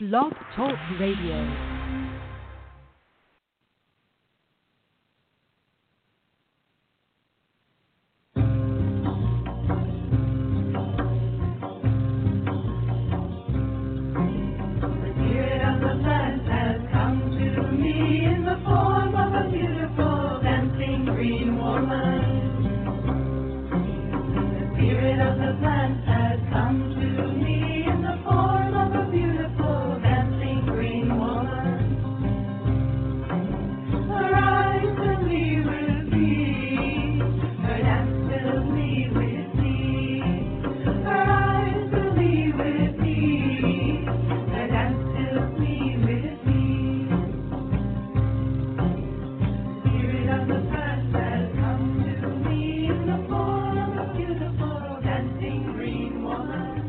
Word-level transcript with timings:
Blog 0.00 0.32
Talk 0.54 0.78
Radio. 1.00 1.77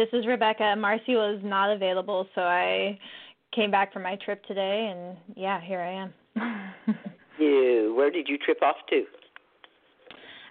This 0.00 0.18
is 0.18 0.26
Rebecca. 0.26 0.74
Marcy 0.78 1.14
was 1.14 1.40
not 1.44 1.70
available, 1.70 2.26
so 2.34 2.40
I 2.40 2.98
came 3.54 3.70
back 3.70 3.92
from 3.92 4.02
my 4.02 4.16
trip 4.24 4.42
today, 4.46 4.90
and 4.90 5.18
yeah, 5.36 5.60
here 5.60 5.78
I 5.78 5.92
am. 5.92 6.96
you. 7.38 7.92
Where 7.94 8.10
did 8.10 8.26
you 8.26 8.38
trip 8.38 8.62
off 8.62 8.76
to? 8.88 9.04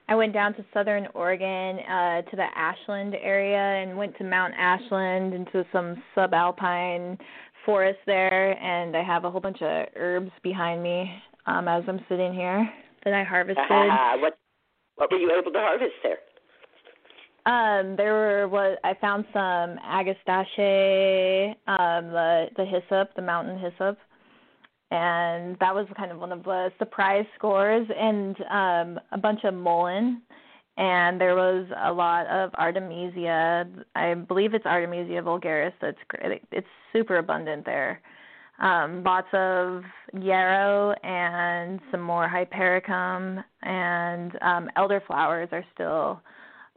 I 0.07 0.13
went 0.13 0.33
down 0.33 0.53
to 0.53 0.65
Southern 0.71 1.07
Oregon, 1.15 1.79
uh, 1.79 2.21
to 2.29 2.35
the 2.35 2.45
Ashland 2.55 3.15
area, 3.15 3.57
and 3.57 3.97
went 3.97 4.15
to 4.19 4.23
Mount 4.23 4.53
Ashland 4.55 5.33
into 5.33 5.65
some 5.71 5.95
subalpine 6.15 7.17
forest 7.65 7.97
there, 8.05 8.51
and 8.63 8.95
I 8.95 9.01
have 9.01 9.25
a 9.25 9.31
whole 9.31 9.41
bunch 9.41 9.63
of 9.63 9.87
herbs 9.95 10.31
behind 10.43 10.83
me 10.83 11.11
um, 11.47 11.67
as 11.67 11.83
I'm 11.87 12.01
sitting 12.07 12.35
here 12.35 12.71
that 13.03 13.15
I 13.15 13.23
harvested. 13.23 13.65
what 14.21 14.37
what 14.97 15.11
were 15.11 15.17
you 15.17 15.31
able 15.31 15.51
to 15.51 15.59
harvest 15.59 15.95
there? 16.03 16.19
Um, 17.49 17.95
there 17.95 18.47
what 18.47 18.77
I 18.83 18.93
found 19.01 19.25
some 19.33 19.79
agastache, 19.83 21.55
um, 21.67 22.11
the 22.11 22.45
the 22.55 22.65
hyssop, 22.65 23.15
the 23.15 23.23
mountain 23.23 23.57
hyssop, 23.57 23.97
and 24.91 25.57
that 25.59 25.73
was 25.73 25.87
kind 25.97 26.11
of 26.11 26.19
one 26.19 26.31
of 26.31 26.43
the 26.43 26.71
surprise 26.77 27.25
scores, 27.35 27.87
and 27.97 28.35
um, 28.51 28.99
a 29.11 29.17
bunch 29.17 29.45
of 29.45 29.55
mullein, 29.55 30.21
and 30.77 31.19
there 31.19 31.35
was 31.35 31.65
a 31.85 31.91
lot 31.91 32.27
of 32.27 32.51
artemisia. 32.53 33.67
I 33.95 34.13
believe 34.13 34.53
it's 34.53 34.67
Artemisia 34.67 35.23
vulgaris. 35.23 35.73
That's 35.81 35.97
great. 36.07 36.43
It's 36.51 36.67
super 36.93 37.17
abundant 37.17 37.65
there. 37.65 37.99
Um, 38.61 39.03
lots 39.03 39.29
of 39.33 39.81
yarrow 40.13 40.93
and 41.03 41.79
some 41.89 42.01
more 42.01 42.27
hypericum, 42.27 43.43
and 43.63 44.37
um, 44.43 44.69
elderflowers 44.77 45.51
are 45.51 45.65
still 45.73 46.21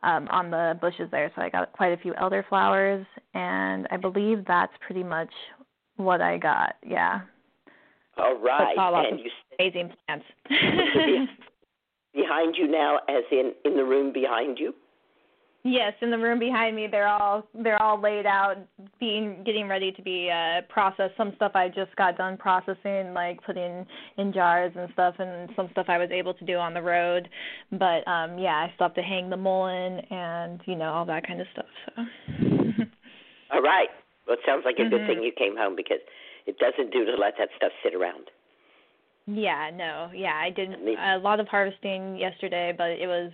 um, 0.03 0.29
on 0.29 0.51
the 0.51 0.79
bushes 0.81 1.09
there. 1.11 1.31
So 1.35 1.43
I 1.43 1.49
got 1.49 1.73
quite 1.73 1.93
a 1.93 1.97
few 1.97 2.13
elderflowers, 2.15 3.07
and 3.35 3.87
I 3.91 3.97
believe 3.97 4.45
that's 4.47 4.73
pretty 4.85 5.03
much 5.03 5.31
what 5.97 6.21
I 6.21 6.39
got. 6.39 6.75
Yeah. 6.85 7.21
All 8.19 8.39
right. 8.39 8.77
and 9.11 9.21
you 9.21 9.31
amazing 9.59 9.93
plants. 10.07 10.27
behind 12.15 12.57
you 12.57 12.69
now, 12.69 12.99
as 13.09 13.25
in 13.31 13.53
in 13.65 13.77
the 13.77 13.85
room 13.85 14.13
behind 14.13 14.59
you. 14.59 14.75
Yes, 15.65 15.93
in 16.01 16.11
the 16.11 16.19
room 16.19 16.41
behind 16.41 16.75
me, 16.75 16.89
they're 16.91 17.07
all 17.07 17.47
they're 17.63 17.81
all 17.81 18.01
laid 18.01 18.27
out, 18.27 18.57
being 18.99 19.45
getting 19.47 19.69
ready 19.69 19.93
to 19.93 20.03
be 20.03 20.29
uh 20.29 20.63
processed. 20.69 21.17
Some 21.17 21.33
stuff 21.37 21.53
I 21.55 21.69
just 21.69 21.95
got 21.95 22.17
done 22.19 22.37
processing, 22.37 23.15
like 23.15 23.41
putting 23.45 23.87
in 24.19 24.33
jars 24.33 24.73
and 24.77 24.89
stuff, 24.93 25.15
and 25.21 25.51
some 25.55 25.69
stuff 25.71 25.87
I 25.89 25.99
was 25.99 26.11
able 26.11 26.35
to 26.35 26.45
do 26.45 26.57
on 26.57 26.75
the 26.75 26.83
road. 26.83 27.29
But 27.71 28.03
um 28.11 28.39
yeah, 28.39 28.57
I 28.57 28.73
still 28.75 28.89
have 28.89 28.95
to 28.97 29.03
hang 29.03 29.31
the 29.31 29.37
mullein 29.37 30.05
and 30.11 30.61
you 30.67 30.75
know 30.75 30.93
all 30.93 31.05
that 31.07 31.27
kind 31.27 31.41
of 31.41 31.47
stuff. 31.53 31.67
So. 31.87 32.03
All 33.53 33.63
right. 33.63 33.89
Well, 34.27 34.35
it 34.37 34.41
sounds 34.45 34.63
like 34.65 34.79
a 34.79 34.89
good 34.89 35.03
Mhm. 35.03 35.07
thing 35.07 35.23
you 35.23 35.33
came 35.33 35.57
home 35.57 35.77
because 35.77 36.01
it 36.47 36.59
doesn't 36.59 36.91
do 36.91 37.05
to 37.05 37.15
let 37.17 37.35
that 37.39 37.51
stuff 37.57 37.73
sit 37.85 37.95
around. 37.95 38.31
Yeah, 39.27 39.71
no, 39.73 40.11
yeah, 40.13 40.35
I 40.35 40.51
did 40.51 40.71
Me- 40.83 40.97
a 40.99 41.19
lot 41.19 41.39
of 41.39 41.47
harvesting 41.47 42.17
yesterday, 42.17 42.75
but 42.77 42.91
it 42.91 43.07
was 43.07 43.31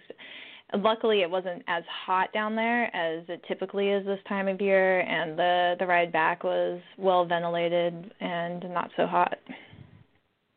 luckily 0.75 1.23
it 1.23 1.31
wasn't 1.31 1.63
as 1.67 1.85
hot 2.07 2.33
down 2.33 2.55
there 2.55 2.95
as 2.95 3.25
it 3.29 3.43
typically 3.49 3.89
is 3.89 4.05
this 4.05 4.21
time 4.29 4.49
of 4.49 4.61
year, 4.61 5.01
and 5.01 5.39
the 5.39 5.77
the 5.79 5.87
ride 5.87 6.13
back 6.13 6.45
was 6.45 6.81
well 6.97 7.25
ventilated 7.25 8.13
and 8.21 8.69
not 8.71 8.91
so 8.97 9.07
hot. 9.07 9.39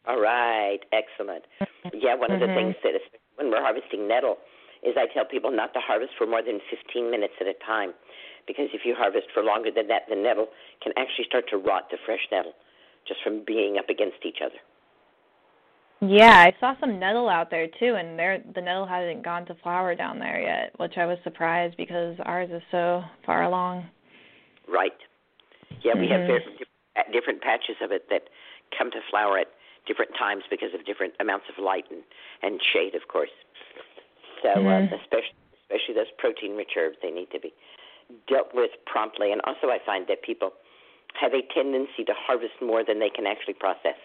All 0.07 0.19
right, 0.19 0.79
excellent. 0.91 1.45
Yeah, 1.93 2.15
one 2.15 2.31
of 2.31 2.39
the 2.39 2.47
Mhm. 2.47 2.55
things 2.55 2.75
that 2.83 3.01
when 3.35 3.51
we're 3.51 3.61
harvesting 3.61 4.07
nettle 4.07 4.39
is 4.81 4.97
I 4.97 5.05
tell 5.07 5.25
people 5.25 5.51
not 5.51 5.73
to 5.73 5.79
harvest 5.79 6.13
for 6.15 6.25
more 6.25 6.41
than 6.41 6.59
15 6.69 7.11
minutes 7.11 7.35
at 7.39 7.47
a 7.47 7.53
time 7.53 7.93
because 8.47 8.73
if 8.73 8.85
you 8.85 8.95
harvest 8.95 9.29
for 9.31 9.43
longer 9.43 9.69
than 9.69 9.87
that, 9.87 10.07
the 10.09 10.15
nettle 10.15 10.49
can 10.81 10.91
actually 10.97 11.25
start 11.25 11.47
to 11.49 11.57
rot 11.57 11.89
the 11.91 11.97
fresh 11.97 12.27
nettle 12.31 12.55
just 13.05 13.21
from 13.21 13.43
being 13.45 13.77
up 13.77 13.89
against 13.89 14.25
each 14.25 14.41
other. 14.41 14.57
Yeah, 16.01 16.45
I 16.47 16.53
saw 16.59 16.73
some 16.79 16.99
nettle 16.99 17.29
out 17.29 17.51
there 17.51 17.67
too, 17.67 17.93
and 17.93 18.17
there 18.17 18.41
the 18.55 18.61
nettle 18.61 18.87
hasn't 18.87 19.23
gone 19.23 19.45
to 19.45 19.55
flower 19.61 19.93
down 19.93 20.17
there 20.17 20.41
yet, 20.41 20.73
which 20.77 20.97
I 20.97 21.05
was 21.05 21.19
surprised 21.23 21.77
because 21.77 22.17
ours 22.25 22.49
is 22.51 22.63
so 22.71 23.03
far 23.23 23.43
along. 23.43 23.85
Right. 24.67 24.97
Yeah, 25.83 25.93
we 25.93 26.07
have 26.09 26.21
Mhm. 26.21 26.27
very 26.27 26.57
diff- 26.57 26.67
uh, 26.95 27.03
different 27.11 27.41
patches 27.41 27.79
of 27.81 27.91
it 27.91 28.09
that 28.09 28.29
come 28.71 28.89
to 28.91 29.01
flower 29.11 29.37
at 29.37 29.49
different 29.85 30.15
times 30.15 30.43
because 30.49 30.73
of 30.73 30.85
different 30.85 31.13
amounts 31.19 31.47
of 31.49 31.59
light 31.59 31.85
and, 31.91 32.03
and 32.41 32.61
shade, 32.63 32.95
of 32.95 33.07
course. 33.07 33.31
So, 34.41 34.67
uh, 34.67 34.87
especially 34.91 35.35
especially 35.69 35.93
those 35.93 36.11
protein-rich 36.17 36.75
herbs, 36.75 36.97
they 37.01 37.11
need 37.11 37.29
to 37.31 37.39
be 37.39 37.53
dealt 38.27 38.53
with 38.53 38.71
promptly. 38.85 39.31
And 39.31 39.39
also, 39.45 39.69
I 39.69 39.79
find 39.85 40.05
that 40.07 40.21
people 40.21 40.51
have 41.13 41.33
a 41.33 41.41
tendency 41.53 42.03
to 42.03 42.13
harvest 42.13 42.59
more 42.59 42.83
than 42.83 42.99
they 42.99 43.09
can 43.09 43.25
actually 43.25 43.53
process. 43.53 43.95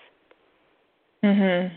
Mhm. 1.25 1.73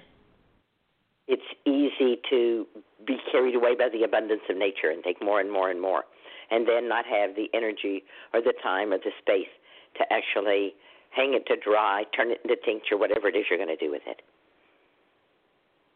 It's 1.30 1.46
easy 1.64 2.18
to 2.32 2.66
be 3.06 3.18
carried 3.32 3.54
away 3.54 3.76
by 3.76 3.88
the 3.88 4.04
abundance 4.04 4.42
of 4.50 4.58
nature 4.58 4.90
and 4.90 5.04
take 5.04 5.22
more 5.22 5.40
and 5.40 5.52
more 5.52 5.70
and 5.70 5.80
more, 5.80 6.04
and 6.50 6.68
then 6.68 6.90
not 6.90 7.06
have 7.06 7.36
the 7.36 7.48
energy 7.54 8.04
or 8.34 8.42
the 8.42 8.54
time 8.64 8.92
or 8.92 8.98
the 8.98 9.12
space 9.22 9.54
to 9.98 10.04
actually 10.12 10.74
hang 11.12 11.36
it 11.36 11.46
to 11.46 11.56
dry, 11.56 12.04
turn 12.16 12.32
it 12.32 12.42
into 12.44 12.56
tincture, 12.66 12.98
whatever 12.98 13.28
it 13.28 13.36
is 13.36 13.46
you're 13.50 13.58
going 13.62 13.70
to 13.70 13.78
do 13.78 13.92
with 13.92 14.02
it. 14.08 14.22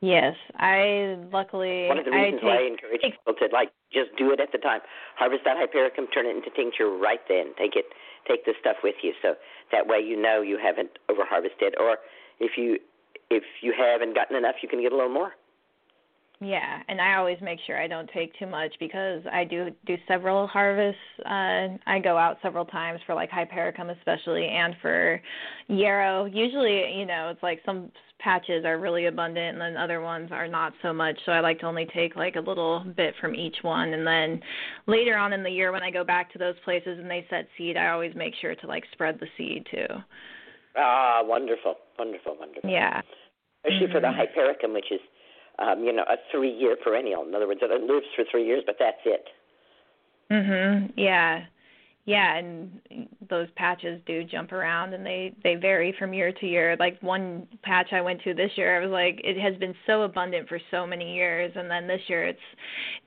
Yes, 0.01 0.35
I 0.57 1.17
luckily 1.31 1.87
One 1.87 1.97
of 1.97 2.05
the 2.05 2.11
I 2.11 2.29
reasons 2.29 2.43
why 2.43 2.55
I 2.55 2.57
take 2.57 2.71
encourage 2.73 3.01
people 3.01 3.33
to 3.39 3.47
like 3.53 3.71
just 3.91 4.11
do 4.17 4.33
it 4.33 4.39
at 4.41 4.51
the 4.51 4.57
time. 4.57 4.81
Harvest 5.15 5.45
that 5.45 5.55
hypericum, 5.57 6.07
turn 6.13 6.25
it 6.25 6.35
into 6.35 6.51
tincture 6.51 6.91
right 6.91 7.21
then. 7.29 7.55
Take 7.57 7.77
it, 7.77 7.85
take 8.27 8.43
the 8.45 8.53
stuff 8.59 8.77
with 8.83 8.95
you, 9.01 9.13
so 9.21 9.35
that 9.71 9.87
way 9.87 9.99
you 9.99 10.21
know 10.21 10.41
you 10.41 10.59
haven't 10.61 10.99
over 11.09 11.23
harvested. 11.23 11.73
Or 11.79 11.97
if 12.39 12.57
you 12.57 12.79
if 13.33 13.43
you 13.61 13.73
haven't 13.77 14.15
gotten 14.15 14.35
enough, 14.35 14.55
you 14.61 14.69
can 14.69 14.81
get 14.81 14.91
a 14.91 14.95
little 14.95 15.13
more. 15.13 15.33
Yeah, 16.43 16.81
and 16.89 16.99
I 16.99 17.15
always 17.15 17.37
make 17.41 17.59
sure 17.65 17.81
I 17.81 17.87
don't 17.87 18.09
take 18.13 18.37
too 18.37 18.47
much 18.47 18.73
because 18.79 19.21
I 19.31 19.45
do 19.45 19.71
do 19.85 19.95
several 20.07 20.45
harvests. 20.47 20.99
Uh 21.19 21.77
I 21.87 21.99
go 22.03 22.17
out 22.17 22.37
several 22.41 22.65
times 22.65 22.99
for 23.05 23.15
like 23.15 23.29
hypericum 23.29 23.89
especially 23.89 24.47
and 24.47 24.75
for 24.81 25.21
yarrow. 25.67 26.25
Usually, 26.25 26.97
you 26.97 27.05
know, 27.05 27.29
it's 27.29 27.43
like 27.43 27.61
some 27.65 27.91
patches 28.19 28.65
are 28.65 28.79
really 28.79 29.05
abundant 29.05 29.53
and 29.53 29.61
then 29.61 29.77
other 29.77 30.01
ones 30.01 30.29
are 30.31 30.47
not 30.47 30.73
so 30.81 30.91
much. 30.91 31.17
So 31.25 31.31
I 31.31 31.39
like 31.39 31.59
to 31.59 31.65
only 31.65 31.87
take 31.93 32.15
like 32.15 32.35
a 32.35 32.41
little 32.41 32.83
bit 32.97 33.13
from 33.21 33.35
each 33.35 33.57
one 33.61 33.93
and 33.93 34.05
then 34.05 34.41
later 34.85 35.17
on 35.17 35.31
in 35.33 35.43
the 35.43 35.49
year 35.49 35.71
when 35.71 35.83
I 35.83 35.91
go 35.91 36.03
back 36.03 36.31
to 36.33 36.39
those 36.39 36.55
places 36.65 36.99
and 36.99 37.09
they 37.09 37.25
set 37.29 37.47
seed, 37.57 37.77
I 37.77 37.89
always 37.89 38.15
make 38.15 38.33
sure 38.41 38.55
to 38.55 38.67
like 38.67 38.83
spread 38.91 39.19
the 39.19 39.27
seed 39.37 39.67
too. 39.71 39.87
Ah, 40.75 41.21
wonderful, 41.23 41.75
wonderful, 41.97 42.35
wonderful. 42.39 42.69
Yeah. 42.69 43.01
Especially 43.63 43.87
for 43.87 43.99
the 43.99 44.07
Mhm. 44.07 44.15
hypericum, 44.15 44.73
which 44.73 44.91
is, 44.91 45.01
um, 45.59 45.83
you 45.83 45.93
know, 45.93 46.03
a 46.03 46.17
three-year 46.31 46.75
perennial. 46.77 47.25
In 47.25 47.33
other 47.33 47.47
words, 47.47 47.61
it 47.61 47.69
lives 47.81 48.07
for 48.15 48.23
three 48.25 48.43
years, 48.45 48.63
but 48.65 48.77
that's 48.77 49.05
it. 49.05 49.29
Mhm. 50.29 50.91
Yeah. 50.95 51.45
Yeah, 52.05 52.35
and 52.35 53.07
those 53.29 53.49
patches 53.51 54.01
do 54.05 54.25
jump 54.25 54.51
around 54.51 54.93
and 54.93 55.05
they 55.05 55.31
they 55.41 55.55
vary 55.55 55.93
from 55.93 56.13
year 56.13 56.33
to 56.33 56.45
year. 56.45 56.75
Like 56.77 57.01
one 57.01 57.47
patch 57.61 57.93
I 57.93 58.01
went 58.01 58.21
to 58.23 58.33
this 58.33 58.57
year, 58.57 58.75
I 58.75 58.81
was 58.81 58.91
like 58.91 59.21
it 59.23 59.37
has 59.37 59.55
been 59.55 59.73
so 59.85 60.01
abundant 60.01 60.49
for 60.49 60.59
so 60.69 60.85
many 60.85 61.15
years 61.15 61.55
and 61.55 61.71
then 61.71 61.87
this 61.87 62.01
year 62.09 62.25
it's 62.25 62.41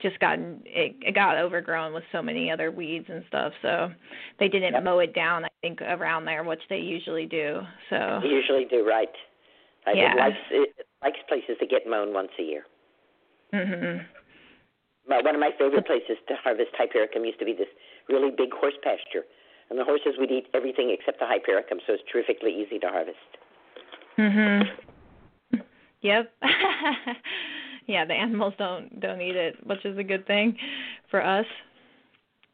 just 0.01 0.17
gotten 0.19 0.63
it, 0.65 0.95
it 1.03 1.11
got 1.13 1.37
overgrown 1.37 1.93
with 1.93 2.05
so 2.11 2.23
many 2.23 2.49
other 2.49 2.71
weeds 2.71 3.05
and 3.09 3.23
stuff. 3.27 3.53
So 3.61 3.91
they 4.39 4.47
didn't 4.47 4.73
Yep. 4.73 4.83
mow 4.83 4.97
it 4.97 5.13
down 5.13 5.45
I 5.45 5.49
think 5.61 5.79
around 5.83 6.25
there, 6.25 6.43
which 6.43 6.67
they 6.67 6.79
usually 6.79 7.27
do. 7.27 7.61
So 7.91 8.19
usually 8.23 8.65
do 8.65 8.83
right. 8.83 9.13
I 9.87 9.93
Yeah. 9.93 10.13
It 10.13 10.17
likes, 10.19 10.37
it 10.51 10.87
likes 11.01 11.19
places 11.27 11.55
to 11.59 11.65
get 11.65 11.87
mown 11.87 12.13
once 12.13 12.31
a 12.37 12.43
year. 12.43 12.65
mhm. 13.53 14.05
My, 15.07 15.21
one 15.21 15.35
of 15.35 15.39
my 15.39 15.51
favorite 15.57 15.85
places 15.87 16.17
to 16.27 16.35
harvest 16.35 16.71
hypericum 16.77 17.23
used 17.23 17.39
to 17.39 17.45
be 17.45 17.53
this 17.53 17.69
really 18.09 18.29
big 18.29 18.51
horse 18.53 18.75
pasture. 18.83 19.23
And 19.69 19.79
the 19.79 19.85
horses 19.85 20.15
would 20.17 20.29
eat 20.31 20.47
everything 20.53 20.89
except 20.91 21.19
the 21.19 21.25
hypericum, 21.25 21.79
so 21.87 21.93
it's 21.93 22.03
terrifically 22.11 22.51
easy 22.53 22.77
to 22.79 22.87
harvest. 22.89 23.17
Mhm. 24.17 24.69
Yep. 26.01 26.33
yeah, 27.87 28.03
the 28.05 28.13
animals 28.13 28.53
don't 28.57 28.99
don't 28.99 29.21
eat 29.21 29.35
it, 29.35 29.55
which 29.65 29.83
is 29.85 29.97
a 29.97 30.03
good 30.03 30.25
thing 30.27 30.57
for 31.09 31.23
us, 31.23 31.45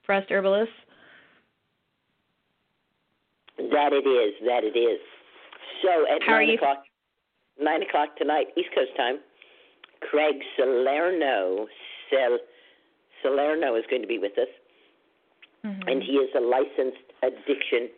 for 0.05 0.13
us 0.13 0.25
herbalists. 0.29 0.73
That 3.57 3.93
it 3.93 4.07
is, 4.07 4.33
that 4.47 4.63
it 4.63 4.77
is. 4.77 4.99
So 5.83 6.05
at 6.13 6.23
How 6.23 6.33
are 6.33 6.39
nine 6.39 6.49
you- 6.49 6.55
o'clock, 6.55 6.83
nine 7.63 7.81
o'clock 7.81 8.15
tonight, 8.17 8.47
East 8.57 8.69
Coast 8.75 8.91
time, 8.95 9.19
Craig 10.01 10.43
Salerno, 10.57 11.67
Sel, 12.09 12.37
Salerno 13.21 13.75
is 13.75 13.85
going 13.89 14.01
to 14.01 14.07
be 14.07 14.19
with 14.19 14.37
us, 14.37 14.49
Mhm. 15.63 15.87
and 15.87 16.03
he 16.03 16.17
is 16.17 16.29
a 16.35 16.41
licensed 16.41 17.07
addiction 17.23 17.89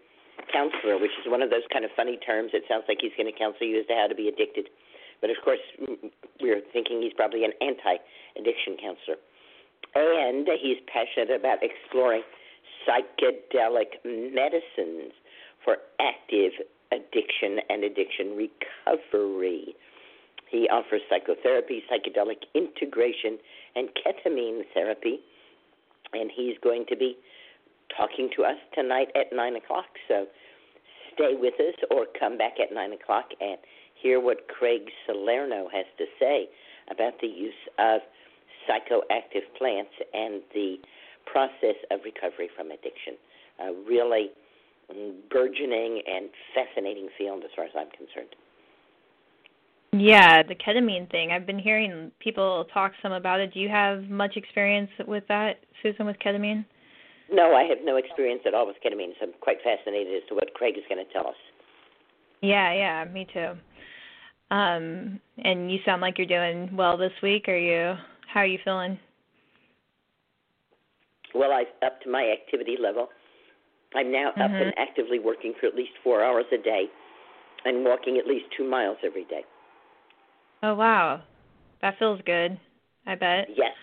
counselor, 0.50 0.98
which 0.98 1.17
is 1.19 1.25
one 1.27 1.41
of 1.41 1.50
those 1.50 1.65
kind 1.74 1.84
of 1.84 1.91
funny 1.93 2.17
terms. 2.17 2.53
It 2.53 2.67
sounds 2.67 2.86
like 2.88 3.01
he's 3.01 3.13
going 3.15 3.25
to 3.25 3.31
counsel 3.31 3.65
you 3.65 3.79
as 3.79 3.88
to 3.88 3.95
how 3.95 4.07
to 4.07 4.15
be 4.15 4.27
addicted, 4.27 4.69
but 5.19 5.31
of 5.31 5.41
course, 5.41 5.62
we're 6.39 6.62
thinking 6.72 7.01
he's 7.01 7.13
probably 7.13 7.43
an 7.43 7.53
anti-addiction 7.62 8.77
counselor, 8.77 9.17
and 9.95 10.48
he's 10.48 10.79
passionate 10.81 11.31
about 11.31 11.63
exploring 11.63 12.24
psychedelic 12.86 13.98
medicines 14.05 15.13
for 15.63 15.81
active 16.00 16.53
addiction 16.91 17.59
and 17.69 17.83
addiction 17.83 18.35
recovery. 18.35 19.75
He 20.49 20.69
offers 20.69 21.01
psychotherapy, 21.09 21.83
psychedelic 21.91 22.45
integration, 22.53 23.37
and 23.75 23.89
ketamine 23.95 24.61
therapy. 24.73 25.19
And 26.13 26.31
he's 26.33 26.55
going 26.63 26.85
to 26.89 26.95
be 26.95 27.17
talking 27.95 28.29
to 28.37 28.43
us 28.43 28.57
tonight 28.73 29.07
at 29.15 29.35
9 29.35 29.55
o'clock. 29.55 29.85
So 30.07 30.27
stay 31.13 31.33
with 31.33 31.55
us 31.59 31.75
or 31.91 32.05
come 32.17 32.37
back 32.37 32.53
at 32.61 32.73
9 32.73 32.93
o'clock 32.93 33.25
and 33.41 33.57
hear 34.01 34.19
what 34.19 34.47
Craig 34.47 34.89
Salerno 35.05 35.67
has 35.73 35.85
to 35.97 36.05
say 36.19 36.47
about 36.91 37.19
the 37.21 37.27
use 37.27 37.53
of 37.79 38.01
psychoactive 38.69 39.45
plants 39.57 39.91
and 40.13 40.41
the 40.53 40.77
process 41.25 41.75
of 41.91 41.99
recovery 42.03 42.49
from 42.55 42.67
addiction. 42.71 43.15
A 43.59 43.73
really 43.87 44.29
burgeoning 45.29 46.01
and 46.07 46.29
fascinating 46.53 47.09
field 47.17 47.43
as 47.43 47.49
far 47.55 47.65
as 47.65 47.71
I'm 47.75 47.89
concerned. 47.91 48.35
Yeah, 49.93 50.43
the 50.43 50.55
ketamine 50.55 51.09
thing. 51.09 51.31
I've 51.31 51.45
been 51.45 51.59
hearing 51.59 52.11
people 52.19 52.65
talk 52.73 52.91
some 53.01 53.13
about 53.13 53.39
it. 53.39 53.53
Do 53.53 53.59
you 53.59 53.69
have 53.69 54.03
much 54.03 54.35
experience 54.35 54.89
with 55.07 55.23
that, 55.29 55.59
Susun, 55.83 56.05
with 56.05 56.17
ketamine? 56.19 56.65
No, 57.31 57.55
I 57.55 57.63
have 57.63 57.79
no 57.83 57.95
experience 57.95 58.41
at 58.45 58.53
all 58.53 58.67
with 58.67 58.75
ketamine, 58.85 59.13
so 59.19 59.27
I'm 59.27 59.33
quite 59.39 59.57
fascinated 59.63 60.13
as 60.15 60.27
to 60.29 60.35
what 60.35 60.53
Craig 60.53 60.75
is 60.77 60.83
going 60.89 61.03
to 61.03 61.11
tell 61.13 61.27
us. 61.27 61.35
Yeah, 62.41 62.73
yeah, 62.73 63.05
me 63.11 63.25
too. 63.33 63.53
Um, 64.51 65.19
and 65.43 65.71
you 65.71 65.79
sound 65.85 66.01
like 66.01 66.17
you're 66.17 66.27
doing 66.27 66.75
well 66.75 66.97
this 66.97 67.13
week. 67.23 67.47
Are 67.47 67.57
you? 67.57 67.95
How 68.31 68.41
are 68.41 68.45
you 68.45 68.59
feeling? 68.63 68.99
Well, 71.33 71.51
I've 71.51 71.73
upped 71.83 72.05
my 72.07 72.31
activity 72.31 72.77
level. 72.79 73.09
I'm 73.95 74.11
now 74.11 74.29
up 74.29 74.51
Mhm. 74.51 74.61
and 74.61 74.77
actively 74.77 75.19
working 75.19 75.53
for 75.59 75.67
at 75.67 75.75
least 75.75 75.97
four 76.03 76.23
hours 76.23 76.45
a 76.51 76.57
day 76.57 76.89
and 77.65 77.83
walking 77.85 78.17
at 78.17 78.27
least 78.27 78.51
two 78.51 78.63
miles 78.63 78.97
every 79.03 79.23
day. 79.25 79.43
Oh 80.63 80.75
wow, 80.75 81.21
that 81.81 81.97
feels 81.97 82.21
good. 82.21 82.59
I 83.05 83.15
bet. 83.15 83.49
Yes. 83.55 83.75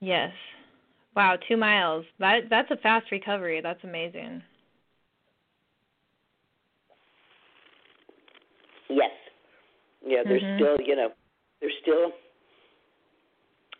Yes. 0.00 0.32
Wow, 1.14 1.36
two 1.36 1.56
miles. 1.56 2.06
That 2.18 2.48
that's 2.48 2.70
a 2.70 2.76
fast 2.76 3.10
recovery. 3.10 3.60
That's 3.60 3.82
amazing. 3.84 4.42
Yes. 8.88 9.10
Yeah, 10.04 10.22
there's 10.24 10.42
Mhm. 10.42 10.56
still, 10.56 10.80
you 10.80 10.96
know, 10.96 11.12
there's 11.60 11.76
still 11.82 12.12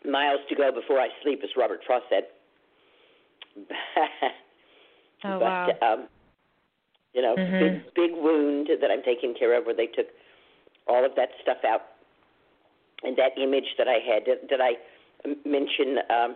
miles 0.05 0.39
to 0.49 0.55
go 0.55 0.71
before 0.71 0.99
I 0.99 1.09
sleep, 1.21 1.43
as 1.43 1.55
Robert 1.55 1.83
Frost 1.85 2.05
said. 2.09 2.27
Oh 5.23 5.39
but 5.39 5.81
wow. 5.81 5.93
um, 5.93 6.07
you 7.13 7.21
know, 7.21 7.35
Mhm. 7.35 7.59
big 7.59 7.93
big 7.93 8.11
wound 8.15 8.69
that 8.69 8.89
I'm 8.91 9.03
taking 9.03 9.33
care 9.33 9.53
of, 9.57 9.65
where 9.65 9.75
they 9.75 9.87
took 9.87 10.07
all 10.87 11.03
of 11.05 11.15
that 11.15 11.29
stuff 11.41 11.63
out, 11.65 11.83
and 13.03 13.15
that 13.17 13.37
image 13.37 13.75
that 13.77 13.87
I 13.87 13.99
had. 13.99 14.25
Did, 14.25 14.47
did 14.47 14.61
I 14.61 14.77
m- 15.25 15.37
mention 15.45 15.99
um, 16.09 16.35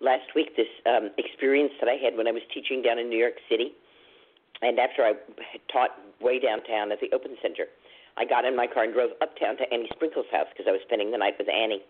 last 0.00 0.34
week 0.34 0.56
this 0.56 0.68
um, 0.86 1.10
experience 1.18 1.72
that 1.80 1.88
I 1.88 1.96
had 1.96 2.16
when 2.16 2.26
I 2.26 2.32
was 2.32 2.42
teaching 2.52 2.82
down 2.82 2.98
in 2.98 3.08
New 3.08 3.18
York 3.18 3.38
City, 3.48 3.72
and 4.62 4.78
after 4.78 5.02
I 5.02 5.14
had 5.52 5.60
taught 5.72 5.90
way 6.20 6.38
downtown 6.38 6.92
at 6.92 7.00
the 7.00 7.08
Open 7.14 7.36
Center, 7.40 7.66
I 8.16 8.24
got 8.24 8.44
in 8.44 8.54
my 8.56 8.66
car 8.66 8.84
and 8.84 8.92
drove 8.92 9.10
uptown 9.22 9.56
to 9.58 9.72
Annie 9.72 9.88
Sprinkle's 9.94 10.26
house 10.32 10.46
because 10.52 10.66
I 10.68 10.72
was 10.72 10.80
spending 10.84 11.10
the 11.12 11.18
night 11.18 11.34
with 11.38 11.48
Annie. 11.48 11.82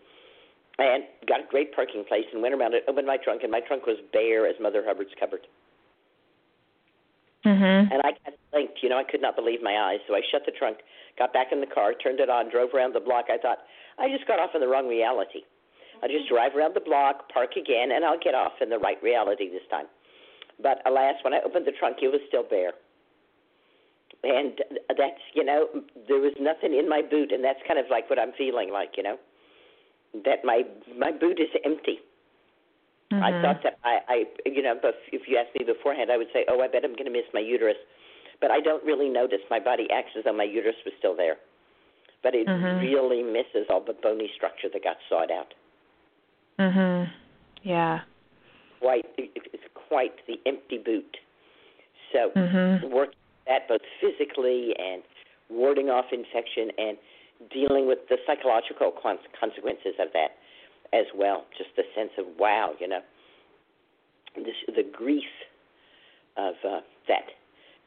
And 0.79 1.03
got 1.27 1.41
a 1.41 1.47
great 1.49 1.75
parking 1.75 2.05
place 2.07 2.25
and 2.31 2.41
went 2.41 2.55
around 2.55 2.73
it, 2.73 2.83
opened 2.87 3.05
my 3.05 3.17
trunk, 3.17 3.43
and 3.43 3.51
my 3.51 3.59
trunk 3.59 3.85
was 3.85 3.97
bare 4.13 4.47
as 4.47 4.55
Mother 4.59 4.81
Hubbard's 4.85 5.11
cupboard. 5.19 5.45
Mhm. 7.45 7.91
And 7.91 8.01
I 8.03 8.11
got 8.11 8.33
blinked, 8.51 8.83
you 8.83 8.89
know, 8.89 8.97
I 8.97 9.03
could 9.03 9.21
not 9.21 9.35
believe 9.35 9.61
my 9.61 9.79
eyes. 9.79 9.99
So 10.07 10.15
I 10.15 10.21
shut 10.21 10.45
the 10.45 10.51
trunk, 10.51 10.79
got 11.17 11.33
back 11.33 11.51
in 11.51 11.59
the 11.59 11.67
car, 11.67 11.93
turned 11.93 12.19
it 12.19 12.29
on, 12.29 12.49
drove 12.49 12.73
around 12.73 12.93
the 12.93 12.99
block. 12.99 13.29
I 13.29 13.37
thought, 13.37 13.65
I 13.97 14.09
just 14.09 14.27
got 14.27 14.39
off 14.39 14.53
in 14.53 14.61
the 14.61 14.67
wrong 14.67 14.87
reality. 14.87 15.43
I'll 16.01 16.09
just 16.09 16.27
drive 16.29 16.55
around 16.55 16.73
the 16.75 16.81
block, 16.81 17.29
park 17.29 17.55
again, 17.57 17.91
and 17.91 18.05
I'll 18.05 18.19
get 18.19 18.33
off 18.35 18.61
in 18.61 18.69
the 18.69 18.79
right 18.79 19.01
reality 19.03 19.49
this 19.49 19.65
time. 19.69 19.87
But 20.61 20.81
alas, 20.85 21.15
when 21.23 21.33
I 21.33 21.41
opened 21.41 21.65
the 21.65 21.71
trunk, 21.71 21.97
it 22.01 22.09
was 22.09 22.21
still 22.27 22.43
bare. 22.43 22.73
And 24.23 24.61
that's, 24.97 25.21
you 25.33 25.43
know, 25.43 25.67
there 26.07 26.19
was 26.19 26.33
nothing 26.39 26.75
in 26.77 26.87
my 26.87 27.01
boot, 27.01 27.31
and 27.31 27.43
that's 27.43 27.59
kind 27.67 27.79
of 27.79 27.89
like 27.89 28.09
what 28.09 28.19
I'm 28.19 28.33
feeling 28.33 28.71
like, 28.71 28.97
you 28.97 29.03
know, 29.03 29.17
that 30.25 30.43
my 30.43 30.63
my 30.95 31.11
boot 31.11 31.39
is 31.39 31.49
empty. 31.63 31.99
I 33.13 33.31
Mhm. 33.31 33.41
thought 33.41 33.63
that 33.63 33.77
I, 33.83 33.99
I, 34.07 34.25
you 34.45 34.61
know, 34.61 34.75
but 34.81 34.95
if 35.11 35.27
you 35.27 35.37
asked 35.37 35.53
me 35.57 35.65
beforehand, 35.65 36.11
I 36.11 36.17
would 36.17 36.31
say, 36.31 36.45
oh, 36.47 36.61
I 36.61 36.67
bet 36.67 36.85
I'm 36.85 36.93
going 36.93 37.05
to 37.05 37.11
miss 37.11 37.25
my 37.33 37.39
uterus. 37.39 37.77
But 38.39 38.51
I 38.51 38.59
don't 38.59 38.83
really 38.83 39.09
notice. 39.09 39.39
My 39.49 39.59
body 39.59 39.87
acts 39.91 40.11
as 40.17 40.23
though 40.23 40.33
my 40.33 40.43
uterus 40.45 40.75
was 40.85 40.93
still 40.97 41.15
there. 41.15 41.37
But 42.23 42.35
it 42.35 42.47
Mhm. 42.47 42.79
really 42.81 43.23
misses 43.23 43.67
all 43.69 43.81
the 43.81 43.93
bony 43.93 44.31
structure 44.35 44.69
that 44.69 44.83
got 44.83 44.97
sawed 45.09 45.31
out. 45.31 45.53
Mhm. 46.57 47.09
Yeah. 47.63 48.01
Quite, 48.79 49.05
it's 49.17 49.67
quite 49.73 50.25
the 50.25 50.39
empty 50.45 50.77
boot. 50.77 51.17
So 52.13 52.31
Mhm. 52.31 52.89
working 52.89 53.15
that 53.47 53.67
both 53.67 53.81
physically 53.99 54.75
and 54.77 55.03
warding 55.49 55.89
off 55.89 56.11
infection 56.13 56.71
and 56.77 56.97
dealing 57.49 57.87
with 57.87 58.07
the 58.07 58.17
psychological 58.25 58.91
consequences 58.91 59.95
of 59.99 60.11
that 60.13 60.37
as 60.93 61.05
well. 61.15 61.45
Just 61.57 61.71
the 61.75 61.83
sense 61.95 62.11
of 62.17 62.25
wow, 62.37 62.73
you 62.79 62.87
know, 62.87 63.01
this, 64.35 64.55
the 64.67 64.83
grief 64.83 65.23
of 66.37 66.55
uh, 66.67 66.79
that 67.07 67.25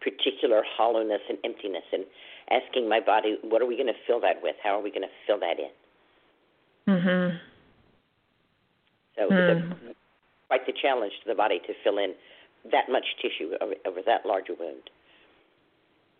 particular 0.00 0.62
hollowness 0.76 1.20
and 1.28 1.38
emptiness, 1.44 1.84
and 1.92 2.04
asking 2.50 2.88
my 2.88 3.00
body, 3.00 3.38
what 3.42 3.62
are 3.62 3.66
we 3.66 3.74
going 3.74 3.86
to 3.86 3.98
fill 4.06 4.20
that 4.20 4.42
with? 4.42 4.56
How 4.62 4.78
are 4.78 4.82
we 4.82 4.90
going 4.90 5.02
to 5.02 5.14
fill 5.26 5.40
that 5.40 5.56
in? 5.58 5.70
Mhm. 6.86 7.40
So 9.16 9.28
Hmm. 9.28 9.32
it's 9.32 9.48
a, 9.48 9.94
quite 10.48 10.66
the 10.66 10.72
challenge 10.72 11.12
to 11.22 11.28
the 11.28 11.34
body 11.34 11.60
to 11.66 11.72
fill 11.82 11.98
in 11.98 12.14
that 12.70 12.90
much 12.90 13.04
tissue 13.22 13.52
over, 13.60 13.74
over 13.86 14.02
that 14.06 14.26
large 14.26 14.48
wound. 14.48 14.90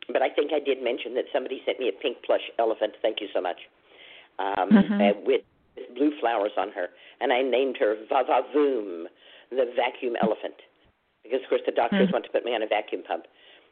But 0.09 0.23
I 0.23 0.29
think 0.29 0.53
I 0.53 0.61
did 0.61 0.83
mention 0.83 1.15
that 1.15 1.25
somebody 1.33 1.63
sent 1.65 1.79
me 1.81 1.89
a 1.89 1.93
pink 1.93 2.19
plush 2.25 2.51
elephant. 2.59 2.95
Thank 3.03 3.21
you 3.21 3.29
so 3.33 3.41
much. 3.41 3.57
Um, 4.39 4.71
Mhm. 4.71 5.01
uh, 5.01 5.21
with 5.25 5.43
blue 5.97 6.13
flowers 6.21 6.53
on 6.57 6.71
her, 6.73 6.89
and 7.21 7.33
I 7.33 7.43
named 7.43 7.77
her 7.79 7.97
Vavavoom, 8.11 9.05
the 9.51 9.73
vacuum 9.77 10.15
elephant, 10.23 10.55
because 11.23 11.41
of 11.43 11.49
course 11.49 11.63
the 11.67 11.73
doctors 11.73 12.09
Mhm. 12.09 12.13
want 12.13 12.25
to 12.25 12.31
put 12.31 12.45
me 12.45 12.55
on 12.55 12.63
a 12.63 12.67
vacuum 12.67 13.03
pump, 13.03 13.27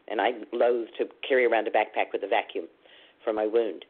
and 0.08 0.20
I 0.20 0.34
loathe 0.52 0.88
to 0.98 1.08
carry 1.26 1.44
around 1.44 1.68
a 1.68 1.70
backpack 1.70 2.12
with 2.12 2.22
a 2.24 2.28
vacuum 2.28 2.68
for 3.24 3.32
my 3.32 3.46
wound. 3.46 3.84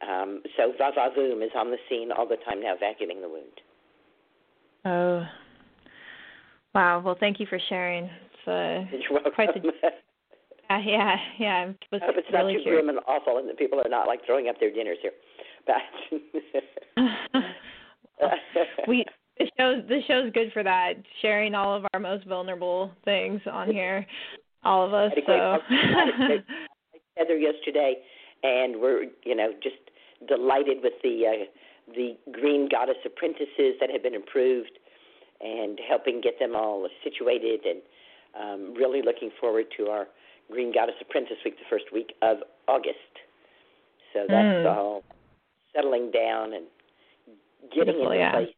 Um, 0.00 0.42
so 0.56 0.72
Vavavoom 0.72 1.42
is 1.44 1.52
on 1.54 1.70
the 1.70 1.78
scene 1.88 2.10
all 2.10 2.26
the 2.26 2.36
time 2.38 2.60
now, 2.60 2.74
vacuuming 2.76 3.20
the 3.20 3.28
wound. 3.28 3.60
Oh. 4.84 5.26
Wow. 6.74 7.00
Well, 7.00 7.14
thank 7.14 7.38
you 7.38 7.46
for 7.46 7.58
sharing. 7.68 8.04
It's 8.04 8.48
uh, 8.48 8.84
You're 8.96 9.12
welcome. 9.12 9.32
Quite 9.32 9.54
the- 9.54 9.72
yeah, 10.70 10.78
yeah, 10.80 11.16
yeah. 11.38 11.64
I 11.66 11.74
was 11.92 12.02
I 12.02 12.06
hope 12.06 12.16
it's 12.16 12.32
really 12.32 12.54
not 12.54 12.64
too 12.64 12.70
grim 12.70 12.88
and 12.88 12.98
awful, 13.06 13.38
and 13.38 13.48
that 13.48 13.58
people 13.58 13.78
are 13.80 13.88
not 13.88 14.06
like 14.08 14.24
throwing 14.26 14.48
up 14.48 14.58
their 14.58 14.72
dinners 14.72 14.98
here. 15.02 15.12
But 15.66 15.76
we 18.88 19.04
the 19.38 19.50
show 19.58 19.80
the 19.88 20.00
show's 20.06 20.32
good 20.32 20.52
for 20.52 20.62
that, 20.62 20.94
sharing 21.20 21.54
all 21.54 21.74
of 21.76 21.84
our 21.94 22.00
most 22.00 22.26
vulnerable 22.26 22.90
things 23.04 23.40
on 23.50 23.70
here, 23.70 24.06
all 24.64 24.86
of 24.86 24.92
us. 24.94 25.10
Had 25.14 25.22
a 25.22 25.26
great 25.26 25.38
So. 25.38 25.58
talk. 26.38 26.44
Heather 27.16 27.36
yesterday, 27.36 27.96
and 28.42 28.80
we're 28.80 29.04
you 29.24 29.34
know 29.34 29.52
just 29.62 29.76
delighted 30.28 30.78
with 30.82 30.94
the 31.02 31.24
uh, 31.26 31.44
the 31.94 32.16
Green 32.32 32.68
Goddess 32.70 32.96
apprentices 33.04 33.74
that 33.80 33.90
have 33.90 34.02
been 34.02 34.14
approved, 34.14 34.78
and 35.40 35.78
helping 35.86 36.20
get 36.20 36.38
them 36.38 36.54
all 36.56 36.88
situated, 37.04 37.60
and 37.66 37.82
um, 38.40 38.74
really 38.74 39.02
looking 39.02 39.30
forward 39.40 39.66
to 39.76 39.86
our 39.88 40.06
Green 40.50 40.72
Goddess 40.72 40.94
Apprentice 41.02 41.36
Week, 41.44 41.58
the 41.58 41.64
first 41.68 41.84
week 41.92 42.14
of 42.22 42.38
August. 42.68 42.96
So 44.14 44.26
that's 44.28 44.46
Mm. 44.64 44.66
all 44.76 45.02
settling 45.74 46.10
down 46.10 46.52
and 46.54 46.66
getting 47.74 47.94
Beautiful, 47.94 48.06
into 48.12 48.18
yeah. 48.18 48.32
place. 48.32 48.54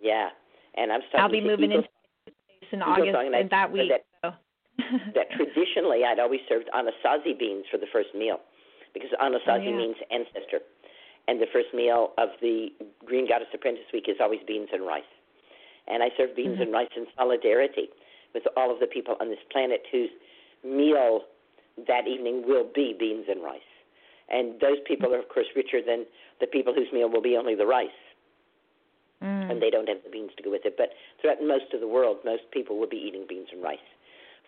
Yeah, 0.00 0.28
and 0.76 0.92
I'm 0.92 1.00
starting 1.08 1.18
to 1.18 1.22
I'll 1.22 1.30
be 1.30 1.40
moving 1.40 1.70
Eagle- 1.72 1.84
into 1.84 1.88
space 2.26 2.68
in 2.72 2.82
August 2.82 3.14
and 3.16 3.34
in 3.34 3.48
that 3.48 3.72
week. 3.72 3.90
that- 3.90 4.04
so. 4.22 4.32
that 5.14 5.30
traditionally 5.30 6.02
I'd 6.04 6.18
always 6.18 6.40
served 6.48 6.68
anasazi 6.74 7.38
beans 7.38 7.64
for 7.70 7.78
the 7.78 7.86
first 7.92 8.08
meal 8.14 8.40
because 8.92 9.10
anasazi 9.22 9.66
Oh, 9.66 9.70
yeah. 9.70 9.76
means 9.76 9.96
ancestor. 10.10 10.60
And 11.28 11.40
the 11.40 11.46
first 11.52 11.68
meal 11.72 12.12
of 12.18 12.30
the 12.42 12.68
Green 13.04 13.26
Goddess 13.28 13.48
Apprentice 13.54 13.86
Week 13.92 14.04
is 14.08 14.16
always 14.20 14.40
beans 14.46 14.68
and 14.72 14.84
rice. 14.84 15.08
And 15.86 16.02
I 16.02 16.10
serve 16.18 16.34
beans 16.36 16.58
Mhm. 16.58 16.62
and 16.62 16.72
rice 16.72 16.90
in 16.96 17.06
solidarity 17.16 17.88
with 18.34 18.42
all 18.56 18.70
of 18.70 18.80
the 18.80 18.86
people 18.86 19.16
on 19.20 19.28
this 19.30 19.38
planet 19.50 19.86
whose 19.92 20.10
meal 20.64 21.24
that 21.86 22.06
evening 22.08 22.42
will 22.46 22.64
be 22.64 22.92
beans 22.98 23.26
and 23.28 23.42
rice. 23.42 23.62
And 24.30 24.60
those 24.60 24.78
people 24.86 25.14
are, 25.14 25.18
of 25.18 25.28
course, 25.28 25.46
richer 25.54 25.80
than 25.84 26.06
the 26.40 26.46
people 26.46 26.72
whose 26.74 26.88
meal 26.92 27.10
will 27.10 27.22
be 27.22 27.36
only 27.36 27.54
the 27.54 27.66
rice 27.66 27.90
Mm. 29.24 29.50
and 29.50 29.62
they 29.62 29.70
don't 29.70 29.88
have 29.88 30.02
the 30.04 30.10
beans 30.10 30.30
to 30.36 30.42
go 30.42 30.50
with 30.50 30.66
it. 30.66 30.76
But 30.76 30.90
throughout 31.20 31.40
most 31.40 31.72
of 31.72 31.80
the 31.80 31.88
world, 31.88 32.18
most 32.24 32.44
people 32.52 32.78
will 32.78 32.88
be 32.88 33.00
eating 33.00 33.24
beans 33.28 33.48
and 33.52 33.62
rice 33.62 33.88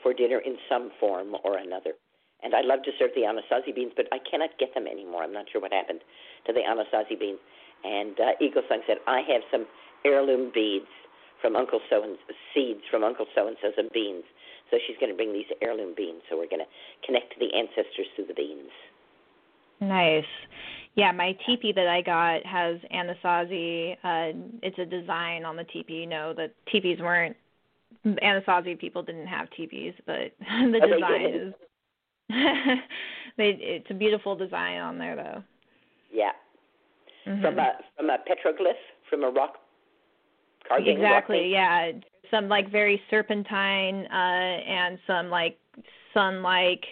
for 0.02 0.12
dinner 0.12 0.38
in 0.38 0.58
some 0.68 0.90
form 1.00 1.36
or 1.44 1.56
another. 1.56 1.94
And 2.42 2.54
I 2.54 2.60
love 2.60 2.82
to 2.84 2.92
serve 2.98 3.10
the 3.16 3.22
anasazi 3.24 3.74
beans, 3.74 3.92
but 3.96 4.06
I 4.12 4.18
cannot 4.30 4.50
get 4.58 4.74
them 4.74 4.86
anymore. 4.86 5.22
I'm 5.22 5.32
not 5.32 5.46
sure 5.50 5.60
what 5.60 5.72
happened 5.72 6.00
to 6.46 6.52
the 6.52 6.60
anasazi 6.60 7.18
beans. 7.18 7.38
And 7.84 8.20
uh, 8.20 8.36
Eagle 8.40 8.62
Song 8.68 8.82
said, 8.86 8.98
I 9.06 9.22
have 9.32 9.40
some 9.50 9.64
heirloom 10.04 10.52
beads 10.52 10.92
from 11.40 11.56
Uncle 11.56 11.80
So 11.88 12.02
and 12.02 12.18
seeds 12.52 12.82
from 12.90 13.04
Uncle 13.04 13.26
So 13.34 13.48
and 13.48 13.56
So's 13.62 13.74
and 13.78 13.90
beans. 13.92 14.24
So 14.70 14.76
she's 14.86 14.96
going 15.00 15.10
to 15.10 15.16
bring 15.16 15.32
these 15.32 15.48
heirloom 15.62 15.94
beans. 15.96 16.20
So 16.28 16.36
we're 16.36 16.50
going 16.50 16.64
to 16.64 16.70
connect 17.06 17.32
to 17.32 17.38
the 17.40 17.54
ancestors 17.56 18.10
through 18.14 18.26
the 18.26 18.34
beans. 18.34 18.70
Nice. 19.80 20.24
Yeah, 20.94 21.12
my 21.12 21.36
teepee 21.46 21.72
that 21.72 21.88
I 21.88 22.00
got 22.00 22.44
has 22.46 22.78
Anasazi. 22.92 23.92
Uh, 24.02 24.32
it's 24.62 24.78
a 24.78 24.86
design 24.86 25.44
on 25.44 25.56
the 25.56 25.64
teepee. 25.64 25.94
You 25.94 26.06
know, 26.06 26.32
the 26.34 26.50
teepees 26.70 26.98
weren't 27.00 27.36
Anasazi 28.06 28.78
people 28.78 29.02
didn't 29.02 29.26
have 29.26 29.48
teepees, 29.50 29.94
but 30.06 30.32
the 30.40 30.80
Oh, 30.82 30.94
design 30.94 31.34
is. 31.34 31.54
they, 33.36 33.50
it's 33.60 33.86
a 33.90 33.94
beautiful 33.94 34.34
design 34.34 34.80
on 34.80 34.98
there, 34.98 35.16
though. 35.16 35.42
Yeah. 36.12 36.32
Mhm. 37.26 37.42
From 37.42 37.58
a 37.58 37.72
from 37.96 38.10
a 38.10 38.18
petroglyph, 38.18 38.72
from 39.10 39.24
a 39.24 39.30
rock 39.30 39.56
carving. 40.68 40.88
exactly 40.96 41.48
yeah 41.50 41.92
some 42.30 42.48
like 42.48 42.70
very 42.72 43.00
serpentine 43.10 44.06
uh 44.06 44.58
and 44.66 44.98
some 45.06 45.28
like 45.30 45.58
sun 46.12 46.42
like 46.42 46.84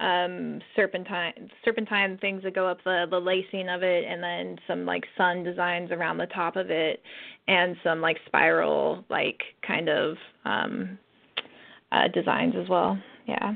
um 0.00 0.60
serpentine 0.74 1.50
serpentine 1.64 2.16
things 2.18 2.42
that 2.42 2.54
go 2.54 2.66
up 2.66 2.78
the 2.84 3.06
the 3.10 3.18
lacing 3.18 3.68
of 3.68 3.82
it 3.82 4.04
and 4.08 4.22
then 4.22 4.58
some 4.66 4.86
like 4.86 5.04
sun 5.16 5.42
designs 5.42 5.90
around 5.90 6.16
the 6.16 6.26
top 6.26 6.56
of 6.56 6.70
it 6.70 7.02
and 7.48 7.76
some 7.84 8.00
like 8.00 8.16
spiral 8.26 9.04
like 9.10 9.42
kind 9.66 9.88
of 9.88 10.16
um 10.46 10.98
uh 11.92 12.08
designs 12.14 12.54
as 12.60 12.68
well 12.68 12.98
yeah 13.26 13.54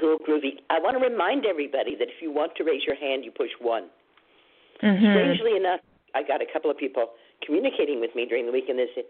Cool, 0.00 0.16
groovy. 0.26 0.64
I 0.70 0.78
want 0.80 0.96
to 0.96 1.02
remind 1.04 1.44
everybody 1.44 1.94
that 1.98 2.08
if 2.08 2.22
you 2.22 2.32
want 2.32 2.52
to 2.56 2.64
raise 2.64 2.82
your 2.86 2.96
hand, 2.96 3.24
you 3.24 3.30
push 3.30 3.50
one. 3.60 3.88
mhm 4.82 5.12
Strangely 5.12 5.56
enough, 5.56 5.80
I 6.14 6.22
got 6.22 6.40
a 6.40 6.46
couple 6.50 6.70
of 6.70 6.78
people 6.78 7.10
communicating 7.44 8.00
with 8.00 8.14
me 8.14 8.24
during 8.24 8.46
the 8.46 8.52
week, 8.52 8.64
and 8.68 8.78
they 8.78 8.86
said, 8.94 9.04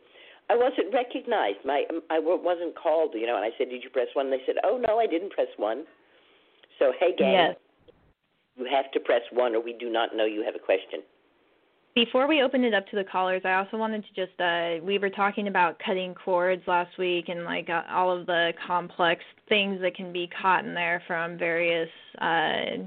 I 0.49 0.57
wasn't 0.57 0.93
recognized. 0.93 1.59
My 1.65 1.85
I 2.11 2.19
wasn't 2.19 2.75
called, 2.77 3.15
you 3.15 3.27
know. 3.27 3.37
And 3.37 3.45
I 3.45 3.51
said, 3.59 3.71
"Did 3.71 3.85
you 3.85 3.91
press 3.91 4.09
one?" 4.15 4.27
And 4.27 4.33
they 4.33 4.45
said, 4.47 4.57
"Oh 4.65 4.79
no, 4.79 4.99
I 4.99 5.07
didn't 5.07 5.31
press 5.31 5.49
one." 5.57 5.85
So 6.79 6.93
hey, 6.99 7.15
gang, 7.17 7.33
Yes. 7.33 7.57
you 8.57 8.65
have 8.65 8.91
to 8.93 9.01
press 9.01 9.23
one, 9.33 9.55
or 9.55 9.61
we 9.61 9.75
do 9.75 9.91
not 9.91 10.17
know 10.17 10.25
you 10.25 10.43
have 10.43 10.55
a 10.55 10.59
question. 10.59 11.03
Before 11.95 12.29
we 12.29 12.41
open 12.41 12.63
it 12.63 12.73
up 12.73 12.87
to 12.89 12.97
the 12.97 13.05
callers, 13.05 13.43
I 13.45 13.55
also 13.55 13.77
wanted 13.77 14.05
to 14.05 14.15
just 14.15 14.41
uh 14.41 14.85
we 14.85 14.99
were 14.99 15.11
talking 15.11 15.49
about 15.49 15.79
cutting 15.85 16.15
cords 16.15 16.63
last 16.67 16.97
week 16.99 17.29
and 17.29 17.45
like 17.45 17.69
uh, 17.69 17.83
all 17.91 18.17
of 18.17 18.27
the 18.27 18.53
complex 18.65 19.23
things 19.49 19.81
that 19.83 19.97
can 19.97 20.13
be 20.13 20.29
caught 20.41 20.65
in 20.65 20.73
there 20.73 21.03
from 21.07 21.37
various 21.37 21.89
uh 22.21 22.85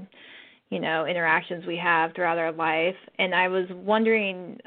you 0.70 0.80
know 0.80 1.04
interactions 1.04 1.66
we 1.66 1.76
have 1.76 2.14
throughout 2.14 2.38
our 2.38 2.50
life 2.52 2.96
and 3.18 3.34
I 3.34 3.48
was 3.48 3.66
wondering 3.70 4.58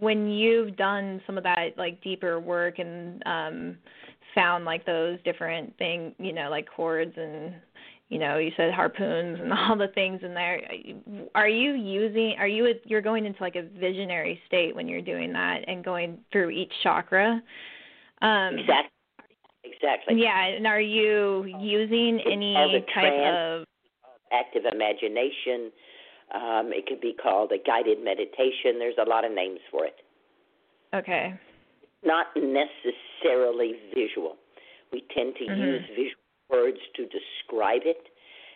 when 0.00 0.30
you've 0.30 0.76
done 0.76 1.20
some 1.26 1.38
of 1.38 1.44
that 1.44 1.76
like 1.76 2.02
deeper 2.02 2.40
work 2.40 2.78
and 2.78 3.22
um 3.26 3.78
found 4.34 4.64
like 4.64 4.84
those 4.84 5.18
different 5.24 5.76
thing, 5.78 6.14
you 6.18 6.32
know, 6.32 6.48
like 6.50 6.68
chords 6.74 7.12
and 7.16 7.54
you 8.08 8.18
know 8.18 8.38
you 8.38 8.50
said 8.56 8.72
harpoons 8.72 9.38
and 9.40 9.52
all 9.52 9.76
the 9.76 9.88
things 9.88 10.20
in 10.22 10.32
there 10.32 10.62
are 11.34 11.48
you 11.48 11.72
using 11.74 12.36
are 12.38 12.48
you 12.48 12.74
you're 12.84 13.02
going 13.02 13.26
into 13.26 13.42
like 13.42 13.56
a 13.56 13.62
visionary 13.78 14.40
state 14.46 14.74
when 14.74 14.88
you're 14.88 15.02
doing 15.02 15.30
that 15.32 15.58
and 15.66 15.84
going 15.84 16.18
through 16.32 16.48
each 16.48 16.72
chakra 16.82 17.42
um 18.22 18.58
Exactly. 18.58 18.90
Exactly. 19.64 20.22
yeah 20.22 20.46
and 20.46 20.66
are 20.66 20.80
you 20.80 21.44
using 21.60 22.18
any 22.24 22.82
type 22.94 23.12
of 23.12 23.64
Active 24.32 24.64
imagination. 24.70 25.72
Um, 26.34 26.72
it 26.72 26.86
could 26.86 27.00
be 27.00 27.12
called 27.14 27.52
a 27.52 27.58
guided 27.58 28.02
meditation. 28.04 28.78
There's 28.78 28.98
a 28.98 29.08
lot 29.08 29.24
of 29.24 29.32
names 29.32 29.60
for 29.70 29.86
it. 29.86 29.96
okay 30.94 31.34
Not 32.04 32.26
necessarily 32.36 33.74
visual. 33.94 34.36
We 34.92 35.02
tend 35.14 35.36
to 35.36 35.44
Mhm. 35.44 35.58
use 35.58 35.82
visual 35.88 36.14
words 36.50 36.78
to 36.96 37.06
describe 37.06 37.82
it 37.84 38.08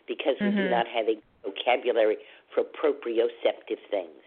because 0.06 0.36
we 0.40 0.50
do 0.50 0.68
Mhm. 0.68 0.70
not 0.70 0.86
have 0.88 1.08
a 1.08 1.16
vocabulary 1.44 2.16
for 2.54 2.64
proprioceptive 2.64 3.80
things. 3.90 4.22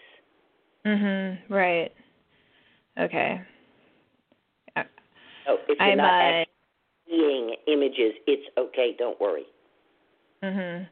mhm 0.86 1.38
right 1.50 1.92
okay 2.98 3.42
So 5.46 5.60
if 5.68 5.80
you're 5.80 5.90
i'm 5.92 5.98
not 5.98 6.22
uh 6.42 6.46
seeing 7.08 7.56
images, 7.68 8.14
it's 8.28 8.48
okay. 8.58 8.94
Don't 8.98 9.20
worry. 9.20 9.46
Mhm. 10.44 10.88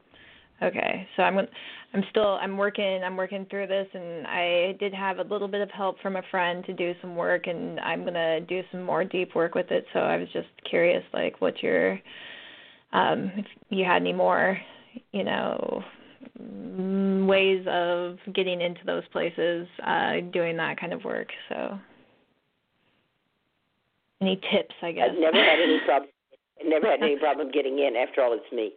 Okay. 0.62 1.06
So 1.16 1.22
I'm 1.22 1.38
I'm 1.38 2.04
still 2.10 2.38
I'm 2.40 2.56
working 2.56 3.02
I'm 3.04 3.16
working 3.16 3.46
through 3.50 3.66
this 3.66 3.88
and 3.92 4.26
I 4.26 4.76
did 4.78 4.94
have 4.94 5.18
a 5.18 5.22
little 5.22 5.48
bit 5.48 5.60
of 5.60 5.70
help 5.70 6.00
from 6.00 6.16
a 6.16 6.22
friend 6.30 6.64
to 6.66 6.72
do 6.72 6.94
some 7.00 7.16
work 7.16 7.46
and 7.46 7.80
I'm 7.80 8.02
going 8.02 8.14
to 8.14 8.40
do 8.40 8.62
some 8.70 8.82
more 8.82 9.04
deep 9.04 9.34
work 9.34 9.54
with 9.54 9.70
it. 9.70 9.84
So 9.92 10.00
I 10.00 10.16
was 10.16 10.28
just 10.32 10.48
curious 10.68 11.02
like 11.12 11.40
what 11.40 11.62
your 11.62 11.92
um 12.92 13.32
if 13.36 13.46
you 13.70 13.84
had 13.84 14.02
any 14.02 14.12
more, 14.12 14.58
you 15.12 15.24
know, 15.24 15.82
mm, 16.40 17.26
ways 17.26 17.66
of 17.68 18.18
getting 18.34 18.60
into 18.60 18.80
those 18.86 19.04
places 19.10 19.66
uh 19.84 20.20
doing 20.32 20.56
that 20.56 20.80
kind 20.80 20.92
of 20.92 21.04
work. 21.04 21.28
So 21.48 21.78
any 24.20 24.36
tips, 24.36 24.74
I 24.82 24.92
guess. 24.92 25.08
I've 25.10 25.18
never 25.18 25.36
had 25.36 25.58
any 25.60 25.80
problem. 25.84 26.10
I've 26.60 26.66
never 26.68 26.86
had 26.86 27.02
any 27.02 27.16
problem 27.18 27.50
getting 27.50 27.80
in. 27.80 27.96
After 27.96 28.22
all, 28.22 28.32
it's 28.32 28.52
me. 28.52 28.72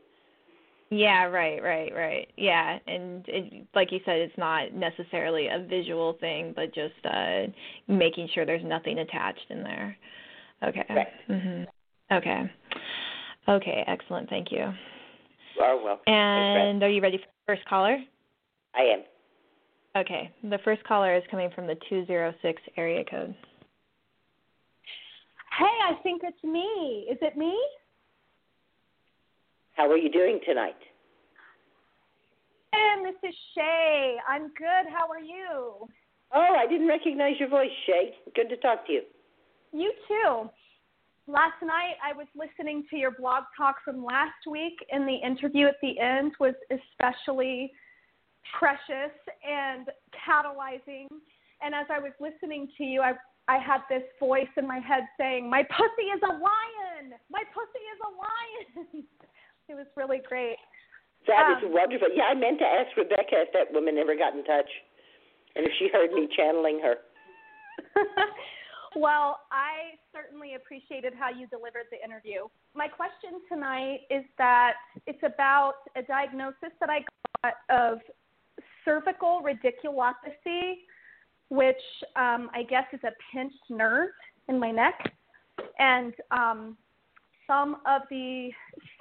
Yeah, 0.89 1.25
right, 1.25 1.61
right, 1.61 1.91
right. 1.93 2.27
Yeah, 2.37 2.79
and 2.87 3.25
it, 3.27 3.67
like 3.75 3.91
you 3.91 3.99
said, 4.05 4.19
it's 4.19 4.37
not 4.37 4.73
necessarily 4.73 5.47
a 5.47 5.65
visual 5.67 6.13
thing, 6.19 6.53
but 6.55 6.73
just 6.73 6.93
uh 7.05 7.47
making 7.87 8.29
sure 8.33 8.45
there's 8.45 8.63
nothing 8.63 8.99
attached 8.99 9.45
in 9.49 9.63
there. 9.63 9.97
Okay. 10.63 10.83
Correct. 10.87 11.29
Mhm. 11.29 11.67
Okay. 12.11 12.51
Okay, 13.49 13.83
excellent. 13.87 14.29
Thank 14.29 14.51
you. 14.51 14.73
You 15.55 15.61
are 15.61 15.75
welcome. 15.81 16.03
And 16.13 16.83
are 16.83 16.89
you 16.89 17.01
ready 17.01 17.17
for 17.17 17.23
the 17.25 17.55
first 17.55 17.67
caller? 17.67 17.97
I 18.75 18.81
am. 18.81 19.03
Okay. 19.97 20.31
The 20.43 20.59
first 20.63 20.83
caller 20.83 21.15
is 21.15 21.23
coming 21.31 21.49
from 21.55 21.67
the 21.67 21.75
206 21.89 22.61
area 22.77 23.03
code. 23.09 23.33
Hey, 25.57 25.65
I 25.65 25.93
think 26.03 26.21
it's 26.23 26.43
me. 26.43 27.07
Is 27.09 27.17
it 27.21 27.35
me? 27.35 27.57
How 29.77 29.87
are 29.91 29.97
you 29.97 30.11
doing 30.11 30.39
tonight? 30.43 30.75
And 32.73 33.05
this 33.05 33.29
is 33.29 33.35
Shay. 33.53 34.15
I'm 34.27 34.47
good. 34.57 34.89
How 34.91 35.07
are 35.07 35.21
you? 35.21 35.87
Oh, 36.33 36.55
I 36.57 36.65
didn't 36.67 36.87
recognize 36.87 37.35
your 37.39 37.47
voice, 37.47 37.69
Shay. 37.85 38.15
Good 38.35 38.49
to 38.49 38.57
talk 38.57 38.87
to 38.87 38.93
you. 38.93 39.01
You 39.71 39.93
too. 40.07 40.49
Last 41.27 41.61
night 41.61 41.93
I 42.03 42.13
was 42.13 42.25
listening 42.35 42.85
to 42.89 42.97
your 42.97 43.11
blog 43.11 43.43
talk 43.55 43.75
from 43.85 44.03
last 44.03 44.49
week, 44.49 44.73
and 44.91 45.07
the 45.07 45.15
interview 45.15 45.67
at 45.67 45.75
the 45.83 45.99
end 45.99 46.31
was 46.39 46.55
especially 46.71 47.71
precious 48.57 49.13
and 49.47 49.89
catalyzing. 50.09 51.05
And 51.61 51.75
as 51.75 51.85
I 51.93 51.99
was 51.99 52.13
listening 52.19 52.67
to 52.79 52.83
you, 52.83 53.01
I 53.01 53.13
I 53.47 53.59
had 53.59 53.81
this 53.89 54.03
voice 54.19 54.49
in 54.57 54.67
my 54.67 54.79
head 54.79 55.03
saying, 55.19 55.47
"My 55.49 55.63
pussy 55.63 56.07
is 56.15 56.21
a 56.23 56.33
lion. 56.33 57.13
My 57.29 57.43
pussy 57.53 57.85
is 57.93 57.99
a 58.01 58.11
lion." 58.17 59.05
it 59.69 59.75
was 59.75 59.87
really 59.95 60.19
great. 60.27 60.57
That 61.27 61.57
is 61.57 61.63
Um, 61.63 61.73
wonderful. 61.73 62.09
Yeah, 62.13 62.25
I 62.25 62.33
meant 62.33 62.59
to 62.59 62.65
ask 62.65 62.95
Rebecca 62.95 63.41
if 63.41 63.51
that 63.53 63.71
woman 63.73 63.97
ever 63.97 64.15
got 64.15 64.33
in 64.33 64.43
touch, 64.43 64.69
and 65.55 65.65
if 65.65 65.73
she 65.73 65.89
heard 65.89 66.13
me 66.13 66.27
channeling 66.27 66.79
her. 66.79 66.99
well, 68.95 69.41
I 69.51 69.97
certainly 70.13 70.55
appreciated 70.55 71.13
how 71.13 71.29
you 71.29 71.47
delivered 71.47 71.87
the 71.91 72.03
interview. 72.03 72.47
My 72.73 72.87
question 72.87 73.41
tonight 73.49 74.01
is 74.09 74.23
that 74.37 74.75
it's 75.05 75.21
about 75.23 75.75
a 75.95 76.01
diagnosis 76.01 76.71
that 76.79 76.89
I 76.89 77.03
got 77.43 77.55
of 77.69 77.99
cervical 78.85 79.43
radiculopathy, 79.43 80.85
which 81.49 81.75
um, 82.15 82.49
I 82.53 82.63
guess 82.63 82.85
is 82.93 83.03
a 83.03 83.11
pinched 83.33 83.69
nerve 83.69 84.11
in 84.47 84.57
my 84.59 84.71
neck. 84.71 85.13
And 85.79 86.13
um, 86.31 86.77
some 87.47 87.77
of 87.85 88.03
the 88.09 88.51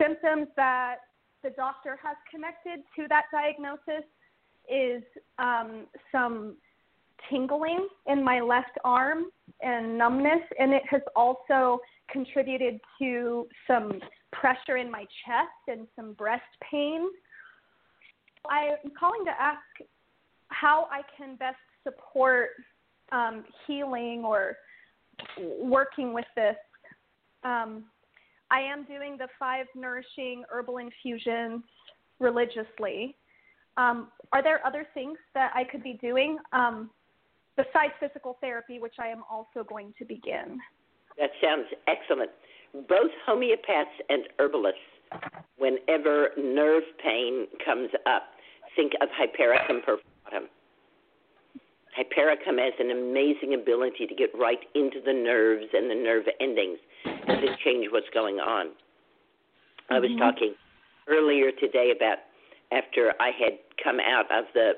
symptoms 0.00 0.48
that 0.56 0.96
the 1.42 1.50
doctor 1.50 1.98
has 2.02 2.16
connected 2.30 2.84
to 2.96 3.06
that 3.08 3.24
diagnosis 3.32 4.04
is 4.70 5.02
um, 5.38 5.86
some 6.10 6.56
tingling 7.30 7.88
in 8.06 8.22
my 8.24 8.40
left 8.40 8.78
arm 8.84 9.26
and 9.62 9.96
numbness, 9.96 10.42
and 10.58 10.72
it 10.72 10.82
has 10.88 11.02
also 11.14 11.78
contributed 12.10 12.80
to 12.98 13.46
some 13.66 13.92
pressure 14.32 14.76
in 14.76 14.90
my 14.90 15.04
chest 15.24 15.68
and 15.68 15.86
some 15.96 16.12
breast 16.14 16.42
pain. 16.70 17.08
I'm 18.48 18.90
calling 18.98 19.24
to 19.24 19.30
ask 19.40 19.60
how 20.48 20.86
I 20.90 21.02
can 21.16 21.36
best 21.36 21.56
support 21.82 22.50
um, 23.12 23.44
healing 23.66 24.22
or 24.24 24.56
working 25.60 26.12
with 26.12 26.26
this. 26.36 26.56
Um, 27.44 27.84
I 28.50 28.60
am 28.60 28.84
doing 28.84 29.16
the 29.18 29.28
five 29.38 29.66
nourishing 29.74 30.44
herbal 30.50 30.78
infusions 30.78 31.62
religiously. 32.20 33.16
Um, 33.76 34.08
are 34.32 34.42
there 34.42 34.64
other 34.66 34.86
things 34.94 35.18
that 35.34 35.52
I 35.54 35.64
could 35.64 35.82
be 35.82 35.98
doing 36.00 36.38
um, 36.52 36.90
besides 37.56 37.92
physical 38.00 38.38
therapy, 38.40 38.78
which 38.78 38.94
I 38.98 39.08
am 39.08 39.22
also 39.30 39.64
going 39.68 39.92
to 39.98 40.04
begin? 40.04 40.58
That 41.18 41.30
sounds 41.42 41.66
excellent. 41.88 42.30
Both 42.88 43.10
homeopaths 43.28 43.96
and 44.08 44.24
herbalists, 44.38 44.80
whenever 45.58 46.30
nerve 46.36 46.82
pain 47.02 47.46
comes 47.64 47.90
up, 48.06 48.24
think 48.74 48.92
of 49.00 49.08
Hypericum 49.16 49.80
perforatum. 49.80 50.46
Hypericum 51.96 52.58
has 52.58 52.74
an 52.78 52.90
amazing 52.90 53.54
ability 53.54 54.06
to 54.06 54.14
get 54.14 54.28
right 54.38 54.60
into 54.74 55.00
the 55.04 55.12
nerves 55.12 55.66
and 55.72 55.90
the 55.90 55.94
nerve 55.94 56.24
endings 56.40 56.78
and 57.04 57.40
to 57.40 57.48
change 57.64 57.86
what's 57.90 58.10
going 58.14 58.36
on. 58.36 58.72
I 59.90 60.00
was 60.00 60.10
talking 60.18 60.54
earlier 61.08 61.52
today 61.52 61.92
about 61.94 62.18
after 62.72 63.12
I 63.20 63.30
had 63.30 63.58
come 63.82 63.98
out 64.00 64.26
of 64.36 64.46
the 64.54 64.72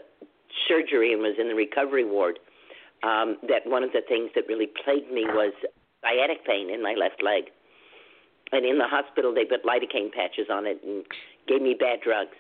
surgery 0.69 1.13
and 1.13 1.23
was 1.23 1.37
in 1.39 1.49
the 1.49 1.55
recovery 1.55 2.05
ward, 2.05 2.39
um, 3.03 3.39
that 3.49 3.65
one 3.65 3.83
of 3.83 3.93
the 3.93 4.03
things 4.09 4.31
that 4.35 4.45
really 4.49 4.69
plagued 4.85 5.11
me 5.11 5.25
was 5.25 5.53
sciatic 6.03 6.45
pain 6.45 6.71
in 6.71 6.83
my 6.83 6.95
left 6.99 7.23
leg. 7.23 7.45
And 8.53 8.65
in 8.65 8.79
the 8.79 8.89
hospital, 8.89 9.33
they 9.35 9.45
put 9.45 9.65
lidocaine 9.65 10.13
patches 10.13 10.49
on 10.51 10.67
it 10.67 10.81
and 10.85 11.05
gave 11.47 11.63
me 11.63 11.77
bad 11.79 12.01
drugs. 12.01 12.37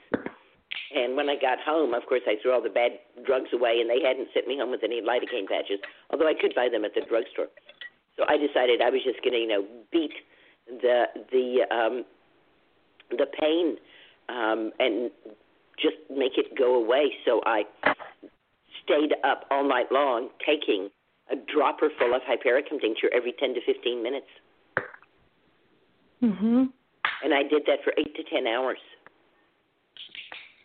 And 0.94 1.16
when 1.16 1.28
I 1.28 1.36
got 1.36 1.60
home, 1.60 1.92
of 1.92 2.04
course, 2.08 2.22
I 2.26 2.36
threw 2.40 2.52
all 2.52 2.62
the 2.62 2.72
bad 2.72 2.92
drugs 3.24 3.52
away, 3.52 3.80
and 3.80 3.88
they 3.88 4.00
hadn't 4.00 4.28
sent 4.32 4.48
me 4.48 4.56
home 4.56 4.70
with 4.70 4.84
any 4.84 5.00
lidocaine 5.00 5.46
patches, 5.46 5.80
although 6.10 6.28
I 6.28 6.34
could 6.34 6.54
buy 6.54 6.68
them 6.72 6.84
at 6.84 6.94
the 6.94 7.02
drugstore. 7.04 7.48
So 8.18 8.24
I 8.28 8.36
decided 8.36 8.82
I 8.82 8.90
was 8.90 9.00
just 9.04 9.22
going 9.22 9.32
to, 9.32 9.38
you 9.38 9.46
know, 9.46 9.64
beat 9.92 10.10
the 10.66 11.04
the 11.30 11.62
um, 11.74 12.04
the 13.10 13.26
pain 13.40 13.76
um, 14.28 14.72
and 14.80 15.10
just 15.80 15.96
make 16.10 16.36
it 16.36 16.58
go 16.58 16.74
away. 16.74 17.12
So 17.24 17.40
I 17.46 17.62
stayed 18.84 19.14
up 19.22 19.46
all 19.50 19.66
night 19.66 19.86
long 19.92 20.30
taking 20.44 20.90
a 21.30 21.36
dropper 21.36 21.90
full 21.96 22.12
of 22.14 22.22
hypericum 22.26 22.80
tincture 22.80 23.08
every 23.14 23.32
10 23.38 23.54
to 23.54 23.60
15 23.64 24.02
minutes. 24.02 24.26
Mhm. 26.22 26.72
And 27.22 27.34
I 27.34 27.42
did 27.44 27.62
that 27.66 27.84
for 27.84 27.92
8 27.96 28.14
to 28.16 28.24
10 28.24 28.46
hours. 28.46 28.78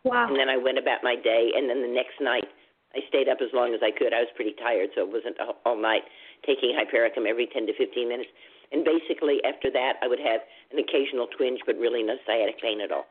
Wow. 0.04 0.28
And 0.28 0.40
then 0.40 0.50
I 0.50 0.58
went 0.58 0.78
about 0.78 1.04
my 1.04 1.16
day, 1.16 1.52
and 1.56 1.70
then 1.70 1.82
the 1.82 1.88
next 1.88 2.20
night 2.20 2.48
I 2.96 3.00
stayed 3.08 3.30
up 3.30 3.40
as 3.42 3.50
long 3.54 3.74
as 3.74 3.82
I 3.84 3.92
could. 3.92 4.14
I 4.14 4.20
was 4.20 4.30
pretty 4.36 4.54
tired, 4.54 4.90
so 4.96 5.02
it 5.02 5.10
wasn't 5.10 5.40
all- 5.40 5.60
all 5.66 5.76
night 5.76 6.04
taking 6.46 6.74
hypericum 6.76 7.26
every 7.28 7.48
10 7.48 7.68
to 7.68 7.74
15 7.74 8.08
minutes. 8.08 8.30
And 8.72 8.84
basically, 8.84 9.38
after 9.46 9.70
that, 9.72 9.94
I 10.02 10.08
would 10.08 10.20
have 10.20 10.42
an 10.72 10.80
occasional 10.80 11.28
twinge, 11.38 11.60
but 11.66 11.78
really 11.78 12.04
no 12.04 12.16
sciatic 12.26 12.60
pain 12.62 12.82
at 12.82 12.92
all. 12.92 13.06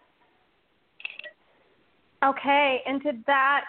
Okay, 2.25 2.83
and 2.87 3.03
did 3.03 3.25
that 3.27 3.65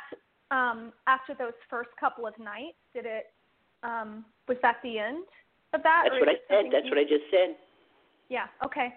um, 0.52 0.94
after 1.08 1.34
those 1.34 1.58
first 1.70 1.90
couple 2.00 2.28
of 2.28 2.38
nights? 2.38 2.78
Did 2.94 3.06
it? 3.06 3.34
Um, 3.82 4.26
was 4.48 4.58
that 4.62 4.78
the 4.84 5.00
end 5.00 5.26
of 5.74 5.82
that? 5.84 6.06
That's 6.06 6.20
what 6.20 6.30
I 6.30 6.38
said. 6.48 6.66
That's 6.72 6.86
you- 6.86 6.92
what 6.92 7.00
I 7.00 7.04
just 7.04 7.26
said. 7.32 7.56
Yeah. 8.30 8.46
Okay. 8.64 8.94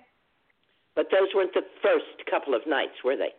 But 0.94 1.08
those 1.10 1.28
weren't 1.34 1.52
the 1.52 1.64
first 1.82 2.24
couple 2.30 2.54
of 2.54 2.66
nights, 2.66 3.04
were 3.04 3.16
they? 3.16 3.32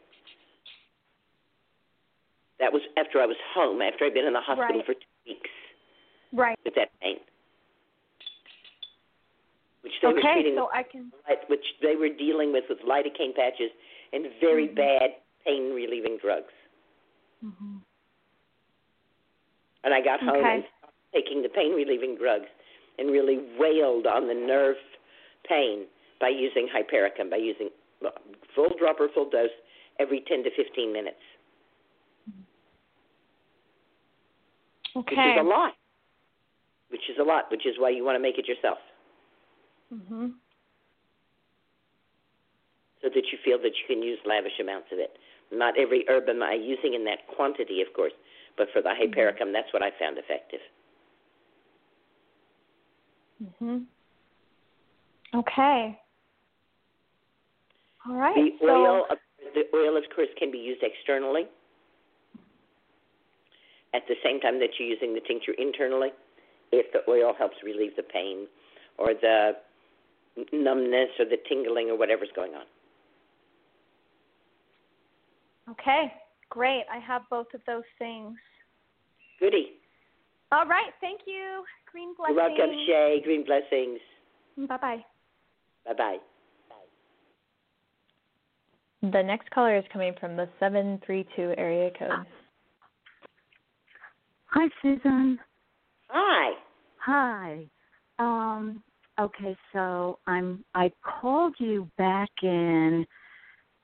That 2.59 2.73
was 2.73 2.81
after 2.97 3.21
I 3.21 3.25
was 3.25 3.37
home, 3.53 3.81
after 3.81 4.05
I'd 4.05 4.13
been 4.13 4.25
in 4.25 4.33
the 4.33 4.41
hospital 4.41 4.77
Right. 4.77 4.85
for 4.85 4.93
two 4.93 5.13
weeks 5.25 5.49
Right. 6.33 6.57
with 6.65 6.75
that 6.75 6.89
pain. 7.01 7.17
Which 9.81 9.93
they 10.01 10.07
were 10.07 10.19
Okay, 10.19 10.33
treating 10.33 10.55
so 10.55 10.69
I 10.73 10.83
can. 10.83 11.11
with, 11.27 11.39
which 11.47 11.65
they 11.81 11.95
were 11.95 12.09
dealing 12.09 12.51
with 12.51 12.65
with 12.69 12.79
lidocaine 12.81 13.33
patches 13.35 13.71
and 14.11 14.27
very 14.41 14.67
Mhm. 14.67 14.75
bad 14.75 15.15
pain 15.45 15.73
relieving 15.73 16.17
drugs. 16.17 16.53
Mhm. 17.43 17.81
And 19.83 19.93
I 19.93 20.01
got 20.01 20.19
home 20.19 20.35
Okay. 20.43 20.55
and 20.55 20.65
taking 21.13 21.41
the 21.41 21.49
pain 21.49 21.73
relieving 21.73 22.15
drugs 22.15 22.49
and 22.99 23.09
really 23.11 23.37
wailed 23.57 24.07
on 24.07 24.27
the 24.27 24.33
nerve 24.33 24.77
pain 25.43 25.87
by 26.19 26.29
using 26.29 26.67
hypericum, 26.67 27.29
by 27.29 27.37
using 27.37 27.71
full 28.53 28.69
dropper, 28.77 29.07
full 29.09 29.29
dose 29.29 29.51
every 29.99 30.19
10 30.21 30.43
to 30.43 30.51
15 30.51 30.91
minutes, 30.91 31.21
Okay. 34.95 35.15
which 35.15 35.25
is 35.35 35.37
a 35.39 35.43
lot. 35.43 35.75
Which 36.89 37.09
is 37.09 37.17
a 37.19 37.23
lot, 37.23 37.51
which 37.51 37.65
is 37.65 37.75
why 37.77 37.89
you 37.89 38.03
want 38.05 38.15
to 38.15 38.19
make 38.19 38.37
it 38.37 38.47
yourself 38.47 38.79
Mhm. 39.93 40.33
so 43.01 43.09
that 43.09 43.31
you 43.31 43.37
feel 43.39 43.57
that 43.59 43.77
you 43.77 43.85
can 43.87 44.01
use 44.01 44.19
lavish 44.25 44.59
amounts 44.59 44.91
of 44.91 44.99
it. 44.99 45.17
Not 45.51 45.77
every 45.77 46.05
herb 46.07 46.27
am 46.29 46.43
I 46.43 46.53
using 46.53 46.93
in 46.93 47.05
that 47.05 47.27
quantity, 47.27 47.81
of 47.81 47.93
course, 47.93 48.13
but 48.57 48.69
for 48.71 48.81
the 48.81 48.93
hypericum, 48.93 49.51
that's 49.51 49.71
what 49.71 49.81
I 49.81 49.91
found 49.91 50.17
effective. 50.17 50.61
Mhm. 53.41 53.85
Okay. 55.33 55.99
All 58.05 58.15
right. 58.15 58.35
The 58.35 58.57
so, 58.59 58.69
oil, 58.69 59.07
the 59.53 59.75
oil, 59.75 59.97
of 59.97 60.09
course, 60.09 60.29
can 60.37 60.51
be 60.51 60.57
used 60.57 60.81
externally. 60.83 61.47
At 63.93 64.07
the 64.07 64.15
same 64.23 64.39
time 64.39 64.59
that 64.59 64.79
you're 64.79 64.87
using 64.87 65.13
the 65.13 65.21
tincture 65.21 65.53
internally, 65.53 66.11
if 66.71 66.91
the 66.93 67.09
oil 67.09 67.33
helps 67.37 67.55
relieve 67.63 67.95
the 67.95 68.03
pain 68.03 68.47
or 68.97 69.13
the 69.13 69.51
numbness 70.53 71.09
or 71.19 71.25
the 71.25 71.37
tingling 71.47 71.89
or 71.89 71.97
whatever's 71.97 72.29
going 72.35 72.53
on. 72.53 72.65
Okay. 75.71 76.13
Great. 76.49 76.83
I 76.91 76.99
have 76.99 77.23
both 77.29 77.47
of 77.53 77.61
those 77.67 77.83
things. 77.99 78.37
Goody. 79.39 79.73
All 80.51 80.65
right. 80.65 80.91
Thank 81.01 81.21
you. 81.25 81.63
Green 81.91 82.13
You're 82.17 82.33
blessings. 82.33 82.57
welcome, 82.57 82.75
Shay. 82.87 83.21
Green 83.23 83.45
blessings. 83.45 83.99
Bye 84.69 84.77
bye. 84.77 85.05
Bye 85.85 85.93
bye. 85.93 86.17
The 89.03 89.21
next 89.21 89.49
caller 89.51 89.77
is 89.77 89.83
coming 89.93 90.13
from 90.19 90.35
the 90.35 90.49
732 90.59 91.53
area 91.57 91.91
code. 91.97 92.25
Hi, 94.47 94.67
Susun. 94.83 95.37
Hi. 96.09 96.53
Hi. 97.05 97.65
Um, 98.19 98.83
okay, 99.19 99.55
so 99.73 100.19
I'm 100.27 100.63
I 100.73 100.91
called 101.01 101.55
you 101.59 101.89
back 101.97 102.29
in 102.41 103.05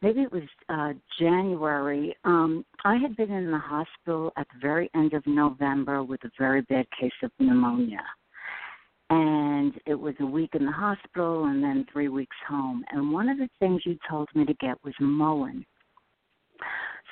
maybe 0.01 0.21
it 0.21 0.31
was 0.31 0.43
uh 0.69 0.93
January. 1.19 2.15
Um 2.23 2.65
I 2.85 2.95
had 2.97 3.15
been 3.15 3.31
in 3.31 3.51
the 3.51 3.57
hospital 3.57 4.31
at 4.37 4.47
the 4.53 4.59
very 4.61 4.89
end 4.95 5.13
of 5.13 5.25
November 5.27 6.03
with 6.03 6.23
a 6.23 6.31
very 6.39 6.61
bad 6.61 6.85
case 6.99 7.11
of 7.23 7.31
pneumonia. 7.39 8.03
And 9.09 9.73
it 9.85 9.95
was 9.95 10.15
a 10.21 10.25
week 10.25 10.51
in 10.55 10.65
the 10.65 10.71
hospital 10.71 11.45
and 11.45 11.63
then 11.63 11.85
3 11.91 12.07
weeks 12.07 12.35
home. 12.47 12.83
And 12.91 13.11
one 13.11 13.29
of 13.29 13.37
the 13.37 13.49
things 13.59 13.81
you 13.85 13.97
told 14.09 14.27
me 14.33 14.45
to 14.45 14.53
get 14.55 14.83
was 14.83 14.93
Mullein. 14.99 15.65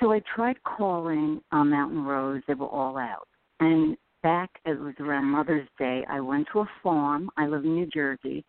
So 0.00 0.12
I 0.12 0.20
tried 0.34 0.56
calling 0.64 1.40
on 1.52 1.70
Mountain 1.70 2.04
Rose. 2.04 2.42
They 2.48 2.54
were 2.54 2.66
all 2.66 2.98
out. 2.98 3.28
And 3.60 3.96
back, 4.22 4.50
it 4.64 4.78
was 4.78 4.94
around 5.00 5.26
Mother's 5.26 5.68
Day, 5.78 6.04
I 6.08 6.20
went 6.20 6.48
to 6.52 6.60
a 6.60 6.70
farm. 6.82 7.30
I 7.36 7.46
live 7.46 7.64
in 7.64 7.74
New 7.74 7.86
Jersey, 7.86 8.44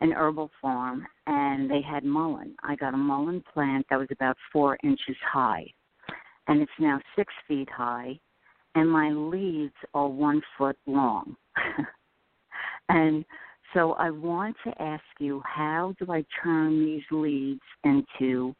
an 0.00 0.12
herbal 0.12 0.50
farm, 0.60 1.06
and 1.26 1.70
they 1.70 1.80
had 1.80 2.04
mullein. 2.04 2.54
I 2.62 2.76
got 2.76 2.94
a 2.94 2.98
mullein 2.98 3.42
plant 3.52 3.86
that 3.90 3.98
was 3.98 4.08
about 4.12 4.36
four 4.52 4.78
inches 4.84 5.16
high, 5.26 5.66
and 6.48 6.60
it's 6.60 6.72
now 6.78 7.00
six 7.16 7.32
feet 7.48 7.68
high, 7.70 8.18
and 8.74 8.90
my 8.90 9.10
leaves 9.10 9.74
are 9.94 10.08
one 10.08 10.42
foot 10.56 10.76
long. 10.86 11.36
and 12.88 13.24
so 13.72 13.92
I 13.92 14.10
want 14.10 14.56
to 14.64 14.82
ask 14.82 15.04
you, 15.18 15.42
how 15.44 15.94
do 15.98 16.12
I 16.12 16.24
turn 16.42 16.84
these 16.84 17.02
leaves 17.10 17.60
into 17.84 18.54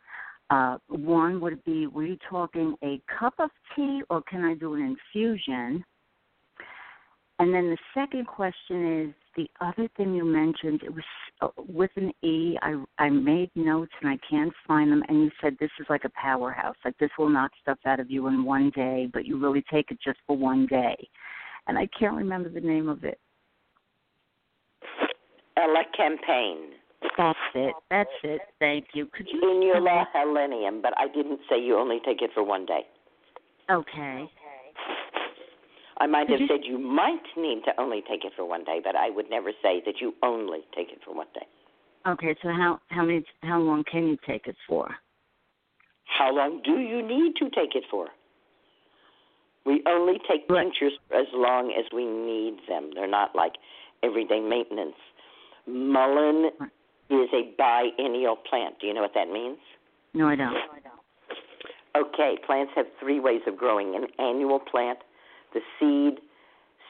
uh, 0.50 0.77
one 0.88 1.40
would 1.40 1.62
be 1.64 1.87
were 1.87 2.05
you 2.05 2.18
talking 2.29 2.77
a 2.85 3.00
cup 3.18 3.35
of 3.38 3.50
tea 3.74 4.03
or 4.11 4.22
can 4.22 4.44
I 4.44 4.55
do 4.55 4.74
an 4.74 4.96
infusion? 5.14 5.85
And 7.38 7.53
then 7.53 7.70
the 7.70 7.79
second 7.92 8.27
question 8.27 9.03
is 9.03 9.14
the 9.37 9.51
other 9.61 9.88
thing 9.97 10.14
you 10.14 10.25
mentioned. 10.25 10.83
It 10.85 10.94
was 10.94 11.05
uh, 11.40 11.49
with 11.57 11.90
an 11.97 12.12
E. 12.23 12.57
I 12.62 12.83
I 12.99 13.11
made 13.11 13.51
notes 13.57 13.92
and 14.01 14.11
I 14.11 14.18
can't 14.29 14.53
find 14.66 14.92
them. 14.92 15.03
And 15.09 15.23
you 15.23 15.31
said 15.40 15.57
this 15.59 15.70
is 15.81 15.87
like 15.90 16.05
a 16.05 16.11
powerhouse. 16.11 16.77
Like 16.85 16.97
this 16.99 17.11
will 17.18 17.29
knock 17.29 17.51
stuff 17.61 17.79
out 17.87 17.99
of 17.99 18.11
you 18.11 18.29
in 18.29 18.44
one 18.44 18.70
day, 18.70 19.09
but 19.12 19.27
you 19.27 19.38
really 19.38 19.64
take 19.70 19.90
it 19.90 19.99
just 20.05 20.18
for 20.27 20.37
one 20.37 20.66
day. 20.66 20.97
And 21.66 21.77
I 21.77 21.88
can't 21.99 22.14
remember 22.14 22.49
the 22.49 22.61
name 22.61 22.88
of 22.88 23.03
it. 23.05 23.18
Ella 25.57 25.83
campaign. 25.97 26.70
That's 27.16 27.38
it. 27.55 27.75
That's 27.90 28.11
it. 28.23 28.40
Thank 28.61 28.87
you. 28.94 29.07
Could 29.07 29.29
you? 29.31 29.40
Inula 29.40 30.05
helenium, 30.14 30.83
but 30.83 30.92
I 30.99 31.09
didn't 31.09 31.40
say 31.49 31.61
you 31.61 31.79
only 31.79 32.01
take 32.05 32.23
it 32.23 32.31
for 32.33 32.42
one 32.44 32.64
day. 32.64 32.83
Okay. 33.70 33.90
Okay. 34.01 34.31
I 35.98 36.07
might 36.07 36.28
have 36.28 36.40
you- 36.40 36.46
said 36.48 36.64
you 36.64 36.78
might 36.78 37.24
need 37.37 37.64
to 37.64 37.80
only 37.80 38.02
take 38.02 38.24
it 38.24 38.33
for 38.35 38.44
one 38.44 38.64
day, 38.64 38.80
but 38.80 38.96
I 38.96 39.11
would 39.11 39.30
never 39.30 39.52
say 39.62 39.80
that 39.80 40.00
you 40.00 40.14
only 40.22 40.62
take 40.74 40.90
it 40.92 41.02
for 41.04 41.12
one 41.12 41.28
day. 41.35 41.46
Okay. 42.07 42.35
So 42.42 42.50
how 42.50 42.80
how 42.90 43.04
many 43.04 43.24
how 43.42 43.59
long 43.61 43.85
can 43.85 44.07
you 44.09 44.16
take 44.26 44.46
it 44.46 44.57
for? 44.66 44.98
How 46.04 46.33
long 46.33 46.61
do 46.62 46.78
you 46.80 47.00
need 47.02 47.37
to 47.37 47.48
take 47.50 47.74
it 47.74 47.85
for? 47.90 48.11
We 49.64 49.83
only 49.87 50.18
take 50.18 50.44
Right. 50.48 50.62
tinctures 50.64 50.98
for 51.09 51.14
as 51.16 51.33
long 51.33 51.72
as 51.72 51.90
we 51.92 52.04
need 52.04 52.66
them. 52.66 52.90
They're 52.90 53.07
not 53.07 53.35
like 53.35 53.57
everyday 54.02 54.40
maintenance. 54.40 54.96
Mullein 55.66 56.50
Right. 56.59 56.70
is 57.09 57.33
a 57.33 57.42
biennial 57.57 58.37
plant. 58.37 58.78
Do 58.80 58.87
you 58.87 58.92
know 58.92 59.00
what 59.00 59.14
that 59.14 59.30
means? 59.30 59.59
No, 60.12 60.28
I 60.28 60.37
don't. 60.37 60.52
No, 60.52 60.61
I 60.61 60.80
don't. 60.80 60.94
Okay, 61.96 62.37
plants 62.38 62.72
have 62.74 62.92
three 62.98 63.20
ways 63.20 63.46
of 63.46 63.57
growing 63.57 63.94
an 63.94 64.09
annual 64.18 64.59
plant, 64.59 64.98
the 65.55 65.61
seed 65.79 66.21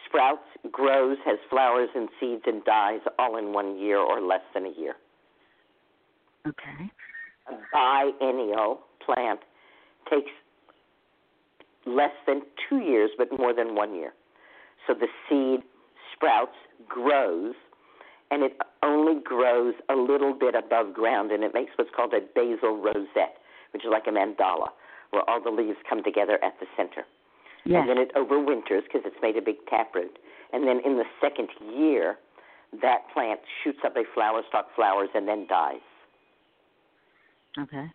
sprouts, 0.06 0.42
grows, 0.72 1.18
has 1.24 1.38
flowers 1.50 1.88
and 1.94 2.08
seeds, 2.18 2.42
and 2.46 2.64
dies 2.64 3.00
all 3.18 3.36
in 3.36 3.52
one 3.52 3.78
year 3.78 3.98
or 3.98 4.20
less 4.20 4.42
than 4.54 4.66
a 4.66 4.80
year. 4.80 4.94
Okay. 6.46 6.90
A 7.48 7.54
biennial 7.72 8.80
plant 9.04 9.40
takes 10.10 10.30
less 11.86 12.12
than 12.26 12.42
two 12.68 12.78
years, 12.78 13.10
but 13.18 13.28
more 13.38 13.54
than 13.54 13.74
one 13.74 13.94
year. 13.94 14.12
So 14.86 14.94
the 14.94 15.08
seed 15.28 15.60
sprouts, 16.14 16.56
grows, 16.88 17.54
and 18.30 18.42
it 18.42 18.56
only 18.82 19.20
grows 19.22 19.74
a 19.88 19.94
little 19.94 20.32
bit 20.32 20.54
above 20.54 20.94
ground, 20.94 21.30
and 21.32 21.42
it 21.44 21.52
makes 21.54 21.72
what's 21.76 21.90
called 21.94 22.14
a 22.14 22.20
basal 22.34 22.76
rosette, 22.76 23.38
which 23.72 23.84
is 23.84 23.90
like 23.90 24.06
a 24.06 24.10
mandala, 24.10 24.68
where 25.10 25.28
all 25.28 25.42
the 25.42 25.50
leaves 25.50 25.78
come 25.88 26.02
together 26.02 26.38
at 26.42 26.58
the 26.60 26.66
center. 26.76 27.04
Yes. 27.64 27.80
And 27.80 27.88
then 27.88 27.98
it 27.98 28.14
overwinters 28.14 28.82
because 28.84 29.02
it's 29.04 29.16
made 29.22 29.36
a 29.36 29.42
big 29.42 29.56
taproot. 29.68 30.18
And 30.52 30.66
then 30.66 30.80
in 30.84 30.96
the 30.96 31.04
second 31.20 31.48
year, 31.74 32.16
that 32.82 32.98
plant 33.12 33.40
shoots 33.62 33.78
up 33.84 33.96
a 33.96 34.02
flower 34.14 34.42
stalk, 34.48 34.66
flowers, 34.76 35.08
and 35.14 35.26
then 35.26 35.46
dies. 35.48 35.80
Okay. 37.58 37.86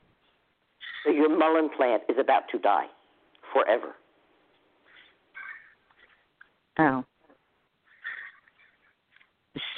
So 1.05 1.11
your 1.11 1.29
mullein 1.29 1.69
plant 1.75 2.03
is 2.09 2.17
about 2.19 2.43
to 2.51 2.59
die 2.59 2.87
forever. 3.53 3.95
Oh. 6.79 7.03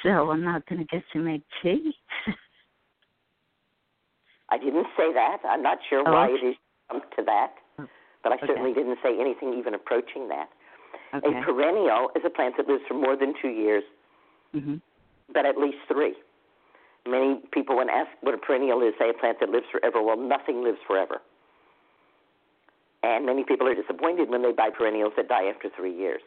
So 0.04 0.32
I'm 0.32 0.44
not 0.44 0.66
going 0.68 0.80
to 0.80 0.86
get 0.86 1.04
to 1.14 1.20
make 1.20 1.44
tea. 1.62 1.94
I 4.50 4.58
didn't 4.58 4.88
say 4.98 5.14
that. 5.14 5.38
I'm 5.48 5.64
not 5.64 5.78
sure 5.90 6.04
Oh, 6.06 6.12
why 6.12 6.26
okay. 6.26 6.34
it 6.46 6.50
is 6.50 6.56
come 6.90 7.02
to 7.18 7.24
that, 7.26 7.54
but 8.24 8.32
I 8.32 8.36
okay. 8.36 8.48
certainly 8.48 8.74
didn't 8.74 9.00
say 9.04 9.20
anything 9.20 9.54
even 9.58 9.74
approaching 9.74 10.28
that. 10.30 10.50
Okay. 11.14 11.28
A 11.28 11.44
perennial 11.44 12.10
is 12.16 12.24
a 12.26 12.30
plant 12.30 12.56
that 12.58 12.68
lives 12.68 12.84
for 12.88 12.94
more 12.94 13.16
than 13.16 13.34
two 13.42 13.50
years, 13.50 13.84
hmm 14.54 14.76
but 15.34 15.46
at 15.46 15.58
least 15.58 15.78
three. 15.88 16.14
Many 17.08 17.40
people, 17.54 17.78
when 17.78 17.90
asked 17.90 18.20
what 18.20 18.34
a 18.34 18.38
perennial 18.38 18.82
is, 18.82 18.94
say 19.00 19.10
a 19.10 19.14
plant 19.14 19.40
that 19.40 19.50
lives 19.50 19.66
forever. 19.72 20.04
Well, 20.04 20.18
nothing 20.18 20.62
lives 20.62 20.80
forever. 20.86 21.22
And 23.02 23.26
many 23.26 23.46
people 23.46 23.66
are 23.68 23.74
disappointed 23.74 24.30
when 24.30 24.42
they 24.44 24.52
buy 24.52 24.70
perennials 24.70 25.14
that 25.16 25.30
die 25.30 25.46
after 25.46 25.70
three 25.70 25.94
years. 25.96 26.22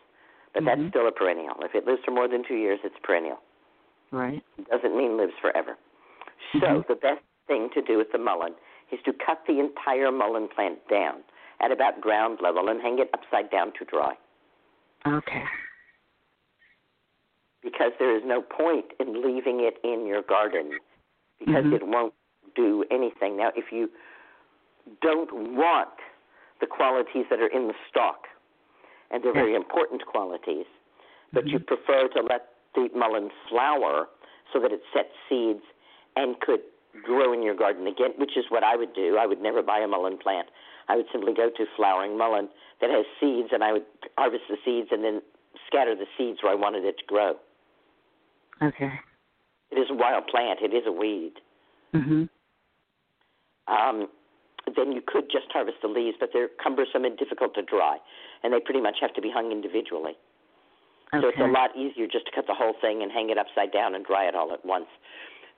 But 0.55 0.63
Mhm. 0.63 0.67
that's 0.67 0.89
still 0.89 1.07
a 1.07 1.13
perennial. 1.13 1.63
If 1.63 1.75
it 1.75 1.87
lives 1.87 2.03
for 2.03 2.13
more 2.13 2.29
than 2.29 2.43
two 2.45 2.57
years, 2.57 2.81
it's 2.83 2.99
perennial. 3.03 3.41
Right. 4.11 4.43
It 4.57 4.69
doesn't 4.69 4.97
mean 4.97 5.19
lives 5.19 5.35
forever. 5.41 5.77
So 6.53 6.67
Mhm. 6.67 6.87
the 6.87 6.97
best 6.97 7.23
thing 7.47 7.69
to 7.71 7.83
do 7.83 7.99
with 7.99 8.11
the 8.13 8.19
mullein 8.19 8.55
is 8.91 9.03
to 9.03 9.13
cut 9.13 9.45
the 9.47 9.61
entire 9.61 10.11
mullein 10.11 10.49
plant 10.49 10.87
down 10.89 11.23
at 11.61 11.71
about 11.73 12.01
ground 12.01 12.39
level 12.43 12.69
and 12.69 12.81
hang 12.81 12.99
it 12.99 13.11
upside 13.15 13.51
down 13.51 13.73
to 13.79 13.85
dry. 13.85 14.15
Okay. 15.07 15.45
because 17.65 17.93
there 17.99 18.15
is 18.15 18.23
no 18.27 18.43
point 18.43 18.85
in 19.01 19.25
leaving 19.25 19.61
it 19.61 19.81
in 19.83 20.07
your 20.07 20.21
garden 20.21 20.79
because 21.39 21.65
Mhm. 21.65 21.73
it 21.73 21.83
won't 21.83 22.15
do 22.55 22.85
anything. 22.91 23.37
Now, 23.37 23.53
if 23.57 23.73
you 23.73 23.91
don't 25.01 25.33
want 25.57 25.89
the 26.61 26.67
qualities 26.67 27.27
that 27.31 27.41
are 27.41 27.49
in 27.49 27.69
the 27.69 27.75
stalk, 27.89 28.29
and 29.11 29.23
they're 29.23 29.33
very 29.33 29.55
important 29.55 30.05
qualities, 30.07 30.67
but 31.33 31.47
you 31.47 31.59
Mhm. 31.59 31.67
prefer 31.67 32.09
to 32.09 32.23
let 32.23 32.55
the 32.75 32.91
mullein 32.95 33.31
flower 33.49 34.09
so 34.53 34.61
that 34.61 34.71
it 34.71 34.85
sets 34.93 35.15
seeds 35.29 35.65
and 36.17 36.39
could 36.41 36.63
grow 37.03 37.33
in 37.33 37.43
your 37.43 37.55
garden 37.55 37.87
again, 37.87 38.13
which 38.19 38.37
is 38.37 38.51
what 38.51 38.63
I 38.63 38.77
would 38.77 38.93
do. 38.93 39.17
I 39.17 39.27
would 39.27 39.41
never 39.41 39.63
buy 39.63 39.81
a 39.81 39.89
mullein 39.89 40.19
plant. 40.19 40.51
I 40.89 40.97
would 40.97 41.07
simply 41.13 41.33
go 41.35 41.51
to 41.51 41.67
flowering 41.77 42.17
mullein 42.19 42.49
that 42.81 42.91
has 42.91 43.07
seeds, 43.21 43.49
and 43.53 43.65
I 43.65 43.73
would 43.73 43.87
harvest 44.19 44.45
the 44.49 44.57
seeds 44.65 44.89
and 44.91 45.03
then 45.03 45.23
scatter 45.67 45.95
the 45.95 46.07
seeds 46.19 46.43
where 46.43 46.53
I 46.53 46.57
wanted 46.57 46.85
it 46.85 46.99
to 46.99 47.05
grow. 47.07 47.37
Okay. 48.63 48.93
It 49.71 49.79
is 49.79 49.91
a 49.91 49.95
wild 49.95 50.27
plant. 50.27 50.61
It 50.61 50.75
is 50.75 50.87
a 50.87 50.93
weed. 50.93 51.41
Mhm. 51.93 52.29
Um, 53.67 54.09
then 54.77 54.93
you 54.93 55.01
could 55.01 55.31
just 55.31 55.51
harvest 55.53 55.81
the 55.83 55.89
leaves, 55.89 56.17
but 56.19 56.33
they're 56.33 56.49
cumbersome 56.49 57.05
and 57.05 57.17
difficult 57.17 57.55
to 57.55 57.63
dry, 57.63 58.01
and 58.43 58.53
they 58.53 58.61
pretty 58.61 58.81
much 58.81 59.01
have 59.01 59.13
to 59.15 59.21
be 59.21 59.31
hung 59.31 59.53
individually. 59.53 60.17
Okay. 61.13 61.21
So 61.21 61.29
it's 61.29 61.39
a 61.39 61.47
lot 61.47 61.75
easier 61.77 62.07
just 62.07 62.27
to 62.27 62.33
cut 62.33 62.47
the 62.47 62.55
whole 62.55 62.75
thing 62.81 63.03
and 63.03 63.13
hang 63.13 63.31
it 63.31 63.39
upside 63.39 63.73
down 63.73 63.95
and 63.95 64.05
dry 64.05 64.25
it 64.25 64.35
all 64.35 64.53
at 64.53 64.65
once. 64.65 64.89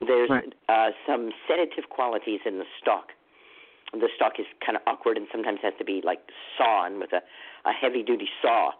There's 0.00 0.28
Right. 0.28 0.52
uh, 0.68 0.92
some 1.06 1.32
sedative 1.48 1.88
qualities 1.88 2.40
in 2.44 2.58
the 2.58 2.66
stalk. 2.78 3.12
The 3.92 4.08
stalk 4.14 4.34
is 4.38 4.46
kind 4.64 4.76
of 4.76 4.82
awkward 4.86 5.16
and 5.16 5.26
sometimes 5.30 5.60
has 5.62 5.72
to 5.78 5.84
be 5.84 6.02
like 6.04 6.20
sawn 6.58 6.98
with 6.98 7.12
a, 7.12 7.22
a 7.68 7.72
heavy 7.72 8.02
duty 8.02 8.28
saw, 8.42 8.72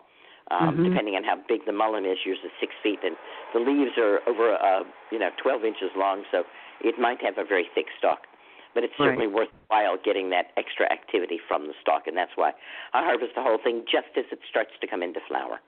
um, 0.51 0.79
Mhm. 0.79 0.85
depending 0.85 1.15
on 1.17 1.25
how 1.25 1.37
big 1.37 1.65
the 1.65 1.73
mullein 1.73 2.05
is. 2.05 2.19
Yours 2.27 2.39
is 2.45 2.51
six 2.61 2.75
feet, 2.83 3.01
and 3.03 3.17
the 3.55 3.61
leaves 3.61 3.97
are 3.99 4.21
over 4.29 4.55
uh, 4.55 4.85
you 5.11 5.19
know 5.19 5.31
12 5.43 5.65
inches 5.65 5.91
long, 5.97 6.25
so 6.31 6.45
it 6.81 6.99
might 6.99 7.21
have 7.23 7.39
a 7.39 7.45
very 7.45 7.69
thick 7.75 7.87
stalk. 7.99 8.27
But 8.75 8.85
it's 8.85 8.93
Right. 8.99 9.07
certainly 9.07 9.27
worthwhile 9.27 9.97
getting 9.97 10.29
that 10.31 10.53
extra 10.57 10.91
activity 10.93 11.39
from 11.49 11.67
the 11.67 11.75
stalk, 11.81 12.07
and 12.07 12.17
that's 12.17 12.37
why 12.37 12.53
I 12.93 13.03
harvest 13.05 13.35
the 13.35 13.43
whole 13.43 13.59
thing 13.59 13.85
just 13.91 14.13
as 14.17 14.27
it 14.31 14.41
starts 14.49 14.73
to 14.81 14.87
come 14.87 15.03
into 15.03 15.21
flower. 15.21 15.61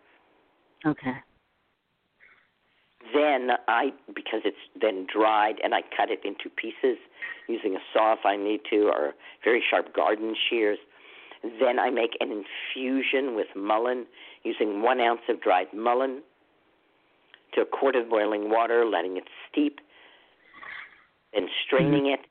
Okay. 0.85 1.17
Then 3.15 3.51
I, 3.69 3.93
because 4.15 4.43
it's 4.45 4.57
then 4.81 5.07
dried, 5.13 5.57
and 5.63 5.75
I 5.75 5.83
cut 5.97 6.11
it 6.11 6.21
into 6.25 6.51
pieces 6.51 6.99
using 7.49 7.75
a 7.75 7.81
saw 7.93 8.13
if 8.13 8.25
I 8.25 8.37
need 8.37 8.61
to, 8.71 8.91
or 8.93 9.15
very 9.45 9.63
sharp 9.69 9.95
garden 9.95 10.35
shears. 10.49 10.79
Then 11.43 11.79
I 11.79 11.91
make 11.91 12.17
an 12.21 12.31
infusion 12.33 13.37
with 13.37 13.47
mullein 13.57 14.07
using 14.43 14.83
one 14.83 15.01
ounce 15.01 15.21
of 15.29 15.41
dried 15.41 15.69
mullein 15.73 16.21
to 17.55 17.63
a 17.63 17.65
quart 17.65 17.97
of 17.97 18.11
boiling 18.11 18.51
water, 18.51 18.85
letting 18.85 19.17
it 19.17 19.25
steep, 19.51 19.79
then 21.33 21.49
straining 21.65 22.05
mm-hmm. 22.05 22.15
it. 22.15 22.27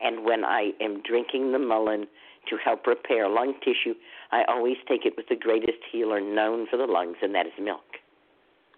And 0.00 0.24
when 0.24 0.44
I 0.44 0.72
am 0.80 1.02
drinking 1.02 1.52
the 1.52 1.58
mullein 1.58 2.06
to 2.50 2.56
help 2.62 2.86
repair 2.86 3.28
lung 3.28 3.54
tissue, 3.60 3.94
I 4.30 4.42
always 4.48 4.76
take 4.88 5.06
it 5.06 5.14
with 5.16 5.28
the 5.28 5.36
greatest 5.36 5.78
healer 5.90 6.20
known 6.20 6.66
for 6.70 6.76
the 6.76 6.86
lungs, 6.86 7.16
and 7.22 7.34
that 7.34 7.46
is 7.46 7.52
milk. 7.60 7.80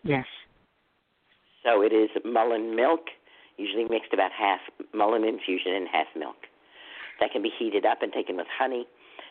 Yes. 0.02 0.26
So 1.64 1.82
it 1.82 1.92
is 1.92 2.10
mullein 2.24 2.76
milk, 2.76 3.00
usually 3.56 3.84
mixed 3.84 4.12
about 4.12 4.30
half 4.32 4.60
mullein 4.94 5.24
infusion 5.26 5.72
and 5.72 5.88
half 5.90 6.06
milk. 6.16 6.36
That 7.20 7.30
can 7.32 7.42
be 7.42 7.50
heated 7.58 7.86
up 7.86 8.02
and 8.02 8.12
taken 8.12 8.36
with 8.36 8.46
honey. 8.58 8.86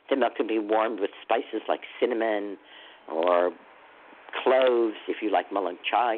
The 0.09 0.15
milk 0.15 0.35
can 0.35 0.47
be 0.47 0.59
warmed 0.59 0.99
with 0.99 1.11
spices 1.21 1.61
like 1.67 1.81
cinnamon 1.99 2.57
or 3.11 3.51
cloves 4.43 4.95
if 5.07 5.17
you 5.21 5.31
like 5.31 5.51
mullein 5.51 5.77
chai. 5.89 6.17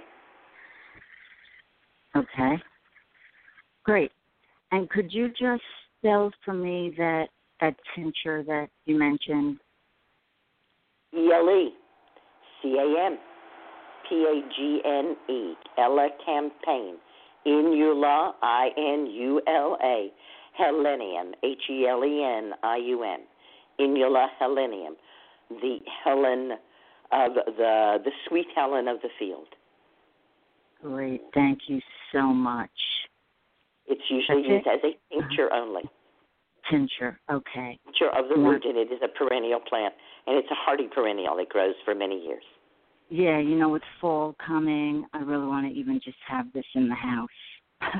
Okay. 2.15 2.55
Great. 3.83 4.11
And 4.71 4.89
could 4.89 5.13
you 5.13 5.29
just 5.29 5.63
spell 5.99 6.31
for 6.43 6.53
me 6.53 6.93
that 6.97 7.27
that 7.61 7.75
tincture 7.95 8.43
that 8.43 8.69
you 8.85 8.97
mentioned? 8.97 9.59
E 11.13 11.29
L 11.31 11.49
E 11.49 11.73
C 12.61 12.77
A 12.77 13.05
M 13.05 13.17
P 14.07 14.15
A 14.15 14.41
G 14.55 14.81
N 14.85 15.15
E 15.29 15.53
Ella 15.77 16.09
Campaign 16.25 16.95
Inula 17.45 18.31
I 18.41 18.69
N 18.77 19.07
U 19.07 19.41
L 19.47 19.77
A 19.83 20.11
Helenium 20.59 21.33
H 21.43 21.61
E 21.69 21.87
L 21.87 22.03
E 22.03 22.23
N 22.23 22.53
I 22.63 22.77
U 22.77 23.03
M 23.03 23.19
Inula 23.79 24.27
Helenium 24.41 24.95
the 25.49 25.79
Helen 26.03 26.51
of 27.11 27.33
the 27.33 27.97
the 28.03 28.11
sweet 28.27 28.47
Helen 28.55 28.87
of 28.87 29.01
the 29.01 29.09
field. 29.19 29.47
Great. 30.81 31.21
Thank 31.33 31.59
you 31.67 31.79
so 32.11 32.21
much. 32.27 32.69
It's 33.87 34.01
usually 34.09 34.41
That's 34.41 34.65
used 34.65 34.67
it? 34.67 34.85
as 34.85 34.91
a 34.91 35.21
tincture 35.21 35.53
only. 35.53 35.83
Tincture. 36.69 37.19
Okay. 37.31 37.79
Tincture 37.85 38.09
of 38.17 38.29
the 38.29 38.35
root, 38.35 38.65
and 38.65 38.77
it 38.77 38.91
is 38.91 38.99
a 39.03 39.07
perennial 39.07 39.59
plant, 39.59 39.93
and 40.25 40.35
it's 40.37 40.49
a 40.49 40.55
hardy 40.55 40.87
perennial 40.87 41.35
that 41.37 41.49
grows 41.49 41.75
for 41.85 41.93
many 41.93 42.23
years. 42.25 42.43
Yeah, 43.09 43.39
you 43.39 43.55
know, 43.55 43.69
with 43.69 43.83
fall 44.01 44.35
coming, 44.45 45.05
I 45.13 45.19
really 45.19 45.45
want 45.45 45.67
to 45.71 45.73
even 45.79 45.99
just 46.03 46.17
have 46.27 46.51
this 46.53 46.65
in 46.73 46.89
the 46.89 46.95
house. 46.95 47.29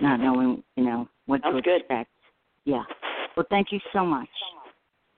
Not 0.00 0.20
knowing, 0.20 0.62
you 0.76 0.84
know, 0.84 1.08
what 1.26 1.42
Sounds 1.42 1.56
to 1.56 1.62
good. 1.62 1.80
expect. 1.82 2.10
Yeah. 2.64 2.82
Well, 3.36 3.46
thank 3.50 3.68
you 3.70 3.78
so 3.92 4.04
much. 4.04 4.28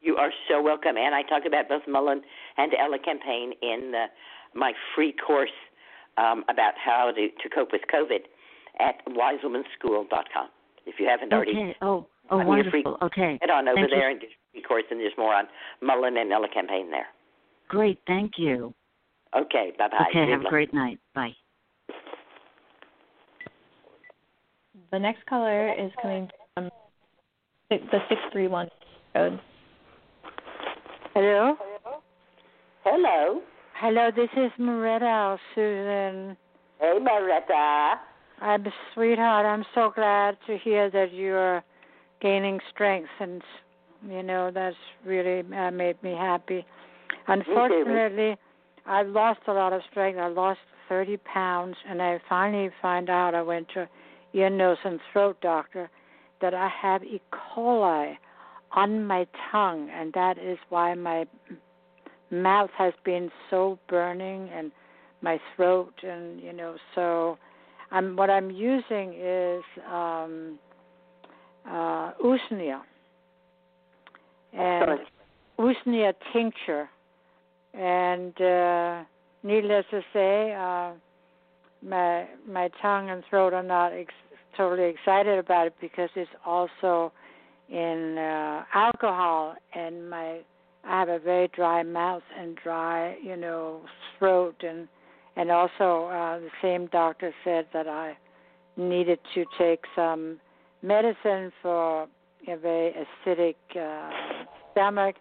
You 0.01 0.17
are 0.17 0.31
so 0.49 0.61
welcome, 0.63 0.97
and 0.97 1.15
I 1.15 1.23
talk 1.23 1.45
about 1.47 1.69
both 1.69 1.83
Mullein 1.89 2.21
and 2.59 2.73
Elecampane 2.73 3.53
in 3.63 3.93
the, 3.93 4.07
my 4.55 4.73
free 4.95 5.13
course 5.27 5.51
um, 6.17 6.45
about 6.49 6.75
how 6.83 7.11
to, 7.15 7.29
to 7.29 7.49
cope 7.55 7.73
with 7.73 7.83
COVID 7.93 8.21
at 8.79 8.97
wisewomanschool.com. 9.09 10.49
If 10.87 10.97
you 11.01 11.07
haven't 11.09 11.33
already, 11.33 11.51
Okay. 11.53 11.77
Oh, 11.83 12.07
oh, 12.31 12.39
on 12.41 12.57
your 12.57 12.71
free- 12.71 12.83
wonderful. 12.85 13.07
Okay. 13.07 13.39
head 13.41 13.51
on 13.51 13.67
over 13.69 13.77
Thank 13.77 13.91
you. 13.91 13.97
there 13.97 14.11
and 14.11 14.21
get 14.21 14.31
your 14.31 14.39
free 14.53 14.63
course, 14.63 14.85
and 14.91 15.01
there's 15.01 15.13
more 15.19 15.35
on 15.35 15.47
Mullein 15.83 16.17
and 16.21 16.31
Elecampane 16.31 16.91
there. 16.91 17.07
Great. 17.69 17.99
Thank 18.07 18.33
you. 18.39 18.75
Okay, 19.37 19.73
bye 19.79 19.89
bye. 19.89 20.07
Okay. 20.09 20.31
Have 20.31 20.43
a 20.43 20.49
great 20.49 20.73
night. 20.73 20.99
Bye. 21.15 21.35
The 24.93 24.99
next 24.99 25.27
caller 25.27 25.73
is 25.73 25.91
coming 26.01 26.29
from 26.55 26.71
the 27.71 27.79
631 28.09 28.69
code. 29.15 29.41
Hello? 31.13 31.57
Hello. 32.85 33.43
Hello, 33.75 34.11
this 34.15 34.29
is 34.37 34.53
Moretta, 34.59 35.37
Susun. 35.55 36.37
Hey, 36.81 36.99
Maretta. 37.01 38.01
I'm 38.41 38.67
a 38.67 38.71
sweetheart. 38.95 39.45
I'm 39.45 39.65
so 39.75 39.93
glad 39.95 40.37
to 40.47 40.57
hear 40.59 40.91
that 40.91 41.13
you're 41.13 41.65
gaining 42.21 42.61
strength, 42.73 43.09
and 43.19 43.43
you 44.09 44.23
know 44.23 44.51
that's 44.53 44.77
really 45.05 45.41
uh, 45.55 45.71
made 45.71 46.03
me 46.03 46.13
happy. 46.13 46.65
Unfortunately, 47.29 48.37
I 48.87 49.03
lost 49.03 49.41
a 49.49 49.53
lot 49.53 49.73
of 49.73 49.83
strength. 49.91 50.19
I 50.19 50.29
lost 50.29 50.61
30 50.89 51.17
pounds, 51.19 51.77
and 51.89 52.01
I 52.01 52.21
finally 52.29 52.71
find 52.81 53.11
out. 53.11 53.35
I 53.35 53.43
went 53.43 53.69
to 53.75 53.89
ear, 54.35 54.51
nose, 54.51 54.79
and 54.85 55.01
throat 55.13 55.37
doctor 55.41 55.91
that 56.41 56.55
I 56.55 56.69
have 56.69 57.03
E. 57.03 57.21
coli 57.33 58.17
on 58.73 59.05
my 59.05 59.27
tongue, 59.51 59.91
and 59.91 60.13
that 60.13 60.39
is 60.39 60.59
why 60.69 60.95
my 60.95 61.27
mouth 62.31 62.71
has 62.77 62.93
been 63.05 63.31
so 63.51 63.79
burning 63.89 64.51
and 64.53 64.71
my 65.23 65.41
throat, 65.55 65.95
and 66.03 66.41
you 66.41 66.53
know 66.53 66.77
so. 66.95 67.39
I'm 67.91 68.17
what 68.17 68.31
I'm 68.31 68.51
using 68.51 69.15
is 69.15 69.63
um, 69.89 70.59
uh, 71.69 72.13
usnea 72.23 72.81
and 74.53 75.01
Sorry. 75.59 75.75
usnea 75.77 76.13
tincture, 76.33 76.89
and 77.77 78.41
uh, 78.41 79.05
needless 79.43 79.85
to 79.91 80.01
say, 80.13 80.55
uh, 80.55 80.93
my 81.87 82.27
my 82.49 82.71
tongue 82.81 83.11
and 83.11 83.23
throat 83.29 83.53
are 83.53 83.63
not 83.63 83.93
ex- 83.93 84.15
totally 84.57 84.89
excited 84.89 85.39
about 85.39 85.67
it 85.67 85.75
because 85.81 86.09
it's 86.17 86.31
also 86.45 87.13
in 87.69 88.17
uh, 88.19 88.65
alcohol, 88.75 89.55
and 89.75 90.09
my 90.09 90.41
I 90.85 91.01
have 91.01 91.09
a 91.09 91.19
very 91.19 91.49
dry 91.49 91.83
mouth 91.83 92.23
and 92.39 92.57
dry, 92.57 93.17
you 93.23 93.37
know, 93.37 93.83
throat, 94.19 94.57
and 94.67 94.89
and 95.37 95.51
also 95.51 96.07
uh, 96.07 96.39
the 96.39 96.51
same 96.63 96.87
doctor 96.87 97.33
said 97.45 97.67
that 97.73 97.87
I 97.87 98.17
needed 98.77 99.19
to 99.35 99.45
take 99.59 99.81
some 99.95 100.41
medicine 100.83 101.53
for 101.63 102.07
a 102.49 102.57
very 102.57 102.95
acidic 103.27 103.57
uh, 103.75 104.11
stomach, 104.73 105.17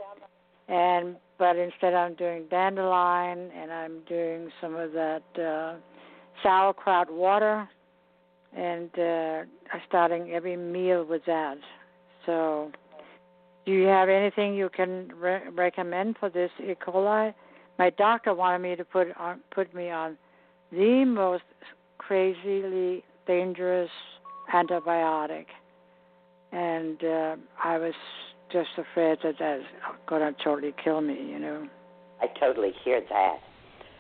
and 0.68 1.18
but 1.38 1.58
instead 1.58 1.94
I'm 1.94 2.16
doing 2.16 2.46
dandelion 2.50 3.52
and 3.56 3.72
I'm 3.72 4.00
doing 4.08 4.50
some 4.62 4.76
of 4.76 4.92
that 4.94 5.24
uh, 5.38 5.76
sauerkraut 6.44 7.12
water, 7.12 7.68
and 8.56 8.90
uh, 8.98 9.44
I'm 9.74 9.82
starting 9.88 10.32
every 10.32 10.56
meal 10.56 11.06
with 11.06 11.24
that. 11.26 11.58
So, 12.26 12.72
do 13.66 13.72
you 13.72 13.86
have 13.88 14.10
anything 14.10 14.54
you 14.54 14.70
can 14.70 15.10
re- 15.20 15.50
recommend 15.54 16.18
for 16.20 16.30
this 16.30 16.52
E. 16.60 16.74
coli? 16.76 17.34
My 17.78 17.90
doctor 17.92 18.34
wanted 18.34 18.60
me 18.60 18.76
to 18.76 18.86
put 18.86 19.08
on 19.18 19.42
put 19.54 19.74
me 19.74 19.90
on 19.90 20.18
the 20.72 21.04
most 21.06 21.44
crazily 21.98 23.04
dangerous 23.28 23.90
antibiotic, 24.54 25.46
and 26.52 27.04
uh, 27.04 27.36
I 27.64 27.78
was 27.78 27.94
just 28.52 28.70
afraid 28.78 29.20
that 29.24 29.36
that's 29.40 29.64
going 30.08 30.22
to 30.22 30.44
totally 30.44 30.74
kill 30.84 31.02
me. 31.02 31.16
You 31.16 31.40
know. 31.40 31.68
I 32.22 32.28
totally 32.40 32.74
hear 32.84 33.02
that. 33.10 33.38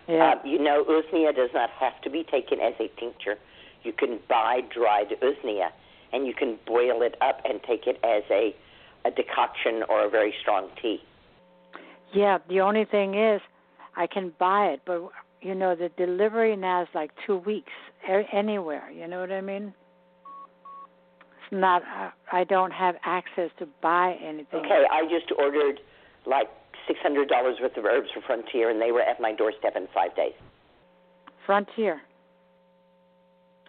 Yeah. 0.08 0.36
Uh, 0.36 0.48
you 0.48 0.60
know, 0.60 0.86
usnea 0.86 1.36
does 1.36 1.50
not 1.54 1.70
have 1.72 2.00
to 2.04 2.10
be 2.10 2.24
taken 2.24 2.60
as 2.60 2.74
a 2.80 2.88
tincture. 3.00 3.36
You 3.84 3.92
can 3.94 4.20
buy 4.30 4.62
dried 4.74 5.10
usnea, 5.22 5.70
and 6.14 6.28
you 6.28 6.34
can 6.34 6.58
boil 6.66 7.02
it 7.02 7.16
up 7.22 7.42
and 7.44 7.62
take 7.64 7.88
it 7.88 8.00
as 8.04 8.24
a 8.30 8.56
a 9.06 9.12
decoction 9.12 9.84
or 9.88 10.06
a 10.06 10.10
very 10.10 10.34
strong 10.42 10.68
tea. 10.82 11.00
Yeah, 12.14 12.40
the 12.50 12.62
only 12.62 12.86
thing 12.86 13.14
is, 13.14 13.40
I 13.96 14.08
can 14.08 14.34
buy 14.40 14.68
it, 14.68 14.82
but 14.86 15.10
you 15.42 15.54
know 15.54 15.76
the 15.76 15.90
delivery 15.90 16.56
now 16.56 16.82
is 16.82 16.88
like 16.96 17.12
two 17.26 17.38
weeks 17.38 17.72
anywhere. 18.34 18.90
You 18.92 19.08
know 19.08 19.20
what 19.20 19.32
I 19.32 19.42
mean? 19.42 19.74
It's 21.46 21.60
not. 21.60 21.82
Uh, 21.84 22.10
I 22.32 22.44
don't 22.44 22.72
have 22.72 22.96
access 23.04 23.50
to 23.60 23.68
buy 23.82 24.16
anything. 24.22 24.60
Okay, 24.66 24.84
I 24.92 25.04
just 25.04 25.32
ordered 25.38 25.80
like 26.26 26.48
six 26.88 27.00
hundred 27.02 27.28
dollars 27.28 27.58
worth 27.62 27.78
of 27.78 27.86
herbs 27.86 28.08
from 28.14 28.24
Frontier, 28.26 28.70
and 28.70 28.82
they 28.82 28.92
were 28.92 29.02
at 29.02 29.20
my 29.20 29.34
doorstep 29.34 29.76
in 29.76 29.88
five 29.94 30.16
days. 30.16 30.34
Frontier. 31.46 32.02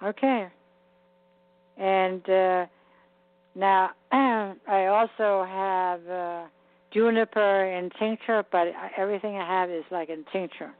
Okay. 0.02 0.48
And 1.76 2.28
uh, 2.28 2.66
now 3.54 3.90
I 4.12 4.86
also 4.86 5.44
have 5.46 6.08
uh, 6.08 6.46
juniper 6.92 7.64
in 7.66 7.90
tincture, 7.98 8.44
but 8.50 8.68
everything 8.96 9.36
I 9.36 9.46
have 9.46 9.70
is 9.70 9.84
like 9.90 10.08
in 10.08 10.24
tincture. 10.32 10.72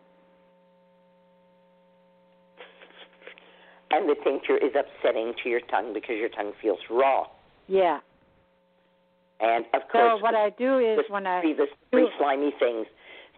And 3.97 4.11
the 4.11 4.15
tincture 4.23 4.59
is 4.59 4.73
upsetting 4.77 5.33
to 5.43 5.49
your 5.49 5.61
tongue 5.61 5.95
because 5.95 6.17
your 6.19 6.29
tongue 6.29 6.53
feels 6.61 6.79
raw. 6.91 7.25
Yeah. 7.67 8.01
And 9.41 9.65
of 9.73 9.89
course, 9.91 10.19
So 10.19 10.23
what 10.23 10.35
I 10.35 10.51
do 10.51 10.79
is 10.79 10.99
the, 10.99 11.13
when 11.13 11.27
I 11.27 11.41
the, 11.41 11.67
three 11.91 12.11
slimy 12.19 12.53
things 12.59 12.87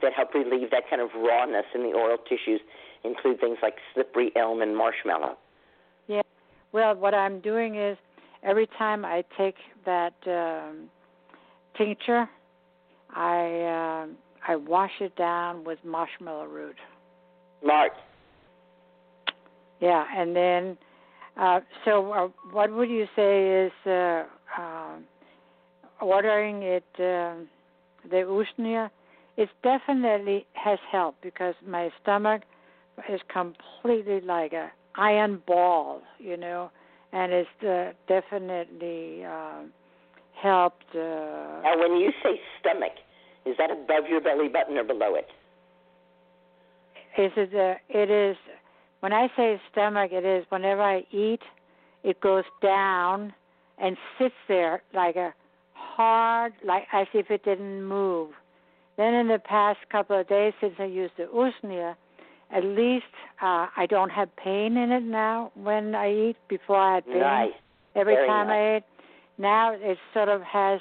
that 0.02 0.12
help 0.14 0.34
relieve 0.34 0.70
that 0.72 0.84
kind 0.90 1.00
of 1.00 1.10
rawness 1.14 1.66
in 1.74 1.82
the 1.84 1.92
oral 1.92 2.18
tissues 2.18 2.60
include 3.04 3.38
things 3.38 3.58
like 3.62 3.74
slippery 3.94 4.32
elm 4.34 4.60
and 4.60 4.76
marshmallow. 4.76 5.38
Yeah. 6.08 6.22
Well, 6.72 6.96
what 6.96 7.14
I'm 7.14 7.38
doing 7.40 7.76
is 7.76 7.96
every 8.42 8.68
time 8.78 9.04
I 9.04 9.22
take 9.36 9.56
that 9.84 10.14
um, 10.26 10.88
tincture, 11.76 12.28
I 13.14 14.02
um 14.02 14.16
I 14.46 14.56
wash 14.56 14.90
it 15.00 15.14
down 15.14 15.62
with 15.62 15.78
marshmallow 15.84 16.46
root. 16.46 16.76
Smart. 17.62 17.92
Yeah, 19.80 20.04
and 20.16 20.34
then 20.34 20.78
uh, 21.40 21.60
so 21.84 22.12
uh, 22.12 22.28
what 22.52 22.72
would 22.72 22.88
you 22.90 23.06
say 23.14 23.66
is 23.66 23.72
uh, 23.86 24.24
um 24.60 25.04
ordering 26.00 26.62
it 26.62 26.84
um 26.98 27.48
the 28.10 28.22
usnea? 28.26 28.90
It 29.36 29.48
definitely 29.62 30.46
has 30.54 30.80
helped 30.90 31.22
because 31.22 31.54
my 31.64 31.90
stomach 32.02 32.42
is 33.08 33.20
completely 33.32 34.20
like 34.20 34.52
a 34.52 34.72
iron 34.96 35.40
ball, 35.46 36.02
you 36.18 36.36
know, 36.36 36.70
and 37.12 37.32
it's 37.32 37.62
uh, 37.62 37.92
definitely 38.08 39.24
um 39.24 39.72
helped. 40.42 40.84
Uh, 40.94 41.62
Now, 41.62 41.78
when 41.78 41.96
you 41.96 42.10
say 42.22 42.40
stomach, 42.60 42.92
is 43.46 43.56
that 43.58 43.70
above 43.70 44.08
your 44.10 44.20
belly 44.20 44.48
button 44.48 44.76
or 44.76 44.84
below 44.84 45.14
it? 45.14 45.26
is 47.16 47.32
it? 47.36 47.54
Uh, 47.54 47.74
it 47.88 48.10
is. 48.10 48.36
When 49.00 49.12
I 49.12 49.28
say 49.36 49.60
stomach, 49.70 50.10
it 50.12 50.24
is 50.24 50.44
whenever 50.48 50.82
I 50.82 51.04
eat, 51.12 51.40
it 52.02 52.20
goes 52.20 52.44
down 52.62 53.32
and 53.78 53.96
sits 54.18 54.34
there 54.48 54.82
like 54.94 55.16
a 55.16 55.32
hard, 55.72 56.52
like 56.64 56.84
as 56.92 57.06
if 57.14 57.30
it 57.30 57.44
didn't 57.44 57.84
move. 57.84 58.30
Then 58.96 59.14
in 59.14 59.28
the 59.28 59.38
past 59.38 59.78
couple 59.90 60.18
of 60.18 60.28
days 60.28 60.52
since 60.60 60.74
I 60.78 60.84
used 60.84 61.14
the 61.16 61.24
usnea, 61.24 61.94
at 62.50 62.64
least 62.64 63.04
uh, 63.40 63.66
I 63.76 63.86
don't 63.88 64.10
have 64.10 64.34
pain 64.36 64.76
in 64.76 64.90
it 64.90 65.04
now 65.04 65.52
when 65.54 65.94
I 65.94 66.10
eat. 66.12 66.36
Before 66.48 66.76
I 66.76 66.94
had 66.96 67.06
pain 67.06 67.20
Nice. 67.20 67.50
every 67.94 68.14
Very 68.14 68.26
time 68.26 68.48
nice. 68.48 68.54
I 68.54 68.76
ate. 68.76 68.82
Now 69.38 69.72
it 69.74 69.98
sort 70.12 70.28
of 70.28 70.42
has 70.42 70.80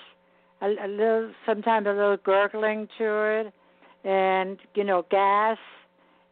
a, 0.62 0.68
a 0.68 0.88
little, 0.88 1.32
sometimes 1.46 1.86
a 1.86 1.92
little 1.92 2.18
gurgling 2.18 2.88
to 2.98 3.06
it, 3.06 3.54
and 4.04 4.58
you 4.74 4.84
know 4.84 5.06
gas, 5.12 5.58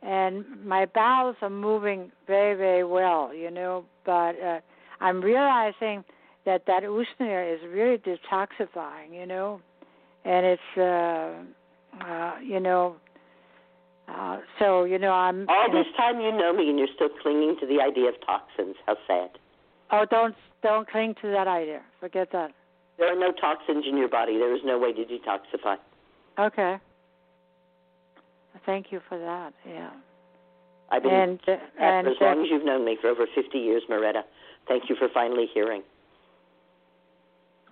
and 0.02 0.46
my 0.64 0.86
bowels 0.86 1.36
are 1.42 1.50
moving 1.50 2.12
very 2.28 2.56
very 2.56 2.84
well, 2.84 3.34
you 3.34 3.52
know. 3.52 3.86
But 4.06 4.40
uh, 4.42 4.60
I'm 5.02 5.22
realizing 5.22 6.04
that 6.46 6.66
that 6.68 6.84
usnea 6.84 7.54
is 7.56 7.62
really 7.68 7.98
detoxifying, 7.98 9.14
you 9.14 9.26
know, 9.26 9.62
and 10.24 10.46
it's 10.46 10.78
uh, 10.78 12.04
uh, 12.04 12.34
you 12.44 12.60
know. 12.60 12.98
Uh, 14.08 14.38
so 14.60 14.84
you 14.84 15.00
know 15.00 15.10
I'm 15.10 15.50
All 15.50 15.72
this 15.72 15.88
time 15.98 16.22
you 16.22 16.32
know 16.32 16.54
me 16.54 16.70
and 16.70 16.78
you're 16.78 16.94
still 16.94 17.10
clinging 17.24 17.58
to 17.60 17.66
the 17.66 17.82
idea 17.82 18.10
of 18.10 18.16
toxins. 18.24 18.76
How 18.86 18.98
sad. 19.08 19.32
oh 19.90 20.06
don't 20.10 20.36
don't 20.62 20.88
cling 20.88 21.16
to 21.24 21.32
that 21.32 21.48
idea 21.48 21.82
forget 22.00 22.32
that 22.32 22.52
There 23.00 23.12
are 23.12 23.20
no 23.20 23.32
toxins 23.32 23.86
in 23.90 23.98
your 23.98 24.08
body. 24.08 24.38
There 24.38 24.54
is 24.56 24.62
no 24.64 24.78
way 24.78 24.94
to 24.94 25.04
detoxify. 25.06 25.78
Okay. 26.38 26.78
Thank 28.66 28.92
you 28.92 29.02
for 29.08 29.18
that. 29.18 29.54
Yeah. 29.68 29.90
I've 30.92 31.04
been 31.04 31.12
And 31.14 31.40
uh, 31.48 31.58
and 31.80 32.06
for 32.06 32.12
as 32.12 32.18
long 32.22 32.44
as 32.44 32.48
you've 32.50 32.66
known 32.66 32.86
me, 32.86 32.98
for 33.02 33.10
over 33.10 33.26
50 33.34 33.58
years, 33.58 33.84
Moretta. 33.90 34.24
Thank 34.68 34.90
you 34.90 34.96
for 34.96 35.08
finally 35.14 35.48
hearing. 35.54 35.84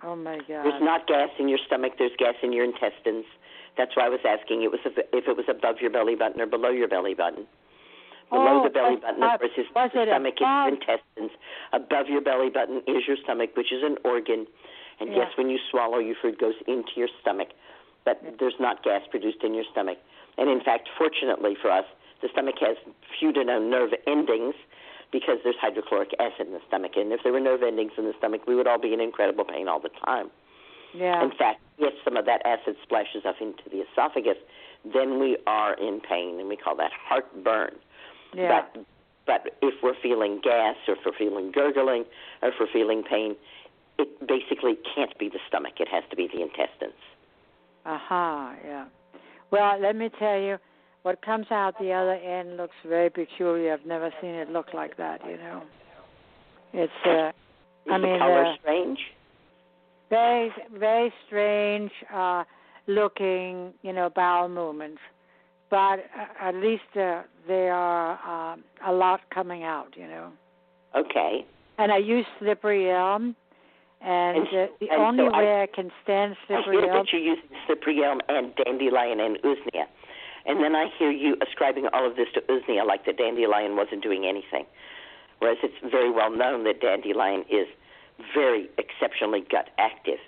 oh 0.02 0.16
my 0.16 0.38
God. 0.38 0.64
There's 0.64 0.82
not 0.82 1.06
gas 1.06 1.30
in 1.38 1.48
your 1.48 1.58
stomach. 1.66 1.92
There's 1.98 2.14
gas 2.18 2.34
in 2.42 2.52
your 2.52 2.64
intestines. 2.64 3.24
That's 3.76 3.96
why 3.96 4.06
I 4.06 4.08
was 4.08 4.20
asking 4.24 4.62
it 4.62 4.70
was 4.70 4.80
if, 4.84 4.94
if 5.12 5.26
it 5.26 5.36
was 5.36 5.46
above 5.48 5.76
your 5.80 5.90
belly 5.90 6.14
button 6.14 6.40
or 6.40 6.46
below 6.46 6.70
your 6.70 6.88
belly 6.88 7.14
button. 7.14 7.46
Below 8.30 8.60
Oh, 8.60 8.64
the 8.64 8.70
belly 8.70 8.96
button, 8.96 9.22
of 9.22 9.38
course, 9.38 9.52
is 9.58 9.66
the 9.74 9.88
stomach 9.90 10.34
and 10.40 10.40
your 10.40 10.68
intestines. 10.68 11.30
Above 11.72 12.06
your 12.08 12.20
belly 12.20 12.50
button 12.50 12.82
is 12.86 13.06
your 13.06 13.16
stomach, 13.22 13.50
which 13.56 13.72
is 13.72 13.82
an 13.82 13.96
organ. 14.04 14.46
And 15.00 15.10
Yeah. 15.10 15.26
yes, 15.26 15.36
when 15.36 15.50
you 15.50 15.58
swallow, 15.70 15.98
your 15.98 16.14
food 16.22 16.38
goes 16.38 16.54
into 16.66 16.92
your 16.96 17.08
stomach. 17.20 17.48
But 18.04 18.20
there's 18.38 18.58
not 18.60 18.82
gas 18.82 19.02
produced 19.10 19.42
in 19.42 19.54
your 19.54 19.64
stomach. 19.72 19.98
And 20.38 20.50
in 20.50 20.60
fact, 20.60 20.88
fortunately 20.98 21.56
for 21.60 21.70
us, 21.70 21.84
the 22.22 22.28
stomach 22.32 22.56
has 22.60 22.76
few 23.18 23.32
to 23.32 23.44
no 23.44 23.58
nerve 23.58 23.90
endings 24.06 24.54
because 25.12 25.38
there's 25.44 25.56
hydrochloric 25.60 26.10
acid 26.18 26.48
in 26.48 26.52
the 26.52 26.60
stomach. 26.66 26.92
And 26.96 27.12
if 27.12 27.20
there 27.22 27.32
were 27.32 27.40
nerve 27.40 27.62
endings 27.62 27.92
in 27.96 28.04
the 28.04 28.14
stomach, 28.18 28.42
we 28.46 28.54
would 28.54 28.66
all 28.66 28.80
be 28.80 28.92
in 28.92 29.00
incredible 29.00 29.44
pain 29.44 29.68
all 29.68 29.80
the 29.80 29.90
time. 30.04 30.30
Yeah. 30.94 31.22
In 31.22 31.30
fact, 31.30 31.60
if 31.78 31.94
some 32.04 32.16
of 32.16 32.24
that 32.26 32.42
acid 32.46 32.76
splashes 32.82 33.22
up 33.26 33.36
into 33.40 33.62
the 33.70 33.84
esophagus, 33.90 34.38
then 34.92 35.18
we 35.18 35.36
are 35.46 35.74
in 35.74 36.00
pain, 36.00 36.38
and 36.38 36.48
we 36.48 36.56
call 36.56 36.76
that 36.76 36.92
heartburn. 36.92 37.76
yeah. 38.34 38.62
But 38.74 38.84
but 39.26 39.56
if 39.62 39.74
we're 39.82 39.98
feeling 40.02 40.40
gas, 40.42 40.76
or 40.86 40.94
if 40.94 41.00
we're 41.06 41.16
feeling 41.16 41.50
gurgling, 41.50 42.04
or 42.42 42.48
if 42.48 42.54
we're 42.60 42.70
feeling 42.70 43.02
pain, 43.02 43.34
it 43.98 44.08
basically 44.26 44.76
can't 44.94 45.16
be 45.18 45.30
the 45.30 45.38
stomach. 45.48 45.74
It 45.80 45.88
has 45.88 46.04
to 46.10 46.16
be 46.16 46.28
the 46.28 46.42
intestines. 46.42 47.00
Aha. 47.86 48.54
Yeah. 48.64 48.84
Well, 49.50 49.80
let 49.80 49.96
me 49.96 50.10
tell 50.18 50.38
you, 50.38 50.56
what 51.02 51.22
comes 51.22 51.46
out 51.50 51.74
the 51.78 51.92
other 51.92 52.14
end 52.14 52.56
looks 52.56 52.74
very 52.86 53.10
peculiar. 53.10 53.74
I've 53.74 53.86
never 53.86 54.10
seen 54.20 54.30
it 54.30 54.50
look 54.50 54.72
like 54.74 54.96
that. 54.96 55.20
You 55.28 55.36
know. 55.36 55.62
It's 56.72 56.92
uh, 57.06 57.28
Is 57.28 57.92
I 57.92 57.98
the 57.98 58.06
mean, 58.06 58.18
color 58.18 58.44
uh, 58.46 58.54
strange? 58.60 58.98
very 60.10 60.52
very 60.78 61.12
strange 61.26 61.90
uh 62.14 62.44
looking 62.86 63.72
you 63.80 63.90
know 63.92 64.10
bowel 64.14 64.50
movements 64.50 65.00
but 65.74 65.98
uh, 65.98 66.26
at 66.40 66.54
least 66.54 66.82
uh, 66.94 67.22
there 67.48 67.74
are 67.74 68.52
um, 68.52 68.62
a 68.86 68.92
lot 68.92 69.20
coming 69.34 69.64
out, 69.64 69.88
you 69.96 70.06
know. 70.06 70.30
Okay. 70.94 71.44
And 71.78 71.90
I 71.90 71.98
use 71.98 72.24
slippery 72.38 72.92
elm, 72.92 73.34
and, 74.04 74.36
And 74.38 74.46
uh, 74.48 74.66
the 74.80 74.90
and 74.90 75.00
only 75.02 75.24
so 75.24 75.38
way 75.38 75.62
I, 75.62 75.66
can 75.66 75.90
stand 76.02 76.36
I 76.50 76.60
hear 76.62 76.80
elm. 76.80 76.90
that 76.92 77.06
you're 77.12 77.22
using 77.22 78.04
elm 78.04 78.20
and 78.28 78.54
dandelion 78.56 79.18
and 79.20 79.38
usnea. 79.42 79.86
And 80.46 80.62
then 80.62 80.76
I 80.76 80.88
hear 80.98 81.10
you 81.10 81.36
ascribing 81.46 81.86
all 81.92 82.06
of 82.06 82.16
this 82.16 82.28
to 82.34 82.40
usnea 82.42 82.86
like 82.86 83.06
the 83.06 83.14
dandelion 83.14 83.76
wasn't 83.76 84.02
doing 84.02 84.26
anything. 84.26 84.66
Whereas 85.38 85.58
it's 85.62 85.74
very 85.90 86.10
well 86.10 86.30
known 86.30 86.64
that 86.64 86.80
dandelion 86.80 87.44
is 87.50 87.66
very 88.34 88.68
exceptionally 88.78 89.40
gut 89.50 89.70
active. 89.78 90.18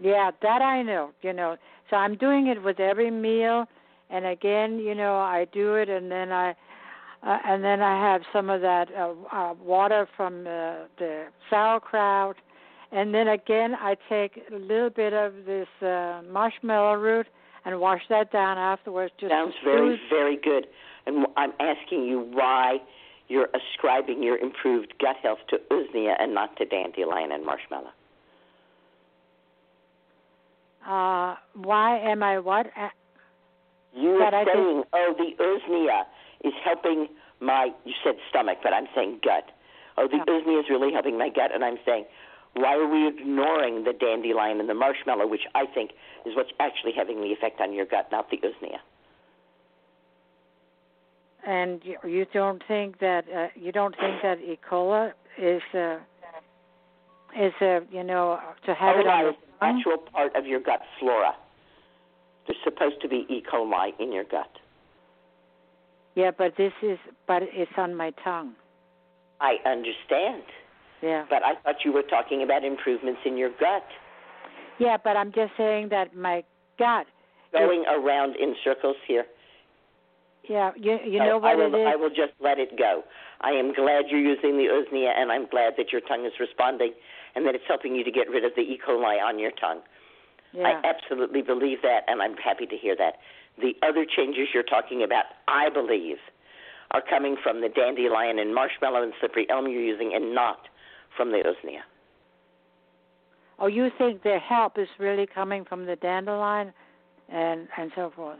Yeah, 0.00 0.30
that 0.42 0.62
I 0.62 0.82
know, 0.82 1.10
you 1.22 1.32
know. 1.32 1.56
So 1.90 1.96
I'm 1.96 2.16
doing 2.16 2.46
it 2.46 2.62
with 2.62 2.78
every 2.78 3.10
meal, 3.10 3.66
and 4.10 4.26
again, 4.26 4.78
you 4.78 4.94
know, 4.94 5.16
I 5.16 5.46
do 5.52 5.74
it, 5.74 5.88
and 5.88 6.10
then 6.10 6.30
I, 6.30 6.50
uh, 7.22 7.38
and 7.44 7.64
then 7.64 7.82
I 7.82 8.00
have 8.10 8.22
some 8.32 8.48
of 8.48 8.60
that 8.60 8.88
uh, 8.94 9.12
uh, 9.32 9.54
water 9.54 10.08
from 10.16 10.42
uh, 10.42 10.86
the 10.98 11.24
sauerkraut, 11.50 12.36
and 12.92 13.14
then 13.14 13.28
again 13.28 13.74
I 13.74 13.96
take 14.08 14.42
a 14.52 14.56
little 14.56 14.90
bit 14.90 15.12
of 15.12 15.32
this 15.46 15.68
uh, 15.82 16.22
marshmallow 16.30 16.94
root 16.94 17.26
and 17.64 17.80
wash 17.80 18.02
that 18.08 18.32
down 18.32 18.56
afterwards. 18.58 19.12
Just 19.20 19.30
Sounds 19.32 19.54
very, 19.64 20.00
very 20.10 20.36
good. 20.36 20.66
And 21.06 21.26
I'm 21.36 21.52
asking 21.60 22.04
you 22.04 22.20
why 22.32 22.78
you're 23.28 23.48
ascribing 23.54 24.22
your 24.22 24.38
improved 24.38 24.94
gut 25.00 25.16
health 25.22 25.38
to 25.50 25.58
usnea 25.70 26.14
and 26.18 26.34
not 26.34 26.56
to 26.56 26.64
dandelion 26.64 27.32
and 27.32 27.44
marshmallow. 27.44 27.90
Uh, 30.86 31.36
why 31.54 31.98
am 31.98 32.22
I 32.22 32.38
what? 32.38 32.66
You 33.94 34.18
But 34.18 34.32
are 34.34 34.40
I 34.40 34.44
think- 34.44 34.56
saying, 34.56 34.84
oh, 34.92 35.14
the 35.18 35.34
usnea 35.42 36.04
is 36.44 36.54
helping 36.64 37.08
my, 37.40 37.70
you 37.84 37.92
said 38.04 38.14
stomach, 38.30 38.58
but 38.62 38.72
I'm 38.72 38.86
saying 38.94 39.20
gut. 39.22 39.50
Oh, 39.98 40.06
the 40.06 40.16
Yeah. 40.18 40.24
usnea 40.24 40.60
is 40.60 40.70
really 40.70 40.92
helping 40.92 41.18
my 41.18 41.28
gut, 41.28 41.50
and 41.52 41.64
I'm 41.64 41.78
saying, 41.84 42.06
why 42.62 42.74
are 42.76 42.88
we 42.88 43.08
ignoring 43.08 43.84
the 43.84 43.92
dandelion 43.92 44.60
and 44.60 44.68
the 44.68 44.74
marshmallow, 44.74 45.26
which 45.26 45.46
I 45.54 45.66
think 45.66 45.92
is 46.26 46.34
what's 46.36 46.52
actually 46.60 46.92
having 46.96 47.20
the 47.20 47.28
effect 47.28 47.60
on 47.60 47.72
your 47.72 47.86
gut, 47.86 48.08
not 48.10 48.30
the 48.30 48.38
usnea? 48.38 48.78
and 51.48 51.80
you, 51.82 51.96
you 52.08 52.26
don't 52.32 52.62
think 52.68 52.98
that 53.00 53.24
uh, 53.34 53.48
you 53.54 53.72
don't 53.72 53.96
think 53.96 54.22
that 54.22 54.38
E. 54.40 54.58
coli 54.70 55.12
is 55.38 55.62
uh, 55.74 55.96
is 57.38 57.52
uh, 57.60 57.80
you 57.90 58.04
know 58.04 58.38
to 58.66 58.74
have 58.74 58.96
it 58.98 59.06
on 59.06 59.24
Coli 59.24 59.24
the 59.24 59.28
is 59.30 59.36
a 59.60 59.72
natural 59.72 59.98
part 59.98 60.36
of 60.36 60.46
your 60.46 60.60
gut 60.60 60.80
flora. 60.98 61.34
There's 62.46 62.58
supposed 62.64 63.00
to 63.02 63.08
be 63.08 63.26
E. 63.28 63.42
coli 63.50 63.92
in 63.98 64.12
your 64.12 64.24
gut. 64.24 64.50
Yeah, 66.14 66.32
but 66.36 66.54
this 66.56 66.72
is 66.82 66.98
but 67.26 67.42
it's 67.42 67.72
on 67.76 67.94
my 67.94 68.10
tongue. 68.24 68.54
I 69.40 69.56
understand, 69.64 70.42
Yeah. 71.02 71.24
but 71.30 71.42
I 71.44 71.54
thought 71.62 71.76
you 71.84 71.92
were 71.92 72.02
talking 72.02 72.42
about 72.42 72.64
improvements 72.64 73.20
in 73.24 73.36
your 73.36 73.50
gut. 73.50 73.84
Yeah, 74.78 74.96
but 75.02 75.16
I'm 75.16 75.32
just 75.32 75.52
saying 75.56 75.88
that 75.90 76.16
my 76.16 76.42
gut. 76.78 77.06
Going 77.52 77.84
around 77.86 78.36
in 78.36 78.54
circles 78.64 78.96
here. 79.06 79.24
Yeah, 80.48 80.72
you 80.76 80.98
you 81.04 81.18
No, 81.18 81.38
know 81.38 81.46
I 81.46 81.54
will, 81.54 81.74
it 81.74 81.78
is. 81.78 81.86
I 81.86 81.96
will 81.96 82.08
just 82.10 82.32
let 82.40 82.58
it 82.58 82.76
go. 82.78 83.04
I 83.42 83.50
am 83.50 83.72
glad 83.74 84.06
you're 84.10 84.20
using 84.20 84.56
the 84.56 84.64
usnea, 84.64 85.12
and 85.16 85.30
I'm 85.30 85.46
glad 85.48 85.74
that 85.76 85.92
your 85.92 86.00
tongue 86.00 86.24
is 86.24 86.32
responding, 86.40 86.92
and 87.34 87.46
that 87.46 87.54
it's 87.54 87.64
helping 87.68 87.94
you 87.94 88.02
to 88.04 88.10
get 88.10 88.28
rid 88.30 88.44
of 88.44 88.52
the 88.56 88.62
E. 88.62 88.78
coli 88.86 89.22
on 89.22 89.38
your 89.38 89.52
tongue. 89.52 89.80
yeah. 90.52 90.64
I 90.68 90.86
absolutely 90.88 91.42
believe 91.42 91.82
that, 91.82 92.00
and 92.08 92.20
I'm 92.22 92.36
happy 92.36 92.66
to 92.66 92.76
hear 92.76 92.96
that. 92.96 93.14
The 93.60 93.74
other 93.82 94.04
changes 94.06 94.48
you're 94.54 94.62
talking 94.62 95.02
about, 95.02 95.24
I 95.48 95.68
believe, 95.68 96.16
are 96.92 97.02
coming 97.02 97.36
from 97.42 97.60
the 97.60 97.68
dandelion 97.68 98.38
and 98.38 98.54
marshmallow 98.54 99.02
and 99.02 99.12
slippery 99.20 99.46
elm 99.50 99.66
you're 99.68 99.82
using, 99.82 100.12
and 100.14 100.34
not 100.34 100.68
from 101.16 101.30
the 101.32 101.38
usnea. 101.38 101.80
oh, 103.58 103.66
you 103.66 103.90
think 103.98 104.22
the 104.22 104.38
help 104.38 104.78
is 104.78 104.88
really 104.98 105.26
coming 105.26 105.64
from 105.64 105.86
the 105.86 105.96
dandelion, 105.96 106.72
and 107.28 107.68
and 107.76 107.90
so 107.96 108.12
forth. 108.14 108.38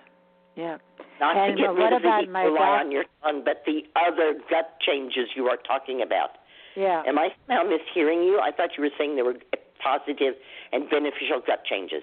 Yeah. 0.56 0.78
Not 1.20 1.36
And 1.36 1.56
to 1.56 1.62
get 1.62 1.68
what 1.70 1.76
rid 1.78 1.92
of 1.92 2.02
the 2.02 2.08
about 2.08 2.24
E. 2.24 2.26
my 2.28 2.44
coli 2.44 2.80
on 2.80 2.90
your 2.92 3.04
tongue, 3.22 3.42
but 3.44 3.62
the 3.66 3.82
other 3.96 4.34
gut 4.50 4.74
changes 4.80 5.28
you 5.36 5.46
are 5.48 5.56
talking 5.56 6.02
about. 6.02 6.30
Yeah. 6.76 7.02
Am 7.06 7.18
I 7.18 7.28
somehow 7.46 7.64
mishearing 7.64 8.24
you? 8.26 8.40
I 8.40 8.50
thought 8.52 8.70
you 8.76 8.82
were 8.84 8.90
saying 8.98 9.16
there 9.16 9.24
were 9.24 9.36
positive 9.82 10.34
and 10.72 10.88
beneficial 10.90 11.40
gut 11.46 11.64
changes. 11.64 12.02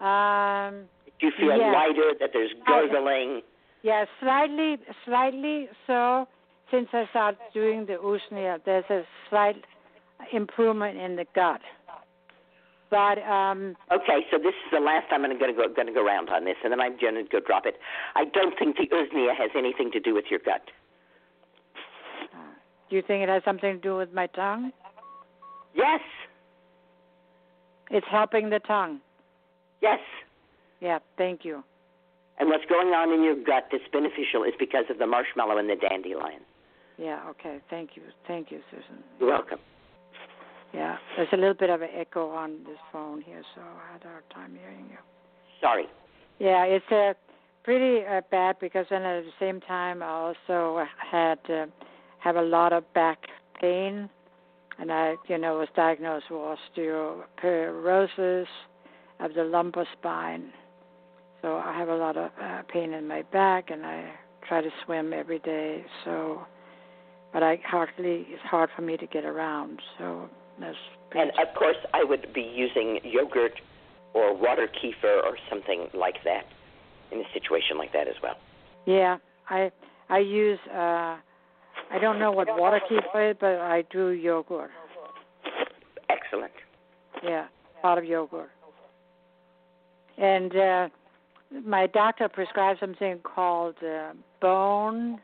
Um. 0.00 0.88
Do 1.20 1.26
you 1.26 1.32
feel 1.38 1.56
Yeah. 1.56 1.70
lighter? 1.72 2.14
That 2.18 2.30
there's 2.32 2.52
gurgling? 2.66 3.42
Yeah, 3.82 4.04
slightly, 4.20 4.78
slightly 5.04 5.68
so. 5.86 6.26
Since 6.72 6.88
I 6.94 7.04
started 7.10 7.38
doing 7.52 7.84
the 7.86 7.94
usnea, 7.94 8.58
there's 8.64 8.88
a 8.88 9.02
slight 9.28 9.62
improvement 10.32 10.96
in 10.98 11.16
the 11.16 11.26
gut. 11.34 11.60
But 12.90 13.18
um, 13.22 13.76
Okay, 13.90 14.20
so 14.30 14.38
this 14.38 14.54
is 14.64 14.70
the 14.72 14.80
last 14.80 15.08
time 15.10 15.24
I'm 15.24 15.38
going 15.38 15.54
to 15.54 15.56
go 15.56 15.68
going 15.74 15.86
to 15.86 15.92
go 15.92 16.04
round 16.04 16.30
on 16.30 16.44
this, 16.44 16.56
and 16.64 16.72
then 16.72 16.80
I'm 16.80 16.96
going 16.98 17.14
to 17.14 17.24
go 17.24 17.40
drop 17.40 17.66
it. 17.66 17.76
I 18.14 18.24
don't 18.24 18.58
think 18.58 18.76
the 18.76 18.86
usnea 18.86 19.36
has 19.36 19.50
anything 19.56 19.90
to 19.92 20.00
do 20.00 20.14
with 20.14 20.24
your 20.30 20.40
gut. 20.40 20.62
do 22.90 22.96
you 22.96 23.02
think 23.06 23.22
it 23.22 23.28
has 23.28 23.42
something 23.44 23.74
to 23.74 23.80
do 23.80 23.96
with 23.96 24.12
my 24.12 24.26
tongue? 24.28 24.72
Yes, 25.74 26.00
It's 27.90 28.06
helping 28.10 28.50
the 28.50 28.60
tongue. 28.60 29.00
yes. 29.82 30.00
Yeah, 30.80 30.98
thank 31.16 31.44
you. 31.44 31.62
And 32.40 32.48
what's 32.48 32.64
going 32.66 32.88
on 32.88 33.12
in 33.12 33.22
your 33.22 33.36
gut 33.36 33.68
that's 33.70 33.84
beneficial 33.92 34.42
is 34.42 34.52
because 34.58 34.84
of 34.90 34.98
the 34.98 35.06
marshmallow 35.06 35.58
and 35.58 35.68
the 35.70 35.76
dandelion. 35.76 36.40
Yeah, 36.98 37.20
okay. 37.30 37.58
Thank 37.70 37.90
you. 37.96 38.02
Thank 38.26 38.50
you, 38.50 38.58
Susun. 38.72 39.02
You're 39.18 39.30
welcome. 39.30 39.58
Yeah, 40.74 40.96
there's 41.16 41.28
a 41.32 41.36
little 41.36 41.54
bit 41.54 41.70
of 41.70 41.82
an 41.82 41.90
echo 41.94 42.30
on 42.30 42.64
this 42.64 42.78
phone 42.92 43.20
here, 43.20 43.42
so 43.54 43.60
I 43.60 43.92
had 43.92 44.04
a 44.04 44.08
hard 44.08 44.30
time 44.32 44.56
hearing 44.58 44.86
you. 44.90 44.98
Sorry. 45.60 45.86
Yeah, 46.38 46.64
it's 46.64 46.90
uh, 46.90 47.12
pretty 47.62 48.06
uh, 48.06 48.22
bad 48.30 48.56
because 48.60 48.86
then 48.88 49.02
at 49.02 49.24
the 49.24 49.30
same 49.38 49.60
time 49.60 50.02
I 50.02 50.08
also 50.08 50.84
had 51.10 51.38
uh, 51.50 51.66
have 52.20 52.36
a 52.36 52.42
lot 52.42 52.72
of 52.72 52.90
back 52.94 53.18
pain, 53.60 54.08
and 54.78 54.90
I, 54.90 55.16
you 55.28 55.38
know, 55.38 55.58
was 55.58 55.68
diagnosed 55.76 56.26
with 56.30 56.58
osteoporosis 56.76 58.46
of 59.20 59.34
the 59.34 59.44
lumbar 59.44 59.86
spine. 59.92 60.52
So 61.42 61.56
I 61.56 61.76
have 61.76 61.88
a 61.88 61.96
lot 61.96 62.16
of 62.16 62.30
uh, 62.40 62.62
pain 62.72 62.92
in 62.92 63.06
my 63.06 63.22
back, 63.22 63.70
and 63.70 63.84
I 63.84 64.12
try 64.48 64.60
to 64.60 64.70
swim 64.84 65.12
every 65.12 65.40
day. 65.40 65.84
So, 66.04 66.42
but 67.32 67.42
I 67.42 67.60
hardly 67.64 68.26
it's 68.28 68.42
hard 68.42 68.70
for 68.74 68.82
me 68.82 68.96
to 68.96 69.06
get 69.06 69.24
around. 69.24 69.80
So 69.98 70.28
that's 70.60 70.76
And 71.12 71.30
of 71.30 71.54
course, 71.56 71.76
I 71.94 72.04
would 72.04 72.32
be 72.32 72.42
using 72.42 73.00
yogurt 73.04 73.60
or 74.14 74.36
water 74.36 74.68
kefir 74.68 75.24
or 75.24 75.36
something 75.48 75.88
like 75.94 76.22
that 76.24 76.44
in 77.10 77.20
a 77.20 77.24
situation 77.32 77.78
like 77.78 77.92
that 77.92 78.08
as 78.08 78.14
well. 78.22 78.36
Yeah, 78.86 79.18
I 79.48 79.70
I 80.08 80.18
use 80.18 80.58
uh 80.70 81.16
I 81.90 81.98
don't 82.00 82.18
know 82.18 82.32
what 82.32 82.48
water 82.58 82.80
kefir 82.90 83.32
is, 83.32 83.36
but 83.40 83.58
I 83.58 83.84
do 83.90 84.08
yogurt. 84.08 84.70
Excellent. 86.08 86.52
Yeah, 87.22 87.46
a 87.82 87.86
lot 87.86 87.98
of 87.98 88.04
yogurt. 88.04 88.50
And 90.18 90.54
uh 90.56 90.88
my 91.64 91.86
doctor 91.86 92.28
prescribed 92.28 92.80
something 92.80 93.18
called 93.22 93.76
uh, 93.82 94.12
bone. 94.40 95.20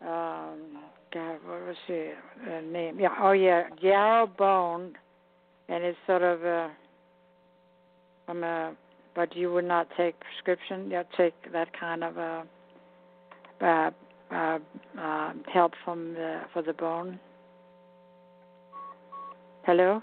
Um, 0.00 0.78
God, 1.12 1.38
what 1.44 1.66
was 1.66 1.76
the 1.88 2.12
uh, 2.50 2.60
name? 2.62 2.98
Yeah, 2.98 3.14
oh 3.20 3.32
yeah, 3.32 3.64
yarrow 3.80 4.26
bone, 4.26 4.94
and 5.68 5.84
it's 5.84 5.98
sort 6.06 6.22
of 6.22 6.44
uh, 6.44 6.68
from 8.26 8.42
a. 8.44 8.74
But 9.14 9.36
you 9.36 9.52
would 9.52 9.66
not 9.66 9.88
take 9.94 10.14
prescription. 10.20 10.90
You 10.90 11.02
take 11.18 11.34
that 11.52 11.78
kind 11.78 12.02
of 12.02 12.16
a, 12.16 12.44
uh, 13.60 13.90
uh, 14.34 14.58
uh, 14.98 15.32
help 15.52 15.72
from 15.84 16.14
the 16.14 16.40
for 16.54 16.62
the 16.62 16.72
bone. 16.72 17.20
Hello. 19.64 20.00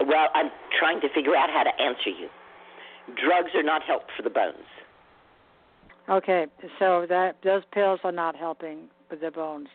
Well, 0.00 0.28
I'm 0.34 0.50
trying 0.78 1.00
to 1.00 1.08
figure 1.14 1.34
out 1.34 1.50
how 1.50 1.64
to 1.64 1.82
answer 1.82 2.10
you. 2.10 2.28
Drugs 3.06 3.50
are 3.54 3.62
not 3.62 3.82
help 3.82 4.02
for 4.16 4.22
the 4.22 4.30
bones. 4.30 4.56
Okay, 6.08 6.46
so 6.78 7.06
that 7.08 7.36
those 7.42 7.62
pills 7.72 7.98
are 8.04 8.12
not 8.12 8.36
helping 8.36 8.88
with 9.10 9.20
the 9.20 9.30
bones. 9.32 9.68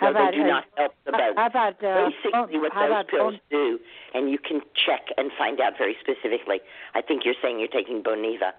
About 0.00 0.32
they 0.32 0.38
do 0.38 0.44
not 0.44 0.64
help 0.76 0.94
the 1.04 1.12
bones. 1.12 1.34
How 1.36 1.46
about 1.46 1.84
uh, 1.84 2.10
Basically, 2.10 2.58
what 2.58 2.72
how 2.72 2.82
those 2.82 2.90
about 2.90 3.08
pills 3.08 3.34
do, 3.50 3.78
and 4.12 4.30
you 4.30 4.38
can 4.38 4.60
check 4.74 5.06
and 5.16 5.30
find 5.38 5.60
out 5.60 5.74
very 5.78 5.96
specifically. 6.00 6.60
I 6.94 7.00
think 7.00 7.24
you're 7.24 7.38
saying 7.40 7.58
you're 7.58 7.68
taking 7.68 8.02
Boniva. 8.02 8.52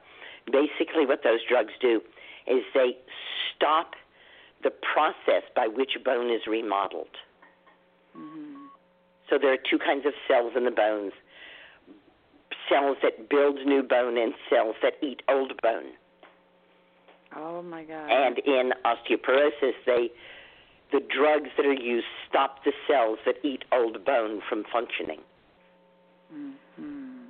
Basically, 0.51 1.05
what 1.05 1.23
those 1.23 1.39
drugs 1.47 1.73
do 1.81 2.01
is 2.47 2.63
they 2.73 2.95
stop 3.55 3.95
the 4.63 4.71
process 4.71 5.43
by 5.55 5.67
which 5.67 5.97
bone 6.03 6.29
is 6.31 6.47
remodeled. 6.47 7.17
Mhm. 8.15 8.67
So 9.29 9.37
there 9.37 9.51
are 9.51 9.57
two 9.57 9.79
kinds 9.79 10.05
of 10.05 10.13
cells 10.27 10.53
in 10.55 10.63
the 10.63 10.71
bones 10.71 11.13
cells 12.69 12.97
that 13.03 13.29
build 13.29 13.57
new 13.65 13.83
bone 13.83 14.17
and 14.17 14.33
cells 14.49 14.75
that 14.81 14.93
eat 15.01 15.21
old 15.29 15.59
bone. 15.61 15.91
Oh 17.35 17.61
my 17.61 17.83
God. 17.83 18.09
And 18.09 18.39
in 18.39 18.71
osteoporosis, 18.85 19.73
they 19.85 20.11
the 20.95 21.01
drugs 21.13 21.49
that 21.57 21.65
are 21.65 21.73
used 21.73 22.05
stop 22.29 22.63
the 22.63 22.71
cells 22.87 23.19
that 23.25 23.35
eat 23.43 23.65
old 23.73 24.05
bone 24.05 24.41
from 24.47 24.63
functioning. 24.71 25.19
Mm-hmm. 26.33 27.25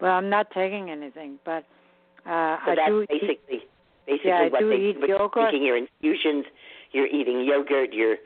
Well, 0.00 0.12
I'm 0.12 0.28
not 0.28 0.50
taking 0.50 0.90
anything, 0.90 1.38
but 1.44 1.64
uh, 2.26 2.58
so 2.64 2.72
I 2.72 2.74
that's 2.76 2.88
do 2.88 3.06
basically 3.08 3.36
eat, 3.50 3.70
basically 4.06 4.30
yeah, 4.30 4.36
I 4.36 4.48
what 4.48 4.60
do 4.60 4.68
they 4.68 4.76
eat 4.76 4.96
yogurt. 5.08 5.50
taking 5.50 5.64
your 5.64 5.78
infusions, 5.78 6.44
you're 6.92 7.06
eating 7.06 7.44
yogurt, 7.44 7.94
you're 7.94 8.16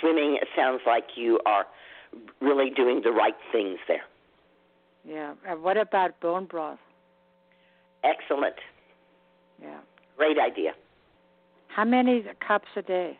swimming. 0.00 0.38
It 0.40 0.48
sounds 0.56 0.80
like 0.86 1.04
you 1.16 1.38
are 1.44 1.66
really 2.40 2.70
doing 2.70 3.02
the 3.04 3.12
right 3.12 3.36
things 3.52 3.78
there. 3.88 4.04
Yeah. 5.04 5.34
Uh, 5.46 5.56
what 5.56 5.76
about 5.76 6.18
bone 6.20 6.46
broth? 6.46 6.78
Excellent. 8.04 8.56
Yeah. 9.60 9.80
Great 10.16 10.38
idea. 10.38 10.72
How 11.68 11.84
many 11.84 12.24
cups 12.46 12.68
a 12.76 12.82
day? 12.82 13.18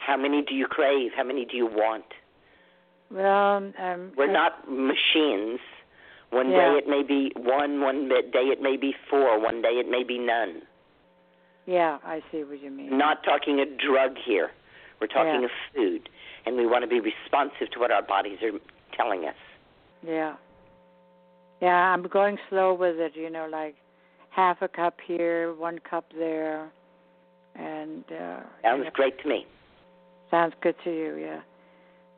How 0.00 0.16
many 0.16 0.42
do 0.42 0.54
you 0.54 0.66
crave? 0.66 1.12
How 1.16 1.24
many 1.24 1.44
do 1.44 1.56
you 1.56 1.66
want? 1.66 2.04
Well, 3.10 3.72
um, 3.78 4.12
We're 4.16 4.32
not 4.32 4.68
machines. 4.70 5.60
One 6.30 6.50
Yeah. 6.50 6.72
day 6.72 6.78
it 6.78 6.88
may 6.88 7.02
be 7.02 7.32
one, 7.36 7.80
one 7.80 8.08
day 8.08 8.48
it 8.48 8.62
may 8.62 8.76
be 8.76 8.92
four, 9.08 9.38
one 9.38 9.60
day 9.62 9.78
it 9.78 9.88
may 9.88 10.04
be 10.04 10.18
none. 10.18 10.62
Yeah, 11.66 11.98
I 12.04 12.22
see 12.30 12.44
what 12.44 12.60
you 12.60 12.70
mean. 12.70 12.96
Not 12.96 13.22
talking 13.24 13.60
a 13.60 13.66
drug 13.66 14.16
here. 14.16 14.52
We're 15.00 15.08
talking 15.08 15.40
Yeah. 15.40 15.46
of 15.46 15.50
food, 15.74 16.08
and 16.46 16.56
we 16.56 16.66
want 16.66 16.82
to 16.82 16.88
be 16.88 17.00
responsive 17.00 17.70
to 17.70 17.80
what 17.80 17.90
our 17.90 18.02
bodies 18.02 18.42
are 18.42 18.58
telling 18.92 19.26
us. 19.26 19.36
Yeah. 20.02 20.36
Yeah, 21.60 21.92
I'm 21.92 22.02
going 22.04 22.38
slow 22.48 22.74
with 22.74 22.98
it, 23.00 23.16
you 23.16 23.28
know, 23.28 23.46
like 23.46 23.76
half 24.30 24.62
a 24.62 24.68
cup 24.68 25.00
here, 25.00 25.52
one 25.54 25.78
cup 25.80 26.04
there. 26.12 26.70
And 27.56 28.04
uh 28.12 28.40
Sounds 28.62 28.78
you 28.78 28.84
know, 28.84 28.90
great 28.92 29.18
to 29.22 29.28
me. 29.28 29.46
Sounds 30.30 30.54
good 30.62 30.76
to 30.84 30.90
you, 30.90 31.16
yeah. 31.16 31.40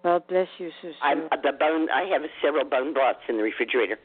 Well, 0.05 0.25
bless 0.29 0.49
you, 0.59 0.71
Susun. 0.83 0.95
I'm 1.01 1.29
the 1.43 1.53
bone. 1.53 1.89
I 1.91 2.05
have 2.13 2.23
several 2.43 2.65
bone 2.65 2.93
broths 2.93 3.21
in 3.29 3.37
the 3.37 3.43
refrigerator, 3.43 3.99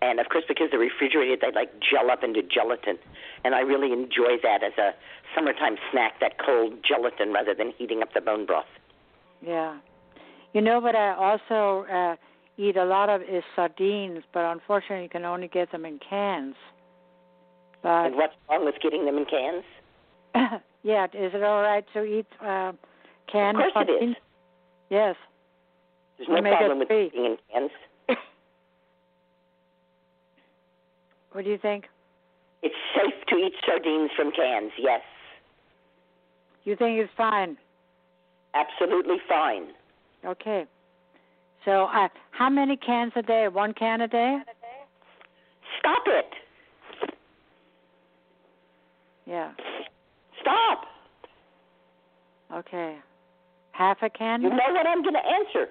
and 0.00 0.20
of 0.20 0.28
course, 0.28 0.44
because 0.46 0.68
they're 0.70 0.80
refrigerated, 0.80 1.40
they 1.40 1.50
like 1.52 1.70
gel 1.80 2.10
up 2.10 2.22
into 2.22 2.42
gelatin, 2.42 2.96
and 3.44 3.54
I 3.54 3.60
really 3.60 3.92
enjoy 3.92 4.38
that 4.42 4.62
as 4.62 4.72
a 4.78 4.92
summertime 5.34 5.76
snack. 5.90 6.20
That 6.20 6.38
cold 6.44 6.74
gelatin 6.86 7.32
rather 7.32 7.54
than 7.54 7.72
heating 7.76 8.02
up 8.02 8.14
the 8.14 8.20
bone 8.20 8.46
broth. 8.46 8.66
Yeah. 9.44 9.78
You 10.52 10.60
know 10.60 10.80
what 10.80 10.94
I 10.94 11.14
also 11.14 11.86
uh 11.90 12.16
eat 12.56 12.76
a 12.76 12.84
lot 12.84 13.08
of 13.08 13.22
is 13.22 13.42
sardines, 13.56 14.22
but 14.32 14.44
unfortunately 14.44 15.04
you 15.04 15.08
can 15.08 15.24
only 15.24 15.48
get 15.48 15.72
them 15.72 15.84
in 15.84 15.98
cans. 15.98 16.54
But 17.82 18.06
and 18.06 18.14
what's 18.14 18.34
wrong 18.48 18.64
with 18.64 18.76
getting 18.80 19.06
them 19.06 19.18
in 19.18 19.24
cans? 19.24 19.64
yeah, 20.82 21.06
is 21.06 21.34
it 21.34 21.42
all 21.42 21.62
right 21.62 21.84
to 21.94 22.04
eat 22.04 22.26
uh 22.40 22.72
canned 23.30 23.60
Of 23.60 23.72
course 23.72 23.86
it 23.88 24.04
is. 24.10 24.16
Yes. 24.90 25.16
There's 26.18 26.28
no 26.28 26.40
problem 26.42 26.78
with 26.78 26.88
being 26.88 27.10
in 27.14 27.36
cans. 27.52 27.70
What 31.32 31.44
do 31.44 31.50
you 31.50 31.58
think? 31.58 31.86
It's 32.62 32.74
safe 32.94 33.14
to 33.28 33.36
eat 33.36 33.54
sardines 33.66 34.10
from 34.14 34.32
cans. 34.32 34.70
Yes, 34.78 35.00
You 36.64 36.76
think 36.76 36.98
it's 37.00 37.12
fine? 37.16 37.56
absolutely 38.54 39.16
fine. 39.28 39.68
Okay. 40.26 40.66
So, 41.64 41.84
uh, 41.86 42.08
how 42.32 42.50
many 42.50 42.76
cans 42.76 43.12
a 43.16 43.22
day? 43.22 43.48
One 43.48 43.72
can 43.72 44.02
a 44.02 44.08
day? 44.08 44.38
Stop 45.78 46.02
it. 46.06 46.26
Yeah. 49.26 49.52
Stop. 50.40 50.84
Okay. 52.54 52.98
Half 53.72 53.98
a 54.02 54.10
can? 54.10 54.42
You 54.42 54.50
know 54.50 54.56
what 54.70 54.86
I'm 54.86 55.02
going 55.02 55.14
to 55.14 55.26
answer. 55.26 55.70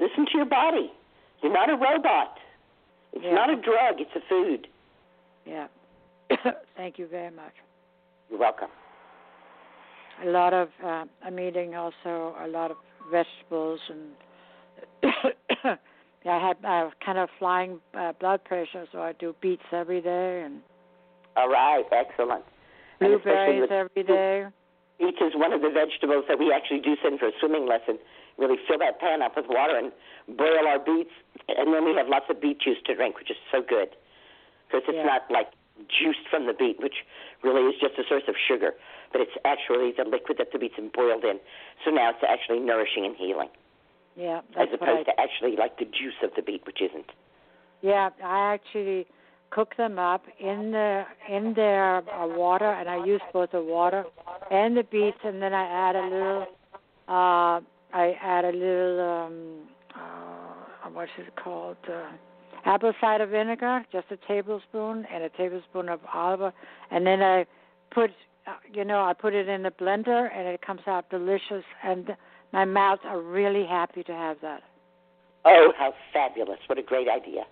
Listen 0.00 0.26
to 0.26 0.36
your 0.36 0.46
body. 0.46 0.90
You're 1.42 1.52
not 1.52 1.68
a 1.70 1.74
robot. 1.74 2.36
It's 3.12 3.24
Yeah. 3.24 3.34
not 3.34 3.50
a 3.50 3.56
drug. 3.56 4.00
It's 4.00 4.10
a 4.14 4.20
food. 4.28 4.66
Yeah. 5.44 5.66
Thank 6.76 6.98
you 6.98 7.06
very 7.06 7.30
much. 7.30 7.52
You're 8.30 8.38
welcome. 8.38 8.68
A 10.24 10.26
lot 10.28 10.52
of 10.52 10.68
uh, 10.84 11.04
I'm 11.24 11.38
eating 11.40 11.74
also 11.74 12.34
a 12.40 12.46
lot 12.46 12.70
of 12.70 12.76
vegetables 13.10 13.80
and 13.88 15.12
I 16.26 16.38
had 16.48 16.56
uh, 16.64 16.90
kind 17.04 17.18
of 17.18 17.28
flying 17.38 17.80
uh, 17.98 18.12
blood 18.20 18.44
pressure, 18.44 18.86
so 18.92 19.00
I 19.00 19.12
do 19.12 19.34
beets 19.40 19.62
every 19.72 20.00
day 20.02 20.42
and 20.44 20.60
All 21.36 21.48
right. 21.48 21.84
Excellent. 21.90 22.44
Blueberries 23.00 23.62
with 23.62 23.70
every 23.72 24.02
day. 24.02 24.46
Beets 25.00 25.18
is 25.20 25.32
one 25.34 25.52
of 25.52 25.62
the 25.62 25.70
vegetables 25.72 26.24
that 26.28 26.38
we 26.38 26.52
actually 26.52 26.80
do 26.80 26.94
send 27.02 27.18
for 27.18 27.28
a 27.28 27.32
swimming 27.40 27.66
lesson. 27.66 27.98
Really 28.36 28.60
fill 28.68 28.78
that 28.78 29.00
pan 29.00 29.22
up 29.22 29.34
with 29.34 29.46
water 29.48 29.76
and 29.76 29.90
boil 30.36 30.68
our 30.68 30.78
beets, 30.78 31.10
and 31.48 31.72
then 31.72 31.84
we 31.84 31.96
have 31.96 32.06
lots 32.08 32.26
of 32.28 32.40
beet 32.40 32.60
juice 32.60 32.78
to 32.84 32.94
drink, 32.94 33.16
which 33.18 33.30
is 33.30 33.36
so 33.50 33.62
good 33.62 33.96
because 34.68 34.86
it's 34.86 34.96
Yeah. 34.96 35.04
not 35.04 35.30
like 35.30 35.48
juiced 35.88 36.28
from 36.28 36.44
the 36.46 36.52
beet, 36.52 36.78
which 36.80 37.04
really 37.42 37.64
is 37.72 37.80
just 37.80 37.98
a 37.98 38.04
source 38.04 38.28
of 38.28 38.36
sugar, 38.36 38.76
but 39.10 39.22
it's 39.22 39.36
actually 39.44 39.92
the 39.92 40.04
liquid 40.04 40.36
that 40.36 40.52
the 40.52 40.58
beets 40.58 40.76
have 40.76 40.92
boiled 40.92 41.24
in. 41.24 41.40
So 41.84 41.90
now 41.90 42.10
it's 42.10 42.22
actually 42.22 42.60
nourishing 42.60 43.06
and 43.06 43.16
healing, 43.16 43.48
Yeah, 44.16 44.38
as 44.56 44.68
that's 44.68 44.80
what 44.80 44.82
I 44.82 44.92
opposed 44.92 45.06
to 45.06 45.20
actually 45.20 45.56
like 45.56 45.78
the 45.78 45.86
juice 45.86 46.20
of 46.22 46.34
the 46.34 46.42
beet, 46.42 46.66
which 46.66 46.82
isn't. 46.82 47.10
Yeah, 47.80 48.10
I 48.22 48.52
actually 48.52 49.06
cook 49.50 49.76
them 49.76 49.98
up 49.98 50.22
in 50.38 50.70
the 50.70 51.04
in 51.28 51.54
their 51.54 51.98
uh, 51.98 52.26
water, 52.26 52.72
and 52.72 52.88
I 52.88 53.04
use 53.04 53.20
both 53.32 53.52
the 53.52 53.62
water 53.62 54.04
and 54.50 54.76
the 54.76 54.84
beets, 54.84 55.18
and 55.24 55.42
then 55.42 55.52
I 55.52 55.64
add 55.64 55.96
a 55.96 56.04
little. 56.04 56.46
Uh, 57.08 57.60
I 57.92 58.14
add 58.22 58.44
a 58.44 58.52
little. 58.52 59.00
Um, 59.00 59.58
uh, 59.94 60.90
what's 60.92 61.10
it 61.18 61.34
called? 61.42 61.76
Uh, 61.88 62.10
apple 62.64 62.92
cider 63.00 63.26
vinegar, 63.26 63.84
just 63.92 64.06
a 64.10 64.16
tablespoon, 64.28 65.06
and 65.12 65.24
a 65.24 65.28
tablespoon 65.30 65.88
of 65.88 66.00
olive, 66.12 66.52
and 66.90 67.06
then 67.06 67.22
I 67.22 67.46
put. 67.90 68.10
Uh, 68.46 68.52
you 68.72 68.84
know, 68.84 69.02
I 69.02 69.12
put 69.12 69.34
it 69.34 69.48
in 69.48 69.62
the 69.62 69.70
blender, 69.70 70.30
and 70.34 70.48
it 70.48 70.62
comes 70.62 70.80
out 70.86 71.10
delicious, 71.10 71.64
and 71.84 72.16
my 72.52 72.64
mouth 72.64 73.00
are 73.04 73.20
really 73.20 73.66
happy 73.66 74.02
to 74.04 74.12
have 74.12 74.38
that. 74.42 74.62
Oh, 75.44 75.72
how 75.76 75.92
fabulous! 76.12 76.58
What 76.66 76.78
a 76.78 76.82
great 76.82 77.08
idea. 77.08 77.42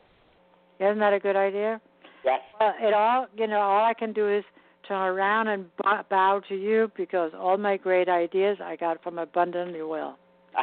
Isn't 0.80 1.00
that 1.00 1.12
a 1.12 1.18
good 1.18 1.36
idea? 1.36 1.80
Yes. 2.24 2.40
Well, 2.58 2.74
it 2.80 2.94
all 2.94 3.26
you 3.36 3.46
know, 3.46 3.60
all 3.60 3.84
I 3.84 3.94
can 3.94 4.12
do 4.12 4.28
is 4.28 4.44
turn 4.86 4.96
around 4.96 5.48
and 5.48 5.66
bow, 5.82 6.04
bow 6.08 6.40
to 6.48 6.54
you 6.54 6.90
because 6.96 7.32
all 7.38 7.56
my 7.56 7.76
great 7.76 8.08
ideas 8.08 8.58
I 8.62 8.76
got 8.76 9.02
from 9.02 9.18
Abundantly 9.18 9.82
Well. 9.82 10.18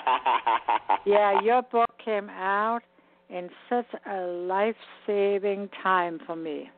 Yeah, 1.05 1.39
your 1.43 1.61
book 1.61 1.89
came 2.03 2.31
out 2.31 2.81
in 3.29 3.49
such 3.69 3.85
a 4.09 4.21
life-saving 4.21 5.69
time 5.83 6.19
for 6.25 6.35
me. 6.35 6.71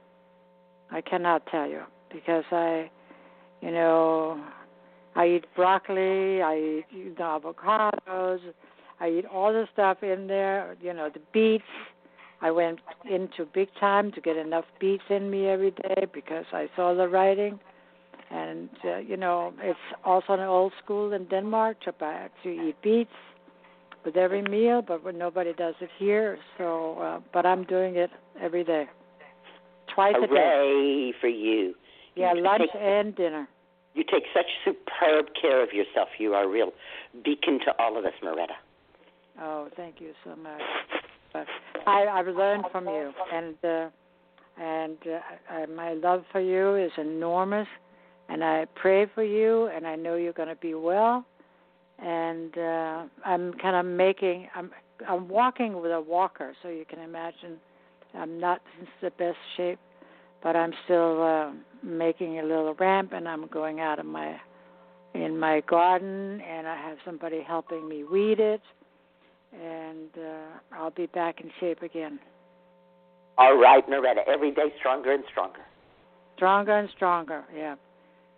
I 0.91 0.99
cannot 0.99 1.45
tell 1.47 1.65
you 1.65 1.83
because 2.11 2.43
I, 2.51 2.91
you 3.61 3.71
know, 3.71 4.43
I 5.15 5.27
eat 5.27 5.45
broccoli, 5.55 6.41
I 6.41 6.57
eat 6.57 6.85
you 6.91 7.15
know, 7.17 7.39
avocados, 7.41 8.39
I 8.99 9.09
eat 9.09 9.25
all 9.25 9.53
the 9.53 9.65
stuff 9.71 10.03
in 10.03 10.27
there. 10.27 10.75
You 10.81 10.93
know, 10.93 11.09
the 11.13 11.21
beets. 11.31 11.63
I 12.41 12.51
went 12.51 12.79
into 13.09 13.45
big 13.53 13.69
time 13.79 14.11
to 14.11 14.21
get 14.21 14.37
enough 14.37 14.65
beats 14.79 15.03
in 15.09 15.29
me 15.29 15.47
every 15.47 15.71
day 15.71 16.05
because 16.13 16.45
I 16.53 16.67
saw 16.75 16.93
the 16.93 17.07
writing. 17.07 17.59
And 18.29 18.69
uh, 18.85 18.97
you 18.97 19.17
know, 19.17 19.53
it's 19.61 19.79
also 20.03 20.33
an 20.33 20.41
old 20.41 20.73
school 20.83 21.13
in 21.13 21.25
Denmark 21.25 21.81
to 21.81 21.93
buy, 21.93 22.27
to 22.43 22.49
eat 22.49 22.75
beets 22.83 23.09
with 24.05 24.17
every 24.17 24.41
meal, 24.41 24.81
but 24.81 25.03
nobody 25.15 25.53
does 25.53 25.75
it 25.81 25.89
here. 25.97 26.37
So, 26.57 26.97
uh, 26.99 27.19
but 27.33 27.45
I'm 27.45 27.63
doing 27.63 27.95
it 27.95 28.09
every 28.41 28.63
day, 28.63 28.85
twice 29.93 30.15
a 30.17 30.27
day. 30.27 30.33
Hooray 30.33 31.13
for 31.21 31.27
you! 31.29 31.73
Yeah, 32.15 32.33
You 32.33 32.41
lunch 32.41 32.63
take- 32.73 32.81
and 32.81 33.15
dinner. 33.15 33.47
You 33.95 34.03
take 34.03 34.23
such 34.33 34.45
superb 34.65 35.27
care 35.41 35.63
of 35.63 35.73
yourself. 35.73 36.09
You 36.19 36.33
are 36.33 36.43
a 36.43 36.47
real 36.47 36.71
beacon 37.23 37.59
to 37.65 37.73
all 37.79 37.97
of 37.97 38.05
us, 38.05 38.13
Moretta. 38.23 38.57
Oh, 39.41 39.69
thank 39.75 40.01
you 40.01 40.11
so 40.23 40.35
much. 40.35 40.61
But 41.33 41.45
I, 41.85 42.05
I've 42.05 42.27
learned 42.27 42.65
from 42.71 42.85
you, 42.85 43.11
and 43.33 43.55
uh, 43.63 43.89
and 44.61 44.97
uh, 45.05 45.53
I, 45.53 45.65
my 45.67 45.93
love 45.93 46.23
for 46.31 46.41
you 46.41 46.75
is 46.75 46.91
enormous. 46.97 47.67
And 48.29 48.43
I 48.43 48.65
pray 48.75 49.05
for 49.15 49.23
you, 49.23 49.67
and 49.67 49.87
I 49.87 49.95
know 49.95 50.15
you're 50.15 50.33
going 50.33 50.49
to 50.49 50.55
be 50.55 50.73
well. 50.73 51.25
And 51.99 52.57
uh, 52.57 53.03
I'm 53.25 53.53
kind 53.53 53.75
of 53.75 53.85
making. 53.85 54.47
I'm 54.55 54.71
I'm 55.07 55.27
walking 55.29 55.81
with 55.81 55.91
a 55.91 56.01
walker, 56.01 56.53
so 56.61 56.69
you 56.69 56.85
can 56.85 56.99
imagine. 56.99 57.57
I'm 58.13 58.39
not 58.39 58.61
in 58.79 58.87
the 59.01 59.11
best 59.11 59.37
shape, 59.55 59.79
but 60.41 60.55
I'm 60.55 60.73
still 60.85 61.23
uh, 61.23 61.51
making 61.83 62.39
a 62.39 62.43
little 62.43 62.73
ramp, 62.75 63.13
and 63.13 63.27
I'm 63.27 63.47
going 63.47 63.79
out 63.79 63.99
of 63.99 64.05
my 64.05 64.37
in 65.13 65.39
my 65.39 65.61
garden, 65.61 66.41
and 66.41 66.67
I 66.67 66.75
have 66.75 66.97
somebody 67.05 67.41
helping 67.45 67.87
me 67.87 68.03
weed 68.03 68.39
it 68.39 68.61
and 69.53 70.09
uh, 70.17 70.75
I'll 70.75 70.91
be 70.91 71.07
back 71.07 71.41
in 71.41 71.51
shape 71.59 71.81
again. 71.81 72.19
All 73.37 73.57
right, 73.57 73.87
Noretta. 73.87 74.27
Every 74.27 74.51
day 74.51 74.73
stronger 74.79 75.13
and 75.13 75.23
stronger. 75.31 75.61
stronger 76.35 76.77
and 76.77 76.89
stronger. 76.95 77.43
Yeah. 77.55 77.75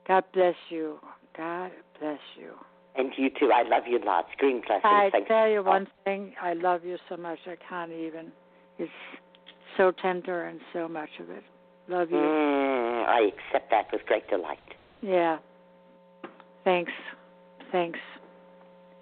God 0.07 0.23
bless 0.33 0.55
you. 0.69 0.99
God 1.37 1.71
bless 1.99 2.19
you. 2.37 2.51
And 2.95 3.11
you 3.17 3.29
too. 3.29 3.51
I 3.53 3.63
love 3.63 3.83
you 3.87 3.99
lots. 4.03 4.29
Green 4.37 4.61
blessings. 4.61 4.83
I 4.83 5.09
Thanks. 5.11 5.27
tell 5.27 5.47
you 5.47 5.63
one 5.63 5.87
thing. 6.03 6.33
I 6.41 6.53
love 6.53 6.83
you 6.83 6.97
so 7.07 7.15
much. 7.15 7.39
I 7.45 7.55
can't 7.67 7.91
even. 7.91 8.31
It's 8.77 8.91
so 9.77 9.91
tender 10.01 10.45
and 10.45 10.59
so 10.73 10.87
much 10.87 11.09
of 11.19 11.29
it. 11.29 11.43
Love 11.87 12.11
you. 12.11 12.17
Mm, 12.17 13.05
I 13.05 13.29
accept 13.29 13.71
that 13.71 13.85
with 13.91 14.05
great 14.05 14.27
delight. 14.27 14.57
Yeah. 15.01 15.37
Thanks. 16.63 16.91
Thanks. 17.71 17.99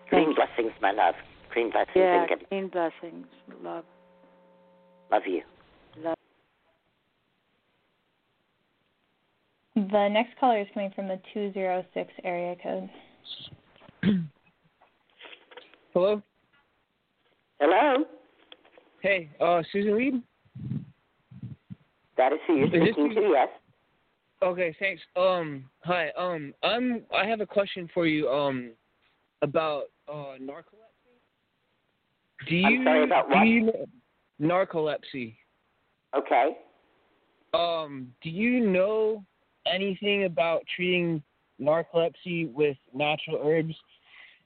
Green 0.10 0.36
Thanks. 0.36 0.40
blessings, 0.56 0.74
my 0.82 0.92
love. 0.92 1.16
Green 1.50 1.72
blessings. 1.72 1.96
Yeah. 1.96 2.20
and 2.22 2.30
good- 2.30 2.50
Green 2.50 2.68
blessings. 2.68 3.28
Love. 3.62 3.86
love 5.12 5.24
you. 5.26 5.42
Love. 5.98 6.16
The 9.76 10.10
next 10.10 10.38
caller 10.40 10.60
is 10.62 10.68
coming 10.74 10.92
from 10.96 11.08
the 11.08 11.20
206 11.34 12.12
area 12.24 12.56
code. 12.62 12.90
Hello. 15.94 16.22
Hello. 17.60 18.06
Hey, 19.02 19.30
uh, 19.40 19.64
Susun 19.74 19.96
Weed. 19.96 20.22
That 22.18 22.34
is 22.34 22.40
who 22.48 22.56
you're 22.56 22.66
Is 22.66 22.94
speaking 22.94 23.14
to. 23.16 23.22
Yes. 23.32 23.50
Okay, 24.44 24.76
thanks. 24.80 25.02
Um, 25.16 25.66
hi. 25.80 26.10
Um, 26.18 26.54
I'm. 26.62 27.04
I 27.16 27.26
have 27.26 27.42
a 27.42 27.46
question 27.46 27.90
for 27.94 28.06
you. 28.06 28.30
Um, 28.30 28.72
about 29.42 29.86
uh 30.08 30.36
narcolepsy. 30.42 30.87
Do 32.50 32.56
you? 32.56 32.66
I'm 32.66 32.84
sorry, 32.84 33.04
about 33.04 33.30
do 33.30 33.40
you 33.40 33.62
know, 33.66 33.86
narcolepsy. 34.42 35.36
Okay. 36.16 36.58
Um, 37.54 38.14
do 38.22 38.30
you 38.30 38.66
know 38.66 39.24
anything 39.72 40.26
about 40.26 40.64
treating 40.76 41.22
narcolepsy 41.62 42.52
with 42.54 42.78
natural 42.94 43.42
herbs? 43.44 43.76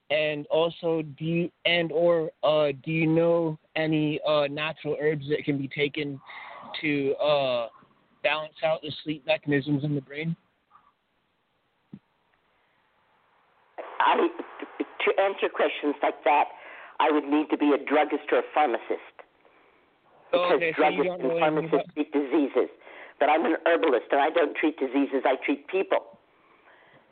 And 0.09 0.45
also, 0.47 1.03
do 1.17 1.25
you 1.25 1.51
and 1.65 1.91
or 1.91 2.31
uh, 2.43 2.71
do 2.83 2.91
you 2.91 3.07
know 3.07 3.57
any 3.75 4.19
uh, 4.27 4.47
natural 4.47 4.97
herbs 4.99 5.25
that 5.29 5.45
can 5.45 5.57
be 5.57 5.69
taken 5.69 6.19
to 6.81 7.13
uh, 7.15 7.67
balance 8.23 8.55
out 8.65 8.81
the 8.81 8.91
sleep 9.03 9.25
mechanisms 9.25 9.83
in 9.83 9.95
the 9.95 10.01
brain? 10.01 10.35
I, 13.99 14.15
to 14.17 15.21
answer 15.21 15.47
questions 15.53 15.95
like 16.01 16.23
that, 16.25 16.45
I 17.01 17.09
would 17.09 17.25
need 17.25 17.49
to 17.49 17.57
be 17.57 17.73
a 17.73 17.81
druggist 17.81 18.29
or 18.31 18.39
a 18.39 18.47
pharmacist. 18.53 19.15
Oh, 20.33 20.53
Because 20.53 20.61
okay, 20.61 20.73
so 20.77 20.81
druggists 20.85 21.13
and 21.17 21.25
anything 21.25 21.39
pharmacists 21.41 21.93
treat 21.97 22.11
diseases. 22.13 22.69
But 23.19 23.29
I'm 23.29 23.45
an 23.45 23.57
herbalist 23.65 24.05
and 24.11 24.21
I 24.21 24.29
don't 24.29 24.55
treat 24.55 24.77
diseases, 24.77 25.25
I 25.25 25.35
treat 25.43 25.67
people. 25.67 26.21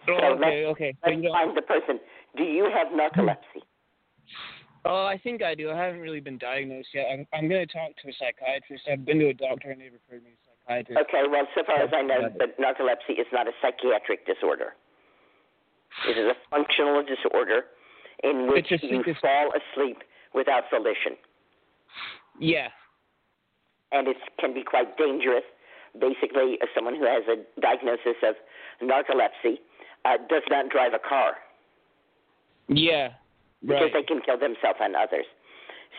Oh, 0.07 0.13
so 0.13 0.13
okay, 0.13 0.39
let's, 0.39 0.77
okay. 0.77 0.91
So 1.03 1.09
let's 1.09 1.27
find 1.27 1.57
the 1.57 1.65
person. 1.65 1.99
Do 2.37 2.43
you 2.43 2.69
have 2.69 2.93
narcolepsy? 2.93 3.65
Oh, 4.85 5.05
I 5.05 5.19
think 5.19 5.43
I 5.43 5.55
do. 5.55 5.71
I 5.71 5.75
haven't 5.75 5.99
really 5.99 6.21
been 6.21 6.37
diagnosed 6.37 6.87
yet. 6.93 7.07
I'm, 7.11 7.27
I'm 7.33 7.49
going 7.49 7.65
to 7.67 7.73
talk 7.73 7.91
to 7.99 8.05
a 8.07 8.13
psychiatrist. 8.15 8.87
I've 8.87 9.03
been 9.03 9.19
to 9.19 9.29
a 9.29 9.33
doctor 9.33 9.71
and 9.71 9.81
they 9.81 9.91
referred 9.91 10.23
me 10.23 10.37
to 10.39 10.47
a 10.47 10.55
psychiatrist. 10.63 11.01
Okay, 11.09 11.27
well, 11.27 11.43
so 11.57 11.65
far 11.65 11.81
as 11.83 11.89
I 11.91 12.01
know, 12.01 12.29
but 12.37 12.55
narcolepsy 12.61 13.19
is 13.19 13.27
not 13.33 13.47
a 13.47 13.51
psychiatric 13.59 14.25
disorder. 14.25 14.77
It 16.07 16.15
is 16.15 16.31
a 16.31 16.37
functional 16.49 17.03
disorder 17.03 17.75
in 18.23 18.47
which 18.47 18.67
you 18.69 19.03
fall 19.21 19.49
asleep 19.51 19.97
without 20.33 20.63
volition. 20.71 21.15
Yeah. 22.39 22.69
and 23.91 24.07
it 24.07 24.17
can 24.39 24.53
be 24.53 24.63
quite 24.63 24.97
dangerous. 24.97 25.43
Basically, 25.99 26.57
uh, 26.61 26.67
someone 26.75 26.95
who 26.95 27.05
has 27.05 27.23
a 27.27 27.37
diagnosis 27.59 28.21
of 28.23 28.35
narcolepsy 28.81 29.57
uh, 30.05 30.17
does 30.29 30.43
not 30.49 30.69
drive 30.69 30.93
a 30.93 30.99
car 30.99 31.33
Yeah. 32.67 33.13
because 33.65 33.89
they 33.93 34.03
can 34.03 34.21
kill 34.21 34.37
themselves 34.37 34.79
and 34.79 34.95
others. 34.95 35.25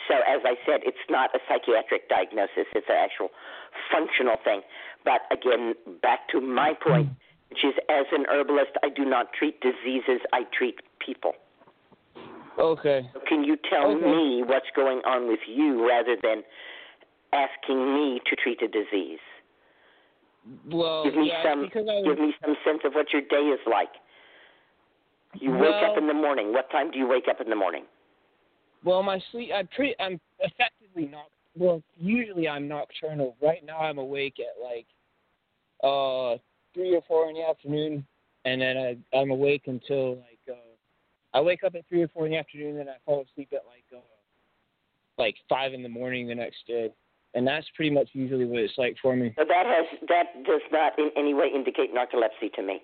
So, 0.09 0.15
as 0.15 0.41
I 0.45 0.55
said, 0.65 0.81
it's 0.85 1.05
not 1.11 1.35
a 1.35 1.41
psychiatric 1.49 2.09
diagnosis; 2.09 2.67
it's 2.75 2.87
an 2.89 2.97
actual 2.97 3.29
functional 3.93 4.37
thing. 4.43 4.63
But 5.05 5.23
again, 5.31 5.75
back 6.01 6.29
to 6.29 6.41
my 6.41 6.73
point, 6.75 7.09
which 7.51 7.65
is, 7.65 7.75
as 7.91 8.07
an 8.13 8.25
herbalist, 8.31 8.79
I 8.83 8.89
do 8.89 9.05
not 9.05 9.33
treat 9.33 9.61
diseases; 9.61 10.21
I 10.33 10.45
treat 10.57 10.77
people. 11.01 11.35
Okay. 12.59 13.09
So 13.13 13.21
can 13.29 13.45
you 13.45 13.57
tell 13.69 13.91
Okay. 13.91 14.05
me 14.05 14.43
what's 14.45 14.71
going 14.75 14.99
on 15.05 15.29
with 15.29 15.41
you 15.47 15.87
rather 15.89 16.17
than 16.23 16.43
asking 17.33 17.95
me 17.95 18.21
to 18.27 18.37
treat 18.37 18.61
a 18.63 18.69
disease? 18.69 19.21
Well, 20.71 21.05
give 21.05 21.15
me 21.15 21.29
yeah, 21.29 21.43
some 21.43 21.63
because 21.63 21.87
I 21.89 22.03
give 22.03 22.19
me 22.19 22.35
some 22.45 22.57
sense 22.65 22.81
of 22.85 22.95
what 22.95 23.13
your 23.13 23.23
day 23.23 23.49
is 23.53 23.61
like. 23.71 23.91
You 25.35 25.53
wake 25.53 25.83
up 25.85 25.97
in 25.97 26.07
the 26.07 26.15
morning. 26.15 26.53
What 26.53 26.71
time 26.71 26.91
do 26.91 26.99
you 26.99 27.07
wake 27.07 27.29
up 27.29 27.41
in 27.41 27.49
the 27.49 27.57
morning? 27.57 27.85
Well, 28.85 29.03
my 29.03 29.21
sleep. 29.31 29.51
I'm 29.55 29.69
pretty. 29.69 29.95
I'm 30.01 30.21
effectively 30.41 31.07
not. 31.07 31.27
Well, 31.57 31.83
usually 31.97 32.49
I'm 32.49 32.67
nocturnal. 32.67 33.37
Right 33.43 33.65
now 33.65 33.79
I'm 33.79 33.99
awake 33.99 34.37
at 34.41 34.63
like 34.63 34.87
uh 35.83 36.39
three 36.75 36.95
or 36.95 37.03
four 37.07 37.29
in 37.29 37.35
the 37.35 37.47
afternoon, 37.47 38.07
and 38.45 38.61
then 38.61 38.77
I 38.77 39.17
I'm 39.17 39.31
awake 39.31 39.63
until 39.67 40.17
like 40.17 40.30
I 41.33 41.41
wake 41.41 41.63
up 41.65 41.75
at 41.75 41.87
three 41.89 42.03
or 42.03 42.09
four 42.09 42.27
in 42.27 42.33
the 42.33 42.39
afternoon, 42.39 42.79
and 42.81 42.89
I 42.91 42.95
fall 43.05 43.25
asleep 43.31 43.49
at 43.53 43.65
like 43.67 43.85
uh 43.95 44.01
like 45.19 45.37
five 45.49 45.75
in 45.75 45.83
the 45.83 45.89
morning 45.89 46.27
the 46.27 46.35
next 46.35 46.67
day, 46.67 46.91
and 47.35 47.47
that's 47.47 47.67
pretty 47.77 47.91
much 47.91 48.09
usually 48.13 48.47
what 48.47 48.61
it's 48.61 48.79
like 48.79 48.97
for 49.03 49.15
me. 49.15 49.33
So 49.39 49.45
that 49.47 49.67
has 49.67 49.87
that 50.09 50.45
does 50.45 50.63
not 50.73 50.99
in 50.99 51.11
any 51.17 51.35
way 51.35 51.49
indicate 51.55 51.95
narcolepsy 51.95 52.53
to 52.55 52.63
me. 52.63 52.81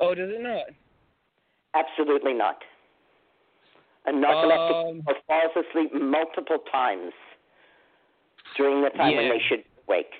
Oh, 0.00 0.14
does 0.14 0.30
it 0.30 0.40
not? 0.42 0.64
Absolutely 1.74 2.32
not. 2.34 2.58
A 4.06 4.10
narcoleptic 4.12 4.90
Um, 4.90 5.02
falls 5.26 5.52
asleep 5.68 5.92
multiple 5.94 6.58
times 6.72 7.12
during 8.56 8.82
the 8.82 8.90
time 8.90 9.14
when 9.14 9.28
they 9.28 9.38
should 9.48 9.62
wake. 9.86 10.12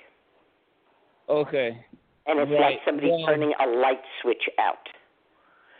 Okay. 1.27 1.83
And 2.27 2.39
it's 2.39 2.51
Right. 2.51 2.59
like 2.77 2.79
somebody 2.85 3.09
Well- 3.09 3.25
turning 3.25 3.53
a 3.59 3.65
light 3.67 4.01
switch 4.21 4.47
out. 4.59 4.87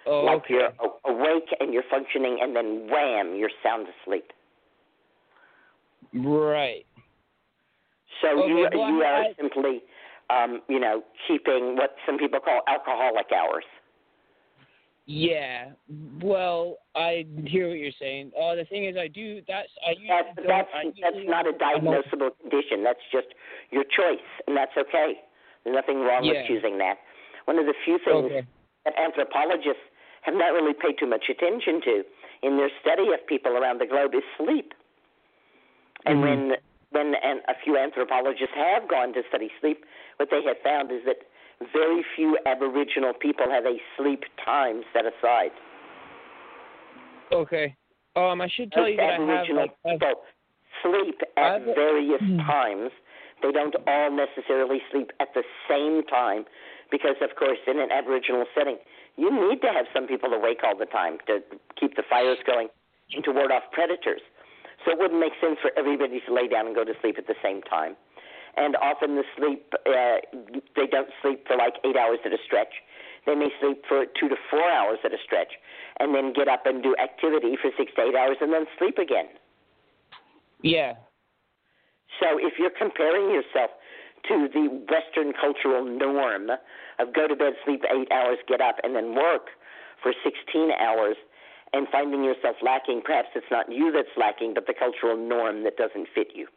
Oh, 0.06 0.24
like 0.26 0.44
okay. 0.46 0.54
you're 0.56 0.72
awake 1.06 1.50
and 1.60 1.74
you're 1.74 1.84
functioning, 1.90 2.40
and 2.42 2.56
then 2.56 2.88
wham, 2.90 3.36
you're 3.36 3.52
sound 3.64 3.88
asleep. 4.04 4.32
Right. 6.14 6.86
So 8.22 8.40
Okay, 8.44 8.50
you 8.50 8.68
well, 8.74 8.90
you 8.90 9.02
are 9.04 9.22
I- 9.24 9.34
simply, 9.40 9.84
um, 10.30 10.62
you 10.68 10.80
know, 10.80 11.04
keeping 11.28 11.76
what 11.76 11.96
some 12.06 12.18
people 12.18 12.40
call 12.40 12.62
alcoholic 12.68 13.28
hours. 13.32 13.64
Yeah. 15.08 15.72
Well, 16.22 16.78
I 16.96 17.26
hear 17.46 17.68
what 17.70 17.80
you're 17.80 17.92
saying. 18.00 18.32
Uh, 18.40 18.56
the 18.56 18.66
thing 18.66 18.86
is, 18.86 18.96
I 18.98 19.08
do. 19.08 19.42
That's 19.48 19.70
I 19.86 19.92
usually 19.92 20.08
That's 20.08 20.48
that's 20.48 20.70
I 20.74 20.84
that's 21.02 21.26
not 21.28 21.48
a 21.48 21.54
diagnosable 21.54 22.32
condition. 22.40 22.84
That's 22.84 23.00
just 23.12 23.28
your 23.72 23.84
choice, 23.84 24.24
and 24.48 24.56
that's 24.56 24.72
okay. 24.78 25.20
There's 25.64 25.76
nothing 25.76 26.02
wrong 26.02 26.24
Yeah. 26.24 26.34
with 26.42 26.48
choosing 26.48 26.78
that. 26.80 26.98
One 27.46 27.58
of 27.60 27.66
the 27.66 27.74
few 27.84 27.98
things 28.00 28.26
Okay. 28.26 28.46
that 28.86 28.98
anthropologists 28.98 29.82
have 30.22 30.36
not 30.36 30.54
really 30.54 30.74
paid 30.74 30.98
too 31.00 31.08
much 31.08 31.26
attention 31.30 31.82
to 31.82 32.04
in 32.44 32.58
their 32.58 32.70
study 32.82 33.14
of 33.14 33.26
people 33.28 33.58
around 33.58 33.80
the 33.80 33.86
globe 33.86 34.14
is 34.14 34.24
sleep. 34.38 34.74
And 36.06 36.18
Mhm. 36.18 36.22
when 36.22 36.58
when 36.92 37.16
and 37.16 37.40
a 37.48 37.56
few 37.64 37.78
anthropologists 37.78 38.54
have 38.54 38.88
gone 38.90 39.14
to 39.14 39.24
study 39.30 39.50
sleep, 39.62 39.86
what 40.18 40.30
they 40.30 40.44
have 40.44 40.60
found 40.60 40.92
is 40.92 41.06
that 41.06 41.24
very 41.72 42.04
few 42.16 42.38
Aboriginal 42.46 43.14
people 43.14 43.50
have 43.50 43.66
a 43.66 43.82
sleep 43.96 44.26
time 44.44 44.84
set 44.92 45.06
aside. 45.06 45.52
Okay. 47.32 47.76
Um, 48.16 48.42
I 48.42 48.48
should 48.48 48.72
tell 48.74 48.84
Most 48.84 48.92
you 48.92 48.98
that 48.98 49.04
I 49.04 49.12
have 49.14 49.22
Aboriginal 49.22 49.64
like 49.64 50.00
people 50.00 50.24
sleep 50.82 51.22
at 51.38 51.62
various 51.76 52.22
Hmm. 52.22 52.40
times. 52.40 52.92
They 53.42 53.52
don't 53.52 53.76
all 53.88 54.12
necessarily 54.12 54.84
sleep 54.92 55.12
at 55.20 55.34
the 55.34 55.44
same 55.68 56.04
time 56.04 56.46
because, 56.92 57.16
of 57.22 57.36
course, 57.36 57.60
in 57.68 57.80
an 57.80 57.92
Aboriginal 57.92 58.46
setting, 58.54 58.78
you 59.22 59.30
need 59.30 59.62
to 59.62 59.70
have 59.70 59.86
some 59.94 60.08
people 60.08 60.34
awake 60.34 60.66
all 60.66 60.76
the 60.76 60.90
time 60.90 61.22
to 61.28 61.46
keep 61.80 61.96
the 61.96 62.02
fires 62.10 62.42
going 62.46 62.70
and 63.14 63.24
to 63.24 63.32
ward 63.32 63.52
off 63.52 63.70
predators. 63.72 64.22
So 64.82 64.90
it 64.90 64.98
wouldn't 64.98 65.20
make 65.20 65.34
sense 65.38 65.62
for 65.62 65.70
everybody 65.78 66.22
to 66.26 66.34
lay 66.34 66.48
down 66.48 66.66
and 66.66 66.74
go 66.74 66.84
to 66.84 66.94
sleep 67.02 67.22
at 67.22 67.28
the 67.28 67.38
same 67.44 67.62
time. 67.62 67.96
And 68.58 68.76
often 68.82 69.16
the 69.16 69.24
sleep, 69.38 69.72
uh, 69.86 70.26
they 70.76 70.90
don't 70.90 71.14
sleep 71.22 71.46
for 71.46 71.56
like 71.56 71.78
eight 71.86 71.96
hours 71.96 72.18
at 72.26 72.34
a 72.34 72.42
stretch. 72.44 72.74
They 73.28 73.36
may 73.36 73.50
sleep 73.62 73.86
for 73.88 74.06
two 74.20 74.28
to 74.28 74.36
four 74.50 74.66
hours 74.66 74.98
at 75.06 75.14
a 75.14 75.22
stretch 75.24 75.54
and 76.00 76.16
then 76.16 76.34
get 76.34 76.48
up 76.48 76.66
and 76.66 76.82
do 76.82 76.96
activity 76.98 77.56
for 77.62 77.70
six 77.78 77.94
to 77.96 78.02
eight 78.02 78.16
hours 78.16 78.38
and 78.42 78.52
then 78.52 78.66
sleep 78.80 78.98
again. 78.98 79.30
yeah. 80.64 80.94
So 82.20 82.42
if 82.42 82.58
you're 82.58 82.74
comparing 82.76 83.30
yourself 83.30 83.72
to 84.28 84.48
the 84.52 84.68
Western 84.90 85.34
cultural 85.34 85.86
norm 85.86 86.50
of 87.02 87.14
go 87.14 87.28
to 87.28 87.36
bed, 87.36 87.54
sleep 87.66 87.84
eight 87.90 88.12
hours, 88.12 88.38
get 88.48 88.62
up, 88.62 88.78
and 88.84 88.96
then 88.96 89.16
work 89.16 89.48
for 90.02 90.14
16 90.24 90.72
hours, 90.80 91.16
and 91.74 91.88
finding 91.92 92.24
yourself 92.24 92.56
lacking, 92.62 93.02
perhaps 93.04 93.30
it's 93.36 93.46
not 93.50 93.72
you 93.72 93.92
that's 93.92 94.10
lacking, 94.18 94.54
but 94.54 94.68
the 94.68 94.74
cultural 94.78 95.16
norm 95.16 95.64
that 95.64 95.78
doesn't 95.78 96.08
fit 96.14 96.28
you. 96.36 96.48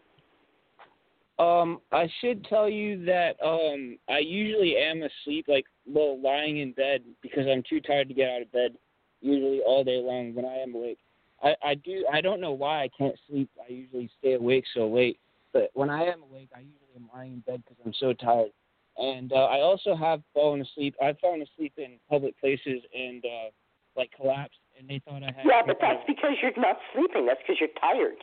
Um, 1.38 1.80
I 1.90 2.08
should 2.20 2.44
tell 2.44 2.68
you 2.68 3.04
that 3.06 3.34
um 3.44 3.98
I 4.08 4.18
usually 4.18 4.76
am 4.76 5.02
asleep, 5.02 5.46
like 5.48 5.64
well, 5.84 6.20
lying 6.20 6.58
in 6.58 6.72
bed 6.72 7.02
because 7.22 7.46
I'm 7.48 7.64
too 7.68 7.80
tired 7.80 8.08
to 8.08 8.14
get 8.14 8.30
out 8.30 8.42
of 8.42 8.52
bed. 8.52 8.76
Usually 9.20 9.60
all 9.60 9.82
day 9.82 10.00
long 10.00 10.34
when 10.34 10.44
I 10.44 10.58
am 10.58 10.74
awake. 10.74 10.98
I 11.42 11.56
I 11.62 11.74
do 11.74 12.06
I 12.12 12.20
don't 12.20 12.40
know 12.40 12.52
why 12.52 12.84
I 12.84 12.90
can't 12.96 13.16
sleep. 13.28 13.50
I 13.68 13.72
usually 13.72 14.08
stay 14.20 14.34
awake 14.34 14.64
so 14.74 14.86
late, 14.86 15.18
but 15.52 15.70
when 15.74 15.90
I 15.90 16.04
am 16.04 16.22
awake, 16.22 16.50
I 16.54 16.60
usually 16.60 16.94
am 16.96 17.10
lying 17.12 17.32
in 17.32 17.40
bed 17.40 17.64
because 17.68 17.82
I'm 17.84 17.94
so 17.98 18.12
tired. 18.12 18.52
And 18.96 19.32
uh, 19.32 19.46
I 19.46 19.60
also 19.60 19.96
have 19.96 20.22
fallen 20.32 20.60
asleep. 20.60 20.94
I've 21.02 21.18
fallen 21.18 21.42
asleep 21.42 21.72
in 21.78 21.98
public 22.08 22.38
places 22.40 22.80
and 22.94 23.24
uh 23.24 23.50
like 23.96 24.10
collapsed, 24.16 24.58
and 24.78 24.88
they 24.88 25.00
thought 25.04 25.22
I 25.22 25.26
had. 25.26 25.46
Yeah, 25.46 25.62
but 25.66 25.78
that's 25.80 26.02
because 26.06 26.32
you're 26.42 26.50
not 26.56 26.78
sleeping. 26.92 27.26
That's 27.26 27.38
because 27.46 27.56
you're 27.60 27.76
tired. 27.80 28.18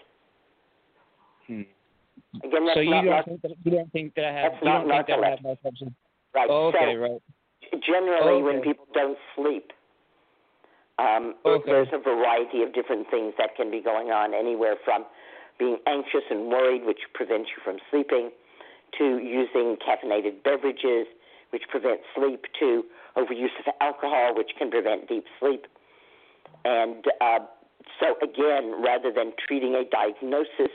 Hmm. 1.47 1.61
Again, 2.43 2.65
that's 2.65 2.75
so 2.75 2.81
you 2.81 2.91
not, 2.91 3.03
don't 3.03 3.15
not 3.15 3.25
think 3.25 3.41
that 3.41 3.51
you 3.63 3.71
don't 3.71 3.91
think 3.91 4.15
that 4.15 4.25
I 4.25 4.31
have 4.31 4.51
That's 4.51 4.63
you 4.63 4.69
not 4.69 4.87
don't 4.87 4.91
think 4.91 5.07
that 5.07 5.19
I 5.23 5.29
have 5.29 5.39
narcolepsy. 5.39 5.83
narcolepsy? 5.83 5.93
right. 6.35 6.47
Oh, 6.49 6.67
okay, 6.67 6.93
so 6.95 6.99
right. 6.99 7.21
generally, 7.83 8.43
when 8.43 8.61
people 8.61 8.87
don't 8.93 9.17
sleep, 9.35 9.71
um, 10.99 11.35
Okay. 11.45 11.71
there's 11.71 11.87
a 11.93 11.99
variety 11.99 12.63
of 12.63 12.73
different 12.73 13.09
things 13.09 13.33
that 13.37 13.55
can 13.55 13.71
be 13.71 13.81
going 13.81 14.11
on, 14.11 14.33
anywhere 14.33 14.75
from 14.83 15.05
being 15.59 15.77
anxious 15.87 16.23
and 16.29 16.47
worried, 16.47 16.85
which 16.85 16.99
prevents 17.13 17.49
you 17.49 17.61
from 17.63 17.79
sleeping, 17.89 18.31
to 18.97 19.17
using 19.19 19.77
caffeinated 19.77 20.43
beverages, 20.43 21.07
which 21.51 21.63
prevent 21.69 22.01
sleep, 22.15 22.45
to 22.59 22.83
overuse 23.17 23.51
of 23.59 23.73
alcohol, 23.81 24.33
which 24.35 24.51
can 24.57 24.69
prevent 24.71 25.07
deep 25.07 25.25
sleep. 25.39 25.65
And 26.63 27.05
uh, 27.19 27.39
so, 27.99 28.15
again, 28.21 28.81
rather 28.81 29.11
than 29.11 29.33
treating 29.47 29.75
a 29.75 29.83
diagnosis, 29.83 30.71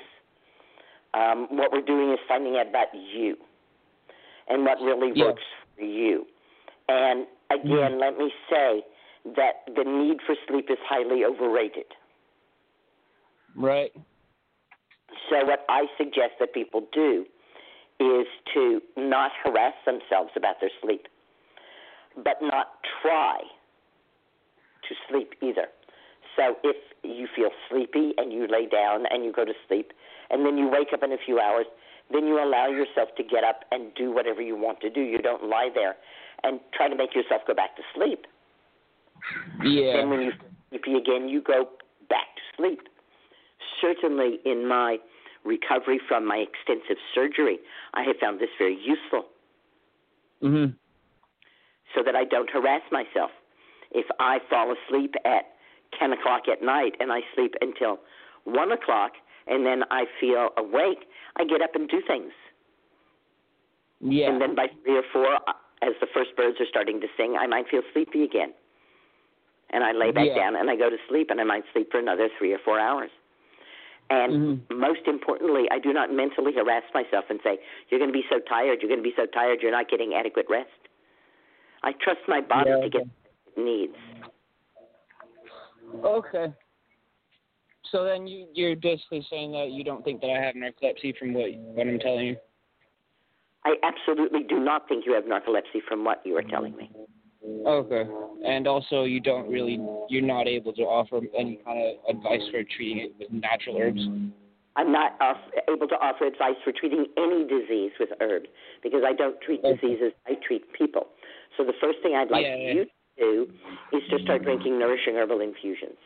um, 1.15 1.47
what 1.51 1.73
we're 1.73 1.81
doing 1.81 2.13
is 2.13 2.19
finding 2.29 2.57
out 2.57 2.69
about 2.69 2.89
you 2.95 3.37
and 4.49 4.65
what 4.65 4.81
really 4.81 5.13
Yeah. 5.15 5.27
works 5.27 5.43
for 5.77 5.85
you. 5.85 6.27
And 6.89 7.27
again, 7.51 7.99
let 7.99 8.19
me 8.19 8.33
say 8.51 8.85
that 9.37 9.65
the 9.75 9.85
need 9.85 10.21
for 10.23 10.37
sleep 10.47 10.71
is 10.71 10.79
highly 10.85 11.25
overrated. 11.25 11.87
Right. 13.55 13.93
So, 15.31 15.45
what 15.45 15.65
I 15.69 15.87
suggest 15.97 16.39
that 16.39 16.53
people 16.53 16.87
do 16.93 17.27
is 18.01 18.27
to 18.55 18.81
not 18.97 19.33
harass 19.43 19.75
themselves 19.85 20.31
about 20.37 20.57
their 20.61 20.71
sleep, 20.83 21.07
but 22.17 22.37
not 22.43 22.79
try 23.03 23.39
to 24.89 24.95
sleep 25.09 25.35
either. 25.43 25.69
So, 26.37 26.57
if 26.63 26.77
you 27.03 27.27
feel 27.35 27.51
sleepy 27.71 28.13
and 28.19 28.33
you 28.33 28.47
lay 28.47 28.67
down 28.67 29.05
and 29.11 29.25
you 29.25 29.33
go 29.33 29.45
to 29.45 29.55
sleep, 29.67 29.93
and 30.31 30.45
then 30.45 30.59
you 30.59 30.69
wake 30.69 30.89
up 30.93 31.03
in 31.03 31.13
a 31.13 31.17
few 31.25 31.41
hours, 31.41 31.67
then 32.13 32.27
you 32.27 32.43
allow 32.43 32.69
yourself 32.69 33.09
to 33.17 33.23
get 33.23 33.45
up 33.45 33.61
and 33.71 33.95
do 33.95 34.13
whatever 34.13 34.43
you 34.43 34.57
want 34.57 34.81
to 34.81 34.91
do. 34.91 35.01
You 35.01 35.19
don't 35.19 35.45
lie 35.45 35.71
there 35.75 35.97
and 36.43 36.61
try 36.75 36.89
to 36.89 36.97
make 36.97 37.15
yourself 37.15 37.43
go 37.47 37.55
back 37.55 37.77
to 37.77 37.83
sleep. 37.95 38.27
Yeah. 39.63 39.99
Then 39.99 40.11
when 40.11 40.21
you 40.21 40.33
feel 40.33 40.51
sleepy 40.71 40.95
again, 40.95 41.29
you 41.29 41.41
go 41.41 41.69
back 42.09 42.37
to 42.37 42.43
sleep. 42.57 42.81
Certainly 43.81 44.41
in 44.45 44.69
my 44.69 44.99
recovery 45.47 46.01
from 46.09 46.27
my 46.27 46.39
extensive 46.39 46.99
surgery, 47.15 47.59
I 47.95 48.03
have 48.03 48.17
found 48.19 48.41
this 48.41 48.51
very 48.59 48.77
useful 48.77 49.27
Mhm. 50.43 50.77
so 51.95 52.03
that 52.03 52.15
I 52.17 52.25
don't 52.25 52.51
harass 52.51 52.83
myself. 52.91 53.31
If 53.93 54.11
I 54.19 54.41
fall 54.51 54.73
asleep 54.73 55.15
at 55.25 55.57
10 55.93 56.13
o'clock 56.13 56.49
at 56.49 56.61
night 56.61 56.97
and 57.01 57.13
I 57.13 57.23
sleep 57.35 57.55
until 57.63 58.01
1 58.45 58.73
o'clock 58.73 59.17
and 59.47 59.65
then 59.65 59.85
I 59.91 60.07
feel 60.21 60.53
awake, 60.57 61.09
I 61.37 61.45
get 61.45 61.63
up 61.63 61.75
and 61.75 61.89
do 61.89 62.03
things. 62.03 62.33
Yeah. 64.01 64.29
And 64.29 64.41
then 64.41 64.55
by 64.55 64.69
3 64.85 64.97
or 64.97 65.03
4, 65.05 65.35
uh, 65.49 65.53
as 65.83 65.95
the 66.01 66.07
first 66.07 66.37
birds 66.37 66.61
are 66.61 66.67
starting 66.67 67.01
to 67.01 67.09
sing, 67.17 67.37
I 67.37 67.47
might 67.47 67.69
feel 67.69 67.83
sleepy 67.93 68.25
again. 68.25 68.53
And 69.71 69.83
I 69.85 69.93
lay 69.93 70.11
back 70.11 70.27
Yeah. 70.27 70.35
down 70.35 70.57
and 70.57 70.69
I 70.71 70.77
go 70.77 70.91
to 70.91 70.99
sleep 71.09 71.31
and 71.31 71.41
I 71.41 71.45
might 71.45 71.65
sleep 71.73 71.91
for 71.91 71.99
another 71.99 72.29
3 72.29 72.53
or 72.53 72.59
4 72.59 72.79
hours. 72.79 73.11
And 74.09 74.33
Mhm. 74.33 74.71
most 74.71 75.07
importantly, 75.07 75.69
I 75.71 75.79
do 75.79 75.93
not 75.93 76.13
mentally 76.13 76.53
harass 76.53 76.85
myself 76.95 77.25
and 77.29 77.41
say, 77.43 77.59
You're 77.89 77.99
going 77.99 78.13
to 78.13 78.17
be 78.17 78.27
so 78.29 78.39
tired, 78.41 78.81
you're 78.81 78.89
going 78.89 79.03
to 79.03 79.09
be 79.09 79.15
so 79.17 79.27
tired, 79.27 79.63
you're 79.63 79.73
not 79.73 79.89
getting 79.89 80.15
adequate 80.15 80.47
rest. 80.49 80.71
I 81.83 81.93
trust 81.93 82.21
my 82.29 82.41
body 82.41 82.71
Yeah, 82.71 82.81
to 82.81 82.89
get 82.89 83.03
what 83.03 83.57
it 83.57 83.61
needs. 83.65 83.97
Okay. 86.05 86.53
So 87.91 88.05
then 88.05 88.27
you 88.27 88.49
you're 88.53 88.77
basically 88.77 89.25
saying 89.31 89.53
that 89.53 89.71
you 89.71 89.85
don't 89.85 90.05
think 90.05 90.21
that 90.21 90.31
I 90.31 90.41
have 90.41 90.55
narcolepsy 90.55 91.17
from 91.17 91.35
what 91.35 91.51
what 91.57 91.87
I'm 91.87 91.99
telling 91.99 92.27
you. 92.27 92.37
I 93.65 93.75
absolutely 93.83 94.45
do 94.45 94.59
not 94.61 94.89
think 94.89 95.07
you 95.07 95.15
have 95.15 95.25
narcolepsy 95.25 95.83
from 95.89 96.05
what 96.05 96.25
you 96.25 96.37
are 96.37 96.43
telling 96.43 96.77
me. 96.77 96.91
Okay. 97.67 98.05
And 98.45 98.67
also 98.67 99.05
you 99.05 99.21
don't 99.21 99.49
really 99.49 99.81
you're 100.09 100.23
not 100.23 100.47
able 100.47 100.73
to 100.75 100.83
offer 100.83 101.21
any 101.37 101.61
kind 101.65 101.79
of 101.81 102.17
advice 102.17 102.43
for 102.51 102.63
treating 102.77 102.99
it 102.99 103.15
with 103.19 103.31
natural 103.33 103.79
herbs. 103.79 104.01
I'm 104.77 104.93
not 104.93 105.13
off, 105.23 105.39
able 105.73 105.89
to 105.89 105.95
offer 105.97 106.27
advice 106.27 106.57
for 106.63 106.73
treating 106.73 107.07
any 107.17 107.45
disease 107.45 107.93
with 107.99 108.11
herbs 108.21 108.47
because 108.83 109.03
I 109.07 109.15
don't 109.15 109.41
treat 109.41 109.65
Okay. 109.65 109.75
diseases, 109.75 110.13
I 110.27 110.35
treat 110.47 110.71
people. 110.73 111.09
So 111.57 111.65
the 111.65 111.73
first 111.81 111.99
thing 112.03 112.15
I'd 112.15 112.31
like 112.31 112.45
Yeah, 112.45 112.57
yeah. 112.57 112.73
you 112.73 112.85
to 112.85 112.91
do 113.19 113.47
is 113.93 114.03
to 114.11 114.19
start 114.23 114.43
drinking 114.43 114.79
nourishing 114.79 115.15
herbal 115.15 115.41
infusions. 115.41 115.97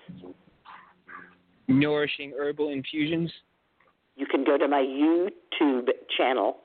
Nourishing 1.66 2.32
herbal 2.38 2.68
infusions. 2.70 3.32
You 4.16 4.26
can 4.26 4.44
go 4.44 4.56
to 4.56 4.68
my 4.68 4.82
YouTube 4.82 5.88
channel, 6.16 6.58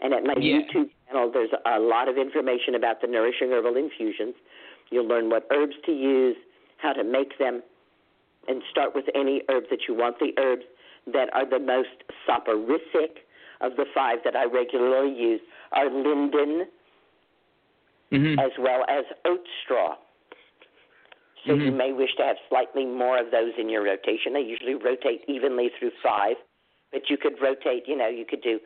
and 0.00 0.14
at 0.14 0.24
my 0.24 0.34
Yeah. 0.36 0.60
YouTube 0.60 0.90
channel, 1.06 1.30
there's 1.30 1.52
a 1.64 1.78
lot 1.78 2.08
of 2.08 2.18
information 2.18 2.74
about 2.74 3.00
the 3.00 3.06
nourishing 3.06 3.50
herbal 3.50 3.76
infusions. 3.76 4.34
You'll 4.90 5.06
learn 5.06 5.30
what 5.30 5.46
herbs 5.50 5.76
to 5.84 5.92
use, 5.92 6.36
how 6.78 6.92
to 6.92 7.04
make 7.04 7.38
them, 7.38 7.62
and 8.48 8.62
start 8.70 8.94
with 8.94 9.08
any 9.14 9.42
herb 9.48 9.68
that 9.68 9.86
you 9.86 9.94
want. 9.94 10.18
The 10.18 10.32
herbs 10.38 10.64
that 11.06 11.32
are 11.34 11.44
the 11.44 11.58
most 11.58 12.04
soporific 12.26 13.26
of 13.60 13.76
the 13.76 13.84
five 13.94 14.22
that 14.24 14.34
I 14.34 14.44
regularly 14.44 15.12
use 15.12 15.40
are 15.72 15.90
linden 15.90 16.66
Mhm. 18.10 18.38
as 18.40 18.56
well 18.58 18.84
as 18.88 19.04
oat 19.24 19.46
straw. 19.62 19.96
So 21.46 21.54
you 21.54 21.70
Mhm. 21.70 21.76
may 21.76 21.92
wish 21.92 22.14
to 22.16 22.24
have 22.24 22.38
slightly 22.48 22.84
more 22.84 23.16
of 23.18 23.30
those 23.30 23.56
in 23.56 23.68
your 23.68 23.82
rotation. 23.82 24.32
They 24.32 24.42
usually 24.42 24.74
rotate 24.74 25.24
evenly 25.26 25.70
through 25.70 25.90
five, 26.02 26.36
but 26.92 27.08
you 27.08 27.16
could 27.16 27.40
rotate, 27.40 27.88
you 27.88 27.96
know, 27.96 28.08
you 28.08 28.24
could 28.24 28.42
do 28.42 28.60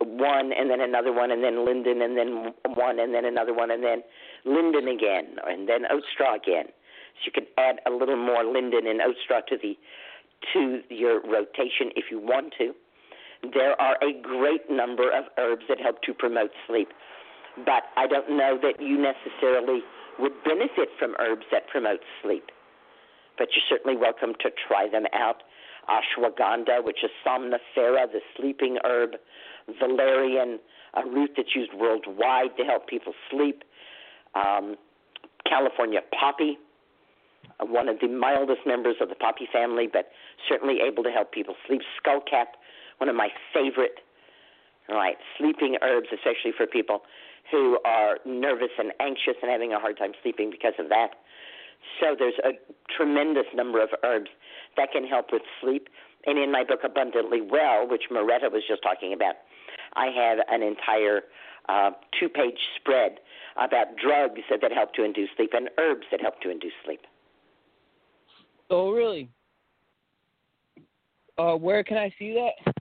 one 0.00 0.52
and 0.52 0.70
then 0.70 0.80
another 0.80 1.12
one 1.12 1.30
and 1.30 1.44
then 1.44 1.64
linden 1.64 2.02
and 2.02 2.16
then 2.16 2.54
one 2.74 2.98
and 2.98 3.14
then 3.14 3.24
another 3.24 3.52
one 3.52 3.70
and 3.70 3.82
then 3.82 4.02
linden 4.44 4.88
again 4.88 5.36
and 5.46 5.68
then 5.68 5.84
oat 5.90 6.04
again. 6.34 6.66
So 6.66 7.20
you 7.26 7.32
could 7.32 7.46
add 7.58 7.80
a 7.86 7.90
little 7.90 8.16
more 8.16 8.44
linden 8.44 8.86
and 8.86 9.00
oat 9.02 9.16
to 9.48 9.56
the 9.60 9.76
to 10.52 10.80
your 10.90 11.20
rotation 11.22 11.90
if 11.96 12.06
you 12.10 12.18
want 12.18 12.54
to. 12.58 12.72
There 13.54 13.80
are 13.80 13.96
a 14.02 14.12
great 14.22 14.70
number 14.70 15.10
of 15.10 15.24
herbs 15.38 15.64
that 15.68 15.78
help 15.80 16.02
to 16.02 16.14
promote 16.14 16.50
sleep, 16.66 16.88
but 17.64 17.84
I 17.96 18.06
don't 18.06 18.30
know 18.36 18.58
that 18.62 18.80
you 18.80 18.98
necessarily 18.98 19.80
would 20.18 20.32
benefit 20.44 20.88
from 20.98 21.14
herbs 21.18 21.44
that 21.52 21.68
promote 21.68 22.00
sleep. 22.22 22.44
But 23.38 23.48
you're 23.52 23.68
certainly 23.68 23.96
welcome 23.96 24.32
to 24.40 24.50
try 24.66 24.88
them 24.90 25.04
out. 25.12 25.42
Ashwagandha, 25.88 26.82
which 26.82 27.04
is 27.04 27.10
somnifera, 27.24 28.10
the 28.10 28.20
sleeping 28.36 28.78
herb, 28.84 29.16
valerian, 29.80 30.58
a 30.94 31.06
root 31.06 31.32
that's 31.36 31.54
used 31.54 31.72
worldwide 31.74 32.56
to 32.56 32.64
help 32.64 32.88
people 32.88 33.12
sleep, 33.30 33.64
um, 34.34 34.76
California 35.48 36.00
poppy, 36.18 36.58
uh, 37.60 37.66
one 37.66 37.88
of 37.88 38.00
the 38.00 38.08
mildest 38.08 38.60
members 38.66 38.96
of 39.00 39.08
the 39.08 39.14
poppy 39.14 39.48
family, 39.52 39.88
but 39.90 40.10
certainly 40.48 40.78
able 40.86 41.02
to 41.02 41.10
help 41.10 41.32
people 41.32 41.54
sleep. 41.66 41.80
Skullcap, 41.98 42.56
one 42.98 43.08
of 43.08 43.16
my 43.16 43.28
favorite, 43.52 44.00
right, 44.88 45.16
sleeping 45.38 45.76
herbs, 45.82 46.08
especially 46.12 46.52
for 46.56 46.66
people 46.66 47.02
who 47.50 47.78
are 47.84 48.18
nervous 48.24 48.74
and 48.78 48.92
anxious 49.00 49.34
and 49.42 49.50
having 49.50 49.72
a 49.72 49.78
hard 49.78 49.96
time 49.98 50.12
sleeping 50.22 50.50
because 50.50 50.74
of 50.78 50.88
that. 50.88 51.10
So 52.00 52.16
there's 52.18 52.38
a 52.44 52.52
tremendous 52.96 53.46
number 53.54 53.82
of 53.82 53.90
herbs 54.02 54.30
that 54.76 54.90
can 54.92 55.06
help 55.06 55.26
with 55.32 55.42
sleep. 55.60 55.88
And 56.26 56.38
in 56.38 56.50
my 56.50 56.64
book 56.64 56.80
Abundantly 56.82 57.40
Well, 57.40 57.86
which 57.88 58.04
Moretta 58.10 58.50
was 58.50 58.62
just 58.66 58.82
talking 58.82 59.12
about, 59.12 59.36
I 59.96 60.06
have 60.06 60.38
an 60.48 60.62
entire 60.62 61.22
uh, 61.68 61.90
two-page 62.18 62.58
spread 62.78 63.18
about 63.56 63.96
drugs 63.96 64.40
that, 64.50 64.60
that 64.62 64.72
help 64.72 64.92
to 64.94 65.04
induce 65.04 65.30
sleep 65.36 65.50
and 65.54 65.70
herbs 65.78 66.06
that 66.10 66.20
help 66.20 66.40
to 66.42 66.50
induce 66.50 66.72
sleep. 66.84 67.00
Oh 68.70 68.92
really? 68.92 69.30
Uh 71.38 71.54
where 71.54 71.84
can 71.84 71.96
I 71.96 72.12
see 72.18 72.34
that? 72.34 72.74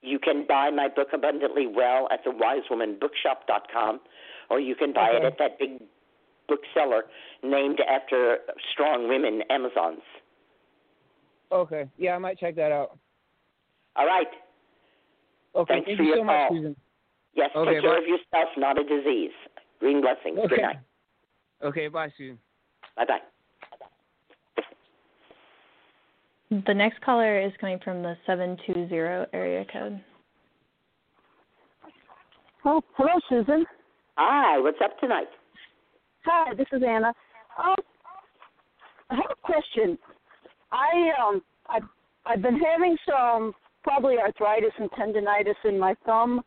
You 0.00 0.18
can 0.18 0.46
buy 0.48 0.70
my 0.70 0.88
book 0.88 1.08
Abundantly 1.12 1.66
Well 1.66 2.08
at 2.12 2.20
the 2.24 2.30
wisewomanbookshop.com, 2.30 4.00
or 4.48 4.60
you 4.60 4.74
can 4.74 4.92
buy 4.92 5.10
it 5.10 5.24
at 5.24 5.38
that 5.38 5.58
big 5.58 5.82
bookseller 6.48 7.04
named 7.42 7.80
after 7.80 8.38
strong 8.72 9.08
women, 9.08 9.42
Amazon's. 9.50 10.02
Okay. 11.50 11.88
Yeah, 11.98 12.14
I 12.14 12.18
might 12.18 12.38
check 12.38 12.54
that 12.56 12.72
out. 12.72 12.96
All 13.96 14.06
right. 14.06 14.28
Okay, 15.54 15.74
Thanks 15.74 15.86
thank 15.88 15.96
for 15.98 16.02
you 16.02 16.08
your 16.08 16.18
so 16.18 16.24
much, 16.24 16.48
call. 16.48 16.56
Susun. 16.56 16.76
Yes, 17.34 17.50
Okay, 17.54 17.72
take 17.74 17.82
care 17.82 17.92
bye. 17.92 17.98
of 17.98 18.04
yourself, 18.06 18.48
not 18.56 18.78
a 18.78 18.84
disease. 18.84 19.30
Green 19.80 20.00
blessings. 20.00 20.38
Okay. 20.38 20.48
Good 20.56 20.62
night. 20.62 20.76
Okay, 21.62 21.88
bye, 21.88 22.08
Susun. 22.18 22.38
Bye 22.96 23.04
bye. 23.06 23.18
The 26.66 26.74
next 26.74 27.00
caller 27.02 27.40
is 27.40 27.52
coming 27.60 27.78
from 27.84 28.02
the 28.02 28.16
720 28.26 28.94
area 29.32 29.64
code. 29.70 30.00
Oh, 32.64 32.82
hello, 32.96 33.12
Susun. 33.30 33.64
Hi, 34.16 34.58
what's 34.58 34.78
up 34.82 34.98
tonight? 34.98 35.28
Hi, 36.24 36.54
this 36.54 36.66
is 36.72 36.82
Anna. 36.86 37.12
Um, 37.62 37.74
I 39.10 39.14
have 39.14 39.30
a 39.30 39.40
question. 39.42 39.98
I 40.72 41.10
um, 41.22 41.42
I 41.68 41.80
I've 42.26 42.42
been 42.42 42.58
having 42.58 42.96
some 43.08 43.54
probably 43.88 44.18
arthritis 44.18 44.72
and 44.78 44.90
tendonitis 44.90 45.54
in 45.64 45.78
my 45.78 45.94
thumb, 46.04 46.42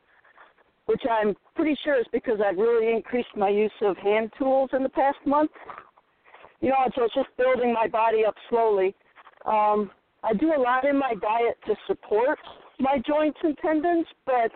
which 0.86 1.02
I'm 1.10 1.36
pretty 1.56 1.76
sure 1.84 2.00
is 2.00 2.06
because 2.12 2.40
I've 2.46 2.58
really 2.58 2.94
increased 2.96 3.36
my 3.36 3.50
use 3.50 3.72
of 3.82 3.98
hand 3.98 4.32
tools 4.38 4.70
in 4.74 4.84
the 4.84 4.90
past 4.90 5.18
month. 5.26 5.50
You 6.60 6.70
know, 6.70 6.76
so 6.96 7.06
it's 7.06 7.16
just 7.16 7.30
building 7.38 7.74
my 7.74 7.88
body 7.88 8.26
up 8.28 8.36
slowly. 8.48 8.94
Um, 9.46 9.90
I 10.24 10.34
do 10.36 10.54
a 10.56 10.62
lot 10.62 10.86
in 10.86 11.00
my 11.00 11.16
diet 11.20 11.58
to 11.66 11.74
support 11.88 12.38
my 12.80 13.02
joints 13.08 13.40
and 13.42 13.58
tendons, 13.58 14.06
but 14.28 14.52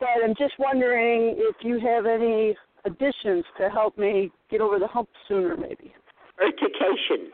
but 0.00 0.08
I'm 0.24 0.34
just 0.36 0.54
wondering 0.58 1.36
if 1.38 1.54
you 1.60 1.78
have 1.78 2.06
any 2.06 2.56
additions 2.84 3.44
to 3.58 3.70
help 3.70 3.96
me 3.96 4.32
get 4.50 4.60
over 4.60 4.80
the 4.80 4.88
hump 4.88 5.08
sooner, 5.28 5.56
maybe. 5.56 5.94
Urtication. 6.42 7.30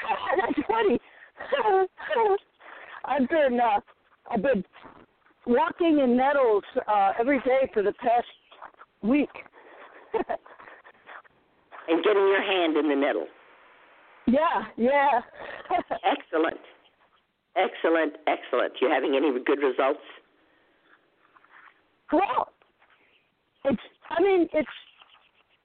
That's 0.40 0.66
funny. 0.66 0.98
I've 3.04 3.28
been 3.28 3.60
uh, 3.60 3.80
I've 4.30 4.42
been 4.42 4.64
walking 5.46 6.00
in 6.02 6.16
nettles 6.16 6.64
uh, 6.88 7.12
every 7.18 7.38
day 7.40 7.70
for 7.72 7.82
the 7.82 7.92
past 7.94 8.26
week. 9.02 9.30
And 11.86 12.02
getting 12.02 12.22
your 12.22 12.42
hand 12.42 12.76
in 12.76 12.88
the 12.88 12.96
nettle. 12.96 13.26
yeah, 14.26 14.64
yeah. 14.76 15.20
Excellent. 16.04 16.60
Excellent, 17.56 18.14
excellent. 18.26 18.72
You 18.80 18.88
having 18.88 19.14
any 19.14 19.30
good 19.44 19.58
results? 19.58 20.00
well, 22.12 22.48
it's. 23.64 23.82
I 24.10 24.22
mean, 24.22 24.48
it's. 24.52 24.68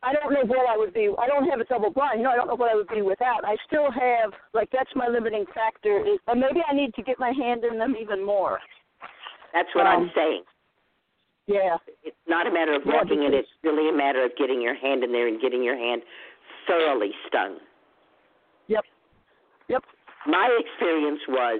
I 0.02 0.14
don't 0.14 0.32
know 0.32 0.46
what 0.46 0.70
I 0.70 0.78
would 0.78 0.94
be. 0.94 1.10
I 1.20 1.28
don't 1.28 1.50
have 1.50 1.60
a 1.60 1.66
double 1.66 1.92
blind. 1.92 2.24
No, 2.24 2.30
I 2.32 2.36
don't 2.36 2.48
know 2.48 2.56
what 2.56 2.72
I 2.72 2.76
would 2.76 2.88
be 2.88 3.02
without. 3.02 3.44
I 3.44 3.58
still 3.68 3.92
have 3.92 4.32
like 4.54 4.70
that's 4.72 4.90
my 4.96 5.08
limiting 5.08 5.46
factor. 5.54 6.00
Is, 6.00 6.20
and 6.28 6.40
maybe 6.40 6.62
I 6.68 6.74
need 6.74 6.94
to 6.96 7.04
get 7.04 7.20
my 7.20 7.32
hand 7.32 7.64
in 7.66 7.78
them 7.78 7.96
even 8.00 8.26
more. 8.26 8.60
That's 9.54 9.68
what 9.76 9.86
I'm 9.88 10.04
Um, 10.04 10.12
saying. 10.16 10.44
Yeah. 11.48 11.78
It's 12.04 12.16
not 12.28 12.48
a 12.48 12.52
matter 12.52 12.74
of 12.74 12.84
Yeah, 12.86 12.94
walking 12.94 13.24
in, 13.24 13.32
because- 13.32 13.46
it's 13.46 13.64
really 13.64 13.90
a 13.90 13.92
matter 13.92 14.24
of 14.24 14.36
getting 14.38 14.62
your 14.62 14.76
hand 14.76 15.04
in 15.04 15.12
there 15.12 15.28
and 15.28 15.42
getting 15.42 15.64
your 15.64 15.76
hand 15.76 16.04
thoroughly 16.68 17.14
stung. 17.28 17.60
Yep. 18.68 18.86
Yep. 19.68 19.84
My 20.28 20.48
experience 20.60 21.20
was 21.28 21.60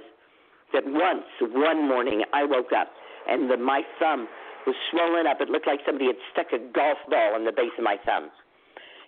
that 0.72 0.86
once, 0.86 1.26
one 1.40 1.88
morning, 1.88 2.24
I 2.32 2.44
woke 2.44 2.72
up 2.72 2.88
and 3.26 3.50
the, 3.50 3.56
my 3.56 3.82
thumb 3.98 4.28
was 4.66 4.76
swollen 4.90 5.26
up. 5.26 5.40
It 5.40 5.48
looked 5.48 5.66
like 5.66 5.80
somebody 5.84 6.06
had 6.06 6.20
stuck 6.32 6.52
a 6.52 6.58
golf 6.58 6.98
ball 7.08 7.36
in 7.36 7.44
the 7.44 7.52
base 7.52 7.72
of 7.78 7.84
my 7.84 7.96
thumb. 8.04 8.30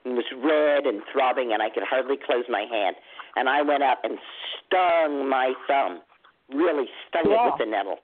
It 0.04 0.10
was 0.10 0.26
red 0.42 0.86
and 0.86 1.02
throbbing, 1.12 1.52
and 1.52 1.62
I 1.62 1.70
could 1.70 1.84
hardly 1.84 2.16
close 2.16 2.44
my 2.48 2.66
hand. 2.68 2.96
And 3.36 3.48
I 3.48 3.62
went 3.62 3.82
up 3.82 4.00
and 4.04 4.18
stung 4.66 5.28
my 5.28 5.54
thumb, 5.66 6.02
really 6.50 6.86
stung 7.08 7.30
it 7.30 7.38
with 7.44 7.58
the 7.58 7.66
nettle. 7.66 8.00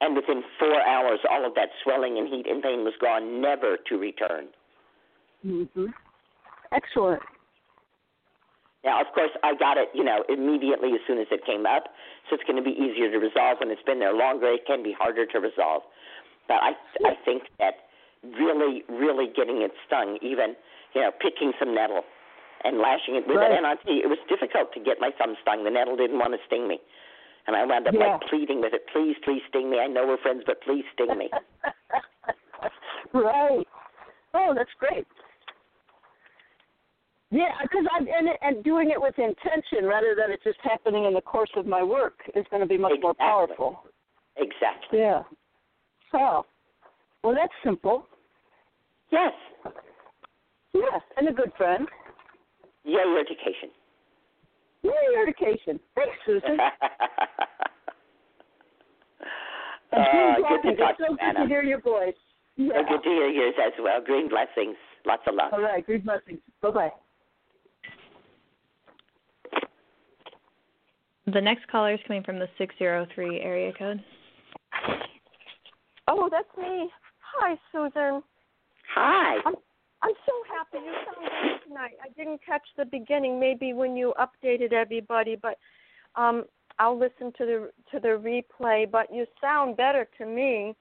And 0.00 0.16
within 0.16 0.42
four 0.58 0.80
hours, 0.80 1.20
all 1.28 1.44
of 1.44 1.54
that 1.54 1.68
swelling 1.82 2.18
and 2.18 2.28
heat 2.28 2.46
and 2.46 2.62
pain 2.62 2.84
was 2.84 2.94
gone, 3.00 3.40
never 3.40 3.76
to 3.76 3.98
return. 3.98 4.48
Mhm. 5.44 5.92
Excellent. 6.72 7.22
Now, 8.82 9.00
of 9.00 9.12
course, 9.12 9.30
I 9.42 9.54
got 9.54 9.76
it, 9.76 9.90
you 9.92 10.04
know, 10.04 10.24
immediately 10.28 10.94
as 10.94 11.00
soon 11.06 11.18
as 11.18 11.26
it 11.30 11.44
came 11.44 11.66
up, 11.66 11.94
so 12.28 12.34
it's 12.34 12.44
going 12.44 12.56
to 12.56 12.62
be 12.62 12.72
easier 12.72 13.10
to 13.10 13.18
resolve. 13.18 13.60
When 13.60 13.70
it's 13.70 13.82
been 13.82 13.98
there 13.98 14.14
longer, 14.14 14.48
it 14.48 14.64
can 14.64 14.82
be 14.82 14.92
harder 14.92 15.26
to 15.26 15.40
resolve. 15.40 15.82
But 16.50 16.58
I, 16.66 16.74
I 17.06 17.14
think 17.24 17.44
that 17.62 17.86
really, 18.26 18.82
really 18.90 19.30
getting 19.30 19.62
it 19.62 19.70
stung, 19.86 20.18
even, 20.20 20.58
you 20.98 21.00
know, 21.00 21.12
picking 21.22 21.52
some 21.62 21.72
nettle 21.72 22.02
and 22.64 22.78
lashing 22.82 23.14
it 23.14 23.22
with 23.28 23.36
Right. 23.38 23.52
it. 23.52 23.56
And 23.56 23.64
I'll 23.64 23.78
it 23.86 24.10
was 24.10 24.18
difficult 24.28 24.74
to 24.74 24.80
get 24.80 24.98
my 24.98 25.14
thumb 25.16 25.36
stung. 25.42 25.62
The 25.62 25.70
nettle 25.70 25.94
didn't 25.96 26.18
want 26.18 26.34
to 26.34 26.40
sting 26.50 26.66
me. 26.66 26.80
And 27.46 27.54
I 27.54 27.64
wound 27.64 27.86
up 27.86 27.94
Yeah. 27.94 28.18
like 28.18 28.22
pleading 28.28 28.60
with 28.60 28.74
it, 28.74 28.82
please, 28.92 29.14
please 29.22 29.42
sting 29.48 29.70
me. 29.70 29.78
I 29.78 29.86
know 29.86 30.08
we're 30.08 30.18
friends, 30.18 30.42
but 30.44 30.60
please 30.62 30.84
sting 30.92 31.16
me. 31.16 31.30
right. 33.14 33.66
Oh, 34.34 34.52
that's 34.52 34.74
great. 34.80 35.06
Yeah, 37.30 37.54
because 37.62 37.86
I'm 37.94 38.08
and 38.08 38.28
and 38.42 38.64
doing 38.64 38.90
it 38.90 39.00
with 39.00 39.14
intention 39.18 39.86
rather 39.86 40.16
than 40.18 40.32
it 40.32 40.40
just 40.42 40.58
happening 40.64 41.04
in 41.04 41.14
the 41.14 41.20
course 41.20 41.50
of 41.56 41.64
my 41.64 41.80
work 41.82 42.18
is 42.34 42.44
going 42.50 42.60
to 42.60 42.66
be 42.66 42.76
much 42.76 42.98
more 43.00 43.14
powerful. 43.14 43.84
exactly. 44.36 44.98
Yeah. 44.98 45.22
Oh, 46.14 46.44
well, 47.22 47.34
that's 47.34 47.52
simple. 47.64 48.06
Yes. 49.10 49.32
Yeah, 50.72 50.98
and 51.16 51.28
a 51.28 51.32
good 51.32 51.52
friend. 51.56 51.86
Yay, 52.84 52.98
urtication. 53.06 53.70
Yay, 54.82 54.92
urtication. 55.18 55.80
Thanks, 55.94 56.16
Susun. 56.26 56.58
uh, 59.92 59.96
And 59.96 60.44
good 60.48 60.62
to 60.70 60.76
talk 60.76 60.96
It's 60.98 61.00
so 61.00 61.04
to 61.06 61.10
you, 61.10 61.16
good 61.34 61.42
to 61.42 61.46
hear 61.48 61.62
your 61.62 61.80
voice. 61.80 62.14
Yeah. 62.56 62.74
Uh, 62.74 62.82
good 62.88 63.02
to 63.02 63.08
hear 63.08 63.28
yours 63.28 63.54
as 63.64 63.72
well. 63.82 64.00
Green 64.02 64.28
blessings. 64.28 64.76
Lots 65.04 65.22
of 65.26 65.34
love. 65.34 65.52
All 65.52 65.62
right, 65.62 65.84
green 65.84 66.02
blessings. 66.02 66.40
Bye 66.62 66.70
bye. 66.70 66.90
The 71.32 71.40
next 71.40 71.68
caller 71.68 71.94
is 71.94 72.00
coming 72.06 72.22
from 72.22 72.38
the 72.38 72.48
603 72.58 73.40
area 73.40 73.72
code. 73.78 74.02
Oh, 76.10 76.28
that's 76.28 76.48
me. 76.58 76.90
Hi, 77.38 77.56
Susun. 77.72 78.22
Hi. 78.94 79.36
I'm 79.46 79.54
I'm 80.02 80.14
so 80.26 80.32
happy 80.50 80.84
you 80.84 80.92
sound 81.04 81.30
good 81.42 81.68
tonight. 81.68 81.92
I 82.02 82.08
didn't 82.16 82.40
catch 82.44 82.66
the 82.76 82.84
beginning, 82.84 83.38
maybe 83.38 83.74
when 83.74 83.96
you 83.96 84.12
updated 84.18 84.72
everybody, 84.72 85.38
but 85.40 85.56
um 86.16 86.44
I'll 86.80 86.98
listen 86.98 87.32
to 87.38 87.46
the 87.46 87.70
to 87.92 88.00
the 88.00 88.18
replay. 88.18 88.90
But 88.90 89.14
you 89.14 89.24
sound 89.40 89.76
better 89.76 90.08
to 90.18 90.26
me. 90.26 90.74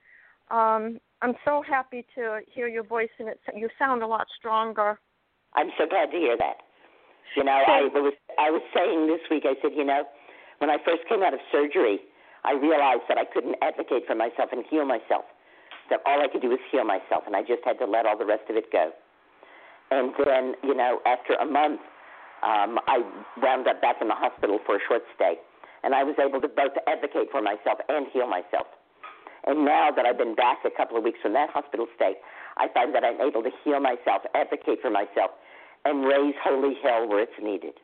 Um, 0.49 0.99
I'm 1.21 1.35
so 1.45 1.61
happy 1.61 2.05
to 2.15 2.39
hear 2.51 2.67
your 2.67 2.83
voice, 2.83 3.09
and 3.19 3.27
it 3.27 3.39
you 3.53 3.69
sound 3.77 4.01
a 4.01 4.07
lot 4.07 4.25
stronger. 4.39 4.99
I'm 5.53 5.69
so 5.77 5.85
glad 5.85 6.09
to 6.11 6.17
hear 6.17 6.37
that. 6.37 6.57
You 7.35 7.43
know, 7.43 7.61
I 7.67 7.81
was 7.93 8.13
I 8.39 8.49
was 8.49 8.63
saying 8.73 9.05
this 9.05 9.21
week. 9.29 9.43
I 9.45 9.53
said, 9.61 9.71
you 9.75 9.85
know, 9.85 10.03
when 10.57 10.71
I 10.71 10.77
first 10.83 11.07
came 11.07 11.21
out 11.21 11.33
of 11.35 11.39
surgery, 11.51 11.99
I 12.43 12.53
realized 12.53 13.03
that 13.09 13.17
I 13.17 13.25
couldn't 13.25 13.55
advocate 13.61 14.07
for 14.07 14.15
myself 14.15 14.49
and 14.51 14.63
heal 14.69 14.85
myself. 14.85 15.25
That 15.89 15.99
all 16.05 16.21
I 16.21 16.27
could 16.27 16.41
do 16.41 16.49
was 16.49 16.59
heal 16.71 16.85
myself, 16.85 17.23
and 17.25 17.35
I 17.35 17.41
just 17.41 17.65
had 17.65 17.79
to 17.79 17.85
let 17.85 18.05
all 18.05 18.17
the 18.17 18.25
rest 18.25 18.49
of 18.49 18.55
it 18.55 18.71
go. 18.71 18.91
And 19.91 20.13
then, 20.23 20.53
you 20.63 20.75
know, 20.75 20.99
after 21.05 21.33
a 21.33 21.45
month, 21.45 21.81
um, 22.43 22.79
I 22.87 23.01
wound 23.41 23.67
up 23.67 23.81
back 23.81 23.97
in 24.01 24.07
the 24.07 24.15
hospital 24.15 24.59
for 24.65 24.75
a 24.75 24.79
short 24.87 25.01
stay, 25.15 25.35
and 25.83 25.95
I 25.95 26.03
was 26.03 26.15
able 26.19 26.39
to 26.41 26.47
both 26.47 26.73
advocate 26.87 27.29
for 27.31 27.41
myself 27.41 27.79
and 27.89 28.07
heal 28.13 28.27
myself. 28.27 28.67
And 29.45 29.65
now 29.65 29.89
that 29.95 30.05
I've 30.05 30.17
been 30.17 30.35
back 30.35 30.59
a 30.65 30.69
couple 30.69 30.97
of 30.97 31.03
weeks 31.03 31.19
from 31.21 31.33
that 31.33 31.49
hospital 31.49 31.87
stay, 31.95 32.13
I 32.57 32.67
find 32.73 32.93
that 32.93 33.03
I'm 33.03 33.19
able 33.19 33.41
to 33.43 33.49
heal 33.63 33.79
myself, 33.79 34.23
advocate 34.35 34.79
for 34.81 34.89
myself, 34.89 35.31
and 35.85 36.05
raise 36.05 36.35
holy 36.43 36.75
hell 36.83 37.07
where 37.07 37.21
it's 37.21 37.39
needed. 37.41 37.73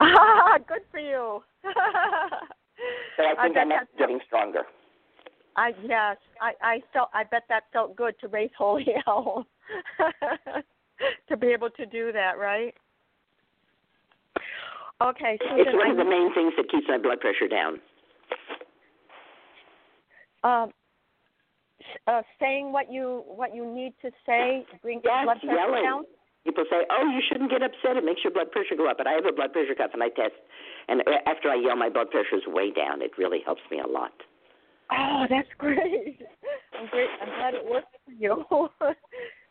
Ah, 0.00 0.58
good 0.68 0.82
for 0.90 1.00
you. 1.00 1.42
So 3.16 3.22
I 3.24 3.42
think 3.42 3.54
bet 3.54 3.64
I'm 3.64 3.86
getting 3.98 4.20
stronger. 4.26 4.62
I 5.56 5.72
yes, 5.82 6.16
I 6.40 6.52
I 6.62 6.82
felt 6.92 7.08
I 7.14 7.24
bet 7.24 7.44
that 7.48 7.64
felt 7.72 7.96
good 7.96 8.14
to 8.20 8.28
raise 8.28 8.50
holy 8.58 8.86
hell. 9.04 9.46
to 11.28 11.36
be 11.36 11.48
able 11.48 11.70
to 11.70 11.86
do 11.86 12.12
that, 12.12 12.38
right? 12.38 12.74
Okay, 15.02 15.38
Susun, 15.42 15.58
It's 15.60 15.74
one 15.74 15.88
I 15.88 15.90
of 15.90 15.96
the 15.98 16.04
main 16.04 16.32
things 16.34 16.52
that 16.56 16.70
keeps 16.70 16.86
my 16.88 16.96
blood 16.98 17.20
pressure 17.20 17.48
down. 17.48 17.80
um, 20.42 20.70
uh, 22.06 22.22
saying 22.40 22.72
what 22.72 22.90
you 22.90 23.22
what 23.26 23.54
you 23.54 23.66
need 23.66 23.92
to 24.02 24.10
say 24.24 24.64
brings 24.82 25.02
Yes, 25.04 25.24
blood 25.24 25.40
pressure 25.40 25.54
yelling. 25.54 25.82
down. 25.82 26.04
People 26.46 26.64
say, 26.70 26.86
"Oh, 26.88 27.04
you 27.10 27.20
shouldn't 27.26 27.50
get 27.50 27.62
upset. 27.62 27.96
It 27.96 28.04
makes 28.04 28.22
your 28.22 28.32
blood 28.32 28.50
pressure 28.52 28.76
go 28.76 28.88
up." 28.88 28.98
But 28.98 29.06
I 29.06 29.12
have 29.12 29.26
a 29.26 29.32
blood 29.32 29.52
pressure 29.52 29.74
cuff, 29.74 29.90
and 29.92 30.02
I 30.02 30.08
test. 30.08 30.38
And 30.88 31.02
after 31.26 31.50
I 31.50 31.56
yell, 31.56 31.74
my 31.74 31.88
blood 31.88 32.10
pressure 32.10 32.36
is 32.36 32.46
way 32.46 32.70
down. 32.70 33.02
It 33.02 33.18
really 33.18 33.40
helps 33.44 33.62
me 33.70 33.80
a 33.80 33.86
lot. 33.86 34.12
Oh, 34.90 35.26
that's 35.28 35.48
great. 35.58 36.22
I'm 36.78 36.86
great. 36.88 37.08
I'm 37.20 37.28
glad 37.28 37.54
it 37.54 37.66
worked 37.68 37.96
for 38.04 38.12
you. 38.12 38.46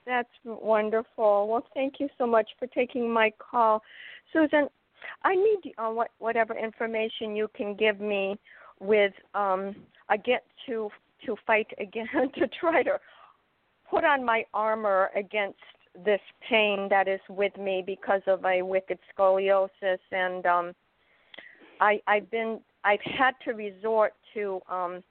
that's 0.06 0.30
wonderful. 0.46 1.48
Well, 1.50 1.68
thank 1.74 1.96
you 2.00 2.08
so 2.18 2.26
much 2.26 2.50
for 2.58 2.68
taking 2.68 3.12
my 3.12 3.32
call, 3.40 3.82
Susun. 4.34 4.70
I 5.24 5.36
need 5.36 5.74
uh, 5.78 5.90
what 5.90 6.12
whatever 6.20 6.58
information 6.58 7.36
you 7.36 7.50
can 7.56 7.76
give 7.76 8.00
me 8.00 8.40
with 8.80 9.14
um 9.34 9.76
get 10.26 10.44
to 10.66 10.90
to 11.26 11.36
fight 11.46 11.68
again 11.80 12.08
to 12.36 12.48
try 12.60 12.84
to 12.84 13.00
put 13.90 14.04
on 14.04 14.24
my 14.24 14.44
armor 14.54 15.10
against 15.16 15.60
this 16.04 16.22
pain 16.50 16.88
that 16.90 17.08
is 17.08 17.22
with 17.30 17.56
me 17.58 17.84
because 17.86 18.22
of 18.28 18.42
my 18.42 18.62
wicked 18.62 19.00
scoliosis 19.18 20.00
and 20.12 20.46
um 20.46 20.74
I 21.80 22.02
I've 22.08 22.30
been 22.32 22.60
I've 22.84 23.02
had 23.02 23.34
to 23.46 23.54
resort 23.54 24.14
to 24.34 24.62
um 24.70 25.04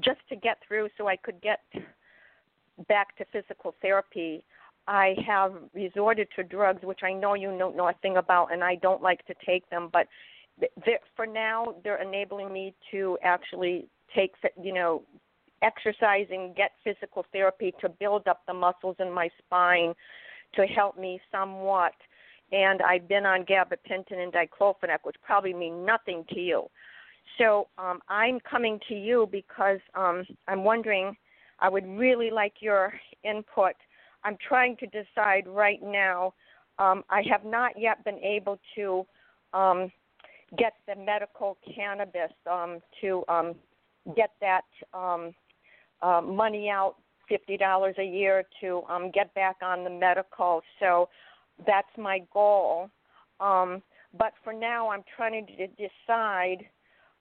just 0.00 0.20
to 0.28 0.36
get 0.36 0.58
through 0.66 0.88
so 0.96 1.08
I 1.08 1.16
could 1.16 1.40
get 1.40 1.60
back 2.88 3.16
to 3.16 3.24
physical 3.32 3.74
therapy. 3.80 4.42
I 4.86 5.14
have 5.26 5.54
resorted 5.72 6.28
to 6.36 6.42
drugs, 6.42 6.82
which 6.82 7.00
I 7.02 7.12
know 7.12 7.34
you 7.34 7.52
know 7.56 7.70
nothing 7.70 8.16
about, 8.16 8.52
and 8.52 8.62
I 8.62 8.74
don't 8.76 9.02
like 9.02 9.24
to 9.26 9.34
take 9.46 9.68
them. 9.70 9.88
But 9.92 10.08
for 11.16 11.26
now, 11.26 11.76
they're 11.82 12.02
enabling 12.02 12.52
me 12.52 12.74
to 12.90 13.16
actually 13.22 13.86
take, 14.14 14.34
you 14.60 14.74
know, 14.74 15.02
exercising, 15.62 16.54
get 16.56 16.72
physical 16.82 17.24
therapy 17.32 17.72
to 17.80 17.88
build 17.88 18.26
up 18.28 18.42
the 18.46 18.54
muscles 18.54 18.96
in 18.98 19.12
my 19.12 19.28
spine 19.38 19.94
to 20.54 20.66
help 20.66 20.98
me 20.98 21.20
somewhat. 21.32 21.92
And 22.52 22.82
I've 22.82 23.08
been 23.08 23.26
on 23.26 23.44
gabapentin 23.44 24.18
and 24.18 24.32
diclofenac, 24.32 24.98
which 25.04 25.16
probably 25.22 25.54
mean 25.54 25.84
nothing 25.84 26.24
to 26.30 26.40
you. 26.40 26.68
So 27.38 27.68
um, 27.78 28.00
I'm 28.08 28.38
coming 28.40 28.78
to 28.88 28.94
you 28.94 29.28
because 29.30 29.80
um, 29.94 30.24
I'm 30.46 30.64
wondering. 30.64 31.16
I 31.60 31.68
would 31.68 31.86
really 31.86 32.30
like 32.30 32.54
your 32.60 32.92
input. 33.22 33.74
I'm 34.24 34.36
trying 34.46 34.76
to 34.78 34.86
decide 34.86 35.46
right 35.46 35.80
now. 35.82 36.34
Um, 36.78 37.04
I 37.08 37.22
have 37.30 37.44
not 37.44 37.72
yet 37.78 38.04
been 38.04 38.18
able 38.18 38.58
to 38.74 39.06
um, 39.52 39.90
get 40.58 40.74
the 40.86 40.96
medical 40.96 41.56
cannabis 41.74 42.32
um, 42.50 42.80
to 43.00 43.24
um, 43.28 43.54
get 44.16 44.30
that 44.40 44.64
um, 44.92 45.32
uh, 46.02 46.20
money 46.20 46.68
out, 46.70 46.96
fifty 47.28 47.56
dollars 47.56 47.94
a 47.98 48.04
year 48.04 48.44
to 48.60 48.82
um, 48.88 49.10
get 49.10 49.32
back 49.34 49.56
on 49.62 49.84
the 49.84 49.90
medical. 49.90 50.62
So 50.80 51.08
that's 51.66 51.88
my 51.98 52.20
goal. 52.32 52.90
Um, 53.40 53.82
but 54.16 54.32
for 54.42 54.52
now, 54.52 54.90
I'm 54.90 55.02
trying 55.16 55.46
to 55.46 55.66
decide 55.66 56.64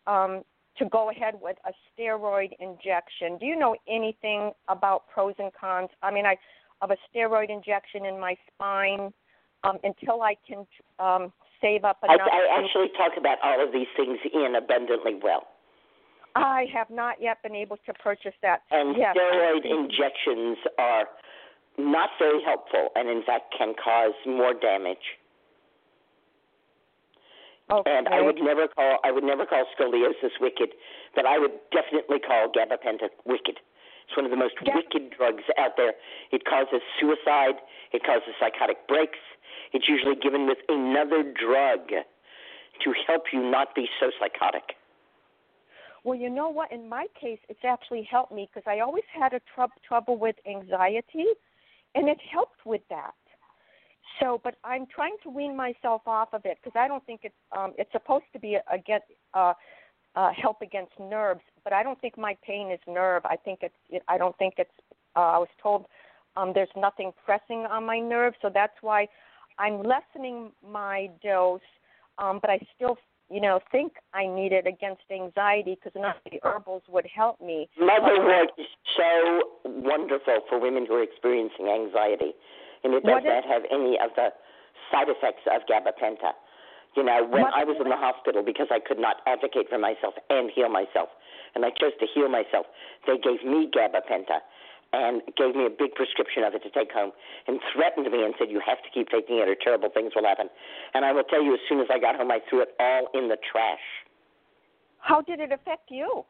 um, 0.05 0.43
to 0.77 0.85
go 0.85 1.09
ahead 1.09 1.35
with 1.41 1.57
a 1.65 1.71
steroid 1.89 2.51
injection. 2.59 3.37
Do 3.39 3.45
you 3.45 3.55
know 3.55 3.75
anything 3.87 4.51
about 4.67 5.07
pros 5.13 5.33
and 5.39 5.51
cons? 5.59 5.89
I 6.01 6.11
mean, 6.11 6.25
I 6.25 6.35
of 6.81 6.91
a 6.91 6.97
steroid 7.09 7.49
injection 7.49 8.05
in 8.05 8.19
my 8.19 8.35
spine 8.53 9.13
um, 9.63 9.77
until 9.83 10.21
I 10.21 10.35
can 10.45 10.67
um, 10.99 11.31
save 11.61 11.85
up 11.85 11.97
enough. 12.03 12.19
I, 12.29 12.59
I 12.59 12.63
actually 12.63 12.89
talk 12.97 13.13
about 13.17 13.37
all 13.41 13.65
of 13.65 13.71
these 13.71 13.87
things 13.95 14.19
in 14.33 14.55
abundantly 14.55 15.17
well. 15.21 15.47
I 16.35 16.65
have 16.73 16.89
not 16.89 17.21
yet 17.21 17.41
been 17.43 17.55
able 17.55 17.77
to 17.85 17.93
purchase 17.93 18.33
that. 18.41 18.61
And 18.71 18.97
yes. 18.97 19.15
steroid 19.15 19.65
injections 19.65 20.57
are 20.79 21.05
not 21.77 22.09
very 22.19 22.41
helpful, 22.43 22.89
and 22.95 23.09
in 23.09 23.23
fact 23.25 23.53
can 23.57 23.73
cause 23.81 24.13
more 24.25 24.53
damage. 24.53 25.17
Okay. 27.71 27.89
And 27.89 28.07
I 28.09 28.21
would 28.21 28.37
never 28.41 28.67
call 28.67 28.99
I 29.03 29.11
would 29.11 29.23
never 29.23 29.45
call 29.45 29.65
scoliosis 29.79 30.39
wicked, 30.39 30.69
but 31.15 31.25
I 31.25 31.39
would 31.39 31.53
definitely 31.71 32.19
call 32.19 32.49
gabapentin 32.51 33.09
wicked. 33.25 33.59
It's 34.07 34.17
one 34.17 34.25
of 34.25 34.31
the 34.31 34.37
most 34.37 34.55
Yeah. 34.61 34.75
wicked 34.75 35.11
drugs 35.11 35.43
out 35.57 35.77
there. 35.77 35.93
It 36.31 36.45
causes 36.45 36.81
suicide. 36.99 37.61
It 37.91 38.03
causes 38.03 38.35
psychotic 38.39 38.85
breaks. 38.87 39.19
It's 39.71 39.87
usually 39.87 40.15
given 40.15 40.45
with 40.45 40.59
another 40.67 41.23
drug 41.23 41.89
to 41.89 42.91
help 43.07 43.31
you 43.31 43.39
not 43.39 43.73
be 43.75 43.89
so 43.99 44.11
psychotic. 44.19 44.75
Well, 46.03 46.17
you 46.17 46.29
know 46.29 46.49
what? 46.49 46.71
In 46.71 46.89
my 46.89 47.07
case, 47.19 47.39
it's 47.47 47.63
actually 47.63 48.07
helped 48.09 48.31
me 48.31 48.49
because 48.53 48.67
I 48.67 48.79
always 48.81 49.03
had 49.17 49.33
a 49.33 49.41
trou- 49.53 49.67
trouble 49.87 50.17
with 50.17 50.35
anxiety, 50.47 51.25
and 51.95 52.09
it 52.09 52.17
helped 52.31 52.65
with 52.65 52.81
that. 52.89 53.13
So, 54.19 54.39
but 54.43 54.55
I'm 54.63 54.85
trying 54.93 55.15
to 55.23 55.29
wean 55.29 55.55
myself 55.55 56.01
off 56.05 56.33
of 56.33 56.41
it 56.45 56.57
because 56.61 56.77
I 56.77 56.87
don't 56.87 57.05
think 57.05 57.21
it's 57.23 57.35
um, 57.57 57.73
it's 57.77 57.91
supposed 57.91 58.25
to 58.33 58.39
be 58.39 58.55
a, 58.55 58.63
a 58.71 58.77
get 58.77 59.03
uh, 59.33 59.53
uh, 60.15 60.31
help 60.39 60.61
against 60.61 60.91
nerves, 60.99 61.41
but 61.63 61.73
I 61.73 61.83
don't 61.83 61.99
think 61.99 62.17
my 62.17 62.37
pain 62.45 62.69
is 62.71 62.79
nerve. 62.87 63.23
I 63.25 63.37
think 63.37 63.59
it's 63.61 63.75
it, 63.89 64.03
I 64.07 64.17
don't 64.17 64.37
think 64.37 64.55
it's. 64.57 64.71
Uh, 65.15 65.19
I 65.19 65.37
was 65.37 65.47
told 65.61 65.85
um, 66.35 66.51
there's 66.53 66.69
nothing 66.75 67.11
pressing 67.25 67.65
on 67.65 67.85
my 67.85 67.99
nerves, 67.99 68.35
so 68.41 68.49
that's 68.53 68.75
why 68.81 69.07
I'm 69.57 69.83
lessening 69.83 70.51
my 70.67 71.09
dose. 71.23 71.61
Um, 72.17 72.39
but 72.41 72.49
I 72.49 72.59
still, 72.75 72.97
you 73.33 73.41
know, 73.41 73.59
think 73.71 73.93
I 74.13 74.27
need 74.27 74.53
it 74.53 74.67
against 74.67 75.01
anxiety 75.09 75.73
because 75.73 75.97
of 75.97 76.13
the 76.29 76.39
herbals 76.43 76.83
would 76.87 77.07
help 77.09 77.41
me. 77.41 77.67
Motherwort 77.81 78.53
is 78.59 78.67
so 78.95 79.41
wonderful 79.65 80.45
for 80.47 80.59
women 80.61 80.85
who 80.85 80.93
are 80.93 81.01
experiencing 81.01 81.65
anxiety, 81.67 82.37
and 82.83 82.93
it 82.93 83.01
does 83.01 83.11
What 83.11 83.25
is- 83.25 83.33
not 83.33 83.45
have 83.45 83.65
any 83.71 83.99
of 83.99 84.13
the 84.13 84.31
side 84.91 85.09
effects 85.09 85.47
of 85.47 85.65
gabapentin. 85.65 86.35
You 86.93 87.01
know, 87.01 87.23
when 87.23 87.45
I 87.45 87.63
was 87.63 87.77
in 87.81 87.89
the 87.89 87.97
hospital 87.97 88.43
because 88.43 88.67
I 88.69 88.79
could 88.79 88.99
not 88.99 89.23
advocate 89.25 89.67
for 89.67 89.79
myself 89.79 90.13
and 90.29 90.51
heal 90.51 90.69
myself, 90.69 91.09
and 91.55 91.65
I 91.65 91.71
chose 91.71 91.97
to 91.97 92.05
heal 92.05 92.29
myself, 92.29 92.67
they 93.07 93.17
gave 93.17 93.43
me 93.43 93.65
gabapentin 93.65 94.41
and 94.93 95.21
gave 95.35 95.55
me 95.55 95.65
a 95.65 95.69
big 95.69 95.95
prescription 95.95 96.43
of 96.43 96.53
it 96.53 96.61
to 96.63 96.69
take 96.69 96.91
home 96.91 97.11
and 97.47 97.59
threatened 97.73 98.09
me 98.11 98.23
and 98.23 98.33
said, 98.37 98.49
You 98.49 98.61
have 98.65 98.77
to 98.83 98.89
keep 98.93 99.09
taking 99.09 99.37
it 99.37 99.49
or 99.49 99.55
terrible 99.55 99.89
things 99.89 100.13
will 100.15 100.23
happen. 100.23 100.47
And 100.93 101.03
I 101.03 101.11
will 101.11 101.23
tell 101.23 101.43
you, 101.43 101.53
as 101.53 101.59
soon 101.67 101.79
as 101.79 101.87
I 101.91 101.99
got 101.99 102.15
home, 102.15 102.31
I 102.31 102.39
threw 102.49 102.61
it 102.61 102.69
all 102.79 103.07
in 103.13 103.27
the 103.27 103.37
trash. 103.51 103.81
How 104.99 105.21
did 105.21 105.39
it 105.39 105.51
affect 105.51 105.89
you? 105.89 106.23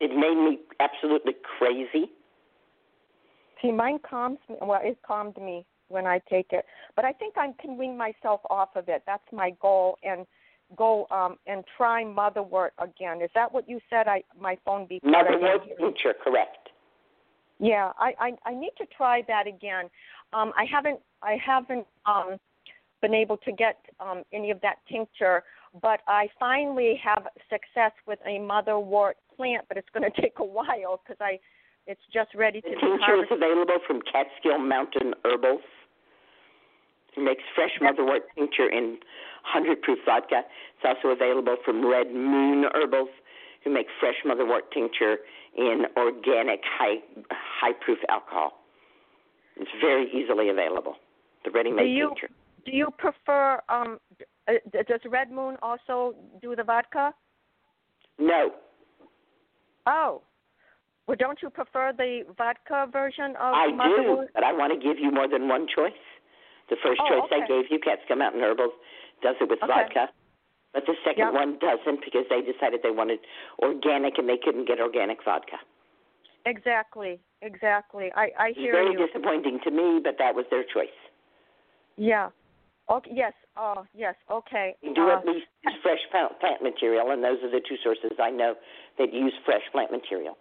It 0.00 0.10
made 0.16 0.42
me 0.42 0.58
absolutely 0.80 1.34
crazy. 1.58 2.10
See, 3.60 3.70
mine 3.70 3.98
calms 4.08 4.38
me. 4.48 4.56
Well, 4.62 4.80
it 4.82 4.98
calmed 5.06 5.36
me 5.36 5.66
when 5.88 6.06
I 6.06 6.20
take 6.30 6.46
it, 6.52 6.64
but 6.96 7.04
I 7.04 7.12
think 7.12 7.34
I 7.36 7.52
can 7.60 7.76
wean 7.76 7.98
myself 7.98 8.40
off 8.48 8.70
of 8.76 8.88
it. 8.88 9.02
That's 9.06 9.22
my 9.32 9.50
goal, 9.60 9.98
and 10.02 10.24
go 10.76 11.06
um 11.10 11.36
and 11.46 11.64
try 11.76 12.04
motherwort 12.04 12.70
again. 12.78 13.22
Is 13.22 13.30
that 13.34 13.52
what 13.52 13.68
you 13.68 13.80
said? 13.90 14.08
I 14.08 14.22
my 14.38 14.56
phone 14.64 14.86
beeped. 14.86 15.00
but 15.02 15.14
I 15.14 15.22
didn't 15.24 15.42
Motherwort 15.42 15.78
tincture, 15.78 16.14
correct. 16.22 16.68
Yeah, 17.58 17.92
I, 17.98 18.14
I 18.18 18.50
I 18.50 18.54
need 18.54 18.72
to 18.78 18.86
try 18.96 19.22
that 19.28 19.46
again. 19.46 19.90
Um, 20.32 20.52
I 20.56 20.64
haven't 20.70 21.00
I 21.22 21.36
haven't 21.44 21.86
um 22.06 22.36
been 23.02 23.14
able 23.14 23.36
to 23.38 23.52
get 23.52 23.78
um 24.00 24.22
any 24.32 24.50
of 24.50 24.60
that 24.62 24.76
tincture, 24.90 25.42
but 25.82 26.00
I 26.06 26.28
finally 26.38 27.00
have 27.02 27.26
success 27.48 27.92
with 28.06 28.18
a 28.26 28.38
motherwort 28.38 29.14
plant, 29.36 29.64
but 29.68 29.76
it's 29.76 29.88
going 29.92 30.10
to 30.14 30.20
take 30.20 30.38
a 30.38 30.44
while 30.44 31.00
because 31.04 31.20
I 31.20 31.38
it's 31.86 32.00
just 32.12 32.34
ready 32.34 32.60
to 32.60 32.68
The 32.68 32.76
tincture 32.76 33.22
is 33.22 33.28
available 33.30 33.78
from 33.86 34.00
Catskill 34.02 34.58
Mountain 34.58 35.14
Herbals. 35.24 35.62
It 37.16 37.20
makes 37.20 37.42
fresh 37.54 37.72
motherwort 37.82 38.20
tincture 38.36 38.70
in 38.70 38.98
100 39.44 39.82
proof 39.82 39.98
vodka. 40.04 40.42
It's 40.76 40.84
also 40.84 41.08
available 41.08 41.56
from 41.64 41.86
Red 41.86 42.12
Moon 42.12 42.64
Herbals, 42.74 43.08
who 43.64 43.72
make 43.72 43.86
fresh 43.98 44.16
motherwort 44.26 44.70
tincture 44.72 45.16
in 45.56 45.84
organic 45.96 46.60
high 46.64 46.96
high 47.30 47.72
proof 47.84 47.98
alcohol. 48.08 48.52
It's 49.56 49.70
very 49.80 50.06
easily 50.12 50.48
available. 50.48 50.94
The 51.44 51.50
ready 51.50 51.70
Do 51.70 51.76
made 51.76 51.90
you 51.92 52.08
tincture. 52.08 52.28
do 52.64 52.72
you 52.72 52.88
prefer 52.98 53.60
um 53.68 53.98
uh, 54.48 54.52
does 54.72 55.00
Red 55.08 55.30
Moon 55.30 55.56
also 55.62 56.14
do 56.40 56.54
the 56.56 56.64
vodka? 56.64 57.12
No. 58.18 58.50
Oh. 59.86 60.22
Well, 61.06 61.16
don't 61.18 61.38
you 61.42 61.50
prefer 61.50 61.92
the 61.96 62.22
vodka 62.38 62.86
version 62.92 63.30
of 63.40 63.52
I 63.54 63.66
do, 63.70 64.26
but 64.32 64.44
I 64.44 64.52
want 64.52 64.72
to 64.72 64.78
give 64.78 64.98
you 64.98 65.10
more 65.10 65.26
than 65.26 65.48
one 65.48 65.66
choice. 65.66 65.92
The 66.68 66.76
first 66.84 67.00
Oh, 67.02 67.08
choice 67.08 67.30
I 67.32 67.46
gave 67.48 67.64
you, 67.70 67.80
Catskill 67.80 68.16
Mountain 68.16 68.42
Herbals, 68.42 68.70
does 69.22 69.36
it 69.40 69.48
with 69.48 69.62
Okay. 69.62 69.72
vodka. 69.72 70.10
But 70.72 70.86
the 70.86 70.94
second 71.04 71.26
Yep. 71.26 71.34
one 71.34 71.58
doesn't 71.58 72.04
because 72.04 72.26
they 72.28 72.42
decided 72.42 72.82
they 72.82 72.92
wanted 72.92 73.20
organic 73.58 74.18
and 74.18 74.28
they 74.28 74.38
couldn't 74.38 74.66
get 74.66 74.80
organic 74.80 75.22
vodka. 75.24 75.58
Exactly, 76.46 77.20
exactly. 77.42 78.12
I 78.14 78.32
I 78.38 78.48
It's 78.50 78.58
hear 78.58 78.72
very 78.72 78.92
you. 78.92 78.98
disappointing 79.06 79.60
to 79.60 79.70
me, 79.70 80.00
but 80.00 80.16
that 80.18 80.34
was 80.34 80.46
their 80.48 80.64
choice. 80.64 80.94
Yeah. 81.96 82.30
Okay. 82.88 83.10
Yes. 83.12 83.34
Oh, 83.56 83.84
yes. 83.94 84.14
Okay. 84.30 84.74
We 84.82 84.94
do 84.94 85.10
Uh, 85.10 85.18
at 85.18 85.26
least 85.26 85.46
use 85.62 85.74
fresh 85.82 86.00
plant 86.10 86.38
plant 86.40 86.62
material, 86.62 87.10
and 87.10 87.22
those 87.22 87.42
are 87.42 87.48
the 87.48 87.60
two 87.60 87.76
sources 87.78 88.18
I 88.18 88.30
know 88.30 88.56
that 88.96 89.12
use 89.12 89.36
fresh 89.44 89.68
plant 89.70 89.90
material. 89.90 90.38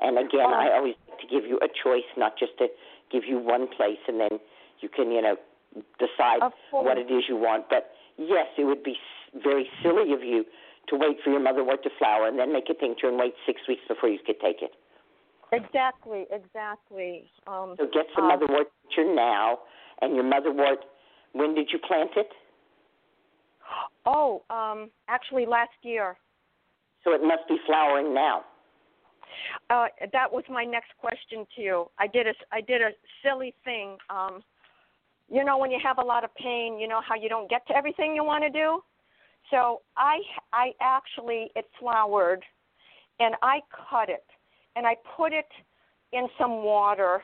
And 0.00 0.18
again, 0.18 0.46
Oh. 0.46 0.54
I 0.54 0.72
always 0.72 0.96
like 1.08 1.18
to 1.20 1.26
give 1.26 1.44
you 1.46 1.58
a 1.60 1.68
choice, 1.68 2.06
not 2.16 2.36
just 2.36 2.56
to 2.58 2.70
give 3.10 3.24
you 3.26 3.38
one 3.38 3.66
place 3.68 4.00
and 4.08 4.18
then 4.18 4.40
you 4.80 4.88
can, 4.88 5.12
you 5.12 5.20
know, 5.22 5.36
decide 5.98 6.42
what 6.70 6.98
it 6.98 7.10
is 7.10 7.28
you 7.28 7.36
want. 7.36 7.68
But 7.68 7.94
yes, 8.28 8.46
it 8.58 8.64
would 8.64 8.82
be 8.82 8.96
very 9.42 9.68
silly 9.82 10.12
of 10.12 10.22
you 10.22 10.44
to 10.88 10.96
wait 10.96 11.18
for 11.24 11.30
your 11.30 11.40
motherwort 11.40 11.82
to 11.82 11.90
flower 11.98 12.26
and 12.26 12.38
then 12.38 12.52
make 12.52 12.68
a 12.68 12.74
tincture 12.74 13.08
and 13.08 13.18
wait 13.18 13.34
six 13.46 13.60
weeks 13.68 13.82
before 13.88 14.08
you 14.08 14.18
could 14.24 14.40
take 14.40 14.62
it. 14.62 14.72
Exactly. 15.52 16.26
Exactly. 16.30 17.30
Um. 17.46 17.74
So 17.78 17.86
get 17.92 18.06
some 18.14 18.24
uh, 18.24 18.36
motherwort 18.36 18.66
tincture 18.82 19.14
now, 19.14 19.58
and 20.00 20.14
your 20.14 20.24
motherwort. 20.24 20.84
When 21.34 21.54
did 21.54 21.68
you 21.72 21.78
plant 21.78 22.10
it? 22.16 22.28
Oh, 24.04 24.42
um, 24.50 24.90
actually 25.08 25.46
last 25.46 25.70
year. 25.82 26.16
So 27.04 27.12
it 27.12 27.22
must 27.22 27.48
be 27.48 27.56
flowering 27.66 28.14
now. 28.14 28.42
Uh, 29.70 29.86
that 30.12 30.30
was 30.30 30.44
my 30.48 30.64
next 30.64 30.90
question 30.98 31.46
to 31.56 31.62
you. 31.62 31.90
I 31.98 32.06
did 32.06 32.26
a 32.26 32.32
I 32.52 32.60
did 32.60 32.82
a 32.82 32.90
silly 33.22 33.54
thing. 33.64 33.96
Um, 34.10 34.42
you 35.32 35.44
know, 35.44 35.56
when 35.56 35.70
you 35.70 35.78
have 35.82 35.96
a 35.96 36.04
lot 36.04 36.24
of 36.24 36.34
pain, 36.34 36.78
you 36.78 36.86
know 36.86 37.00
how 37.06 37.14
you 37.14 37.28
don't 37.28 37.48
get 37.48 37.66
to 37.68 37.74
everything 37.74 38.14
you 38.14 38.22
want 38.22 38.44
to 38.44 38.50
do. 38.50 38.80
So 39.50 39.80
I 39.96 40.18
I 40.52 40.72
actually 40.80 41.50
it 41.56 41.64
flowered, 41.80 42.44
and 43.18 43.34
I 43.42 43.60
cut 43.90 44.10
it, 44.10 44.26
and 44.76 44.86
I 44.86 44.94
put 45.16 45.32
it 45.32 45.48
in 46.12 46.28
some 46.38 46.62
water, 46.62 47.22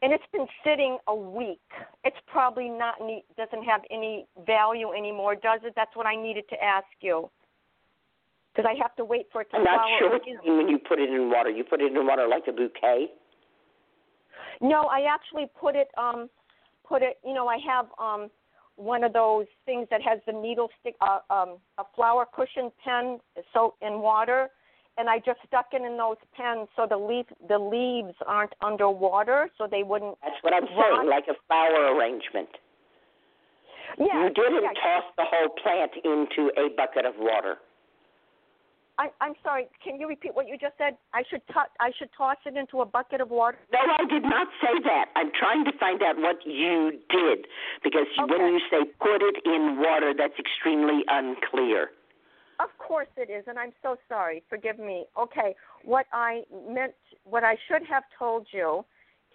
and 0.00 0.12
it's 0.12 0.24
been 0.32 0.46
sitting 0.64 0.98
a 1.08 1.14
week. 1.14 1.60
It's 2.04 2.16
probably 2.28 2.68
not 2.68 2.94
neat, 3.00 3.24
doesn't 3.36 3.64
have 3.64 3.80
any 3.90 4.26
value 4.46 4.92
anymore, 4.92 5.34
does 5.34 5.60
it? 5.64 5.72
That's 5.74 5.94
what 5.96 6.06
I 6.06 6.14
needed 6.14 6.44
to 6.50 6.62
ask 6.62 6.86
you. 7.00 7.28
Because 8.54 8.70
I 8.72 8.80
have 8.80 8.94
to 8.96 9.04
wait 9.04 9.26
for 9.32 9.42
it 9.42 9.50
to 9.50 9.56
I'm 9.56 9.64
not 9.64 9.74
flower 9.74 9.98
sure 9.98 10.10
what 10.10 10.26
you 10.26 10.38
mean 10.44 10.56
when 10.56 10.68
you 10.68 10.78
put 10.78 11.00
it 11.00 11.10
in 11.10 11.30
water. 11.30 11.50
You 11.50 11.64
put 11.64 11.80
it 11.80 11.92
in 11.92 12.06
water 12.06 12.28
like 12.28 12.44
a 12.46 12.52
bouquet. 12.52 13.08
No, 14.60 14.82
I 14.82 15.02
actually 15.12 15.46
put 15.60 15.74
it 15.74 15.88
um 15.98 16.28
put 16.88 17.02
it 17.02 17.18
you 17.24 17.34
know, 17.34 17.46
I 17.48 17.58
have 17.66 17.86
um 17.98 18.30
one 18.76 19.02
of 19.02 19.12
those 19.12 19.46
things 19.66 19.88
that 19.90 20.00
has 20.02 20.20
the 20.26 20.32
needle 20.32 20.68
stick 20.80 20.94
uh, 21.00 21.18
um 21.30 21.58
a 21.78 21.84
flower 21.94 22.26
cushion 22.34 22.70
pen 22.84 23.18
soaked 23.52 23.82
in 23.82 24.00
water 24.00 24.48
and 24.98 25.08
I 25.08 25.18
just 25.18 25.38
stuck 25.46 25.66
it 25.72 25.82
in 25.82 25.96
those 25.96 26.16
pens 26.36 26.68
so 26.76 26.86
the 26.88 26.96
leaf 26.96 27.26
the 27.48 27.58
leaves 27.58 28.14
aren't 28.26 28.52
underwater 28.62 29.48
so 29.56 29.66
they 29.70 29.82
wouldn't 29.82 30.16
That's 30.22 30.36
what 30.42 30.52
I'm 30.52 30.64
rot. 30.64 30.98
saying, 30.98 31.08
like 31.08 31.24
a 31.30 31.38
flower 31.46 31.94
arrangement. 31.94 32.50
Yeah. 33.98 34.24
you 34.24 34.30
didn't 34.34 34.62
yeah. 34.62 34.74
toss 34.82 35.04
the 35.16 35.24
whole 35.24 35.48
plant 35.62 35.92
into 36.04 36.50
a 36.58 36.68
bucket 36.76 37.06
of 37.06 37.14
water. 37.18 37.56
I, 38.98 39.08
I'm 39.20 39.34
sorry. 39.44 39.68
Can 39.82 40.00
you 40.00 40.08
repeat 40.08 40.34
what 40.34 40.48
you 40.48 40.58
just 40.58 40.74
said? 40.76 40.96
I 41.14 41.22
should 41.30 41.46
to- 41.48 41.70
I 41.80 41.92
should 41.98 42.10
toss 42.16 42.36
it 42.44 42.56
into 42.56 42.80
a 42.80 42.86
bucket 42.86 43.20
of 43.20 43.30
water. 43.30 43.56
No, 43.72 43.78
I 43.78 44.04
did 44.10 44.24
not 44.24 44.48
say 44.60 44.74
that. 44.84 45.06
I'm 45.14 45.30
trying 45.38 45.64
to 45.66 45.72
find 45.78 46.02
out 46.02 46.18
what 46.18 46.44
you 46.44 46.98
did 47.08 47.46
because 47.84 48.06
when 48.28 48.52
you 48.52 48.60
say 48.70 48.84
put 49.00 49.22
it 49.22 49.36
in 49.44 49.78
water, 49.78 50.12
that's 50.16 50.38
extremely 50.38 51.02
unclear. 51.06 51.90
Of 52.60 52.70
course 52.78 53.06
it 53.16 53.30
is, 53.30 53.44
and 53.46 53.56
I'm 53.56 53.72
so 53.82 53.96
sorry. 54.08 54.42
Forgive 54.50 54.80
me. 54.80 55.06
Okay, 55.16 55.54
what 55.84 56.06
I 56.12 56.42
meant, 56.68 56.94
what 57.22 57.44
I 57.44 57.56
should 57.68 57.86
have 57.88 58.02
told 58.18 58.48
you, 58.52 58.84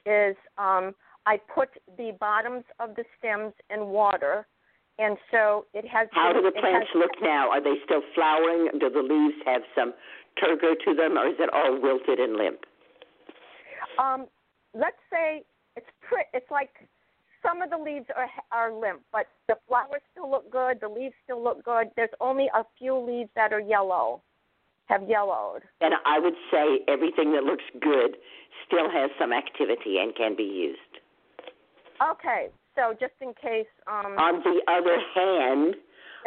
is 0.05 0.35
um, 0.57 0.93
I 1.25 1.37
put 1.55 1.69
the 1.97 2.11
bottoms 2.19 2.65
of 2.81 2.95
the 2.95 3.05
stems 3.17 3.53
in 3.69 3.87
water, 3.87 4.45
and 4.99 5.17
so 5.31 5.65
it 5.73 5.85
has. 5.87 6.07
How 6.11 6.33
do 6.33 6.41
the 6.41 6.51
plants 6.51 6.87
has, 6.93 6.99
look 6.99 7.11
now? 7.21 7.49
Are 7.49 7.61
they 7.61 7.75
still 7.85 8.01
flowering? 8.13 8.69
Do 8.79 8.89
the 8.89 9.01
leaves 9.01 9.35
have 9.45 9.61
some 9.75 9.93
turgor 10.37 10.73
to 10.85 10.93
them, 10.93 11.17
or 11.17 11.27
is 11.27 11.35
it 11.39 11.49
all 11.53 11.79
wilted 11.81 12.19
and 12.19 12.35
limp? 12.35 12.59
Um, 13.99 14.27
let's 14.73 14.97
say 15.11 15.43
it's 15.75 15.87
pre- 16.01 16.29
It's 16.33 16.49
like 16.51 16.87
some 17.41 17.61
of 17.61 17.69
the 17.69 17.77
leaves 17.77 18.05
are 18.15 18.29
are 18.51 18.73
limp, 18.73 19.01
but 19.11 19.27
the 19.47 19.55
flowers 19.67 20.01
still 20.11 20.29
look 20.29 20.51
good. 20.51 20.79
The 20.81 20.89
leaves 20.89 21.15
still 21.23 21.43
look 21.43 21.63
good. 21.63 21.87
There's 21.95 22.13
only 22.19 22.49
a 22.53 22.63
few 22.77 22.97
leaves 22.97 23.29
that 23.35 23.51
are 23.51 23.59
yellow, 23.59 24.21
have 24.85 25.07
yellowed. 25.07 25.61
And 25.81 25.93
I 26.05 26.19
would 26.19 26.35
say 26.51 26.79
everything 26.87 27.33
that 27.33 27.43
looks 27.43 27.63
good 27.81 28.17
still 28.65 28.89
has 28.89 29.09
some 29.19 29.33
activity 29.33 29.97
and 29.99 30.15
can 30.15 30.35
be 30.35 30.43
used. 30.43 30.79
Okay, 32.01 32.49
so 32.75 32.93
just 32.99 33.13
in 33.21 33.33
case. 33.33 33.69
Um, 33.87 34.17
On 34.17 34.41
the 34.43 34.61
other 34.67 34.97
hand, 35.13 35.75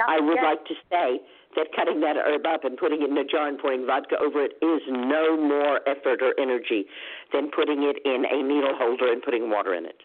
I 0.07 0.21
would 0.21 0.37
yes. 0.37 0.45
like 0.45 0.65
to 0.67 0.75
say 0.91 1.21
that 1.57 1.69
cutting 1.75 2.01
that 2.01 2.17
herb 2.17 2.47
up 2.47 2.65
and 2.65 2.77
putting 2.77 3.03
it 3.03 3.11
in 3.11 3.17
a 3.17 3.25
jar 3.25 3.49
and 3.49 3.59
pouring 3.59 3.87
vodka 3.87 4.17
over 4.21 4.45
it 4.45 4.53
is 4.61 4.83
no 4.89 5.37
more 5.37 5.81
effort 5.89 6.21
or 6.21 6.35
energy 6.39 6.85
than 7.33 7.51
putting 7.51 7.83
it 7.83 7.97
in 8.05 8.25
a 8.29 8.43
needle 8.43 8.77
holder 8.77 9.11
and 9.11 9.23
putting 9.23 9.51
water 9.51 9.75
in 9.75 9.87
it. 9.87 10.03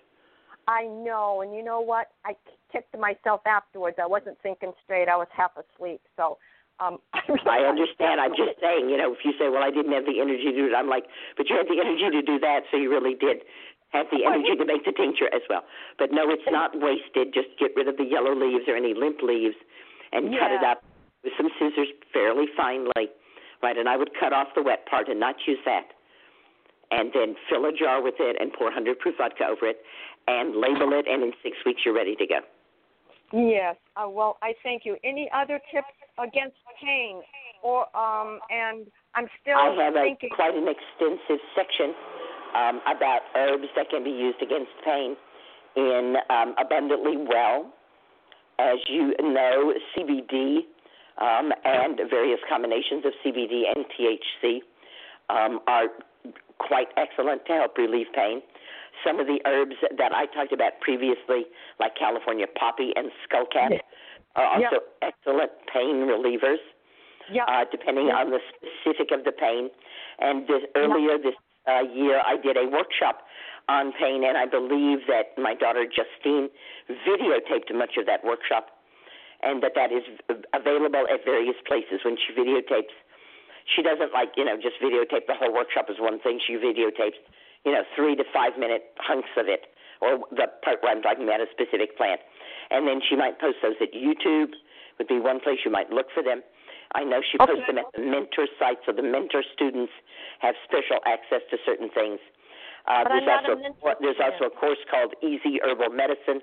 I 0.67 0.85
know, 0.85 1.41
and 1.41 1.53
you 1.53 1.63
know 1.63 1.81
what? 1.81 2.07
I 2.23 2.35
kicked 2.71 2.97
myself 2.97 3.41
afterwards. 3.45 3.97
I 4.01 4.07
wasn't 4.07 4.37
thinking 4.41 4.71
straight. 4.83 5.09
I 5.09 5.17
was 5.17 5.27
half 5.35 5.51
asleep. 5.57 5.99
So, 6.15 6.37
um, 6.79 6.99
I 7.13 7.67
understand. 7.67 8.21
I'm 8.21 8.31
just 8.31 8.61
saying, 8.61 8.89
you 8.89 8.95
know, 8.95 9.11
if 9.11 9.19
you 9.25 9.33
say, 9.37 9.49
well, 9.49 9.63
I 9.63 9.71
didn't 9.71 9.91
have 9.91 10.05
the 10.05 10.21
energy 10.21 10.45
to 10.45 10.55
do 10.55 10.65
it, 10.67 10.75
I'm 10.77 10.87
like, 10.87 11.05
but 11.35 11.49
you 11.49 11.57
had 11.57 11.67
the 11.67 11.81
energy 11.81 12.09
to 12.09 12.21
do 12.21 12.39
that, 12.39 12.63
so 12.71 12.77
you 12.77 12.89
really 12.89 13.15
did 13.15 13.43
have 13.91 14.07
the 14.11 14.23
energy 14.25 14.55
to 14.55 14.65
make 14.65 14.83
the 14.83 14.95
tincture 14.95 15.27
as 15.35 15.43
well. 15.49 15.63
But 15.99 16.11
no, 16.11 16.31
it's 16.31 16.47
not 16.47 16.71
wasted. 16.75 17.33
Just 17.33 17.51
get 17.59 17.71
rid 17.75 17.87
of 17.87 17.97
the 17.97 18.07
yellow 18.07 18.33
leaves 18.33 18.65
or 18.67 18.75
any 18.75 18.93
limp 18.95 19.21
leaves 19.21 19.55
and 20.11 20.31
cut 20.35 20.51
it 20.51 20.63
up 20.63 20.83
with 21.23 21.33
some 21.37 21.49
scissors 21.59 21.91
fairly 22.11 22.47
finely. 22.55 23.11
Right, 23.61 23.77
and 23.77 23.87
I 23.87 23.95
would 23.95 24.11
cut 24.19 24.33
off 24.33 24.47
the 24.55 24.63
wet 24.63 24.87
part 24.89 25.07
and 25.07 25.19
not 25.19 25.35
use 25.45 25.59
that. 25.65 25.93
And 26.89 27.11
then 27.13 27.35
fill 27.47 27.65
a 27.65 27.71
jar 27.71 28.01
with 28.01 28.15
it 28.19 28.35
and 28.39 28.51
pour 28.51 28.67
100 28.67 28.99
proof 28.99 29.15
vodka 29.17 29.45
over 29.45 29.67
it 29.67 29.77
and 30.27 30.55
label 30.55 30.91
it, 30.97 31.05
and 31.07 31.23
in 31.23 31.31
six 31.43 31.57
weeks 31.65 31.81
you're 31.85 31.95
ready 31.95 32.15
to 32.15 32.25
go. 32.27 32.39
Yes. 33.33 33.75
Uh, 33.95 34.09
well, 34.09 34.37
I 34.41 34.53
thank 34.63 34.83
you. 34.83 34.97
Any 35.03 35.29
other 35.33 35.59
tips 35.71 35.95
against 36.19 36.57
pain? 36.83 37.21
Or 37.63 37.85
um, 37.95 38.39
and 38.49 38.87
I'm 39.13 39.27
still 39.39 39.55
I 39.55 39.69
have 39.85 39.95
a, 39.95 40.17
quite 40.35 40.55
an 40.55 40.67
extensive 40.67 41.39
section 41.55 41.93
um, 42.55 42.81
about 42.87 43.21
herbs 43.35 43.67
that 43.75 43.89
can 43.89 44.03
be 44.03 44.11
used 44.11 44.41
against 44.41 44.71
pain 44.83 45.15
in 45.75 46.15
um, 46.29 46.55
Abundantly 46.59 47.17
Well. 47.17 47.71
As 48.59 48.77
you 48.87 49.13
know, 49.21 49.73
CBD 49.97 50.59
um, 51.19 51.51
and 51.65 51.99
various 52.09 52.39
combinations 52.49 53.05
of 53.05 53.13
CBD 53.25 53.63
and 53.73 53.85
THC 53.85 54.59
um, 55.29 55.59
are 55.67 55.87
quite 56.59 56.87
excellent 56.97 57.45
to 57.47 57.53
help 57.53 57.77
relieve 57.77 58.07
pain. 58.13 58.41
Some 59.05 59.19
of 59.19 59.25
the 59.25 59.39
herbs 59.47 59.75
that 59.97 60.13
I 60.13 60.25
talked 60.27 60.53
about 60.53 60.79
previously, 60.81 61.45
like 61.79 61.95
California 61.97 62.45
poppy 62.59 62.91
and 62.95 63.09
skullcap, 63.25 63.79
are 64.35 64.45
also 64.45 64.83
excellent 65.01 65.51
pain 65.73 66.05
relievers 66.07 66.61
Yeah. 67.31 67.45
uh, 67.47 67.65
depending 67.71 68.09
on 68.11 68.29
the 68.29 68.39
specific 68.53 69.11
of 69.11 69.23
the 69.23 69.31
pain. 69.31 69.69
And 70.19 70.47
this, 70.47 70.63
earlier 70.75 71.17
this 71.17 71.35
uh, 71.67 71.81
year, 71.93 72.21
I 72.25 72.37
did 72.37 72.57
a 72.57 72.65
workshop 72.65 73.21
on 73.69 73.93
pain, 73.93 74.25
and 74.25 74.37
I 74.37 74.45
believe 74.45 75.05
that 75.07 75.37
my 75.37 75.53
daughter 75.53 75.85
Justine 75.85 76.49
videotaped 76.89 77.69
much 77.73 77.97
of 77.97 78.05
that 78.05 78.23
workshop, 78.25 78.67
and 79.41 79.61
that 79.63 79.73
that 79.75 79.91
is 79.91 80.03
available 80.53 81.05
at 81.07 81.23
various 81.25 81.57
places. 81.67 82.01
When 82.03 82.17
she 82.17 82.33
videotapes, 82.33 82.93
she 83.69 83.81
doesn't 83.81 84.13
like 84.13 84.33
you 84.35 84.45
know 84.45 84.57
just 84.57 84.81
videotape 84.81 85.27
the 85.27 85.37
whole 85.37 85.53
workshop 85.53 85.85
as 85.89 85.97
one 85.99 86.19
thing. 86.19 86.39
She 86.45 86.57
videotapes 86.57 87.21
you 87.65 87.71
know 87.71 87.83
three 87.95 88.15
to 88.15 88.23
five 88.33 88.57
minute 88.57 88.93
hunks 88.97 89.29
of 89.37 89.47
it, 89.47 89.69
or 90.01 90.19
the 90.31 90.49
part 90.65 90.81
where 90.81 90.91
I'm 90.91 91.01
talking 91.01 91.23
about 91.23 91.41
a 91.41 91.49
specific 91.53 91.95
plant, 91.97 92.21
and 92.71 92.87
then 92.87 93.01
she 93.07 93.15
might 93.15 93.39
post 93.39 93.57
those 93.61 93.77
at 93.81 93.93
YouTube. 93.93 94.57
Would 94.97 95.07
be 95.07 95.19
one 95.19 95.39
place 95.39 95.59
you 95.65 95.71
might 95.71 95.89
look 95.89 96.07
for 96.13 96.21
them. 96.21 96.43
I 96.95 97.03
know 97.03 97.21
she 97.23 97.37
posts 97.37 97.63
them 97.67 97.77
at 97.77 97.85
the 97.95 98.03
mentor 98.03 98.47
site, 98.59 98.79
so 98.85 98.91
the 98.91 99.03
mentor 99.03 99.43
students 99.53 99.91
have 100.39 100.55
special 100.67 100.99
access 101.07 101.41
to 101.51 101.57
certain 101.65 101.89
things. 101.89 102.19
Uh, 102.87 103.05
there's 103.07 103.25
not 103.25 103.45
a 103.45 103.53
also 103.53 103.95
there's 104.01 104.17
also 104.17 104.49
a 104.49 104.53
course 104.53 104.81
called 104.89 105.13
Easy 105.21 105.61
Herbal 105.61 105.93
Medicine, 105.93 106.41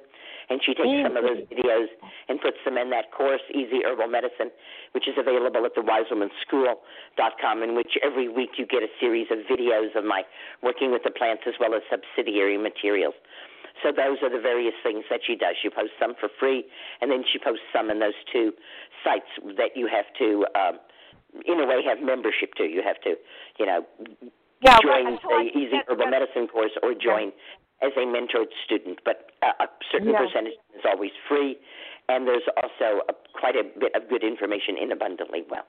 and 0.48 0.62
she 0.62 0.72
takes 0.72 1.02
some 1.02 1.16
of 1.18 1.24
those 1.26 1.42
videos 1.50 1.90
and 2.28 2.40
puts 2.40 2.56
them 2.64 2.78
in 2.78 2.90
that 2.90 3.10
course, 3.10 3.42
Easy 3.50 3.82
Herbal 3.84 4.06
Medicine, 4.06 4.50
which 4.92 5.08
is 5.08 5.14
available 5.18 5.66
at 5.66 5.74
the 5.74 5.82
wisewomanschool.com, 5.82 7.62
in 7.62 7.74
which 7.74 7.98
every 8.04 8.28
week 8.28 8.54
you 8.56 8.66
get 8.66 8.82
a 8.82 8.92
series 9.00 9.26
of 9.30 9.38
videos 9.50 9.96
of 9.96 10.04
my 10.04 10.22
working 10.62 10.92
with 10.92 11.02
the 11.02 11.10
plants 11.10 11.42
as 11.46 11.54
well 11.58 11.74
as 11.74 11.82
subsidiary 11.90 12.56
materials. 12.56 13.14
So 13.82 13.92
those 13.92 14.18
are 14.22 14.30
the 14.30 14.40
various 14.40 14.74
things 14.82 15.04
that 15.10 15.20
she 15.26 15.36
does. 15.36 15.54
She 15.62 15.70
posts 15.70 15.94
some 16.00 16.14
for 16.18 16.28
free, 16.40 16.64
and 17.00 17.10
then 17.10 17.24
she 17.30 17.38
posts 17.38 17.64
some 17.72 17.90
in 17.90 17.98
those 18.00 18.16
two 18.32 18.52
sites 19.04 19.30
that 19.56 19.76
you 19.76 19.86
have 19.86 20.06
to, 20.18 20.46
um, 20.58 20.78
in 21.46 21.60
a 21.60 21.66
way, 21.66 21.82
have 21.86 22.00
membership 22.02 22.54
to. 22.56 22.64
You 22.64 22.82
have 22.82 23.00
to, 23.02 23.14
you 23.58 23.66
know, 23.66 23.86
Yeah, 24.60 24.78
join 24.82 25.06
I 25.22 25.48
the 25.52 25.58
Easy 25.58 25.78
Herbal 25.86 26.04
that- 26.06 26.10
Medicine 26.10 26.48
course 26.48 26.72
or 26.82 26.94
join 26.94 27.32
as 27.80 27.92
a 27.96 28.00
mentored 28.00 28.50
student. 28.64 28.98
But 29.04 29.30
uh, 29.42 29.52
a 29.60 29.68
certain 29.92 30.10
Yeah. 30.10 30.18
percentage 30.26 30.54
is 30.74 30.84
always 30.84 31.12
free, 31.28 31.56
and 32.08 32.26
there's 32.26 32.42
also 32.56 33.02
a, 33.08 33.14
quite 33.38 33.54
a 33.54 33.62
bit 33.62 33.94
of 33.94 34.08
good 34.08 34.24
information 34.24 34.76
in 34.76 34.90
Abundantly 34.90 35.42
Well. 35.48 35.66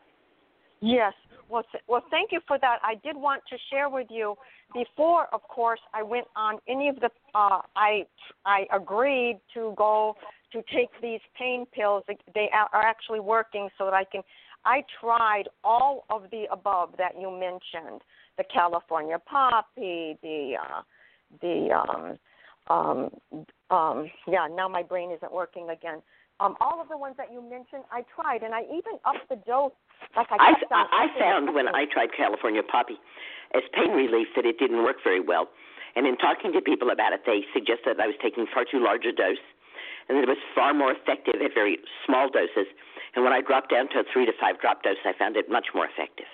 Yes. 0.81 1.13
Well, 1.49 1.63
well, 1.87 2.03
thank 2.11 2.31
you 2.31 2.41
for 2.47 2.59
that. 2.59 2.77
I 2.83 2.95
did 2.95 3.15
want 3.15 3.41
to 3.49 3.57
share 3.71 3.89
with 3.89 4.07
you 4.09 4.35
before, 4.73 5.27
of 5.33 5.41
course, 5.43 5.79
I 5.93 6.03
went 6.03 6.27
on 6.35 6.59
any 6.67 6.89
of 6.89 6.97
the. 6.97 7.09
Uh, 7.33 7.61
I 7.75 8.05
I 8.45 8.65
agreed 8.71 9.39
to 9.55 9.73
go 9.75 10.15
to 10.53 10.61
take 10.73 10.89
these 11.01 11.21
pain 11.37 11.65
pills. 11.73 12.03
They 12.07 12.49
are 12.53 12.69
are 12.71 12.83
actually 12.83 13.19
working, 13.19 13.69
so 13.77 13.85
that 13.85 13.93
I 13.93 14.03
can. 14.03 14.21
I 14.65 14.83
tried 15.01 15.45
all 15.63 16.05
of 16.09 16.23
the 16.31 16.45
above 16.51 16.93
that 16.97 17.19
you 17.19 17.31
mentioned: 17.31 18.01
the 18.37 18.43
California 18.43 19.17
poppy, 19.25 20.17
the 20.21 20.53
uh, 20.61 20.81
the 21.41 21.69
um, 21.73 22.19
um, 22.69 23.09
um, 23.75 24.11
yeah, 24.27 24.47
now 24.51 24.67
my 24.67 24.83
brain 24.83 25.11
isn't 25.11 25.33
working 25.33 25.69
again. 25.71 26.01
Um, 26.39 26.55
all 26.61 26.79
of 26.79 26.87
the 26.89 26.97
ones 26.97 27.15
that 27.17 27.33
you 27.33 27.41
mentioned, 27.41 27.83
I 27.91 28.03
tried, 28.15 28.43
and 28.43 28.53
I 28.53 28.61
even 28.63 28.99
upped 29.03 29.27
the 29.29 29.35
dose. 29.47 29.71
Like 30.15 30.27
I, 30.31 30.35
I, 30.35 30.75
on 30.75 30.87
I 30.91 31.05
upping 31.05 31.21
found 31.21 31.55
when 31.55 31.67
I 31.67 31.85
tried 31.85 32.09
California 32.15 32.63
Poppy 32.63 32.99
as 33.53 33.63
pain 33.73 33.91
relief 33.91 34.27
that 34.35 34.45
it 34.45 34.59
didn't 34.59 34.83
work 34.83 34.97
very 35.03 35.19
well. 35.19 35.49
And 35.95 36.05
in 36.05 36.17
talking 36.17 36.53
to 36.53 36.61
people 36.61 36.91
about 36.91 37.13
it, 37.13 37.21
they 37.25 37.45
suggested 37.53 37.97
that 37.97 38.03
I 38.03 38.07
was 38.07 38.15
taking 38.21 38.45
far 38.53 38.65
too 38.65 38.83
large 38.83 39.05
a 39.05 39.11
dose 39.11 39.41
and 40.07 40.17
that 40.17 40.23
it 40.23 40.29
was 40.29 40.37
far 40.53 40.73
more 40.73 40.91
effective 40.91 41.35
at 41.43 41.53
very 41.53 41.77
small 42.05 42.29
doses. 42.29 42.67
And 43.15 43.23
when 43.23 43.33
I 43.33 43.41
dropped 43.41 43.71
down 43.71 43.89
to 43.89 43.99
a 43.99 44.03
three 44.11 44.25
to 44.25 44.33
five 44.39 44.59
drop 44.59 44.83
dose, 44.83 44.97
I 45.05 45.13
found 45.17 45.37
it 45.37 45.49
much 45.49 45.67
more 45.73 45.85
effective. 45.85 46.25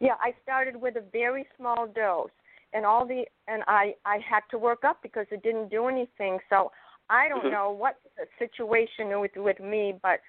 Yeah, 0.00 0.14
I 0.20 0.34
started 0.42 0.76
with 0.76 0.96
a 0.96 1.04
very 1.12 1.46
small 1.56 1.86
dose, 1.86 2.30
and 2.72 2.84
all 2.84 3.06
the 3.06 3.24
and 3.46 3.62
I 3.68 3.94
I 4.04 4.18
had 4.18 4.40
to 4.50 4.58
work 4.58 4.84
up 4.84 4.98
because 5.02 5.26
it 5.30 5.42
didn't 5.42 5.70
do 5.70 5.86
anything. 5.88 6.38
So 6.50 6.72
I 7.08 7.28
don't 7.28 7.44
Mhm. 7.44 7.52
know 7.52 7.70
what 7.70 7.96
the 8.16 8.26
situation 8.38 9.20
with 9.20 9.36
with 9.36 9.60
me, 9.60 9.98
but 10.02 10.20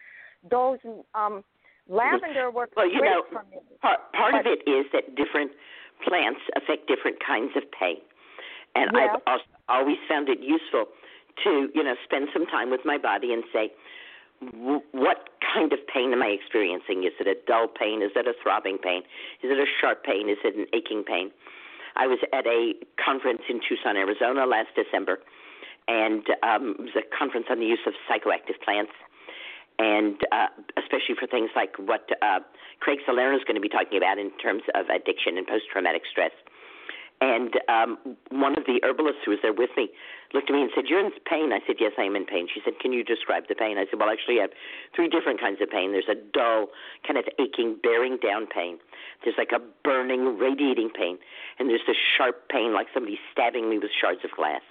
those 0.44 0.80
um 1.16 1.44
lavender 1.90 2.52
works 2.52 2.74
Well, 2.76 2.90
you 2.90 3.02
know. 3.02 3.24
Part, 3.82 4.12
part 4.14 4.34
of 4.36 4.46
it 4.46 4.68
is 4.70 4.86
that 4.94 5.16
different 5.16 5.52
plants 6.06 6.42
affect 6.56 6.88
different 6.88 7.18
kinds 7.24 7.56
of 7.56 7.64
pain. 7.72 7.98
And 8.76 8.92
Yes. 8.94 9.10
I've 9.10 9.22
also 9.26 9.46
always 9.70 9.98
found 10.08 10.30
it 10.30 10.40
useful 10.40 10.86
to, 11.44 11.70
you 11.74 11.84
know, 11.84 11.96
spend 12.04 12.30
some 12.34 12.46
time 12.46 12.70
with 12.70 12.86
my 12.86 12.98
body 12.98 13.34
and 13.34 13.44
say, 13.52 13.72
what 14.92 15.30
kind 15.42 15.74
of 15.74 15.80
pain 15.88 16.14
am 16.14 16.22
I 16.22 16.28
experiencing? 16.28 17.04
Is 17.04 17.14
it 17.20 17.28
a 17.28 17.36
dull 17.48 17.68
pain? 17.68 18.02
Is 18.02 18.12
it 18.16 18.28
a 18.28 18.34
throbbing 18.42 18.78
pain? 18.78 19.02
Is 19.42 19.50
it 19.50 19.58
a 19.58 19.66
sharp 19.82 20.04
pain? 20.04 20.30
Is 20.30 20.38
it 20.44 20.56
an 20.56 20.68
aching 20.74 21.04
pain? 21.04 21.32
I 21.96 22.06
was 22.06 22.20
at 22.32 22.46
a 22.46 22.74
conference 23.04 23.42
in 23.50 23.60
Tucson, 23.68 23.98
Arizona 23.98 24.46
last 24.46 24.70
December, 24.76 25.18
and 25.88 26.22
um, 26.44 26.76
it 26.78 26.94
was 26.94 26.96
a 26.96 27.18
conference 27.18 27.48
on 27.50 27.60
the 27.60 27.66
use 27.66 27.80
of 27.88 27.94
psychoactive 28.06 28.62
plants, 28.64 28.92
and 29.80 30.18
uh, 30.32 30.48
especially 30.78 31.16
for 31.20 31.28
things 31.28 31.50
like 31.56 31.76
what 31.78 32.10
uh, 32.22 32.40
Craig 32.80 33.00
Salerno 33.06 33.38
is 33.38 33.44
going 33.44 33.56
to 33.56 33.62
be 33.62 33.70
talking 33.70 33.98
about 33.98 34.18
in 34.18 34.32
terms 34.38 34.64
of 34.74 34.90
addiction 34.90 35.38
and 35.38 35.46
post-traumatic 35.46 36.04
stress. 36.10 36.32
And 37.20 37.58
um, 37.68 37.98
one 38.30 38.58
of 38.58 38.66
the 38.66 38.80
herbalists 38.84 39.22
who 39.26 39.32
was 39.32 39.40
there 39.42 39.54
with 39.54 39.72
me 39.76 39.90
looked 40.34 40.52
at 40.52 40.54
me 40.54 40.62
and 40.62 40.70
said, 40.76 40.86
"You're 40.86 41.00
in 41.00 41.10
pain." 41.26 41.52
I 41.52 41.66
said, 41.66 41.78
"Yes, 41.80 41.94
I 41.98 42.04
am 42.04 42.16
in 42.16 42.26
pain." 42.26 42.48
She 42.54 42.62
said, 42.64 42.78
"Can 42.80 42.94
you 42.94 43.04
describe 43.04 43.48
the 43.50 43.56
pain?" 43.56 43.80
I 43.80 43.86
said, 43.90 43.98
"Well, 43.98 44.10
actually, 44.10 44.38
I 44.38 44.42
have 44.42 44.54
three 44.96 45.10
different 45.10 45.42
kinds 45.42 45.58
of 45.60 45.70
pain. 45.70 45.94
There's 45.94 46.10
a 46.10 46.14
dull, 46.14 46.70
kind 47.06 47.18
of 47.18 47.26
aching, 47.40 47.78
bearing 47.82 48.18
down 48.22 48.46
pain. 48.46 48.78
There's 49.24 49.38
like 49.38 49.52
a 49.52 49.60
burning, 49.84 50.38
radiating 50.38 50.92
pain, 50.94 51.18
and 51.58 51.70
there's 51.70 51.86
this 51.88 51.98
sharp 51.98 52.50
pain, 52.50 52.72
like 52.72 52.86
somebody 52.94 53.18
stabbing 53.32 53.68
me 53.68 53.80
with 53.80 53.90
shards 54.00 54.22
of 54.24 54.30
glass." 54.32 54.62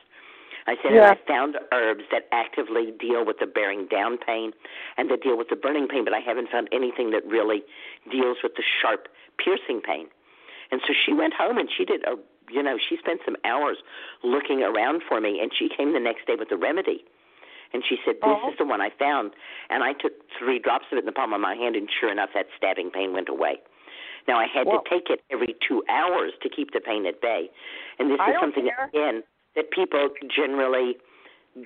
I 0.66 0.74
said, 0.82 0.93
Yeah. 0.94 1.10
and 1.10 1.18
I 1.18 1.26
found 1.26 1.59
herbs 1.72 2.05
that 2.10 2.26
actively 2.32 2.90
deal 2.90 3.24
with 3.24 3.38
the 3.38 3.47
bearing 3.47 3.86
down 3.86 4.18
pain 4.18 4.52
and 4.97 5.09
that 5.10 5.22
deal 5.22 5.36
with 5.36 5.48
the 5.48 5.56
burning 5.56 5.86
pain, 5.86 6.05
but 6.05 6.12
I 6.12 6.18
haven't 6.20 6.51
found 6.51 6.68
anything 6.72 7.10
that 7.10 7.24
really 7.26 7.62
deals 8.10 8.38
with 8.43 8.56
the 8.56 8.62
sharp, 8.62 9.09
piercing 9.38 9.80
pain. 9.80 10.09
And 10.72 10.80
so 10.86 10.93
she 10.93 11.12
went 11.12 11.34
home 11.34 11.59
and 11.59 11.70
she 11.70 11.84
did 11.84 12.02
a, 12.05 12.16
you 12.51 12.62
know, 12.62 12.78
she 12.78 12.97
spent 12.97 13.20
some 13.24 13.36
hours 13.44 13.78
looking 14.22 14.62
around 14.62 15.02
for 15.09 15.20
me, 15.20 15.40
and 15.40 15.52
she 15.55 15.68
came 15.68 15.93
the 15.93 16.01
next 16.01 16.26
day 16.26 16.34
with 16.38 16.48
the 16.48 16.56
remedy. 16.56 17.05
And 17.72 17.84
she 17.84 17.98
said, 18.05 18.16
"This 18.22 18.38
Oh. 18.43 18.51
is 18.51 18.56
the 18.59 18.64
one 18.64 18.80
I 18.80 18.90
found." 18.90 19.32
And 19.70 19.82
I 19.82 19.93
took 19.93 20.12
three 20.38 20.59
drops 20.60 20.86
of 20.93 20.98
it 20.98 21.01
in 21.01 21.06
the 21.06 21.12
palm 21.12 21.32
of 21.32 21.40
my 21.40 21.55
hand, 21.56 21.74
and 21.74 21.90
sure 21.90 22.10
enough, 22.10 22.32
that 22.34 22.47
stabbing 22.56 22.90
pain 22.90 23.12
went 23.12 23.28
away. 23.28 23.60
Now 24.28 24.38
I 24.38 24.47
had 24.47 24.66
Well- 24.66 24.82
to 24.82 24.88
take 24.88 25.10
it 25.10 25.22
every 25.30 25.55
two 25.66 25.84
hours 25.88 26.32
to 26.43 26.48
keep 26.48 26.70
the 26.72 26.80
pain 26.80 27.06
at 27.06 27.20
bay, 27.20 27.51
and 27.98 28.10
this 28.10 28.20
I 28.20 28.32
is 28.32 28.40
something 28.40 28.68
care. 28.68 28.84
again 28.93 29.24
that 29.57 29.70
people 29.70 30.09
generally 30.28 30.97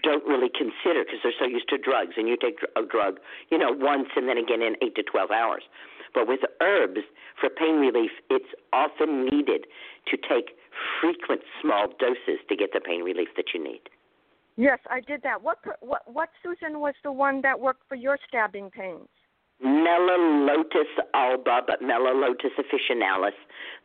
don't 0.03 0.25
really 0.25 0.49
consider 0.49 1.03
because 1.05 1.19
they're 1.23 1.39
so 1.39 1.47
used 1.47 1.69
to 1.69 1.79
drugs, 1.79 2.15
and 2.17 2.29
you 2.29 2.37
take 2.41 2.61
a 2.77 2.83
drug, 2.83 3.19
you 3.51 3.59
know, 3.59 3.73
once 3.73 4.09
and 4.15 4.29
then 4.29 4.39
again 4.39 4.63
in 4.63 4.77
eight 4.83 4.95
to 4.95 5.03
twelve 5.03 5.31
hours. 5.31 5.65
But 6.15 6.27
with 6.27 6.41
herbs 6.61 7.01
for 7.39 7.49
pain 7.49 7.77
relief, 7.77 8.11
it's 8.31 8.53
often 8.73 9.25
needed 9.27 9.67
to 10.07 10.17
take 10.17 10.57
frequent 11.01 11.43
small 11.61 11.89
doses 11.99 12.41
to 12.49 12.57
get 12.57 12.73
the 12.73 12.81
pain 12.81 13.03
relief 13.03 13.29
that 13.37 13.47
you 13.55 13.63
need. 13.63 13.83
Yes, 14.57 14.79
I 14.91 15.01
did 15.01 15.23
that. 15.23 15.43
What 15.43 15.59
what 15.81 16.03
what 16.07 16.31
Susun 16.45 16.81
was 16.81 16.95
the 17.03 17.13
one 17.13 17.43
that 17.43 17.59
worked 17.59 17.83
for 17.89 17.95
your 17.95 18.19
stabbing 18.29 18.71
pains? 18.71 19.09
Melilotus 19.65 20.89
alba, 21.15 21.61
but 21.67 21.83
Melilotus 21.83 22.55
officinalis, 22.59 23.37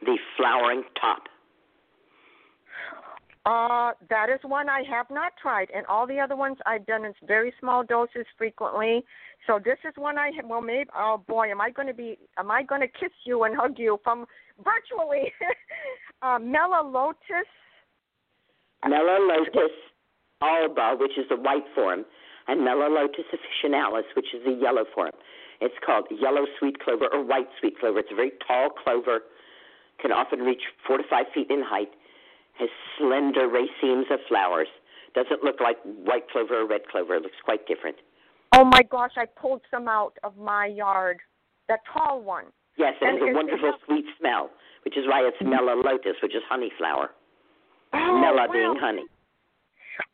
the 0.02 0.18
flowering 0.38 0.84
top. 1.00 1.24
Uh, 3.46 3.92
that 4.10 4.28
is 4.30 4.40
one 4.44 4.70
I 4.70 4.82
have 4.90 5.06
not 5.12 5.34
tried, 5.40 5.70
and 5.76 5.86
all 5.86 6.08
the 6.08 6.20
other 6.20 6.36
ones 6.36 6.58
I've 6.66 6.86
done 6.88 7.06
in 7.06 7.14
very 7.28 7.54
small 7.60 7.84
doses 7.84 8.26
frequently. 8.38 9.04
So 9.46 9.60
this 9.64 9.78
is 9.88 9.94
one 9.98 10.18
I 10.18 10.32
have. 10.36 10.46
Well, 10.48 10.62
maybe. 10.62 10.90
Oh 10.98 11.22
boy, 11.28 11.52
am 11.52 11.62
I 11.62 11.70
going 11.70 11.88
to 11.88 11.94
be? 11.94 12.18
Am 12.40 12.50
I 12.50 12.64
going 12.64 12.82
to 12.82 12.88
kiss 12.88 13.12
you 13.24 13.44
and 13.44 13.56
hug 13.56 13.78
you 13.78 14.00
from 14.04 14.26
virtually? 14.58 15.32
uh, 16.24 16.40
Melilotus. 16.40 17.46
Melilotus 18.84 19.76
alba, 20.42 20.96
which 21.00 21.18
is 21.18 21.26
the 21.30 21.36
white 21.36 21.66
form, 21.76 22.04
and 22.48 22.62
Melilotus 22.62 23.30
officinalis, 23.32 24.10
which 24.16 24.34
is 24.34 24.44
the 24.44 24.58
yellow 24.60 24.86
form. 24.94 25.12
It's 25.62 25.76
called 25.86 26.08
yellow 26.10 26.46
sweet 26.60 26.80
clover 26.80 27.08
or 27.14 27.24
white 27.24 27.48
sweet 27.60 27.80
clover. 27.80 28.00
It's 28.00 28.10
a 28.12 28.16
very 28.16 28.32
tall 28.46 28.70
clover, 28.70 29.20
can 30.02 30.12
often 30.12 30.40
reach 30.40 30.62
four 30.86 30.98
to 30.98 31.04
five 31.10 31.26
feet 31.34 31.48
in 31.50 31.64
height, 31.64 31.90
has 32.60 32.70
slender 32.98 33.48
racemes 33.48 34.12
of 34.12 34.20
flowers. 34.28 34.68
Doesn't 35.14 35.44
look 35.44 35.60
like 35.62 35.78
white 35.84 36.30
clover 36.30 36.62
or 36.62 36.68
red 36.68 36.82
clover. 36.92 37.16
It 37.16 37.24
looks 37.24 37.40
quite 37.44 37.66
different. 37.68 37.98
Oh 38.54 38.66
my 38.66 38.84
gosh, 38.84 39.12
I 39.18 39.26
pulled 39.26 39.62
some 39.72 39.88
out 39.88 40.14
of 40.24 40.38
my 40.38 40.66
yard. 40.66 41.20
That 41.68 41.80
tall 41.92 42.22
one. 42.22 42.46
Yes, 42.78 42.94
it 43.02 43.08
And 43.08 43.20
has 43.20 43.30
a 43.30 43.34
wonderful 43.34 43.74
sweet 43.86 44.06
smell, 44.20 44.50
which 44.84 44.98
is 44.98 45.06
why 45.08 45.22
it's 45.22 45.38
mm-hmm. 45.38 45.54
Melilotus, 45.54 46.22
which 46.22 46.36
is 46.36 46.44
honey 46.48 46.72
flower. 46.78 47.10
Oh, 47.94 48.20
Meli 48.20 48.48
wow. 48.48 48.52
being 48.52 48.76
honey. 48.80 49.06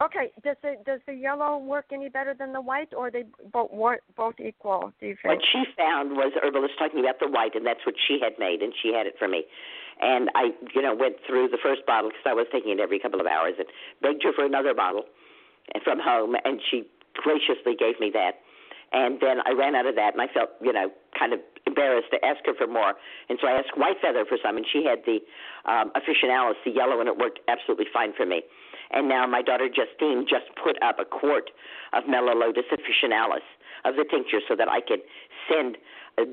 Okay, 0.02 0.32
does 0.44 0.58
the 0.62 0.76
does 0.86 1.00
the 1.08 1.14
yellow 1.14 1.58
work 1.58 1.86
any 1.92 2.10
better 2.10 2.36
than 2.38 2.54
the 2.54 2.62
white, 2.62 2.94
or 2.96 3.08
are 3.08 3.12
they 3.12 3.24
both 3.52 3.72
wor- 3.72 4.02
both 4.16 4.36
equal? 4.40 4.94
Do 5.00 5.08
you 5.08 5.16
think? 5.22 5.34
What 5.34 5.44
she 5.52 5.64
found 5.76 6.12
was 6.12 6.34
herbalist 6.44 6.74
talking 6.78 7.00
about 7.00 7.20
the 7.20 7.28
white, 7.28 7.56
and 7.56 7.66
that's 7.66 7.84
what 7.86 7.96
she 8.08 8.20
had 8.22 8.34
made, 8.38 8.62
and 8.62 8.74
she 8.82 8.94
had 8.94 9.08
it 9.08 9.16
for 9.18 9.28
me. 9.28 9.44
And 10.02 10.30
I, 10.36 10.49
you 10.73 10.82
know, 10.82 10.95
went 10.95 11.18
through 11.28 11.49
the 11.49 11.60
first 11.61 11.86
bottle 11.86 12.10
because 12.10 12.26
I 12.26 12.34
was 12.34 12.48
taking 12.52 12.72
it 12.72 12.80
every 12.80 12.99
couple 12.99 13.22
of 13.22 13.28
hours, 13.28 13.53
and 13.57 13.68
begged 14.02 14.23
her 14.23 14.34
for 14.34 14.45
another 14.45 14.73
bottle 14.73 15.06
from 15.84 15.99
home, 15.99 16.36
and 16.44 16.60
she 16.60 16.90
graciously 17.14 17.76
gave 17.78 17.99
me 17.99 18.10
that. 18.14 18.41
And 18.91 19.22
then 19.22 19.40
I 19.45 19.52
ran 19.53 19.76
out 19.76 19.86
of 19.86 19.95
that, 19.95 20.14
and 20.14 20.22
I 20.22 20.28
felt, 20.28 20.49
you 20.60 20.73
know, 20.73 20.91
kind 21.18 21.32
of 21.32 21.40
embarrassed 21.65 22.11
to 22.11 22.19
ask 22.26 22.44
her 22.45 22.53
for 22.53 22.68
more. 22.68 22.95
And 23.30 23.40
so 23.40 23.48
I 23.48 23.52
asked 23.52 23.78
White 23.78 23.98
Feather 24.02 24.26
for 24.28 24.38
some, 24.44 24.57
and 24.57 24.65
she 24.68 24.84
had 24.84 24.99
the 25.06 25.23
um, 25.69 25.91
officinalis, 25.95 26.60
the 26.65 26.72
yellow, 26.72 26.99
and 26.99 27.07
it 27.07 27.18
worked 27.18 27.40
absolutely 27.48 27.86
fine 27.94 28.11
for 28.11 28.26
me. 28.26 28.44
And 28.91 29.07
now 29.07 29.26
my 29.28 29.41
daughter 29.41 29.69
Justine 29.69 30.26
just 30.28 30.52
put 30.61 30.82
up 30.84 30.99
a 30.99 31.06
quart 31.06 31.52
of 31.94 32.03
Melilotus 32.03 32.68
officinalis 32.68 33.48
of 33.86 33.95
the 33.95 34.03
tincture 34.03 34.41
so 34.48 34.56
that 34.56 34.68
I 34.68 34.82
could 34.82 34.99
send 35.48 35.78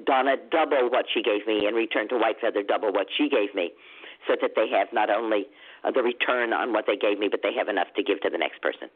Donna 0.05 0.37
double 0.51 0.91
what 0.91 1.07
she 1.13 1.23
gave 1.23 1.47
me 1.47 1.67
and 1.67 1.77
return 1.77 2.09
to 2.09 2.17
White 2.19 2.37
Feather 2.41 2.63
double 2.63 2.93
what 2.93 3.07
she 3.17 3.29
gave 3.29 3.55
me, 3.55 3.73
so 4.27 4.35
that 4.41 4.53
they 4.57 4.69
have 4.69 4.89
not 4.93 5.11
only 5.11 5.47
uh, 5.85 5.91
the 5.91 6.03
return 6.03 6.53
on 6.53 6.73
what 6.73 6.85
they 6.87 6.97
gave 6.97 7.19
me, 7.19 7.29
but 7.31 7.41
they 7.43 7.55
have 7.57 7.69
enough 7.69 7.89
to 7.97 8.03
give 8.03 8.21
to 8.23 8.31
the 8.31 8.39
next 8.39 8.61
person. 8.61 8.89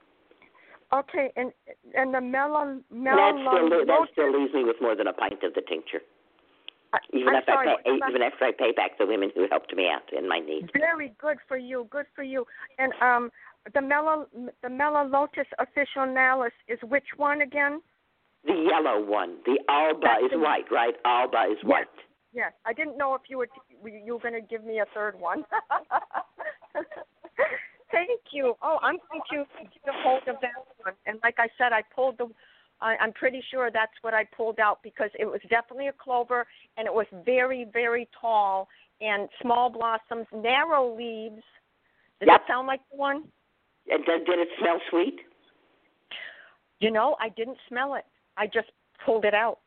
Okay, 0.92 1.32
and 1.36 1.52
and 1.94 2.12
the 2.12 2.20
melo 2.20 2.78
And 2.90 3.06
that 3.06 3.34
still, 3.40 3.86
that 3.86 4.08
still 4.12 4.32
leaves 4.32 4.52
me 4.52 4.64
with 4.64 4.76
more 4.80 4.94
than 4.94 5.06
a 5.06 5.12
pint 5.12 5.42
of 5.42 5.54
the 5.54 5.62
tincture, 5.62 6.02
even 7.12 7.28
I'm 7.28 7.36
if 7.36 7.44
sorry, 7.46 7.68
I 7.70 7.76
pay, 7.82 7.96
even 8.08 8.22
after 8.22 8.44
I 8.44 8.52
pay 8.52 8.72
back 8.72 8.98
the 8.98 9.06
women 9.06 9.30
who 9.34 9.46
helped 9.50 9.74
me 9.74 9.88
out 9.88 10.12
in 10.12 10.28
my 10.28 10.38
need. 10.38 10.70
Very 10.76 11.14
good 11.18 11.38
for 11.48 11.56
you. 11.56 11.86
Good 11.90 12.06
for 12.14 12.22
you. 12.22 12.44
And 12.78 12.92
um, 13.00 13.30
the 13.72 13.80
mellow 13.80 14.26
the 14.62 14.68
melilotus 14.68 15.48
officinalis 15.58 16.50
is 16.68 16.78
which 16.82 17.06
one 17.16 17.40
again? 17.40 17.80
The 18.44 18.54
yellow 18.70 19.04
one, 19.04 19.36
the 19.46 19.58
alba 19.68 20.00
That's 20.02 20.24
is 20.24 20.30
the- 20.32 20.38
white, 20.38 20.70
right? 20.70 20.94
Alba 21.04 21.44
is 21.52 21.58
white. 21.64 21.86
Yes, 22.34 22.52
I 22.64 22.72
didn't 22.72 22.96
know 22.96 23.14
if 23.14 23.22
you 23.28 23.36
were 23.38 23.48
you 23.84 24.14
were 24.14 24.18
going 24.20 24.32
to 24.34 24.40
give 24.40 24.64
me 24.64 24.78
a 24.80 24.86
third 24.94 25.18
one. 25.20 25.44
Thank 27.90 28.20
you. 28.32 28.54
Oh, 28.62 28.78
I'm 28.82 28.96
going 29.10 29.20
to 29.30 29.44
get 29.60 29.94
a 29.94 30.02
hold 30.02 30.22
of 30.26 30.36
that 30.40 30.52
one. 30.82 30.94
And 31.06 31.18
like 31.22 31.34
I 31.38 31.48
said, 31.58 31.72
I 31.72 31.82
pulled 31.94 32.16
the. 32.18 32.26
I, 32.80 32.96
I'm 33.00 33.12
pretty 33.12 33.42
sure 33.50 33.70
that's 33.70 33.92
what 34.00 34.14
I 34.14 34.24
pulled 34.34 34.58
out 34.58 34.82
because 34.82 35.10
it 35.18 35.26
was 35.26 35.40
definitely 35.50 35.88
a 35.88 35.92
clover 35.92 36.46
and 36.76 36.86
it 36.86 36.92
was 36.92 37.06
very, 37.24 37.66
very 37.70 38.08
tall 38.18 38.66
and 39.00 39.28
small 39.42 39.68
blossoms, 39.70 40.26
narrow 40.34 40.96
leaves. 40.96 41.42
Does 42.18 42.28
Yep. 42.28 42.40
it 42.40 42.42
sound 42.48 42.66
like 42.66 42.80
the 42.90 42.96
one? 42.96 43.24
And 43.90 44.04
did 44.06 44.26
it 44.26 44.48
smell 44.58 44.80
sweet? 44.90 45.20
You 46.80 46.90
know, 46.90 47.16
I 47.20 47.28
didn't 47.28 47.58
smell 47.68 47.94
it. 47.94 48.04
I 48.42 48.46
just 48.46 48.72
pulled 49.06 49.24
it 49.24 49.34
out. 49.34 49.58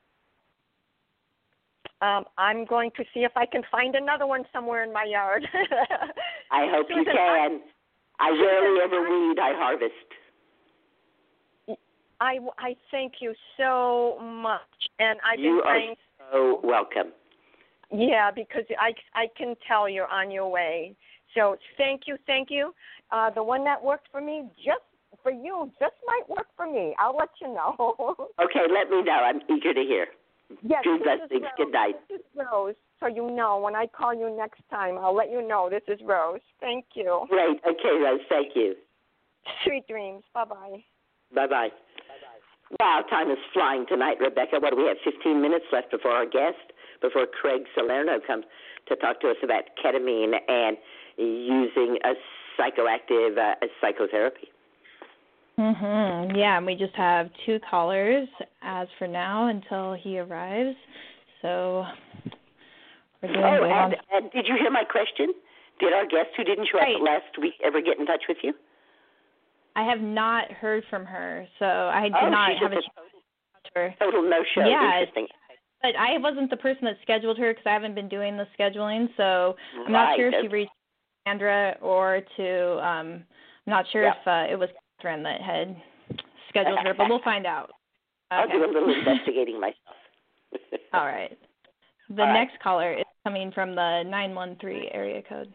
Um, 2.01 2.25
I'm 2.37 2.65
going 2.65 2.91
to 2.97 3.03
see 3.13 3.21
if 3.21 3.31
I 3.37 3.45
can 3.45 3.61
find 3.71 3.95
another 3.95 4.27
one 4.27 4.43
somewhere 4.51 4.83
in 4.83 4.91
my 4.91 5.05
yard. 5.05 5.47
I 6.51 6.67
hope 6.69 6.87
you 6.89 6.97
Susun, 6.97 7.13
can. 7.13 7.61
I 8.19 8.29
rarely 8.31 8.81
ever 8.83 9.01
weed. 9.01 9.39
I 9.39 9.53
harvest. 9.55 9.93
I, 12.19 12.39
I 12.59 12.75
thank 12.91 13.13
you 13.21 13.33
so 13.57 14.19
much, 14.21 14.59
and 14.99 15.19
I've 15.25 15.39
you 15.39 15.61
been 15.61 15.67
are 15.67 15.71
praying. 15.71 15.95
so 16.31 16.59
welcome. 16.61 17.13
Yeah, 17.93 18.29
because 18.31 18.63
I 18.79 18.93
I 19.13 19.27
can 19.37 19.55
tell 19.67 19.87
you're 19.87 20.07
on 20.07 20.31
your 20.31 20.49
way. 20.49 20.95
So 21.33 21.55
thank 21.77 22.01
you, 22.07 22.17
thank 22.25 22.49
you. 22.49 22.73
Uh, 23.11 23.29
the 23.29 23.43
one 23.43 23.63
that 23.65 23.81
worked 23.81 24.07
for 24.11 24.21
me, 24.21 24.49
just 24.57 24.83
for 25.25 25.31
you, 25.31 25.71
just 25.79 25.95
might 26.05 26.29
work 26.29 26.45
for 26.55 26.71
me. 26.71 26.93
I'll 26.99 27.17
let 27.17 27.29
you 27.41 27.47
know. 27.47 27.73
Okay, 28.37 28.67
let 28.69 28.91
me 28.91 29.01
know. 29.01 29.19
I'm 29.25 29.41
eager 29.49 29.73
to 29.73 29.81
hear. 29.81 30.07
yes, 30.61 30.83
this 30.85 31.01
blessings. 31.01 31.47
Good 31.57 31.71
night. 31.71 31.95
This 32.09 32.19
is 32.19 32.25
Rose. 32.35 32.75
So 32.99 33.07
you 33.07 33.31
know, 33.31 33.57
when 33.57 33.75
I 33.75 33.87
call 33.87 34.13
you 34.13 34.29
next 34.37 34.61
time, 34.69 34.97
I'll 34.99 35.15
let 35.15 35.31
you 35.31 35.41
know 35.41 35.67
this 35.69 35.81
is 35.87 35.99
Rose. 36.05 36.41
Thank 36.59 36.85
you. 36.93 37.25
Great. 37.29 37.57
Okay, 37.65 37.95
Rose. 38.03 38.19
Thank 38.29 38.55
you. 38.55 38.75
Sweet 39.63 39.87
dreams. 39.87 40.23
Bye 40.33 40.45
bye. 40.45 40.83
Bye 41.33 41.47
bye. 41.47 41.69
Wow, 42.79 43.01
time 43.09 43.31
is 43.31 43.37
flying 43.53 43.85
tonight, 43.87 44.17
Rebecca. 44.19 44.59
What 44.59 44.71
do 44.71 44.77
we 44.77 44.87
have? 44.87 44.97
15 45.03 45.41
minutes 45.41 45.65
left 45.71 45.91
before 45.91 46.11
our 46.11 46.25
guest, 46.25 46.73
before 47.01 47.25
Craig 47.25 47.61
Salerno 47.73 48.19
comes 48.25 48.45
to 48.87 48.95
talk 48.97 49.21
to 49.21 49.29
us 49.29 49.37
about 49.43 49.63
ketamine 49.83 50.33
and 50.47 50.77
using 51.17 51.97
a 52.03 52.13
psychoactive 52.59 53.37
uh, 53.37 53.55
psychotherapy. 53.81 54.49
Mhm. 55.57 56.35
Yeah, 56.37 56.57
and 56.57 56.65
we 56.65 56.75
just 56.75 56.95
have 56.95 57.29
two 57.45 57.59
callers 57.69 58.27
as 58.61 58.87
for 58.97 59.07
now 59.07 59.47
until 59.47 59.93
he 59.93 60.19
arrives. 60.19 60.75
So 61.41 61.85
we're 63.21 63.31
doing 63.31 63.43
Oh, 63.45 63.63
and, 63.63 63.95
and 64.11 64.31
did 64.31 64.47
you 64.47 64.55
hear 64.57 64.69
my 64.71 64.83
question? 64.83 65.33
Did 65.79 65.93
our 65.93 66.05
guest 66.05 66.29
who 66.35 66.43
didn't 66.43 66.67
show 66.67 66.77
Right. 66.79 66.95
up 66.95 67.01
last 67.01 67.37
week 67.39 67.53
ever 67.63 67.81
get 67.81 67.99
in 67.99 68.05
touch 68.05 68.23
with 68.27 68.37
you? 68.43 68.53
I 69.75 69.83
have 69.83 69.99
not 70.01 70.51
heard 70.51 70.83
from 70.89 71.05
her, 71.05 71.47
so 71.59 71.65
I 71.65 72.03
did 72.03 72.15
oh, 72.21 72.29
not 72.29 72.55
have 72.57 72.71
a 72.71 72.75
just 72.75 72.87
chance 72.95 73.09
to 73.65 73.71
her. 73.79 73.85
a 73.87 73.95
total 73.99 74.21
no 74.23 74.43
show. 74.53 74.65
Yeah, 74.65 74.99
Interesting. 74.99 75.27
But 75.81 75.95
I 75.97 76.17
wasn't 76.17 76.49
the 76.49 76.57
person 76.57 76.85
that 76.85 76.97
scheduled 77.01 77.37
her 77.37 77.51
because 77.53 77.65
I 77.67 77.73
haven't 77.73 77.93
been 77.93 78.07
doing 78.09 78.37
the 78.37 78.47
scheduling, 78.57 79.09
so 79.17 79.55
I'm 79.85 79.91
not 79.91 80.15
sure 80.15 80.29
if 80.29 80.41
she 80.41 80.47
reached 80.47 80.71
Sandra 81.27 81.77
or 81.81 82.21
to 82.37 82.87
um 82.87 83.23
I'm 83.67 83.71
not 83.71 83.85
sure 83.91 84.03
Yeah. 84.03 84.13
if 84.21 84.27
uh, 84.27 84.51
it 84.51 84.57
was 84.57 84.69
Catherine 85.05 85.23
that 85.23 85.41
had 85.41 85.75
scheduled 86.49 86.79
her, 86.79 86.93
but 86.93 87.07
we'll 87.09 87.21
find 87.23 87.45
out. 87.45 87.71
I'll 88.31 88.45
Okay. 88.45 88.53
do 88.53 88.65
a 88.65 88.71
little 88.71 88.93
investigating 88.99 89.59
myself. 89.59 89.77
All 90.93 91.05
right. 91.05 91.37
The 92.09 92.21
All 92.21 92.27
right. 92.27 92.33
next 92.33 92.59
caller 92.61 92.93
is 92.93 93.05
coming 93.23 93.51
from 93.51 93.75
the 93.75 94.03
913 94.03 94.89
area 94.91 95.21
code. 95.27 95.53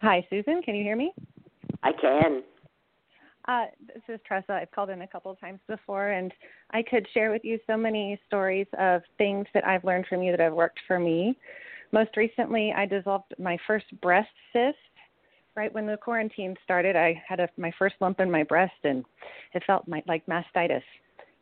Hi, 0.00 0.26
Susun. 0.30 0.62
Can 0.62 0.74
you 0.74 0.84
hear 0.84 0.96
me? 0.96 1.12
I 1.82 1.92
can. 1.92 2.42
Uh, 3.48 3.64
this 3.80 4.02
is 4.08 4.20
Tressa. 4.26 4.52
I've 4.52 4.70
called 4.70 4.90
in 4.90 5.02
a 5.02 5.08
couple 5.08 5.30
of 5.30 5.40
times 5.40 5.58
before, 5.66 6.08
and 6.08 6.32
I 6.70 6.82
could 6.82 7.06
share 7.14 7.32
with 7.32 7.42
you 7.44 7.58
so 7.66 7.76
many 7.76 8.20
stories 8.26 8.66
of 8.78 9.02
things 9.16 9.46
that 9.54 9.66
I've 9.66 9.84
learned 9.84 10.06
from 10.06 10.22
you 10.22 10.30
that 10.32 10.40
have 10.40 10.52
worked 10.52 10.78
for 10.86 10.98
me. 10.98 11.36
Most 11.90 12.16
recently, 12.16 12.72
I 12.76 12.84
dissolved 12.84 13.34
my 13.38 13.56
first 13.66 13.86
breast 14.02 14.28
cyst. 14.52 14.76
Right 15.58 15.74
when 15.74 15.86
the 15.86 15.96
quarantine 15.96 16.54
started, 16.62 16.94
I 16.94 17.20
had 17.28 17.40
a, 17.40 17.48
my 17.56 17.72
first 17.80 17.96
lump 18.00 18.20
in 18.20 18.30
my 18.30 18.44
breast, 18.44 18.78
and 18.84 19.04
it 19.54 19.64
felt 19.66 19.88
my, 19.88 20.00
like 20.06 20.24
mastitis. 20.26 20.84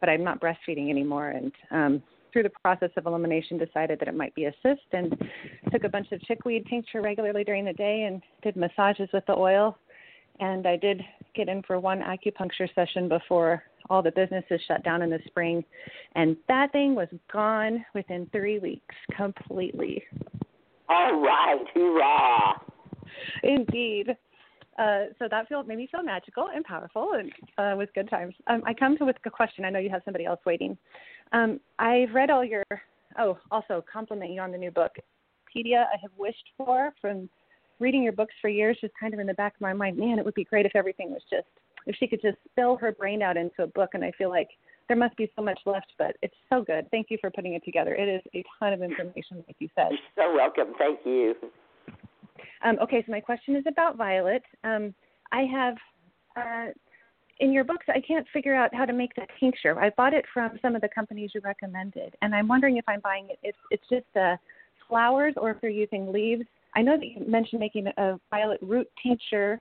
But 0.00 0.08
I'm 0.08 0.24
not 0.24 0.40
breastfeeding 0.40 0.88
anymore, 0.88 1.28
and 1.28 1.52
um, 1.70 2.02
through 2.32 2.44
the 2.44 2.50
process 2.62 2.88
of 2.96 3.04
elimination, 3.04 3.58
decided 3.58 4.00
that 4.00 4.08
it 4.08 4.14
might 4.14 4.34
be 4.34 4.46
a 4.46 4.54
cyst, 4.62 4.80
and 4.92 5.14
took 5.70 5.84
a 5.84 5.90
bunch 5.90 6.12
of 6.12 6.22
chickweed 6.22 6.64
tincture 6.66 7.02
regularly 7.02 7.44
during 7.44 7.66
the 7.66 7.74
day, 7.74 8.04
and 8.04 8.22
did 8.42 8.56
massages 8.56 9.10
with 9.12 9.26
the 9.26 9.34
oil 9.36 9.76
and 10.40 10.66
I 10.66 10.76
did 10.76 11.02
get 11.34 11.48
in 11.48 11.62
for 11.62 11.78
one 11.80 12.00
acupuncture 12.00 12.68
session 12.74 13.08
before 13.08 13.62
all 13.88 14.02
the 14.02 14.10
businesses 14.10 14.60
shut 14.66 14.82
down 14.84 15.00
in 15.02 15.10
the 15.10 15.18
spring, 15.26 15.64
and 16.14 16.36
that 16.48 16.72
thing 16.72 16.94
was 16.94 17.08
gone 17.32 17.84
within 17.94 18.28
three 18.32 18.58
weeks 18.58 18.94
completely. 19.16 20.02
All 20.88 21.20
right, 21.20 21.64
hoorah! 21.72 22.60
Indeed. 23.42 24.16
Uh, 24.78 25.04
so 25.18 25.26
that 25.30 25.48
felt 25.48 25.66
made 25.66 25.78
me 25.78 25.88
feel 25.90 26.02
magical 26.02 26.48
and 26.54 26.64
powerful, 26.64 27.12
and 27.14 27.32
uh, 27.56 27.74
was 27.76 27.88
good 27.94 28.10
times. 28.10 28.34
Um, 28.46 28.62
I 28.66 28.74
come 28.74 28.96
to 28.98 29.04
with 29.04 29.16
a 29.24 29.30
question. 29.30 29.64
I 29.64 29.70
know 29.70 29.78
you 29.78 29.88
have 29.88 30.02
somebody 30.04 30.26
else 30.26 30.40
waiting. 30.44 30.76
Um, 31.32 31.60
I've 31.78 32.12
read 32.12 32.30
all 32.30 32.44
your. 32.44 32.64
Oh, 33.18 33.38
also 33.50 33.82
compliment 33.90 34.32
you 34.32 34.42
on 34.42 34.52
the 34.52 34.58
new 34.58 34.70
book, 34.70 34.92
Pedia. 35.54 35.84
I 35.84 35.96
have 36.02 36.10
wished 36.18 36.50
for 36.58 36.92
from 37.00 37.30
reading 37.78 38.02
your 38.02 38.12
books 38.12 38.34
for 38.42 38.48
years, 38.48 38.76
just 38.80 38.92
kind 39.00 39.14
of 39.14 39.20
in 39.20 39.26
the 39.26 39.34
back 39.34 39.54
of 39.54 39.60
my 39.62 39.72
mind. 39.72 39.96
Man, 39.96 40.18
it 40.18 40.24
would 40.24 40.34
be 40.34 40.44
great 40.44 40.66
if 40.66 40.72
everything 40.76 41.10
was 41.10 41.22
just 41.30 41.46
if 41.86 41.96
she 41.96 42.06
could 42.06 42.20
just 42.20 42.36
spill 42.50 42.76
her 42.76 42.92
brain 42.92 43.22
out 43.22 43.36
into 43.36 43.62
a 43.62 43.66
book. 43.68 43.90
And 43.94 44.04
I 44.04 44.12
feel 44.18 44.28
like 44.28 44.48
there 44.88 44.96
must 44.96 45.16
be 45.16 45.30
so 45.36 45.42
much 45.42 45.58
left, 45.66 45.92
but 45.98 46.16
it's 46.22 46.34
so 46.50 46.62
good. 46.62 46.90
Thank 46.90 47.06
you 47.10 47.18
for 47.20 47.30
putting 47.30 47.54
it 47.54 47.64
together. 47.64 47.94
It 47.94 48.08
is 48.08 48.22
a 48.34 48.44
ton 48.58 48.72
of 48.72 48.82
information, 48.82 49.42
like 49.46 49.56
you 49.58 49.68
said. 49.74 49.88
You're 49.90 50.28
so 50.28 50.34
welcome. 50.34 50.74
Thank 50.78 51.00
you. 51.04 51.34
Um, 52.64 52.78
okay, 52.82 53.02
so 53.06 53.12
my 53.12 53.20
question 53.20 53.56
is 53.56 53.64
about 53.66 53.96
Violet. 53.96 54.42
Um, 54.64 54.94
I 55.32 55.42
have 55.42 55.76
uh, 56.36 56.70
in 57.40 57.52
your 57.52 57.64
books. 57.64 57.86
I 57.88 58.00
can't 58.00 58.26
figure 58.32 58.54
out 58.54 58.74
how 58.74 58.84
to 58.84 58.92
make 58.92 59.14
the 59.14 59.26
tincture. 59.38 59.78
I 59.78 59.90
bought 59.90 60.14
it 60.14 60.24
from 60.32 60.58
some 60.62 60.74
of 60.74 60.80
the 60.80 60.88
companies 60.94 61.30
you 61.34 61.40
recommended, 61.44 62.14
and 62.22 62.34
I'm 62.34 62.48
wondering 62.48 62.76
if 62.76 62.84
I'm 62.88 63.00
buying 63.00 63.28
it. 63.30 63.38
If 63.42 63.54
it's 63.70 63.84
just 63.90 64.16
uh, 64.16 64.36
flowers 64.88 65.34
or 65.36 65.50
if 65.50 65.58
you're 65.62 65.70
using 65.70 66.12
leaves. 66.12 66.44
I 66.74 66.82
know 66.82 66.96
that 66.96 67.06
you 67.06 67.24
mentioned 67.26 67.60
making 67.60 67.86
a 67.96 68.18
violet 68.30 68.58
root 68.62 68.88
tincture, 69.02 69.60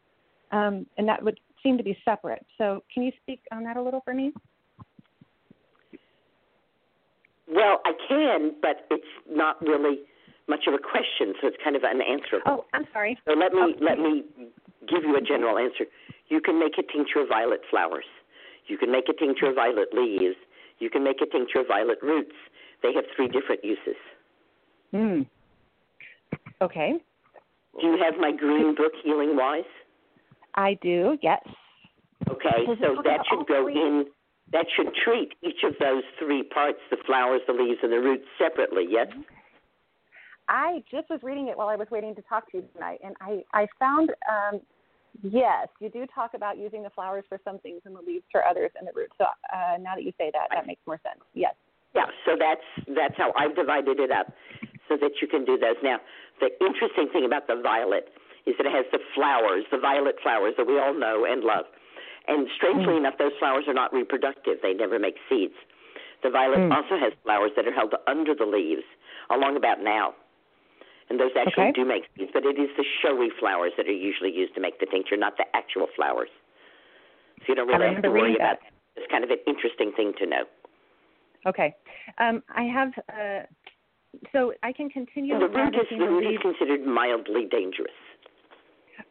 um, 0.52 0.86
and 0.98 1.08
that 1.08 1.24
would 1.24 1.40
seem 1.64 1.78
to 1.78 1.84
be 1.84 1.98
separate. 2.06 2.46
So, 2.58 2.84
can 2.94 3.04
you 3.04 3.12
speak 3.22 3.42
on 3.52 3.64
that 3.64 3.78
a 3.78 3.82
little 3.82 4.02
for 4.04 4.14
me? 4.14 4.34
Well, 7.48 7.80
I 7.86 7.92
can, 8.08 8.56
but 8.62 8.88
it's 8.90 9.04
not 9.30 9.62
really 9.62 10.00
much 10.48 10.68
of 10.68 10.74
a 10.74 10.78
question, 10.78 11.34
so 11.42 11.48
it's 11.48 11.58
kind 11.64 11.76
of 11.76 11.84
unanswerable. 11.84 12.46
Oh, 12.46 12.66
I'm 12.74 12.86
sorry. 12.94 13.18
So 13.28 13.34
let 13.34 13.54
me 13.54 13.76
let 13.82 13.98
me 14.00 14.24
give 14.88 15.04
you 15.04 15.16
a 15.18 15.22
general 15.22 15.58
answer. 15.58 15.86
You 16.30 16.42
can 16.42 16.60
make 16.60 16.78
a 16.78 16.84
tincture 16.84 17.22
of 17.22 17.30
violet 17.30 17.62
flowers. 17.70 18.06
You 18.68 18.78
can 18.78 18.92
make 18.92 19.10
a 19.10 19.14
tincture 19.14 19.50
of 19.50 19.56
violet 19.56 19.90
leaves. 19.94 20.36
You 20.80 20.90
can 20.90 21.04
make 21.04 21.22
a 21.22 21.26
tincture 21.26 21.62
of 21.62 21.68
violet 21.68 22.00
roots. 22.02 22.36
They 22.84 22.94
have 22.94 23.06
three 23.16 23.28
different 23.28 23.64
uses. 23.64 23.98
Hmm. 24.92 25.22
Okay. 26.62 26.94
Do 27.80 27.88
you 27.88 27.98
have 28.04 28.16
my 28.20 28.32
green 28.32 28.76
book, 28.76 28.94
Healing 29.04 29.36
Wise? 29.36 29.64
I 30.56 30.78
do. 30.82 31.18
Yes. 31.22 31.42
Okay, 32.30 32.66
Does 32.66 32.78
so 32.82 33.02
that 33.04 33.20
should 33.30 33.46
go 33.48 33.66
three? 33.66 33.76
in. 33.76 34.06
That 34.52 34.66
should 34.76 34.94
treat 35.04 35.34
each 35.42 35.64
of 35.64 35.74
those 35.80 36.04
three 36.20 36.44
parts: 36.44 36.80
the 36.90 36.98
flowers, 37.06 37.42
the 37.48 37.54
leaves, 37.54 37.80
and 37.84 37.92
the 37.92 38.00
roots 38.00 38.26
separately. 38.38 38.86
Yes. 38.90 39.08
I 40.48 40.84
just 40.92 41.10
was 41.10 41.20
reading 41.24 41.48
it 41.48 41.58
while 41.58 41.68
I 41.68 41.76
was 41.76 41.88
waiting 41.92 42.16
to 42.16 42.22
talk 42.24 42.52
to 42.52 42.58
you 42.58 42.64
tonight, 42.74 43.00
and 43.04 43.16
I 43.22 43.44
I 43.54 43.68
found 43.80 44.12
um, 44.30 44.62
yes, 45.24 45.68
you 45.80 45.90
do 45.90 46.06
talk 46.14 46.34
about 46.34 46.58
using 46.58 46.84
the 46.84 46.90
flowers 46.92 47.24
for 47.30 47.40
some 47.44 47.60
things 47.60 47.82
and 47.86 47.96
the 47.96 48.02
leaves 48.02 48.26
for 48.32 48.46
others, 48.46 48.72
and 48.78 48.88
the 48.88 48.92
roots. 48.94 49.14
So 49.18 49.26
uh, 49.26 49.78
now 49.80 49.96
that 49.96 50.04
you 50.04 50.14
say 50.18 50.32
that, 50.34 50.48
that 50.54 50.68
makes 50.68 50.82
more 50.86 51.00
sense. 51.04 51.22
Yes. 51.34 51.54
Yeah, 51.96 52.12
so 52.26 52.36
that's 52.38 52.66
that's 52.96 53.16
how 53.18 53.32
I've 53.38 53.56
divided 53.56 54.00
it 54.00 54.12
up, 54.12 54.34
so 54.90 54.98
that 54.98 55.12
you 55.22 55.28
can 55.28 55.46
do 55.46 55.58
those. 55.58 55.80
Now, 55.82 55.98
the 56.40 56.52
interesting 56.60 57.08
thing 57.12 57.26
about 57.26 57.48
the 57.48 57.56
violet 57.62 58.10
is 58.46 58.54
that 58.58 58.68
it 58.68 58.74
has 58.74 58.86
the 58.92 59.00
flowers, 59.16 59.64
the 59.72 59.80
violet 59.80 60.16
flowers 60.22 60.54
that 60.58 60.68
we 60.68 60.78
all 60.78 60.94
know 60.94 61.26
and 61.26 61.44
love. 61.44 61.66
And 62.28 62.48
strangely 62.58 62.98
enough, 62.98 63.18
those 63.18 63.32
flowers 63.40 63.66
are 63.68 63.74
not 63.74 63.94
reproductive; 63.94 64.58
they 64.62 64.74
never 64.74 65.00
make 65.00 65.16
seeds. 65.30 65.56
The 66.24 66.30
violet 66.30 66.60
Mm. 66.60 66.76
also 66.76 66.98
has 66.98 67.14
flowers 67.24 67.52
that 67.56 67.68
are 67.68 67.72
held 67.72 67.94
under 68.08 68.34
the 68.34 68.46
leaves, 68.46 68.84
along 69.30 69.58
about 69.58 69.80
now, 69.80 70.16
and 71.10 71.20
those 71.20 71.32
actually 71.38 71.66
Okay. 71.66 71.72
do 71.74 71.86
make 71.86 72.06
seeds. 72.18 72.32
But 72.34 72.46
it 72.46 72.58
is 72.58 72.70
the 72.78 72.86
showy 73.02 73.30
flowers 73.40 73.74
that 73.78 73.88
are 73.88 73.92
usually 73.92 74.32
used 74.32 74.56
to 74.56 74.62
make 74.62 74.80
the 74.80 74.86
tincture, 74.86 75.18
not 75.18 75.38
the 75.38 75.46
actual 75.56 75.88
flowers. 75.96 76.30
So 77.42 77.46
you 77.50 77.56
don't 77.56 77.68
really 77.68 77.94
have 77.94 78.04
to 78.04 78.10
worry 78.10 78.36
about. 78.36 78.60
that. 78.62 78.72
It's 78.96 79.12
kind 79.12 79.24
of 79.24 79.30
an 79.30 79.40
interesting 79.46 79.92
thing 79.92 80.14
to 80.20 80.26
know. 80.26 80.44
Okay. 81.46 81.76
Um, 82.18 82.42
I 82.50 82.64
have. 82.64 82.92
Uh, 83.10 83.44
so 84.32 84.54
I 84.64 84.72
can 84.72 84.90
continue 84.90 85.34
And 85.34 85.44
the 85.44 85.50
root 85.50 85.76
is 85.76 85.88
the 85.90 86.06
root 86.08 86.26
is 86.26 86.40
considered 86.42 86.86
mildly 86.86 87.46
dangerous. 87.52 87.92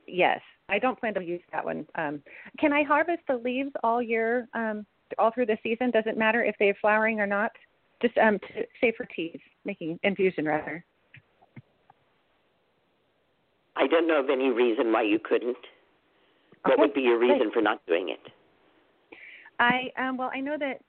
Yes, 0.07 0.41
I 0.71 0.79
don't 0.79 0.99
plan 0.99 1.15
to 1.15 1.23
use 1.23 1.43
that 1.53 1.65
one. 1.65 1.87
Um, 1.95 2.23
can 2.59 2.73
I 2.73 2.83
harvest 2.83 3.21
the 3.29 3.37
leaves 3.37 3.71
all 3.83 4.03
year, 4.03 4.49
um, 4.55 4.87
all 5.19 5.31
through 5.31 5.47
the 5.47 5.59
season? 5.63 5.91
Does 5.91 6.05
it 6.07 6.17
matter 6.17 6.43
if 6.43 6.55
they're 6.59 6.77
flowering 6.81 7.21
or 7.21 7.27
not? 7.27 7.53
Just 8.01 8.17
um, 8.19 8.39
to, 8.39 8.65
say 8.81 8.93
for 8.97 9.05
teas, 9.15 9.39
making 9.65 9.99
infusion 10.03 10.47
rather. 10.47 10.85
I 13.77 13.87
don't 13.87 14.07
know 14.07 14.21
of 14.21 14.31
any 14.31 14.51
reason 14.51 14.93
why 14.93 15.03
you 15.03 15.19
couldn't. 15.19 15.57
What 16.63 16.75
Okay, 16.75 16.81
would 16.83 16.95
be 16.95 17.03
your 17.03 17.19
reason 17.19 17.51
for 17.53 17.61
not 17.61 17.85
doing 17.87 18.09
it? 18.09 18.21
I 19.59 19.91
um, 19.99 20.17
well, 20.17 20.31
I 20.33 20.41
know 20.41 20.57
that 20.59 20.81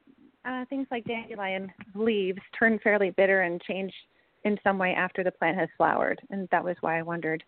uh, 0.45 0.65
things 0.69 0.87
like 0.91 1.05
dandelion 1.05 1.71
leaves 1.95 2.39
turn 2.57 2.79
fairly 2.83 3.11
bitter 3.11 3.41
and 3.41 3.61
change 3.61 3.93
in 4.43 4.57
some 4.63 4.77
way 4.77 4.93
after 4.93 5.23
the 5.23 5.31
plant 5.31 5.57
has 5.57 5.69
flowered, 5.77 6.21
and 6.29 6.47
that 6.51 6.63
was 6.63 6.75
why 6.81 6.99
I 6.99 7.01
wondered 7.01 7.43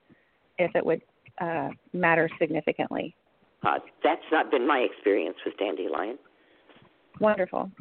if 0.58 0.76
it 0.76 0.86
would 0.86 1.02
uh, 1.40 1.70
matter 1.94 2.30
significantly. 2.40 3.16
Uh, 3.64 3.80
that's 4.04 4.22
not 4.32 4.52
been 4.52 4.68
my 4.68 4.80
experience 4.80 5.38
with 5.46 5.58
dandelion. 5.58 6.18
Wonderful. 7.20 7.72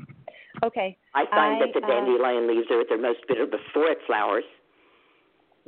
Okay. 0.65 0.97
I 1.15 1.25
find 1.31 1.63
I, 1.63 1.67
that 1.67 1.81
the 1.81 1.85
uh, 1.85 1.89
dandelion 1.89 2.47
leaves 2.49 2.67
are 2.71 2.81
at 2.81 2.89
their 2.89 3.01
most 3.01 3.21
bitter 3.29 3.47
before 3.47 3.91
it 3.91 3.99
flowers, 4.07 4.45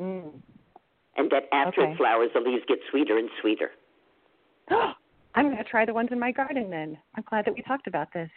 Mm. 0.01 0.41
And 1.19 1.31
that 1.31 1.45
after 1.53 1.83
Okay. 1.83 1.93
it 1.93 1.97
flowers, 1.99 2.31
the 2.33 2.41
leaves 2.41 2.65
get 2.67 2.79
sweeter 2.91 3.19
and 3.19 3.29
sweeter. 3.41 3.73
I'm 5.35 5.47
going 5.47 5.57
to 5.59 5.65
try 5.65 5.85
the 5.85 5.93
ones 5.95 6.09
in 6.11 6.19
my 6.19 6.33
garden 6.33 6.71
then. 6.71 6.97
I'm 7.17 7.25
glad 7.29 7.45
that 7.45 7.55
we 7.55 7.63
talked 7.63 7.87
about 7.87 8.13
this. 8.15 8.31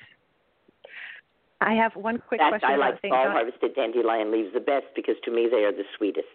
I 1.61 1.73
have 1.75 1.95
one 1.95 2.17
quick 2.27 2.41
fact, 2.41 2.51
question 2.51 2.69
I 2.71 2.75
like 2.75 2.95
St. 3.01 3.11
fall 3.13 3.25
John. 3.25 3.33
harvested 3.33 3.75
dandelion 3.75 4.31
leaves 4.31 4.51
the 4.53 4.59
best 4.59 4.85
because 4.95 5.15
to 5.25 5.31
me 5.31 5.47
they 5.49 5.63
are 5.63 5.71
the 5.71 5.85
sweetest, 5.97 6.27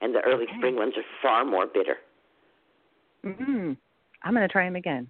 and 0.00 0.14
the 0.14 0.20
early 0.20 0.44
Okay. 0.44 0.56
spring 0.58 0.76
ones 0.76 0.94
are 0.96 1.04
far 1.20 1.44
more 1.44 1.66
bitter. 1.66 1.98
Mm. 3.24 3.76
I'm 4.22 4.32
going 4.34 4.46
to 4.46 4.52
try 4.52 4.64
them 4.64 4.76
again. 4.76 5.08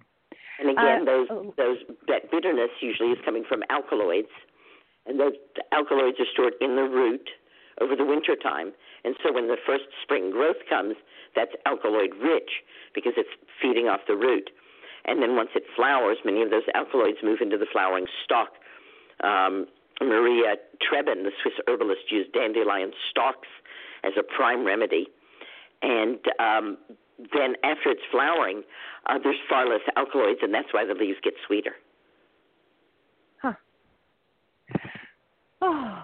And 0.59 0.69
again, 0.69 1.01
Uh, 1.01 1.05
those 1.05 1.27
oh. 1.29 1.53
those 1.57 1.77
that 2.07 2.31
bitterness 2.31 2.71
usually 2.81 3.11
is 3.11 3.19
coming 3.23 3.43
from 3.43 3.61
alkaloids, 3.69 4.31
and 5.05 5.19
those 5.19 5.33
alkaloids 5.71 6.19
are 6.19 6.25
stored 6.33 6.53
in 6.61 6.75
the 6.75 6.83
root 6.83 7.29
over 7.81 7.95
the 7.95 8.05
winter 8.05 8.35
time. 8.35 8.73
And 9.05 9.15
so 9.23 9.31
when 9.31 9.47
the 9.47 9.57
first 9.65 9.85
spring 10.01 10.31
growth 10.31 10.65
comes, 10.67 10.95
that's 11.35 11.51
alkaloid 11.65 12.11
rich 12.19 12.65
because 12.95 13.13
it's 13.15 13.29
feeding 13.61 13.87
off 13.87 14.01
the 14.07 14.15
root. 14.15 14.49
And 15.05 15.21
then 15.21 15.35
once 15.35 15.49
it 15.55 15.63
flowers, 15.75 16.17
many 16.25 16.41
of 16.41 16.49
those 16.49 16.65
alkaloids 16.73 17.19
move 17.23 17.37
into 17.39 17.57
the 17.57 17.67
flowering 17.71 18.07
stalk. 18.23 18.49
Um, 19.23 19.67
Maria 20.01 20.55
Treben, 20.81 21.23
the 21.23 21.31
Swiss 21.41 21.53
herbalist, 21.67 22.11
used 22.11 22.33
dandelion 22.33 22.91
stalks 23.11 23.47
as 24.03 24.13
a 24.17 24.23
prime 24.23 24.65
remedy. 24.65 25.07
And 25.83 26.17
um, 26.39 26.77
then 27.19 27.55
after 27.63 27.91
it's 27.91 28.01
flowering, 28.09 28.63
uh, 29.05 29.19
there's 29.23 29.37
far 29.47 29.69
less 29.69 29.81
alkaloids, 29.95 30.39
and 30.41 30.51
that's 30.51 30.73
why 30.73 30.83
the 30.85 30.95
leaves 30.95 31.19
get 31.23 31.33
sweeter. 31.45 31.75
Huh. 33.41 33.53
Oh, 35.61 36.03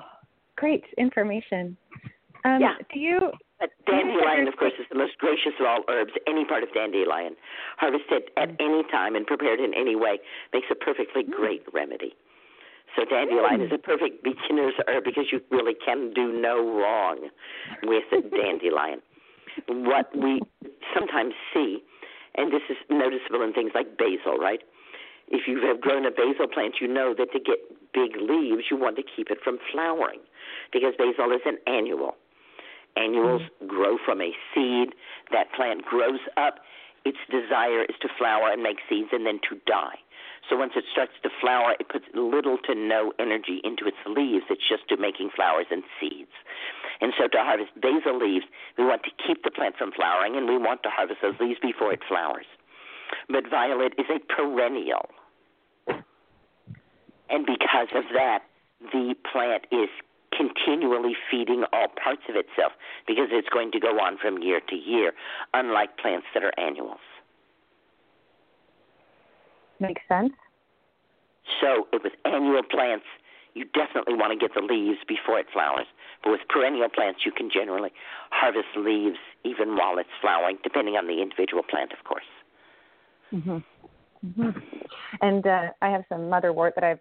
great 0.55 0.85
information. 0.97 1.77
Um, 2.43 2.61
Yeah. 2.61 2.75
Do 2.93 2.99
you? 2.99 3.31
But 3.59 3.69
dandelion, 3.85 4.47
of 4.47 4.57
course, 4.57 4.73
is 4.79 4.87
the 4.89 4.97
most 4.97 5.17
gracious 5.19 5.53
of 5.59 5.67
all 5.67 5.83
herbs. 5.87 6.13
Any 6.25 6.45
part 6.45 6.63
of 6.63 6.73
dandelion, 6.73 7.35
harvested 7.77 8.31
at 8.35 8.49
any 8.59 8.83
time 8.89 9.15
and 9.15 9.25
prepared 9.27 9.59
in 9.59 9.73
any 9.75 9.95
way, 9.95 10.19
makes 10.51 10.65
a 10.71 10.75
perfectly 10.75 11.21
great 11.23 11.61
remedy. 11.71 12.15
So 12.95 13.05
dandelion 13.05 13.61
is 13.61 13.71
a 13.71 13.77
perfect 13.77 14.23
beginner's 14.23 14.73
herb 14.87 15.03
because 15.05 15.31
you 15.31 15.41
really 15.51 15.75
can 15.75 16.11
do 16.13 16.33
no 16.33 16.57
wrong 16.57 17.29
with 17.83 18.03
dandelion. 18.11 19.01
What 19.67 20.09
we 20.17 20.41
sometimes 20.93 21.33
see, 21.53 21.83
and 22.35 22.51
this 22.51 22.63
is 22.69 22.77
noticeable 22.89 23.43
in 23.43 23.53
things 23.53 23.71
like 23.75 23.97
basil, 23.97 24.37
right? 24.37 24.59
If 25.29 25.47
you 25.47 25.61
have 25.67 25.79
grown 25.79 26.05
a 26.05 26.11
basil 26.11 26.47
plant, 26.51 26.75
you 26.81 26.87
know 26.87 27.13
that 27.17 27.31
to 27.31 27.39
get 27.39 27.59
big 27.93 28.17
leaves, 28.19 28.63
you 28.71 28.77
want 28.77 28.97
to 28.97 29.03
keep 29.03 29.29
it 29.29 29.37
from 29.43 29.59
flowering 29.71 30.19
because 30.73 30.93
basil 30.97 31.31
is 31.31 31.41
an 31.45 31.57
annual. 31.67 32.15
Annuals 32.97 33.41
grow 33.67 33.97
from 34.05 34.21
a 34.21 34.31
seed. 34.53 34.89
That 35.31 35.51
plant 35.53 35.85
grows 35.85 36.19
up. 36.37 36.59
Its 37.05 37.17
desire 37.29 37.83
is 37.83 37.95
to 38.01 38.09
flower 38.17 38.51
and 38.51 38.61
make 38.61 38.77
seeds 38.89 39.09
and 39.11 39.25
then 39.25 39.39
to 39.49 39.57
die. 39.65 39.97
So 40.49 40.57
once 40.57 40.73
it 40.75 40.83
starts 40.91 41.13
to 41.23 41.29
flower, 41.39 41.75
it 41.79 41.89
puts 41.89 42.05
little 42.13 42.57
to 42.65 42.75
no 42.75 43.13
energy 43.19 43.61
into 43.63 43.85
its 43.85 43.97
leaves. 44.05 44.45
It's 44.49 44.67
just 44.67 44.87
to 44.89 44.97
making 44.97 45.29
flowers 45.35 45.67
and 45.71 45.83
seeds. 45.99 46.33
And 46.99 47.13
so 47.17 47.27
to 47.27 47.37
harvest 47.39 47.71
basil 47.79 48.17
leaves, 48.19 48.45
we 48.77 48.85
want 48.85 49.03
to 49.03 49.11
keep 49.25 49.43
the 49.43 49.51
plant 49.51 49.75
from 49.77 49.91
flowering 49.91 50.35
and 50.35 50.47
we 50.47 50.57
want 50.57 50.83
to 50.83 50.89
harvest 50.89 51.21
those 51.21 51.39
leaves 51.39 51.59
before 51.61 51.93
it 51.93 52.01
flowers. 52.07 52.45
But 53.29 53.49
violet 53.49 53.93
is 53.97 54.05
a 54.09 54.19
perennial. 54.19 55.09
And 57.29 57.45
because 57.45 57.87
of 57.95 58.03
that, 58.13 58.43
the 58.91 59.15
plant 59.31 59.65
is 59.71 59.89
continually 60.35 61.15
feeding 61.29 61.63
all 61.73 61.87
parts 62.01 62.21
of 62.29 62.35
itself 62.35 62.71
because 63.07 63.27
it's 63.31 63.49
going 63.49 63.71
to 63.71 63.79
go 63.79 63.99
on 63.99 64.17
from 64.17 64.41
year 64.41 64.61
to 64.69 64.75
year, 64.75 65.13
unlike 65.53 65.97
plants 65.97 66.27
that 66.33 66.43
are 66.43 66.57
annuals. 66.57 66.99
Makes 69.79 70.01
sense. 70.07 70.33
So 71.59 71.87
with 71.91 72.13
annual 72.23 72.63
plants, 72.63 73.05
you 73.53 73.65
definitely 73.73 74.13
want 74.13 74.31
to 74.31 74.39
get 74.39 74.53
the 74.55 74.61
leaves 74.61 74.99
before 75.07 75.39
it 75.39 75.47
flowers. 75.51 75.87
But 76.23 76.31
with 76.31 76.41
perennial 76.47 76.87
plants, 76.87 77.21
you 77.25 77.31
can 77.31 77.49
generally 77.51 77.91
harvest 78.29 78.69
leaves 78.77 79.17
even 79.43 79.75
while 79.75 79.97
it's 79.97 80.09
flowering, 80.21 80.57
depending 80.63 80.95
on 80.95 81.07
the 81.07 81.21
individual 81.21 81.63
plant, 81.63 81.91
of 81.91 82.03
course. 82.05 82.29
Mhm. 83.33 83.63
Mhm. 84.25 84.61
And 85.21 85.47
uh, 85.47 85.71
I 85.81 85.89
have 85.89 86.05
some 86.07 86.29
motherwort 86.29 86.75
that 86.75 86.83
I've 86.83 86.99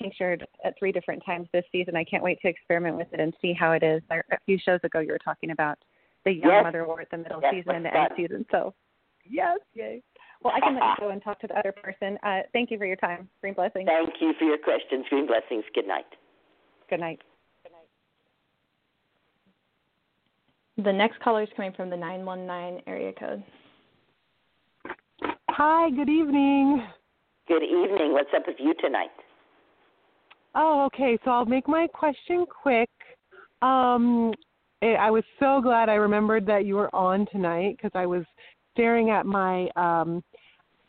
tinctured 0.00 0.46
at 0.64 0.74
three 0.78 0.92
different 0.92 1.22
times 1.24 1.48
this 1.52 1.64
season. 1.72 1.96
I 1.96 2.04
can't 2.04 2.22
wait 2.22 2.40
to 2.42 2.48
experiment 2.48 2.96
with 2.96 3.08
it 3.12 3.20
and 3.20 3.34
see 3.40 3.52
how 3.52 3.72
it 3.72 3.82
is. 3.82 4.02
A 4.10 4.22
few 4.46 4.58
shows 4.64 4.80
ago, 4.84 5.00
you 5.00 5.12
were 5.12 5.18
talking 5.18 5.50
about 5.50 5.78
the 6.24 6.32
young 6.32 6.50
Yes. 6.50 6.64
motherwort, 6.64 7.08
the 7.10 7.18
middle 7.18 7.40
That's 7.40 7.56
season, 7.56 7.76
and 7.76 7.84
the 7.84 7.94
end 7.96 8.10
season. 8.16 8.46
So, 8.50 8.74
yes, 9.24 9.58
yay. 9.74 10.02
Well, 10.42 10.54
I 10.54 10.60
can 10.60 10.74
let 10.74 10.84
you 10.84 10.94
go 11.00 11.08
and 11.10 11.22
talk 11.22 11.40
to 11.40 11.46
the 11.46 11.58
other 11.58 11.72
person. 11.72 12.18
Uh, 12.22 12.40
thank 12.52 12.70
you 12.70 12.78
for 12.78 12.86
your 12.86 12.96
time. 12.96 13.28
Green 13.40 13.54
blessings. 13.54 13.86
Thank 13.86 14.14
you 14.20 14.34
for 14.38 14.44
your 14.44 14.58
questions. 14.58 15.06
Green 15.08 15.26
blessings. 15.26 15.64
Good 15.74 15.86
night. 15.86 16.06
Good 16.90 17.00
night. 17.00 17.20
Good 17.62 17.72
night. 17.72 17.88
The 20.84 20.92
next 20.92 21.20
caller 21.20 21.42
is 21.42 21.48
coming 21.56 21.72
from 21.72 21.90
the 21.90 21.96
919 21.96 22.82
area 22.86 23.12
code. 23.18 23.42
Hi, 25.50 25.90
good 25.90 26.08
evening. 26.08 26.86
Good 27.48 27.64
evening. 27.64 28.12
What's 28.12 28.30
up 28.36 28.44
with 28.46 28.56
you 28.60 28.74
tonight? 28.80 29.10
Oh, 30.60 30.86
okay. 30.86 31.16
So 31.24 31.30
I'll 31.30 31.44
make 31.44 31.68
my 31.68 31.86
question 31.86 32.44
quick. 32.62 32.90
Um, 33.62 34.34
eh, 34.82 34.94
I 34.94 35.08
was 35.08 35.22
so 35.38 35.60
glad 35.62 35.88
I 35.88 35.94
remembered 35.94 36.46
that 36.46 36.66
you 36.66 36.74
were 36.74 36.92
on 36.94 37.26
tonight 37.30 37.76
because 37.76 37.92
I 37.94 38.06
was 38.06 38.24
staring 38.72 39.10
at 39.10 39.24
my 39.24 39.68
um 39.76 40.22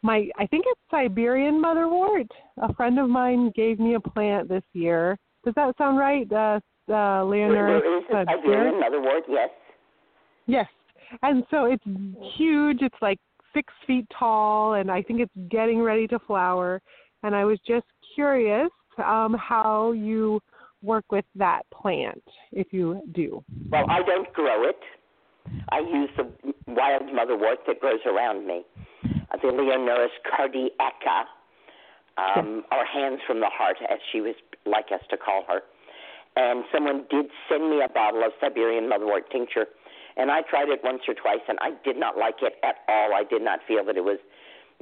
my 0.02 0.28
I 0.40 0.48
think 0.48 0.66
it's 0.68 0.82
Siberian 0.90 1.62
motherwort. 1.62 2.28
A 2.64 2.74
friend 2.74 3.00
of 3.00 3.10
mine 3.10 3.52
gave 3.56 3.80
me 3.80 3.94
a 3.94 4.00
plant 4.00 4.50
this 4.50 4.64
year. 4.74 5.18
Does 5.46 5.54
that 5.56 5.78
sound 5.78 6.00
right, 6.00 6.30
uh, 6.32 6.60
uh, 6.90 7.24
Leonurus? 7.24 7.82
there 7.82 7.98
is 7.98 8.04
a 8.12 8.26
Siberian 8.26 8.82
motherwort, 8.82 9.22
yes. 9.30 9.50
Yes. 10.48 10.68
And 11.22 11.44
so 11.52 11.66
it's 11.66 11.84
huge. 12.38 12.82
It's 12.82 13.02
like 13.02 13.20
six 13.54 13.72
feet 13.86 14.06
tall, 14.18 14.74
and 14.74 14.90
I 14.90 15.04
think 15.04 15.22
it's 15.22 15.50
getting 15.50 15.80
ready 15.80 16.08
to 16.08 16.20
flower. 16.20 16.82
And 17.24 17.36
I 17.36 17.46
was 17.46 17.60
just 17.68 17.86
curious 18.16 18.70
um, 19.02 19.36
how 19.36 19.92
you 19.92 20.42
work 20.82 21.06
with 21.12 21.26
that 21.36 21.64
plant, 21.72 22.24
if 22.52 22.68
you 22.72 23.02
do. 23.14 23.44
Well, 23.70 23.86
I 23.90 24.02
don't 24.04 24.32
grow 24.34 24.64
it. 24.64 24.80
I 25.70 25.80
use 25.80 26.10
the 26.16 26.28
wild 26.68 27.04
motherwort 27.04 27.66
that 27.68 27.80
grows 27.80 28.00
around 28.06 28.46
me, 28.46 28.64
uh, 29.04 29.38
the 29.42 29.48
Leonurus 29.48 30.10
cardiaca, 30.30 31.26
um, 32.18 32.64
or 32.72 32.86
hands 32.86 33.20
from 33.26 33.40
the 33.40 33.50
heart, 33.52 33.78
as 33.90 34.00
she 34.12 34.22
was 34.22 34.36
like 34.66 34.86
us 34.94 35.02
to 35.10 35.18
call 35.18 35.44
her. 35.48 35.62
And 36.36 36.64
someone 36.72 37.06
did 37.10 37.26
send 37.50 37.70
me 37.70 37.82
a 37.84 37.90
bottle 37.90 38.24
of 38.24 38.32
Siberian 38.40 38.90
motherwort 38.90 39.30
tincture, 39.32 39.66
and 40.18 40.30
I 40.30 40.42
tried 40.42 40.70
it 40.70 40.82
once 40.84 41.02
or 41.08 41.14
twice, 41.14 41.42
and 41.48 41.58
I 41.62 41.72
did 41.84 41.98
not 41.98 42.18
like 42.18 42.42
it 42.42 42.54
at 42.64 42.76
all. 42.88 43.14
I 43.14 43.24
did 43.28 43.42
not 43.42 43.60
feel 43.68 43.84
that 43.86 43.98
it 43.98 44.04
was 44.04 44.20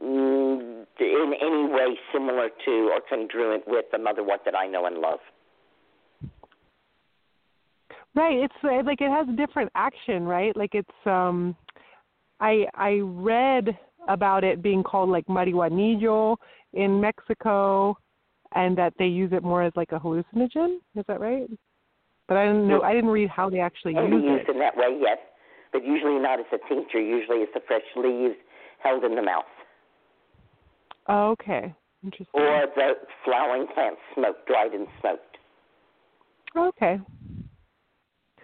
in 0.02 1.34
any 1.42 1.74
way 1.74 1.98
similar 2.14 2.50
to 2.66 2.72
or 2.94 3.02
congruent 3.10 3.64
with 3.68 3.86
the 3.92 3.98
motherwort 3.98 4.44
that 4.46 4.56
I 4.56 4.68
know 4.68 4.86
and 4.86 4.98
love. 4.98 5.20
Right. 8.16 8.38
It's 8.38 8.54
uh, 8.64 8.84
like 8.84 9.02
it 9.02 9.12
has 9.12 9.28
a 9.30 9.36
different 9.36 9.72
action, 9.76 10.24
right? 10.24 10.56
Like 10.56 10.72
it's 10.74 10.90
um 11.06 11.56
I 12.40 12.66
I 12.74 13.00
read 13.04 13.78
about 14.08 14.44
it 14.44 14.62
being 14.62 14.84
called 14.84 15.10
like 15.10 15.26
marihuanillo 15.28 16.38
in 16.74 17.00
Mexico 17.00 17.98
and 18.56 18.78
that 18.78 18.94
they 18.98 19.06
use 19.06 19.32
it 19.34 19.44
more 19.44 19.64
as 19.64 19.74
like 19.76 19.92
a 19.92 20.00
hallucinogen. 20.00 20.78
Is 20.96 21.06
that 21.08 21.20
right? 21.20 21.50
But 22.28 22.38
I 22.38 22.46
didn't 22.48 22.68
know 22.68 22.82
I 22.82 22.94
didn't 22.94 23.10
read 23.10 23.30
how 23.30 23.50
they 23.50 23.60
actually 23.60 23.94
use 23.94 24.10
used 24.12 24.50
it. 24.50 24.54
in 24.54 24.60
that 24.60 24.76
way, 24.76 24.98
yes, 25.00 25.18
but 25.72 25.86
usually 25.86 26.20
not 26.20 26.40
as 26.40 26.46
a 26.52 26.58
tincture. 26.68 27.00
Usually 27.00 27.40
it's 27.40 27.54
the 27.54 27.62
fresh 27.68 27.84
leaves 27.96 28.36
held 28.84 29.04
in 29.04 29.16
the 29.16 29.22
mouth, 29.22 29.46
Oh, 31.08 31.32
okay. 31.32 31.74
Interesting. 32.04 32.42
or 32.42 32.66
the 32.76 32.94
flowering 33.26 33.68
plant 33.74 33.98
smoked, 34.14 34.48
dried 34.48 34.72
and 34.74 34.88
smoked. 35.02 35.38
Okay. 36.56 37.00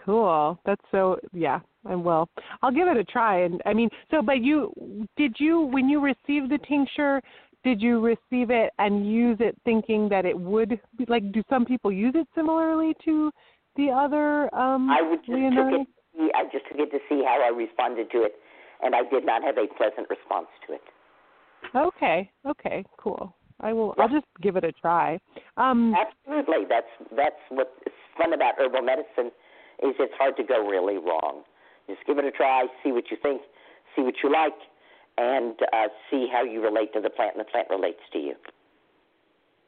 Cool. 0.05 0.59
That's 0.65 0.81
so 0.91 1.17
yeah, 1.31 1.59
I 1.85 1.95
will. 1.95 2.27
I'll 2.61 2.71
give 2.71 2.87
it 2.87 2.97
a 2.97 3.03
try 3.03 3.43
and 3.43 3.61
I 3.65 3.73
mean 3.73 3.89
so 4.11 4.21
but 4.21 4.41
you 4.41 5.07
did 5.15 5.35
you 5.39 5.61
when 5.61 5.87
you 5.87 6.01
received 6.01 6.51
the 6.51 6.59
tincture 6.67 7.21
did 7.63 7.81
you 7.81 8.01
receive 8.01 8.49
it 8.49 8.73
and 8.79 9.09
use 9.09 9.37
it 9.39 9.55
thinking 9.63 10.09
that 10.09 10.25
it 10.25 10.37
would 10.37 10.79
be 10.97 11.05
like 11.07 11.31
do 11.31 11.41
some 11.49 11.65
people 11.65 11.91
use 11.91 12.13
it 12.15 12.27
similarly 12.35 12.93
to 13.05 13.31
the 13.77 13.89
other 13.89 14.53
um 14.53 14.89
I 14.89 15.01
would 15.01 15.19
just 15.19 15.27
took 15.27 15.37
Leonurus? 15.37 15.81
it. 15.81 16.31
I 16.35 16.43
just 16.51 16.65
took 16.69 16.79
it 16.79 16.91
to 16.91 16.99
see 17.09 17.23
how 17.25 17.41
I 17.43 17.49
responded 17.55 18.11
to 18.11 18.23
it, 18.23 18.35
and 18.83 18.93
I 18.93 19.01
did 19.09 19.25
not 19.25 19.41
have 19.43 19.57
a 19.57 19.65
pleasant 19.77 20.09
response 20.09 20.47
to 20.67 20.73
it. 20.73 20.81
Okay. 21.75 22.29
Okay. 22.45 22.83
Cool. 22.97 23.35
I 23.61 23.73
will. 23.73 23.95
I'll 23.97 24.09
just 24.09 24.25
give 24.41 24.55
it 24.55 24.63
a 24.63 24.71
try. 24.71 25.19
Um, 25.57 25.95
Absolutely. 25.95 26.65
That's 26.67 26.87
that's 27.15 27.35
what's 27.49 27.69
fun 28.17 28.33
about 28.33 28.55
herbal 28.57 28.81
medicine 28.81 29.31
is 29.81 29.95
it's 29.99 30.13
hard 30.17 30.37
to 30.37 30.43
go 30.43 30.67
really 30.67 30.97
wrong. 30.97 31.43
Just 31.87 31.99
give 32.05 32.17
it 32.17 32.25
a 32.25 32.31
try, 32.31 32.65
see 32.83 32.91
what 32.91 33.05
you 33.11 33.17
think, 33.21 33.41
see 33.95 34.01
what 34.01 34.13
you 34.23 34.31
like, 34.31 34.53
and 35.17 35.55
uh, 35.73 35.87
see 36.09 36.27
how 36.31 36.43
you 36.43 36.61
relate 36.61 36.93
to 36.93 37.01
the 37.01 37.09
plant 37.09 37.35
and 37.35 37.45
the 37.45 37.49
plant 37.49 37.67
relates 37.69 37.99
to 38.13 38.19
you. 38.19 38.35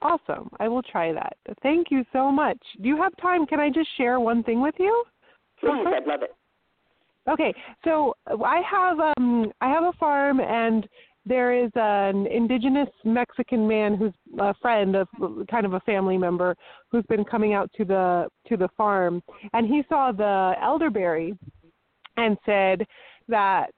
Awesome. 0.02 0.49
I 0.60 0.68
will 0.68 0.84
try 0.84 1.11
that. 1.14 1.36
Thank 1.64 1.88
you 1.90 2.06
so 2.14 2.32
much. 2.32 2.60
Do 2.82 2.88
you 2.88 2.98
have 2.98 3.15
time? 3.18 3.45
Can 3.45 3.60
I 3.60 3.69
just 3.69 3.90
share 3.98 4.19
one 4.19 4.44
thing 4.44 4.61
with 4.61 4.76
you? 4.77 5.03
Please, 5.60 5.86
I'd 5.88 6.06
love 6.06 6.22
it. 6.22 6.36
Okay, 7.27 7.53
so 7.84 8.15
I 8.27 8.61
have 8.69 8.99
um 8.99 9.52
I 9.60 9.69
have 9.69 9.84
a 9.84 9.94
farm 9.94 10.40
and 10.40 10.88
there 11.26 11.53
is 11.53 11.72
an 11.76 12.27
indigenous 12.27 12.89
Mexican 13.03 13.68
man 13.68 13.95
who's 13.95 14.14
a 14.39 14.53
friend 14.56 14.95
of 14.95 15.07
kind 15.49 15.65
of 15.65 15.73
a 15.73 15.80
family 15.81 16.18
member 16.18 16.56
who's 16.91 17.06
been 17.10 17.26
coming 17.26 17.53
out 17.53 17.72
to 17.77 17.85
the 17.85 18.27
to 18.47 18.57
the 18.57 18.69
farm. 18.77 19.23
And 19.53 19.68
he 19.68 19.84
saw 19.89 20.11
the 20.11 20.53
elderberry 20.61 21.35
and 22.18 22.38
said 22.45 22.85
that 23.27 23.73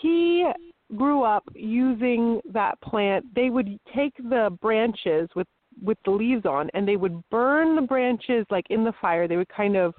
he 0.00 0.46
grew 0.94 1.22
up 1.22 1.44
using 1.54 2.40
that 2.52 2.80
plant. 2.82 3.24
They 3.34 3.48
would 3.48 3.78
take 3.94 4.14
the 4.16 4.56
branches 4.60 5.28
with 5.34 5.46
with 5.82 5.98
the 6.04 6.10
leaves 6.10 6.44
on 6.44 6.68
and 6.74 6.86
they 6.86 6.96
would 6.96 7.18
burn 7.30 7.76
the 7.76 7.82
branches 7.82 8.44
like 8.50 8.66
in 8.68 8.84
the 8.84 8.92
fire. 9.00 9.26
They 9.26 9.38
would 9.38 9.48
kind 9.48 9.76
of 9.76 9.94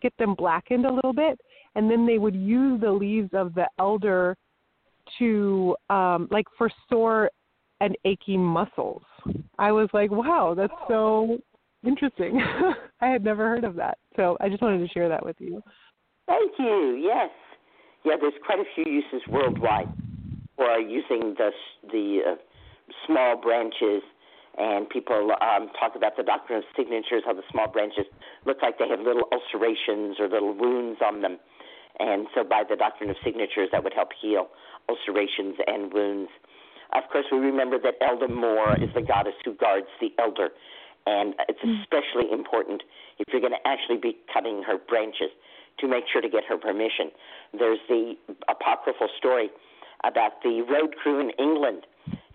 get 0.00 0.16
them 0.16 0.36
blackened 0.36 0.86
a 0.86 0.92
little 0.92 1.12
bit 1.12 1.40
and 1.74 1.90
then 1.90 2.06
they 2.06 2.18
would 2.18 2.36
use 2.36 2.80
the 2.80 2.90
leaves 2.92 3.30
of 3.32 3.52
the 3.54 3.66
elder 3.80 4.36
to 5.18 5.76
um 5.90 6.28
like 6.30 6.46
for 6.56 6.70
sore 6.88 7.30
and 7.80 7.96
achy 8.04 8.36
muscles. 8.36 9.02
I 9.58 9.72
was 9.72 9.88
like, 9.92 10.10
wow, 10.10 10.54
that's 10.56 10.72
so 10.88 11.38
interesting. 11.84 12.40
I 13.00 13.06
had 13.06 13.24
never 13.24 13.48
heard 13.48 13.64
of 13.64 13.76
that. 13.76 13.98
So 14.16 14.36
I 14.40 14.48
just 14.48 14.62
wanted 14.62 14.78
to 14.78 14.88
share 14.92 15.08
that 15.08 15.24
with 15.24 15.36
you. 15.38 15.62
Thank 16.26 16.52
you. 16.58 17.00
Yes. 17.00 17.30
Yeah, 18.04 18.14
there's 18.20 18.34
quite 18.44 18.58
a 18.58 18.64
few 18.74 18.92
uses 18.92 19.26
worldwide 19.28 19.88
for 20.56 20.78
using 20.78 21.34
the 21.38 21.50
the 21.90 22.20
uh, 22.26 22.34
small 23.06 23.40
branches 23.40 24.02
and 24.58 24.88
people 24.90 25.30
um, 25.40 25.70
talk 25.78 25.94
about 25.94 26.16
the 26.16 26.22
doctrine 26.22 26.58
of 26.58 26.64
signatures, 26.76 27.22
how 27.24 27.32
the 27.32 27.46
small 27.50 27.68
branches 27.68 28.04
look 28.44 28.58
like 28.60 28.78
they 28.78 28.88
have 28.88 28.98
little 28.98 29.22
ulcerations 29.30 30.16
or 30.18 30.28
little 30.28 30.52
wounds 30.52 30.98
on 31.04 31.22
them. 31.22 31.38
And 31.98 32.26
so, 32.34 32.44
by 32.44 32.62
the 32.68 32.76
doctrine 32.76 33.10
of 33.10 33.16
signatures, 33.24 33.68
that 33.72 33.82
would 33.82 33.94
help 33.94 34.10
heal 34.20 34.48
ulcerations 34.88 35.56
and 35.66 35.92
wounds. 35.92 36.30
Of 36.94 37.04
course, 37.12 37.26
we 37.30 37.38
remember 37.38 37.78
that 37.78 37.94
Elder 38.00 38.28
Moore 38.28 38.76
is 38.80 38.88
the 38.94 39.02
goddess 39.02 39.34
who 39.44 39.54
guards 39.54 39.88
the 40.00 40.12
elder. 40.18 40.50
And 41.06 41.34
it's 41.48 41.60
mm. 41.60 41.80
especially 41.82 42.30
important 42.32 42.82
if 43.18 43.26
you're 43.32 43.40
going 43.40 43.52
to 43.52 43.68
actually 43.68 43.98
be 43.98 44.16
cutting 44.32 44.62
her 44.66 44.78
branches 44.78 45.30
to 45.80 45.88
make 45.88 46.04
sure 46.10 46.20
to 46.20 46.28
get 46.28 46.44
her 46.48 46.56
permission. 46.56 47.10
There's 47.56 47.78
the 47.88 48.14
apocryphal 48.48 49.08
story 49.16 49.50
about 50.04 50.42
the 50.42 50.62
road 50.62 50.96
crew 50.96 51.20
in 51.20 51.30
England 51.38 51.86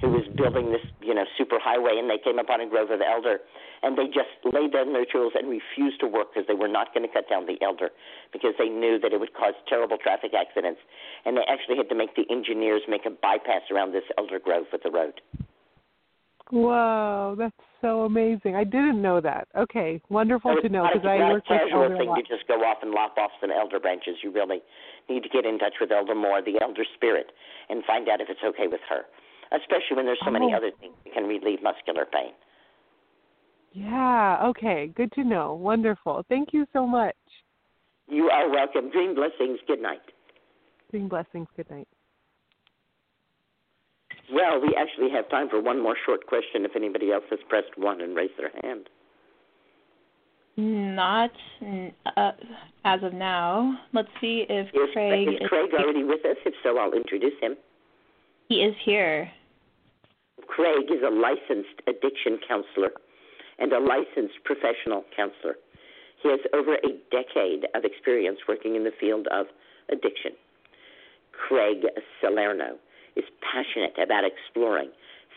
who 0.04 0.12
was 0.12 0.28
building 0.36 0.68
this, 0.76 0.84
you 1.00 1.16
know, 1.16 1.24
super 1.40 1.56
highway, 1.64 1.96
and 1.96 2.12
they 2.12 2.20
came 2.20 2.38
upon 2.38 2.60
a 2.60 2.68
grove 2.68 2.92
of 2.92 3.00
elder, 3.00 3.40
and 3.82 3.98
they 3.98 4.12
just 4.12 4.36
laid 4.44 4.76
down 4.76 4.92
their 4.92 5.08
tools 5.08 5.32
and 5.32 5.48
refused 5.48 6.04
to 6.04 6.08
work 6.08 6.36
because 6.36 6.44
they 6.46 6.60
were 6.60 6.68
not 6.68 6.94
going 6.94 7.08
to 7.08 7.14
cut 7.14 7.24
down 7.32 7.48
the 7.48 7.56
elder 7.64 7.88
because 8.36 8.52
they 8.60 8.68
knew 8.68 9.00
that 9.00 9.16
it 9.16 9.20
would 9.20 9.34
cause 9.34 9.56
terrible 9.72 9.96
traffic 9.96 10.36
accidents, 10.36 10.84
and 11.24 11.40
they 11.40 11.48
actually 11.48 11.80
had 11.80 11.88
to 11.88 11.96
make 11.96 12.12
the 12.20 12.28
engineers 12.28 12.84
make 12.92 13.08
a 13.08 13.16
bypass 13.16 13.64
around 13.72 13.96
this 13.96 14.04
elder 14.20 14.44
grove 14.44 14.68
with 14.76 14.84
the 14.84 14.92
road. 14.92 15.24
Whoa, 16.52 17.36
that's 17.40 17.56
so 17.80 18.04
amazing! 18.04 18.56
I 18.56 18.66
didn't 18.66 19.02
know 19.02 19.22
that. 19.22 19.48
Okay, 19.58 20.02
wonderful 20.10 20.54
to 20.62 20.70
know 20.70 20.86
because 20.92 21.08
I 21.08 21.18
work 21.32 21.48
with 21.50 21.62
elder 21.72 21.96
a 21.96 21.98
thing 21.98 22.10
lot. 22.10 22.16
to 22.16 22.22
just 22.22 22.46
go 22.48 22.56
off 22.62 22.84
and 22.84 22.92
lop 22.92 23.18
off 23.18 23.32
some 23.40 23.50
elder 23.50 23.80
branches. 23.80 24.18
You 24.22 24.32
really 24.32 24.60
need 25.10 25.24
to 25.24 25.30
get 25.30 25.46
in 25.46 25.58
touch 25.58 25.76
with 25.80 25.92
Elder 25.92 26.14
Moore, 26.14 26.44
the 26.44 26.60
elder 26.62 26.84
spirit, 26.94 27.32
and 27.70 27.84
find 27.86 28.10
out 28.10 28.20
if 28.20 28.30
it's 28.30 28.44
okay 28.44 28.68
with 28.68 28.82
her. 28.90 29.08
Especially 29.54 29.96
when 29.96 30.06
there's 30.06 30.20
so 30.26 30.32
many 30.32 30.52
Oh. 30.54 30.58
other 30.58 30.72
things 30.80 30.94
that 31.04 31.14
can 31.14 31.28
relieve 31.28 31.62
muscular 31.62 32.06
pain. 32.06 32.34
Yeah. 33.74 34.40
Okay. 34.50 34.88
Good 34.88 35.12
to 35.14 35.24
know. 35.24 35.54
Wonderful. 35.54 36.26
Thank 36.30 36.54
you 36.54 36.66
so 36.74 36.86
much. 36.86 37.16
You 38.08 38.30
are 38.30 38.50
welcome. 38.50 38.90
Dream 38.92 39.16
blessings. 39.16 39.60
Good 39.68 39.82
night. 39.82 40.02
Dream 40.92 41.08
blessings. 41.08 41.48
Good 41.56 41.70
night. 41.72 41.88
Well, 44.32 44.60
we 44.62 44.76
actually 44.76 45.10
have 45.12 45.30
time 45.30 45.50
for 45.50 45.62
one 45.62 45.82
more 45.82 45.96
short 46.06 46.26
question 46.28 46.66
if 46.66 46.76
anybody 46.76 47.12
else 47.12 47.24
has 47.30 47.40
pressed 47.50 47.78
one 47.78 48.02
and 48.02 48.16
raised 48.16 48.34
their 48.38 48.52
hand. 48.64 48.90
Not 50.56 51.32
uh, 52.16 52.32
as 52.86 53.02
of 53.04 53.14
now. 53.14 53.80
Let's 53.92 54.08
see 54.22 54.46
if 54.48 54.68
Is, 54.68 54.74
Craig 54.94 55.28
is 55.28 55.48
Craig 55.50 55.70
is 55.74 55.80
already 55.80 56.04
with 56.04 56.24
us? 56.26 56.38
If 56.46 56.54
so, 56.64 56.78
I'll 56.78 56.94
introduce 56.94 57.34
him. 57.42 57.56
he 58.50 58.62
is 58.64 58.76
here. 58.86 59.30
Craig 60.48 60.92
is 60.92 61.02
a 61.06 61.10
licensed 61.10 61.82
addiction 61.88 62.40
counselor 62.48 62.92
and 63.60 63.72
a 63.74 63.80
licensed 63.80 64.44
professional 64.44 65.06
counselor. 65.16 65.56
He 66.22 66.30
has 66.30 66.40
over 66.54 66.76
a 66.76 66.98
decade 67.12 67.68
of 67.76 67.84
experience 67.84 68.40
working 68.48 68.76
in 68.76 68.84
the 68.84 68.96
field 69.00 69.28
of 69.28 69.48
addiction. 69.90 70.32
Craig 71.32 71.86
Salerno 72.22 72.78
is 73.16 73.26
passionate 73.42 73.98
about 74.02 74.24
exploring 74.24 74.90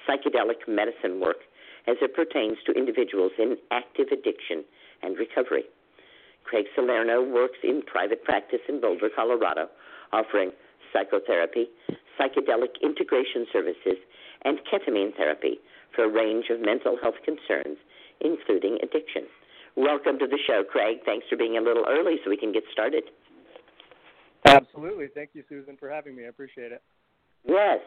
psychedelic 0.09 0.69
medicine 0.69 1.21
work 1.21 1.39
as 1.87 1.97
it 2.01 2.15
pertains 2.15 2.59
to 2.67 2.73
individuals 2.73 3.33
in 3.39 3.57
active 3.71 4.09
addiction 4.13 4.65
and 5.03 5.19
recovery. 5.19 5.65
Craig 6.45 6.67
Salerno 6.75 7.23
works 7.23 7.59
in 7.63 7.83
private 7.83 8.23
practice 8.23 8.61
in 8.69 8.81
Boulder, 8.81 9.11
Colorado, 9.15 9.69
offering 10.13 10.53
psychotherapy, 10.93 11.67
psychedelic 12.19 12.81
integration 12.83 13.47
services, 13.53 13.99
and 14.47 14.63
ketamine 14.71 15.15
therapy 15.17 15.59
for 15.95 16.05
a 16.05 16.09
range 16.09 16.47
of 16.51 16.61
mental 16.61 16.97
health 17.03 17.19
concerns, 17.25 17.77
including 18.21 18.79
addiction. 18.83 19.27
Welcome 19.77 20.19
to 20.21 20.27
the 20.27 20.39
show, 20.47 20.63
Craig. 20.63 20.99
Thanks 21.05 21.27
for 21.29 21.37
being 21.37 21.59
a 21.59 21.61
little 21.61 21.85
early 21.89 22.17
so 22.23 22.31
we 22.31 22.37
can 22.37 22.53
get 22.53 22.63
started. 22.73 23.05
Absolutely. 24.47 25.09
Thank 25.13 25.31
you, 25.35 25.43
Susun, 25.51 25.79
for 25.79 25.91
having 25.91 26.15
me. 26.15 26.25
I 26.25 26.29
appreciate 26.29 26.71
it. 26.71 26.81
Yes. 27.45 27.81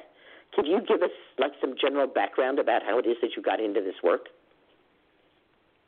Could 0.53 0.67
you 0.67 0.81
give 0.85 1.01
us 1.01 1.15
like 1.37 1.53
some 1.61 1.75
general 1.79 2.07
background 2.07 2.59
about 2.59 2.83
how 2.83 2.99
it 2.99 3.07
is 3.07 3.15
that 3.21 3.31
you 3.37 3.41
got 3.41 3.59
into 3.61 3.79
this 3.79 3.95
work? 4.03 4.27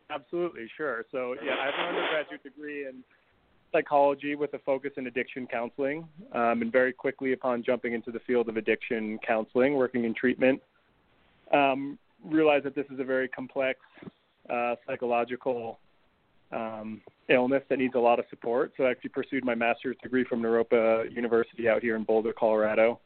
Absolutely, 0.10 0.68
sure. 0.78 1.06
So, 1.12 1.36
yeah, 1.44 1.56
I 1.60 1.66
have 1.66 1.74
an 1.80 1.96
undergraduate 1.96 2.44
degree 2.44 2.88
in 2.88 3.04
psychology 3.72 4.36
with 4.36 4.54
a 4.54 4.60
focus 4.60 4.92
in 4.98 5.08
addiction 5.08 5.48
counseling. 5.48 6.08
Um, 6.34 6.62
and 6.62 6.72
very 6.72 6.94
quickly, 6.94 7.34
upon 7.34 7.64
jumping 7.64 7.94
into 7.94 8.12
the 8.12 8.20
field 8.20 8.50
of 8.50 8.58
addiction 8.58 9.20
counseling, 9.26 9.76
working 9.76 10.04
in 10.04 10.14
treatment, 10.14 10.62
um, 11.54 11.98
realized 12.24 12.66
that 12.66 12.76
this 12.76 12.86
is 12.92 13.00
a 13.00 13.04
very 13.04 13.28
complex 13.28 13.80
uh, 14.50 14.76
psychological 14.88 15.80
um, 16.52 17.02
illness 17.30 17.64
that 17.70 17.80
needs 17.80 17.96
a 17.96 18.00
lot 18.00 18.20
of 18.20 18.26
support. 18.30 18.74
So, 18.78 18.84
I 18.84 18.92
actually 18.92 19.12
pursued 19.12 19.46
my 19.46 19.56
master's 19.56 19.98
degree 20.04 20.26
from 20.26 20.42
Naropa 20.42 21.14
University 21.14 21.70
out 21.70 21.82
here 21.82 21.96
in 21.96 22.04
Boulder, 22.04 22.34
Colorado. 22.34 23.00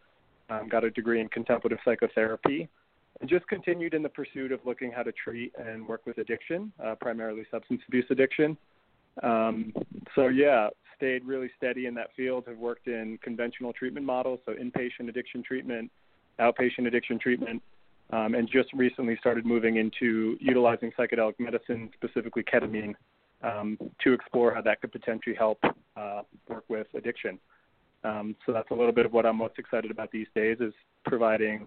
Um, 0.49 0.69
got 0.69 0.83
a 0.83 0.91
degree 0.91 1.21
in 1.21 1.27
contemplative 1.29 1.79
psychotherapy 1.83 2.69
and 3.21 3.29
just 3.29 3.47
continued 3.47 3.93
in 3.93 4.03
the 4.03 4.09
pursuit 4.09 4.51
of 4.51 4.59
looking 4.65 4.91
how 4.91 5.03
to 5.03 5.11
treat 5.11 5.53
and 5.57 5.87
work 5.87 6.05
with 6.05 6.17
addiction, 6.17 6.71
uh, 6.83 6.95
primarily 6.95 7.43
substance 7.49 7.81
abuse 7.87 8.05
addiction. 8.09 8.57
Um, 9.23 9.73
so 10.15 10.27
yeah, 10.27 10.69
stayed 10.97 11.25
really 11.25 11.49
steady 11.57 11.85
in 11.85 11.93
that 11.95 12.09
field. 12.15 12.45
Have 12.47 12.57
worked 12.57 12.87
in 12.87 13.17
conventional 13.21 13.73
treatment 13.73 14.05
models, 14.05 14.39
so 14.45 14.53
inpatient 14.53 15.09
addiction 15.09 15.43
treatment, 15.43 15.91
outpatient 16.39 16.87
addiction 16.87 17.19
treatment, 17.19 17.61
um, 18.11 18.35
and 18.35 18.47
just 18.49 18.71
recently 18.73 19.17
started 19.19 19.45
moving 19.45 19.77
into 19.77 20.37
utilizing 20.39 20.91
psychedelic 20.97 21.33
medicine, 21.39 21.89
specifically 21.93 22.43
ketamine, 22.43 22.93
um, 23.43 23.77
to 24.03 24.13
explore 24.13 24.53
how 24.53 24.61
that 24.61 24.81
could 24.81 24.91
potentially 24.91 25.35
help 25.35 25.59
uh, 25.95 26.21
work 26.47 26.63
with 26.67 26.87
addiction. 26.95 27.39
Um, 28.03 28.35
so 28.45 28.53
that's 28.53 28.69
a 28.71 28.73
little 28.73 28.91
bit 28.91 29.05
of 29.05 29.13
what 29.13 29.25
I'm 29.25 29.37
most 29.37 29.57
excited 29.57 29.89
about 29.89 30.11
these 30.11 30.27
days 30.35 30.57
is 30.59 30.73
providing 31.05 31.65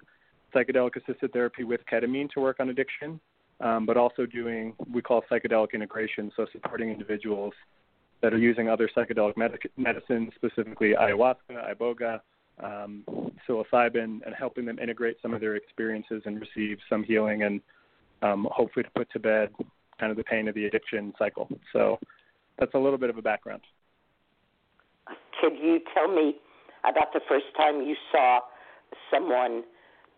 psychedelic 0.55 0.97
assisted 0.97 1.33
therapy 1.33 1.65
with 1.65 1.81
ketamine 1.93 2.31
to 2.31 2.41
work 2.41 2.61
on 2.61 2.70
addiction, 2.70 3.20
um, 3.60 3.86
but 3.86 3.97
also 3.97 4.26
doing 4.26 4.74
we 4.93 5.02
call 5.02 5.22
psychedelic 5.30 5.72
integration, 5.72 6.30
so 6.36 6.47
supporting 6.52 6.90
individuals 6.90 7.52
that 8.20 8.32
are 8.32 8.39
using 8.39 8.68
other 8.68 8.89
psychedelic 8.97 9.36
medic- 9.36 9.70
medicines, 9.76 10.32
specifically 10.35 10.94
ayahuasca, 10.98 11.74
iboga, 11.74 12.20
um, 12.62 13.05
psilocybin, 13.48 14.20
and 14.24 14.35
helping 14.36 14.64
them 14.64 14.78
integrate 14.78 15.16
some 15.22 15.32
of 15.32 15.40
their 15.40 15.56
experiences 15.56 16.22
and 16.24 16.40
receive 16.40 16.78
some 16.89 17.05
healing 17.05 17.43
and 17.43 17.60
um, 18.22 18.48
hopefully 18.51 18.82
to 18.82 18.90
put 18.90 19.10
to 19.12 19.20
bed 19.20 19.51
kind 20.01 20.10
of 20.10 20.16
the 20.16 20.24
pain 20.24 20.48
of 20.48 20.55
the 20.55 20.66
addiction 20.66 21.12
cycle. 21.18 21.48
So 21.72 21.98
that's 22.59 22.74
a 22.74 22.78
little 22.78 22.98
bit 22.98 23.10
of 23.10 23.18
a 23.18 23.22
background. 23.22 23.62
Could 25.40 25.55
you 25.62 25.80
tell 25.94 26.09
me 26.09 26.36
about 26.85 27.12
the 27.12 27.20
first 27.28 27.47
time 27.56 27.82
you 27.82 27.94
saw 28.12 28.40
someone 29.12 29.62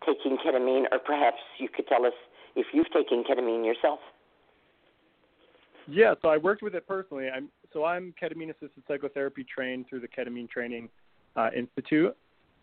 taking 0.07 0.39
ketamine, 0.39 0.85
or 0.93 0.99
perhaps 0.99 1.39
you 1.59 1.69
could 1.69 1.87
tell 1.87 2.07
us 2.07 2.13
if 2.57 2.67
you've 2.73 2.91
taken 2.93 3.25
ketamine 3.25 3.65
yourself. 3.65 4.01
Yeah, 5.87 6.15
so 6.23 6.29
I 6.29 6.37
worked 6.37 6.63
with 6.63 6.75
it 6.75 6.87
personally. 6.87 7.29
I'm 7.35 7.49
so 7.73 7.85
I'm 7.85 8.15
ketamine 8.21 8.51
assisted 8.51 8.83
psychotherapy 8.87 9.45
trained 9.45 9.87
through 9.89 10.01
the 10.01 10.09
Ketamine 10.09 10.49
Training 10.49 10.89
uh, 11.37 11.51
Institute 11.57 12.17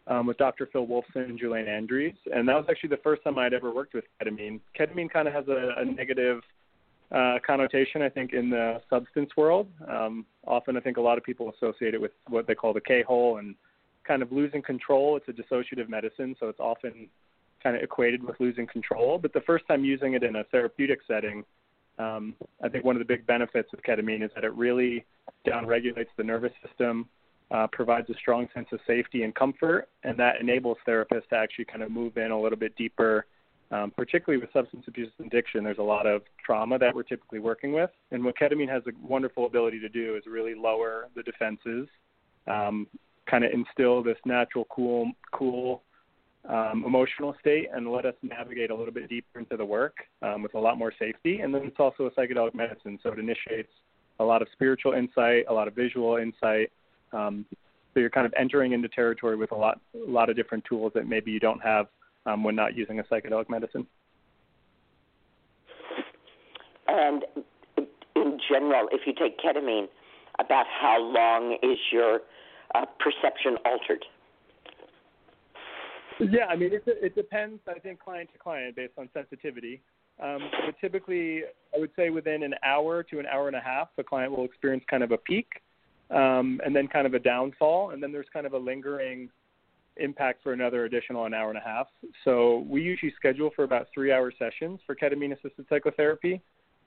um, 0.07 0.27
with 0.27 0.38
Dr. 0.38 0.68
Phil 0.72 0.85
Wolfson 0.85 1.26
and 1.30 1.39
Julane 1.39 1.68
Andries, 1.68 2.15
and 2.34 2.47
that 2.47 2.55
was 2.55 2.65
actually 2.69 2.89
the 2.89 2.97
first 2.97 3.23
time 3.23 3.38
I'd 3.38 3.53
ever 3.53 3.73
worked 3.73 3.93
with 3.93 4.05
ketamine. 4.22 4.59
Ketamine 4.80 5.09
kind 5.09 5.27
of 5.27 5.34
has 5.34 5.47
a, 5.47 5.73
a 5.77 5.85
negative 5.85 6.41
uh, 7.11 7.38
connotation, 7.45 8.01
I 8.01 8.09
think, 8.09 8.34
in 8.34 8.49
the 8.49 8.81
substance 8.89 9.30
world. 9.38 9.68
Um, 9.88 10.26
often, 10.45 10.77
I 10.77 10.81
think 10.81 10.97
a 10.97 11.01
lot 11.01 11.18
of 11.18 11.23
people 11.23 11.51
associate 11.51 11.93
it 11.93 12.01
with 12.01 12.11
what 12.27 12.47
they 12.47 12.55
call 12.55 12.73
the 12.73 12.81
K-hole 12.81 13.38
and 13.38 13.55
kind 14.05 14.22
of 14.22 14.31
losing 14.31 14.61
control. 14.61 15.18
It's 15.18 15.27
a 15.27 15.31
dissociative 15.31 15.89
medicine, 15.89 16.35
so 16.39 16.47
it's 16.49 16.59
often 16.59 17.07
kind 17.61 17.75
of 17.75 17.81
equated 17.81 18.23
with 18.23 18.39
losing 18.39 18.67
control. 18.67 19.17
But 19.17 19.34
the 19.34 19.41
first 19.41 19.67
time 19.67 19.84
using 19.84 20.13
it 20.13 20.23
in 20.23 20.35
a 20.38 20.43
therapeutic 20.45 20.99
setting, 21.07 21.43
um, 21.99 22.35
I 22.63 22.69
think 22.69 22.84
one 22.85 22.95
of 22.95 22.99
the 22.99 23.05
big 23.05 23.25
benefits 23.25 23.69
of 23.73 23.81
ketamine 23.81 24.23
is 24.23 24.31
that 24.35 24.43
it 24.43 24.53
really 24.53 25.05
downregulates 25.45 26.09
the 26.15 26.23
nervous 26.23 26.51
system, 26.65 27.07
uh, 27.51 27.67
provides 27.67 28.09
a 28.09 28.13
strong 28.15 28.47
sense 28.53 28.67
of 28.71 28.79
safety 28.85 29.23
and 29.23 29.34
comfort, 29.34 29.89
and 30.03 30.17
that 30.17 30.41
enables 30.41 30.77
therapists 30.88 31.27
to 31.29 31.35
actually 31.35 31.65
kind 31.65 31.81
of 31.81 31.91
move 31.91 32.17
in 32.17 32.31
a 32.31 32.39
little 32.39 32.57
bit 32.57 32.75
deeper. 32.75 33.25
Um, 33.69 33.91
particularly 33.91 34.39
with 34.39 34.53
substance 34.53 34.85
abuse 34.88 35.11
and 35.17 35.27
addiction, 35.27 35.65
there's 35.65 35.77
a 35.77 35.84
lot 35.84 36.07
of 36.07 36.21
trauma 36.45 36.79
that 36.79 36.95
we're 36.95 37.03
typically 37.03 37.39
working 37.39 37.73
with, 37.73 37.89
and 38.11 38.23
what 38.23 38.38
ketamine 38.38 38.69
has 38.69 38.81
a 38.88 38.91
wonderful 39.05 39.45
ability 39.45 39.77
to 39.81 39.89
do 39.89 40.15
is 40.15 40.23
really 40.25 40.55
lower 40.55 41.09
the 41.17 41.23
defenses, 41.23 41.89
um, 42.47 42.88
kind 43.29 43.43
of 43.43 43.51
instill 43.51 44.01
this 44.01 44.15
natural, 44.25 44.65
cool, 44.69 45.11
cool 45.34 45.84
um, 46.47 46.84
emotional 46.85 47.35
state 47.39 47.68
and 47.73 47.91
let 47.91 48.05
us 48.05 48.15
navigate 48.22 48.69
a 48.72 48.76
little 48.76 48.93
bit 48.93 49.09
deeper 49.09 49.39
into 49.39 49.57
the 49.57 49.65
work 49.65 49.97
um, 50.22 50.41
with 50.41 50.53
a 50.55 50.59
lot 50.59 50.77
more 50.77 50.93
safety. 50.97 51.39
And 51.39 51.53
then 51.53 51.64
it's 51.64 51.80
also 51.80 52.05
a 52.05 52.11
psychedelic 52.11 52.55
medicine, 52.55 52.99
so 53.03 53.11
it 53.11 53.19
initiates 53.19 53.72
a 54.19 54.23
lot 54.23 54.41
of 54.41 54.47
spiritual 54.53 54.93
insight, 54.93 55.45
a 55.49 55.53
lot 55.53 55.68
of 55.68 55.76
visual 55.76 56.18
insight. 56.18 56.72
Um, 57.14 57.45
so 57.93 57.99
you're 57.99 58.09
kind 58.09 58.26
of 58.26 58.34
entering 58.38 58.73
into 58.73 58.88
territory 58.88 59.35
with 59.35 59.51
a 59.51 59.55
lot, 59.55 59.80
a 59.95 60.09
lot 60.09 60.30
of 60.30 60.35
different 60.35 60.64
tools 60.65 60.91
that 60.95 61.07
maybe 61.07 61.31
you 61.31 61.39
don't 61.39 61.61
have 61.61 61.88
um, 62.26 62.43
when 62.43 62.55
not 62.55 62.76
using 62.76 62.99
a 62.99 63.03
psychedelic 63.03 63.49
medicine. 63.49 63.85
And 66.88 67.26
in 68.15 68.39
general, 68.49 68.88
if 68.91 69.01
you 69.05 69.14
take 69.14 69.39
ketamine, 69.39 69.88
about 70.39 70.65
how 70.68 71.01
long 71.01 71.57
is 71.64 71.77
your 71.91 72.22
uh, 72.76 72.85
perception 72.99 73.57
altered? 73.65 74.05
Yeah, 76.19 76.45
I 76.49 76.56
mean, 76.56 76.73
it, 76.73 76.84
it 76.85 77.15
depends, 77.15 77.60
I 77.68 77.80
think, 77.80 77.99
client 77.99 78.30
to 78.34 78.39
client 78.39 78.76
based 78.76 78.94
on 78.98 79.10
sensitivity. 79.14 79.81
Um, 80.22 80.39
but 80.65 80.76
typically, 80.81 81.44
I 81.76 81.80
would 81.80 81.91
say 81.95 82.10
within 82.10 82.41
an 82.41 82.56
hour 82.65 83.03
to 83.03 83.19
an 83.19 83.27
hour 83.27 83.48
and 83.48 83.56
a 83.56 83.61
half, 83.61 83.89
the 83.98 84.03
client 84.03 84.31
will 84.35 84.45
experience 84.45 84.84
kind 84.89 85.03
of 85.03 85.11
a 85.11 85.18
peak 85.18 85.48
um, 86.10 86.60
and 86.65 86.76
then 86.76 86.88
kind 86.88 87.06
of 87.06 87.14
a 87.14 87.19
downfall, 87.19 87.91
and 87.91 88.02
then 88.02 88.11
there's 88.11 88.26
kind 88.34 88.45
of 88.45 88.53
a 88.53 88.57
lingering 88.57 89.30
impact 89.98 90.41
for 90.44 90.53
another 90.53 90.85
additional 90.85 91.26
an 91.26 91.34
hour 91.34 91.49
and 91.49 91.57
a 91.57 91.61
half. 91.61 91.88
So 92.23 92.65
we 92.68 92.81
usually 92.81 93.14
schedule 93.15 93.52
for 93.56 93.64
about 93.64 93.88
three 93.94 94.11
hour 94.11 94.31
sessions 94.38 94.80
for 94.85 94.95
ketamine 94.95 95.34
assisted 95.34 95.65
psychotherapy. 95.69 96.41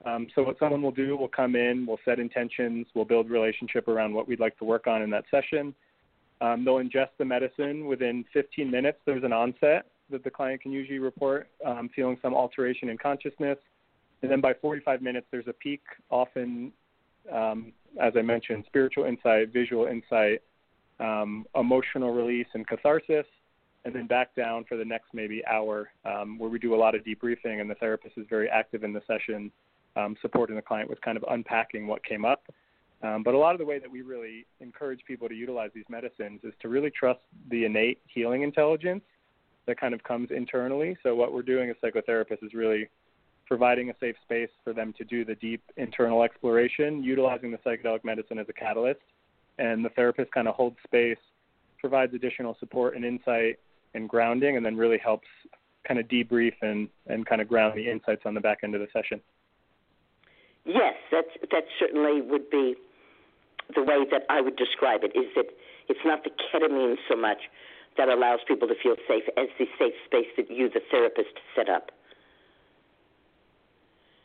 Um, 0.05 0.29
so 0.35 0.43
what 0.43 0.59
someone 0.59 0.81
will 0.81 0.93
do, 0.93 1.17
we'll 1.17 1.29
come 1.29 1.57
in, 1.57 1.87
we'll 1.87 1.99
set 2.05 2.19
intentions, 2.19 2.87
we'll 2.95 3.05
build 3.05 3.29
relationship 3.29 3.87
around 3.87 4.15
what 4.15 4.27
we'd 4.27 4.41
like 4.41 4.57
to 4.59 4.65
work 4.65 4.87
on 4.87 5.03
in 5.03 5.11
that 5.11 5.25
session. 5.31 5.75
Um, 6.41 6.65
they'll 6.65 6.77
ingest 6.77 7.11
the 7.19 7.25
medicine 7.25 7.87
within 7.87 8.25
15 8.33 8.71
minutes. 8.71 8.99
There's 9.05 9.25
an 9.25 9.33
onset 9.33 9.87
that 10.11 10.25
the 10.25 10.31
client 10.31 10.63
can 10.63 10.73
usually 10.73 10.99
report, 10.99 11.49
um, 11.65 11.91
feeling 11.95 12.19
some 12.23 12.35
alteration 12.35 12.89
in 12.89 12.99
consciousness. 12.99 13.59
And 14.23 14.31
then 14.31 14.41
by 14.41 14.55
45 14.55 15.03
minutes, 15.03 15.27
there's 15.31 15.49
a 15.49 15.53
peak, 15.53 15.83
often, 16.11 16.73
um, 17.31 17.73
as 18.01 18.15
I 18.17 18.23
mentioned, 18.23 18.65
spiritual 18.67 19.05
insight, 19.05 19.53
visual 19.53 19.87
insight, 19.87 20.43
um, 20.99 21.47
emotional 21.55 22.13
release, 22.13 22.49
and 22.55 22.67
catharsis. 22.67 23.27
And 23.85 23.95
then 23.95 24.07
back 24.07 24.35
down 24.35 24.65
for 24.65 24.77
the 24.77 24.85
next 24.85 25.15
maybe 25.15 25.43
hour, 25.47 25.91
um, 26.05 26.39
where 26.39 26.51
we 26.51 26.59
do 26.59 26.75
a 26.75 26.77
lot 26.77 26.95
of 26.95 27.03
debriefing, 27.03 27.61
and 27.61 27.71
the 27.71 27.75
therapist 27.77 28.19
is 28.19 28.27
very 28.29 28.49
active 28.49 28.85
in 28.85 28.93
the 28.93 29.01
session, 29.07 29.51
um, 29.97 30.17
supporting 30.21 30.57
the 30.57 30.63
client 30.63 30.91
with 30.91 31.01
kind 31.01 31.17
of 31.17 31.25
unpacking 31.31 31.87
what 31.87 32.05
came 32.05 32.25
up 32.25 32.45
um, 33.03 33.23
but 33.23 33.35
a 33.35 33.39
lot 33.39 33.55
of 33.55 33.59
the 33.59 33.65
way 33.65 33.79
that 33.79 33.91
we 33.91 34.03
really 34.03 34.47
encourage 34.61 35.01
people 35.07 35.29
to 35.29 35.35
utilize 35.35 35.71
these 35.75 35.85
medicines 35.89 36.41
is 36.45 36.53
to 36.61 36.69
really 36.69 36.91
trust 36.91 37.21
the 37.51 37.65
innate 37.65 37.99
healing 38.07 38.43
intelligence 38.43 39.03
that 39.67 39.81
kind 39.81 39.95
of 39.95 40.03
comes 40.03 40.31
internally. 40.31 40.97
So 41.03 41.15
what 41.15 41.33
we're 41.33 41.43
doing 41.43 41.71
as 41.71 41.77
psychotherapists 41.83 42.45
is 42.45 42.53
really 42.53 42.89
providing 43.47 43.91
a 43.91 43.95
safe 43.99 44.17
space 44.23 44.51
for 44.63 44.73
them 44.73 44.93
to 44.99 45.05
do 45.05 45.25
the 45.25 45.35
deep 45.37 45.63
internal 45.77 46.23
exploration, 46.23 47.03
utilizing 47.03 47.51
the 47.51 47.59
psychedelic 47.59 48.05
medicine 48.05 48.39
as 48.39 48.47
a 48.49 48.53
catalyst, 48.53 49.01
and 49.59 49.85
the 49.85 49.89
therapist 49.91 50.31
kind 50.33 50.47
of 50.47 50.55
holds 50.55 50.77
space, 50.85 51.19
provides 51.79 52.15
additional 52.15 52.57
support 52.61 52.95
and 52.95 53.05
insight 53.05 53.59
and 53.95 54.09
grounding, 54.09 54.57
and 54.57 54.65
then 54.65 54.77
really 54.77 54.99
helps 54.99 55.27
kind 55.89 55.99
of 55.99 56.07
debrief 56.07 56.53
and, 56.61 56.89
and 57.07 57.27
kind 57.27 57.41
of 57.41 57.49
ground 57.49 57.77
the 57.77 57.91
insights 57.91 58.23
on 58.25 58.35
the 58.35 58.41
back 58.41 58.59
end 58.63 58.75
of 58.75 58.81
the 58.81 58.87
session. 58.93 59.21
Yes, 60.65 60.95
that's 61.11 61.51
that 61.51 61.65
certainly 61.79 62.21
would 62.21 62.51
be 62.51 62.75
the 63.75 63.83
way 63.83 64.05
that 64.11 64.23
I 64.29 64.41
would 64.41 64.57
describe 64.57 65.01
it 65.03 65.13
is 65.17 65.27
that 65.37 65.47
it's 65.89 66.01
not 66.05 66.25
the 66.25 66.31
ketamine 66.31 66.97
so 67.09 67.17
much 67.17 67.39
that 67.97 68.09
allows 68.09 68.41
people 68.47 68.69
to 68.69 68.75
feel 68.83 68.97
safe 69.09 69.25
as 69.37 69.49
the 69.59 69.67
safe 69.79 69.95
space 70.07 70.29
that 70.37 70.51
you, 70.51 70.69
the 70.69 70.81
therapist, 70.91 71.35
set 71.57 71.69
up. 71.69 71.91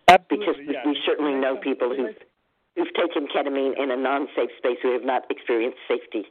Absolutely, 0.08 0.46
because 0.46 0.62
yeah. 0.68 0.82
we 0.86 0.98
certainly 1.06 1.34
know 1.34 1.58
people 1.58 1.90
who've 1.90 2.16
who've 2.76 2.94
taken 2.94 3.28
ketamine 3.28 3.74
in 3.82 3.90
a 3.92 3.98
non-safe 3.98 4.50
space 4.58 4.78
who 4.84 4.94
have 4.94 5.04
not 5.04 5.24
experienced 5.32 5.80
safety. 5.88 6.26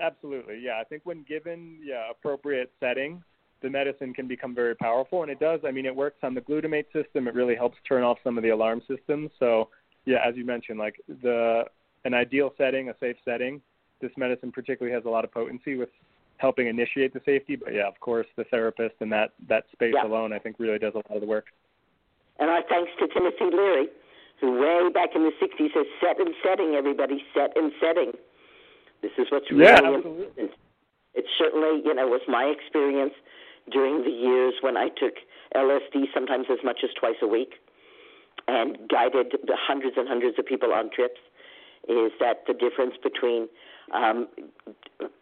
Absolutely, 0.00 0.60
yeah. 0.60 0.80
I 0.80 0.84
think 0.84 1.02
when 1.04 1.22
given 1.22 1.78
yeah 1.84 2.10
appropriate 2.10 2.72
setting, 2.80 3.22
the 3.62 3.70
medicine 3.70 4.12
can 4.12 4.26
become 4.26 4.54
very 4.54 4.74
powerful, 4.74 5.22
and 5.22 5.30
it 5.30 5.38
does. 5.38 5.60
I 5.64 5.70
mean, 5.70 5.86
it 5.86 5.94
works 5.94 6.18
on 6.22 6.34
the 6.34 6.40
glutamate 6.40 6.86
system. 6.92 7.28
It 7.28 7.34
really 7.34 7.54
helps 7.54 7.78
turn 7.88 8.02
off 8.02 8.18
some 8.24 8.36
of 8.36 8.42
the 8.42 8.50
alarm 8.50 8.82
systems. 8.88 9.30
So 9.38 9.68
yeah, 10.04 10.18
as 10.26 10.36
you 10.36 10.44
mentioned, 10.44 10.78
like 10.78 11.00
the 11.22 11.64
an 12.04 12.14
ideal 12.14 12.52
setting, 12.58 12.88
a 12.88 12.94
safe 12.98 13.16
setting, 13.24 13.60
this 14.00 14.10
medicine 14.16 14.50
particularly 14.50 14.94
has 14.94 15.04
a 15.04 15.08
lot 15.08 15.24
of 15.24 15.30
potency 15.30 15.76
with 15.76 15.88
helping 16.38 16.66
initiate 16.66 17.14
the 17.14 17.20
safety. 17.24 17.56
But 17.56 17.72
yeah, 17.72 17.86
of 17.86 17.98
course, 18.00 18.26
the 18.36 18.44
therapist 18.44 18.96
and 19.00 19.10
that 19.12 19.30
that 19.48 19.64
space 19.72 19.94
yeah. 19.94 20.06
alone, 20.06 20.32
I 20.32 20.38
think, 20.38 20.56
really 20.58 20.78
does 20.78 20.94
a 20.94 20.98
lot 20.98 21.14
of 21.14 21.20
the 21.20 21.26
work. 21.26 21.46
And 22.38 22.50
our 22.50 22.62
thanks 22.68 22.90
to 22.98 23.06
Timothy 23.08 23.54
Leary, 23.56 23.86
who 24.40 24.58
way 24.60 24.90
back 24.92 25.10
in 25.14 25.22
the 25.22 25.32
'60s 25.40 25.72
says, 25.72 25.86
"Set 26.00 26.18
and 26.18 26.34
setting, 26.42 26.74
everybody, 26.74 27.24
set 27.32 27.56
and 27.56 27.72
setting." 27.80 28.12
This 29.00 29.12
is 29.18 29.26
what's 29.30 29.50
really 29.50 29.64
yeah, 29.64 29.78
important. 29.78 30.50
It 31.14 31.26
certainly, 31.38 31.82
you 31.84 31.94
know, 31.94 32.06
was 32.08 32.22
my 32.26 32.44
experience 32.44 33.12
during 33.70 34.02
the 34.02 34.10
years 34.10 34.54
when 34.62 34.76
I 34.76 34.88
took 34.88 35.14
LSD, 35.54 36.08
sometimes 36.14 36.46
as 36.50 36.58
much 36.64 36.80
as 36.82 36.90
twice 36.98 37.20
a 37.22 37.26
week 37.26 37.54
and 38.52 38.76
guided 38.88 39.32
the 39.46 39.56
hundreds 39.56 39.96
and 39.96 40.06
hundreds 40.06 40.38
of 40.38 40.44
people 40.44 40.72
on 40.72 40.90
trips 40.90 41.20
is 41.88 42.12
that 42.20 42.44
the 42.46 42.52
difference 42.52 42.94
between 43.02 43.48
um, 43.94 44.28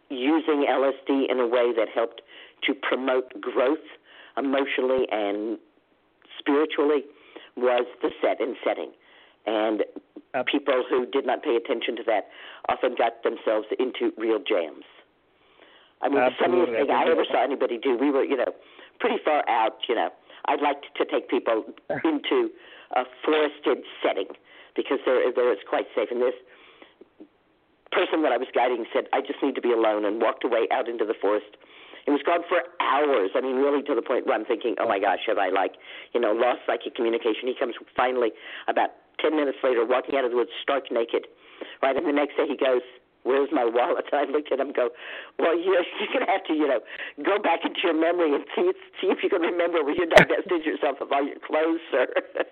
using 0.09 0.65
LSD 0.67 1.31
in 1.31 1.39
a 1.39 1.47
way 1.47 1.71
that 1.75 1.87
helped 1.93 2.21
to 2.63 2.73
promote 2.73 3.39
growth 3.39 3.87
emotionally 4.37 5.07
and 5.11 5.57
spiritually 6.37 7.03
was 7.55 7.85
the 8.01 8.09
set 8.21 8.41
and 8.41 8.55
setting. 8.63 8.91
And 9.45 9.83
people 10.45 10.83
who 10.87 11.05
did 11.05 11.25
not 11.25 11.41
pay 11.41 11.55
attention 11.55 11.95
to 11.97 12.03
that 12.07 12.27
often 12.69 12.95
got 12.95 13.23
themselves 13.23 13.67
into 13.79 14.11
real 14.17 14.39
jams. 14.39 14.85
I 16.01 16.09
mean, 16.09 16.19
Absolutely. 16.19 16.59
the 16.59 16.65
funniest 16.65 16.87
thing 16.87 16.95
I 16.95 17.11
ever 17.11 17.25
saw 17.31 17.43
anybody 17.43 17.77
do, 17.77 17.97
we 17.97 18.11
were, 18.11 18.23
you 18.23 18.37
know, 18.37 18.53
pretty 18.99 19.17
far 19.23 19.47
out, 19.49 19.77
you 19.87 19.95
know. 19.95 20.09
I'd 20.45 20.61
like 20.61 20.81
to 20.97 21.05
take 21.05 21.29
people 21.29 21.65
into 22.03 22.49
a 22.93 23.05
forested 23.23 23.83
setting 24.03 24.27
because 24.75 24.99
there 25.05 25.31
there 25.31 25.51
is 25.51 25.59
quite 25.67 25.87
safe. 25.95 26.09
And 26.11 26.21
this 26.21 26.35
person 27.91 28.21
that 28.23 28.31
I 28.31 28.37
was 28.37 28.47
guiding 28.53 28.85
said, 28.93 29.07
"I 29.13 29.21
just 29.21 29.41
need 29.43 29.55
to 29.55 29.61
be 29.61 29.71
alone," 29.71 30.05
and 30.05 30.21
walked 30.21 30.43
away 30.43 30.67
out 30.71 30.87
into 30.87 31.05
the 31.05 31.15
forest. 31.15 31.57
It 32.07 32.11
was 32.11 32.23
gone 32.23 32.41
for 32.49 32.63
hours. 32.79 33.31
I 33.35 33.41
mean, 33.41 33.57
really 33.57 33.83
to 33.83 33.93
the 33.93 34.01
point 34.01 34.25
where 34.25 34.35
I'm 34.35 34.45
thinking, 34.45 34.75
"Oh 34.79 34.87
my 34.87 34.99
gosh, 34.99 35.19
have 35.27 35.37
I 35.37 35.49
like, 35.49 35.75
you 36.13 36.19
know, 36.19 36.31
lost 36.33 36.65
psychic 36.65 36.95
communication?" 36.95 37.47
He 37.47 37.53
comes 37.53 37.75
finally 37.95 38.33
about 38.67 38.91
ten 39.19 39.35
minutes 39.35 39.59
later, 39.63 39.85
walking 39.85 40.17
out 40.17 40.25
of 40.25 40.31
the 40.31 40.37
woods, 40.37 40.51
stark 40.61 40.91
naked. 40.91 41.27
Right, 41.83 41.95
and 41.95 42.07
the 42.07 42.11
next 42.11 42.37
day 42.37 42.47
he 42.47 42.57
goes, 42.57 42.81
where's 43.23 43.49
my 43.51 43.65
wallet? 43.65 44.05
And 44.11 44.17
I 44.27 44.31
looked 44.31 44.51
at 44.51 44.59
him 44.59 44.67
and 44.71 44.75
go, 44.75 44.89
well, 45.39 45.57
you're, 45.65 45.85
you're 45.99 46.13
going 46.13 46.25
to 46.25 46.31
have 46.31 46.43
to, 46.45 46.53
you 46.53 46.67
know, 46.67 46.81
go 47.23 47.37
back 47.41 47.61
into 47.65 47.79
your 47.83 47.93
memory 47.97 48.33
and 48.35 48.43
see, 48.55 48.71
see 48.99 49.07
if 49.07 49.19
you 49.23 49.29
can 49.29 49.41
remember 49.41 49.83
where 49.83 49.95
you 49.95 50.05
divested 50.07 50.65
yourself 50.65 50.97
of 51.01 51.11
all 51.11 51.23
your 51.25 51.39
clothes, 51.45 51.81
sir. 51.91 52.07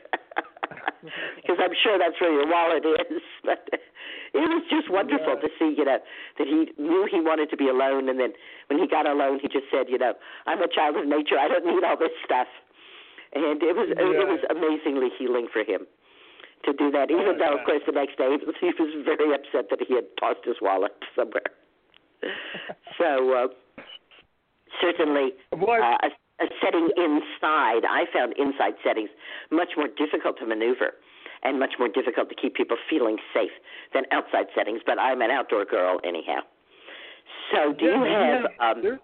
Because 1.42 1.58
I'm 1.64 1.74
sure 1.82 1.98
that's 1.98 2.20
where 2.20 2.32
your 2.32 2.46
wallet 2.48 2.84
is. 2.86 3.24
But 3.44 3.66
it 3.72 4.46
was 4.46 4.64
just 4.70 4.92
wonderful 4.92 5.40
Yeah. 5.40 5.48
to 5.48 5.50
see, 5.58 5.74
you 5.78 5.86
know, 5.86 5.98
that 6.38 6.48
he 6.48 6.70
knew 6.78 7.08
he 7.10 7.22
wanted 7.22 7.50
to 7.52 7.58
be 7.58 7.70
alone, 7.70 8.10
and 8.10 8.20
then 8.20 8.34
when 8.68 8.78
he 8.80 8.86
got 8.88 9.08
alone, 9.08 9.40
he 9.42 9.48
just 9.48 9.66
said, 9.72 9.88
you 9.90 9.98
know, 9.98 10.14
I'm 10.46 10.62
a 10.62 10.68
child 10.68 10.98
of 10.98 11.08
nature. 11.08 11.40
I 11.40 11.48
don't 11.48 11.66
need 11.66 11.84
all 11.84 11.98
this 11.98 12.12
stuff, 12.24 12.48
and 13.34 13.64
it 13.64 13.76
was 13.76 13.90
Yeah. 13.90 14.12
it 14.22 14.28
was 14.28 14.44
amazingly 14.52 15.10
healing 15.18 15.48
for 15.52 15.64
him 15.64 15.88
to 16.66 16.74
do 16.74 16.92
that. 16.92 17.12
Even 17.12 17.38
though, 17.38 17.58
of 17.58 17.66
course, 17.66 17.82
the 17.86 17.92
next 17.94 18.18
day 18.18 18.30
he 18.40 18.46
was, 18.46 18.56
he 18.62 18.72
was 18.78 19.06
very 19.06 19.34
upset 19.34 19.70
that 19.70 19.80
he 19.88 19.96
had 19.96 20.06
tossed 20.20 20.44
his 20.46 20.58
wallet 20.62 20.92
somewhere. 21.16 21.52
so 22.98 23.34
uh, 23.34 23.48
certainly, 24.82 25.32
uh, 25.54 25.58
a, 25.58 26.10
a 26.44 26.48
setting 26.64 26.90
inside, 26.98 27.84
I 27.88 28.06
found 28.14 28.34
inside 28.38 28.74
settings 28.84 29.10
much 29.52 29.70
more 29.78 29.88
difficult 29.88 30.38
to 30.40 30.46
maneuver 30.46 30.94
and 31.44 31.60
much 31.60 31.76
more 31.80 31.88
difficult 31.88 32.28
to 32.30 32.36
keep 32.36 32.56
people 32.56 32.76
feeling 32.90 33.18
safe 33.34 33.52
than 33.94 34.04
outside 34.12 34.48
settings. 34.56 34.82
But 34.86 35.00
I'm 35.00 35.22
an 35.22 35.32
outdoor 35.32 35.64
girl 35.66 36.00
anyhow. 36.04 36.42
So 37.54 37.74
do 37.74 37.86
Yeah, 37.86 38.04
you 38.04 38.12
have? 38.12 38.52
have- 38.60 38.76
Um, 38.78 39.00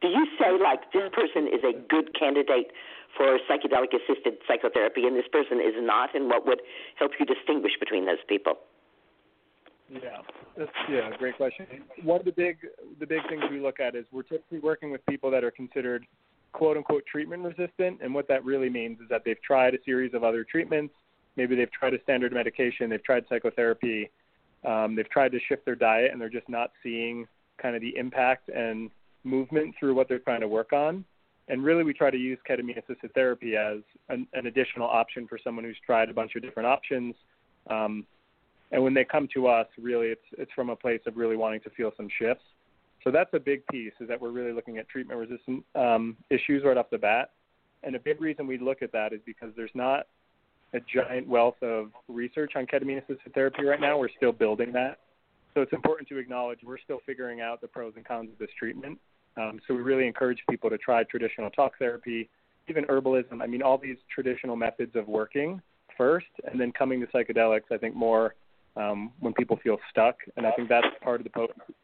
do 0.00 0.08
you 0.08 0.26
say 0.40 0.50
like 0.58 0.90
this 0.92 1.10
person 1.12 1.46
is 1.46 1.62
a 1.64 1.72
good 1.74 2.14
candidate 2.18 2.72
for 3.16 3.38
psychedelic 3.50 3.94
assisted 3.94 4.34
psychotherapy 4.46 5.06
and 5.06 5.16
this 5.16 5.28
person 5.30 5.60
is 5.60 5.74
not, 5.78 6.14
and 6.14 6.28
what 6.28 6.46
would 6.46 6.60
help 6.96 7.12
you 7.18 7.26
distinguish 7.26 7.72
between 7.80 8.06
those 8.06 8.22
people? 8.28 8.58
Yeah, 9.90 10.18
that's 10.56 10.70
yeah, 10.90 11.10
great 11.18 11.36
question. 11.36 11.66
One 12.02 12.20
of 12.20 12.26
the 12.26 12.32
big 12.32 12.58
the 13.00 13.06
big 13.06 13.20
things 13.28 13.42
we 13.50 13.58
look 13.58 13.80
at 13.80 13.94
is 13.94 14.04
we're 14.12 14.22
typically 14.22 14.58
working 14.58 14.90
with 14.90 15.04
people 15.06 15.30
that 15.30 15.42
are 15.44 15.50
considered 15.50 16.04
quote 16.52 16.76
unquote 16.76 17.04
treatment 17.06 17.42
resistant, 17.42 18.00
and 18.02 18.12
what 18.12 18.28
that 18.28 18.44
really 18.44 18.68
means 18.68 19.00
is 19.00 19.08
that 19.08 19.22
they've 19.24 19.40
tried 19.42 19.74
a 19.74 19.78
series 19.84 20.12
of 20.12 20.24
other 20.24 20.44
treatments. 20.44 20.94
Maybe 21.36 21.56
they've 21.56 21.70
tried 21.70 21.94
a 21.94 22.02
standard 22.02 22.32
medication, 22.32 22.90
they've 22.90 23.02
tried 23.02 23.24
psychotherapy, 23.28 24.10
um, 24.66 24.94
they've 24.94 25.08
tried 25.08 25.32
to 25.32 25.38
shift 25.48 25.64
their 25.64 25.76
diet, 25.76 26.12
and 26.12 26.20
they're 26.20 26.28
just 26.28 26.48
not 26.48 26.72
seeing 26.82 27.26
kind 27.62 27.74
of 27.74 27.80
the 27.80 27.96
impact 27.96 28.48
and 28.48 28.90
movement 29.24 29.74
through 29.78 29.94
what 29.94 30.08
they're 30.08 30.18
trying 30.18 30.40
to 30.40 30.48
work 30.48 30.72
on. 30.72 31.04
And 31.48 31.64
really, 31.64 31.82
we 31.82 31.94
try 31.94 32.10
to 32.10 32.16
use 32.16 32.38
ketamine 32.48 32.76
assisted 32.76 33.12
therapy 33.14 33.56
as 33.56 33.78
an, 34.10 34.26
an 34.34 34.46
additional 34.46 34.86
option 34.86 35.26
for 35.26 35.38
someone 35.42 35.64
who's 35.64 35.78
tried 35.84 36.10
a 36.10 36.14
bunch 36.14 36.34
of 36.36 36.42
different 36.42 36.66
options. 36.66 37.14
Um, 37.70 38.06
and 38.70 38.82
when 38.82 38.92
they 38.92 39.04
come 39.04 39.28
to 39.32 39.46
us, 39.46 39.66
really, 39.78 40.08
it's 40.08 40.24
it's 40.36 40.52
from 40.54 40.68
a 40.68 40.76
place 40.76 41.00
of 41.06 41.16
really 41.16 41.36
wanting 41.36 41.60
to 41.60 41.70
feel 41.70 41.90
some 41.96 42.08
shifts. 42.18 42.44
So 43.04 43.10
that's 43.10 43.30
a 43.32 43.38
big 43.38 43.66
piece 43.68 43.92
is 44.00 44.08
that 44.08 44.20
we're 44.20 44.30
really 44.30 44.52
looking 44.52 44.78
at 44.78 44.88
treatment 44.88 45.18
resistant 45.18 45.64
um, 45.74 46.16
issues 46.30 46.64
right 46.64 46.76
off 46.76 46.90
the 46.90 46.98
bat. 46.98 47.30
And 47.82 47.94
a 47.94 47.98
big 47.98 48.20
reason 48.20 48.46
we 48.46 48.58
look 48.58 48.82
at 48.82 48.92
that 48.92 49.12
is 49.12 49.20
because 49.24 49.50
there's 49.56 49.70
not 49.74 50.06
a 50.74 50.80
giant 50.80 51.26
wealth 51.26 51.62
of 51.62 51.92
research 52.08 52.52
on 52.56 52.66
ketamine 52.66 52.98
assisted 52.98 53.32
therapy 53.32 53.64
right 53.64 53.80
now. 53.80 53.98
We're 53.98 54.10
still 54.16 54.32
building 54.32 54.72
that. 54.72 54.98
So 55.54 55.62
it's 55.62 55.72
important 55.72 56.08
to 56.08 56.18
acknowledge 56.18 56.58
we're 56.62 56.78
still 56.78 57.00
figuring 57.06 57.40
out 57.40 57.60
the 57.60 57.68
pros 57.68 57.94
and 57.96 58.04
cons 58.04 58.30
of 58.32 58.38
this 58.38 58.50
treatment. 58.58 58.98
Um, 59.38 59.60
so 59.66 59.74
we 59.74 59.82
really 59.82 60.06
encourage 60.06 60.42
people 60.50 60.68
to 60.70 60.78
try 60.78 61.04
traditional 61.04 61.50
talk 61.50 61.78
therapy, 61.78 62.28
even 62.68 62.84
herbalism. 62.84 63.40
I 63.40 63.46
mean, 63.46 63.62
all 63.62 63.78
these 63.78 63.96
traditional 64.12 64.56
methods 64.56 64.96
of 64.96 65.06
working 65.06 65.62
first, 65.96 66.26
and 66.50 66.60
then 66.60 66.72
coming 66.72 67.00
to 67.00 67.06
psychedelics. 67.06 67.70
I 67.70 67.78
think 67.78 67.94
more 67.94 68.34
um, 68.76 69.12
when 69.20 69.32
people 69.34 69.58
feel 69.62 69.78
stuck, 69.90 70.16
and 70.36 70.46
I 70.46 70.52
think 70.52 70.68
that's 70.68 70.86
part 71.02 71.20
of 71.20 71.24
the 71.24 71.30
potency. 71.30 71.74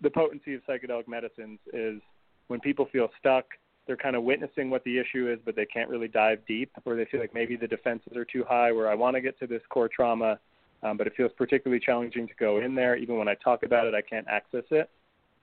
The 0.00 0.10
potency 0.10 0.54
of 0.54 0.62
psychedelic 0.68 1.06
medicines 1.06 1.58
is 1.72 2.00
when 2.48 2.60
people 2.60 2.88
feel 2.92 3.08
stuck, 3.18 3.44
they're 3.86 3.96
kind 3.96 4.16
of 4.16 4.24
witnessing 4.24 4.68
what 4.68 4.82
the 4.84 4.98
issue 4.98 5.30
is, 5.30 5.38
but 5.44 5.54
they 5.54 5.66
can't 5.66 5.88
really 5.88 6.08
dive 6.08 6.38
deep, 6.46 6.70
or 6.84 6.96
they 6.96 7.04
feel 7.04 7.20
like 7.20 7.34
maybe 7.34 7.56
the 7.56 7.68
defenses 7.68 8.16
are 8.16 8.24
too 8.24 8.44
high. 8.48 8.72
Where 8.72 8.88
I 8.90 8.94
want 8.94 9.16
to 9.16 9.20
get 9.20 9.38
to 9.40 9.46
this 9.46 9.62
core 9.68 9.88
trauma, 9.88 10.38
um, 10.82 10.96
but 10.96 11.06
it 11.06 11.12
feels 11.16 11.30
particularly 11.36 11.80
challenging 11.80 12.26
to 12.26 12.34
go 12.38 12.58
in 12.58 12.74
there. 12.74 12.96
Even 12.96 13.16
when 13.16 13.28
I 13.28 13.34
talk 13.34 13.62
about 13.62 13.86
it, 13.86 13.94
I 13.94 14.02
can't 14.02 14.26
access 14.28 14.64
it. 14.70 14.90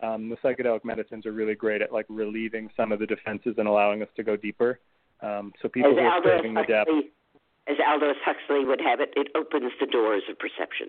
Um, 0.02 0.30
the 0.30 0.38
psychedelic 0.38 0.84
medicines 0.84 1.26
are 1.26 1.32
really 1.32 1.56
great 1.56 1.82
at 1.82 1.94
like 1.94 2.06
relieving 2.10 2.70
some 2.76 2.92
of 2.92 3.00
the 3.00 3.06
defenses 3.06 3.56
and 3.58 3.68
allowing 3.68 4.02
us 4.02 4.10
to 4.16 4.24
go 4.24 4.36
deeper. 4.36 4.80
Um, 5.22 5.54
so 5.62 5.70
people 5.70 5.92
as 5.92 5.98
who 5.98 6.04
are 6.04 6.16
Aldous 6.16 6.32
craving 6.32 6.54
the 6.56 6.64
depth, 6.64 6.90
Huxley, 6.90 7.12
as 7.68 7.78
Aldous 7.88 8.18
Huxley 8.26 8.66
would 8.66 8.82
have 8.82 9.00
it, 9.00 9.14
it 9.16 9.30
opens 9.36 9.72
the 9.80 9.86
doors 9.86 10.24
of 10.30 10.38
perception. 10.38 10.88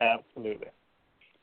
absolutely, 0.00 0.68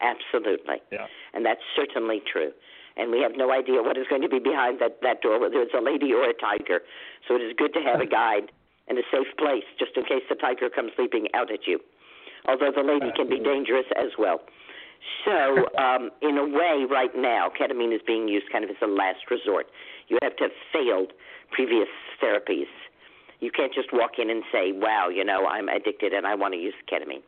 Absolutely. 0.01 0.81
yeah. 0.91 1.05
And 1.33 1.45
that's 1.45 1.61
certainly 1.75 2.21
true. 2.25 2.51
And 2.97 3.11
we 3.11 3.21
have 3.21 3.33
no 3.37 3.51
idea 3.53 3.81
what 3.81 3.97
is 3.97 4.05
going 4.09 4.21
to 4.21 4.29
be 4.29 4.39
behind 4.39 4.81
that, 4.81 4.99
that 5.01 5.21
door, 5.21 5.39
whether 5.39 5.61
it's 5.61 5.73
a 5.77 5.81
lady 5.81 6.11
or 6.11 6.27
a 6.27 6.33
tiger. 6.33 6.81
So 7.27 7.35
it 7.35 7.41
is 7.41 7.53
good 7.55 7.73
to 7.73 7.81
have 7.81 8.01
a 8.01 8.05
guide 8.09 8.51
and 8.87 8.97
a 8.97 9.03
safe 9.11 9.29
place 9.37 9.63
just 9.79 9.95
in 9.95 10.03
case 10.03 10.25
the 10.27 10.35
tiger 10.35 10.69
comes 10.69 10.91
leaping 10.97 11.27
out 11.33 11.51
at 11.51 11.67
you. 11.67 11.79
Although 12.47 12.71
the 12.75 12.83
lady 12.83 13.11
can 13.15 13.29
be 13.29 13.39
dangerous 13.39 13.85
as 13.95 14.17
well. 14.17 14.41
So, 15.25 15.67
um, 15.77 16.09
in 16.21 16.37
a 16.37 16.45
way, 16.45 16.85
right 16.89 17.11
now, 17.15 17.49
ketamine 17.49 17.93
is 17.93 18.01
being 18.05 18.27
used 18.27 18.51
kind 18.51 18.63
of 18.63 18.69
as 18.69 18.77
a 18.81 18.87
last 18.87 19.29
resort. 19.29 19.67
You 20.07 20.17
have 20.21 20.35
to 20.37 20.43
have 20.45 20.51
failed 20.71 21.13
previous 21.51 21.87
therapies. 22.21 22.69
You 23.39 23.51
can't 23.51 23.73
just 23.73 23.89
walk 23.91 24.19
in 24.19 24.29
and 24.29 24.43
say, 24.51 24.71
wow, 24.71 25.09
you 25.09 25.25
know, 25.25 25.47
I'm 25.47 25.67
addicted 25.69 26.13
and 26.13 26.27
I 26.27 26.35
want 26.35 26.53
to 26.53 26.59
use 26.59 26.75
ketamine. 26.91 27.23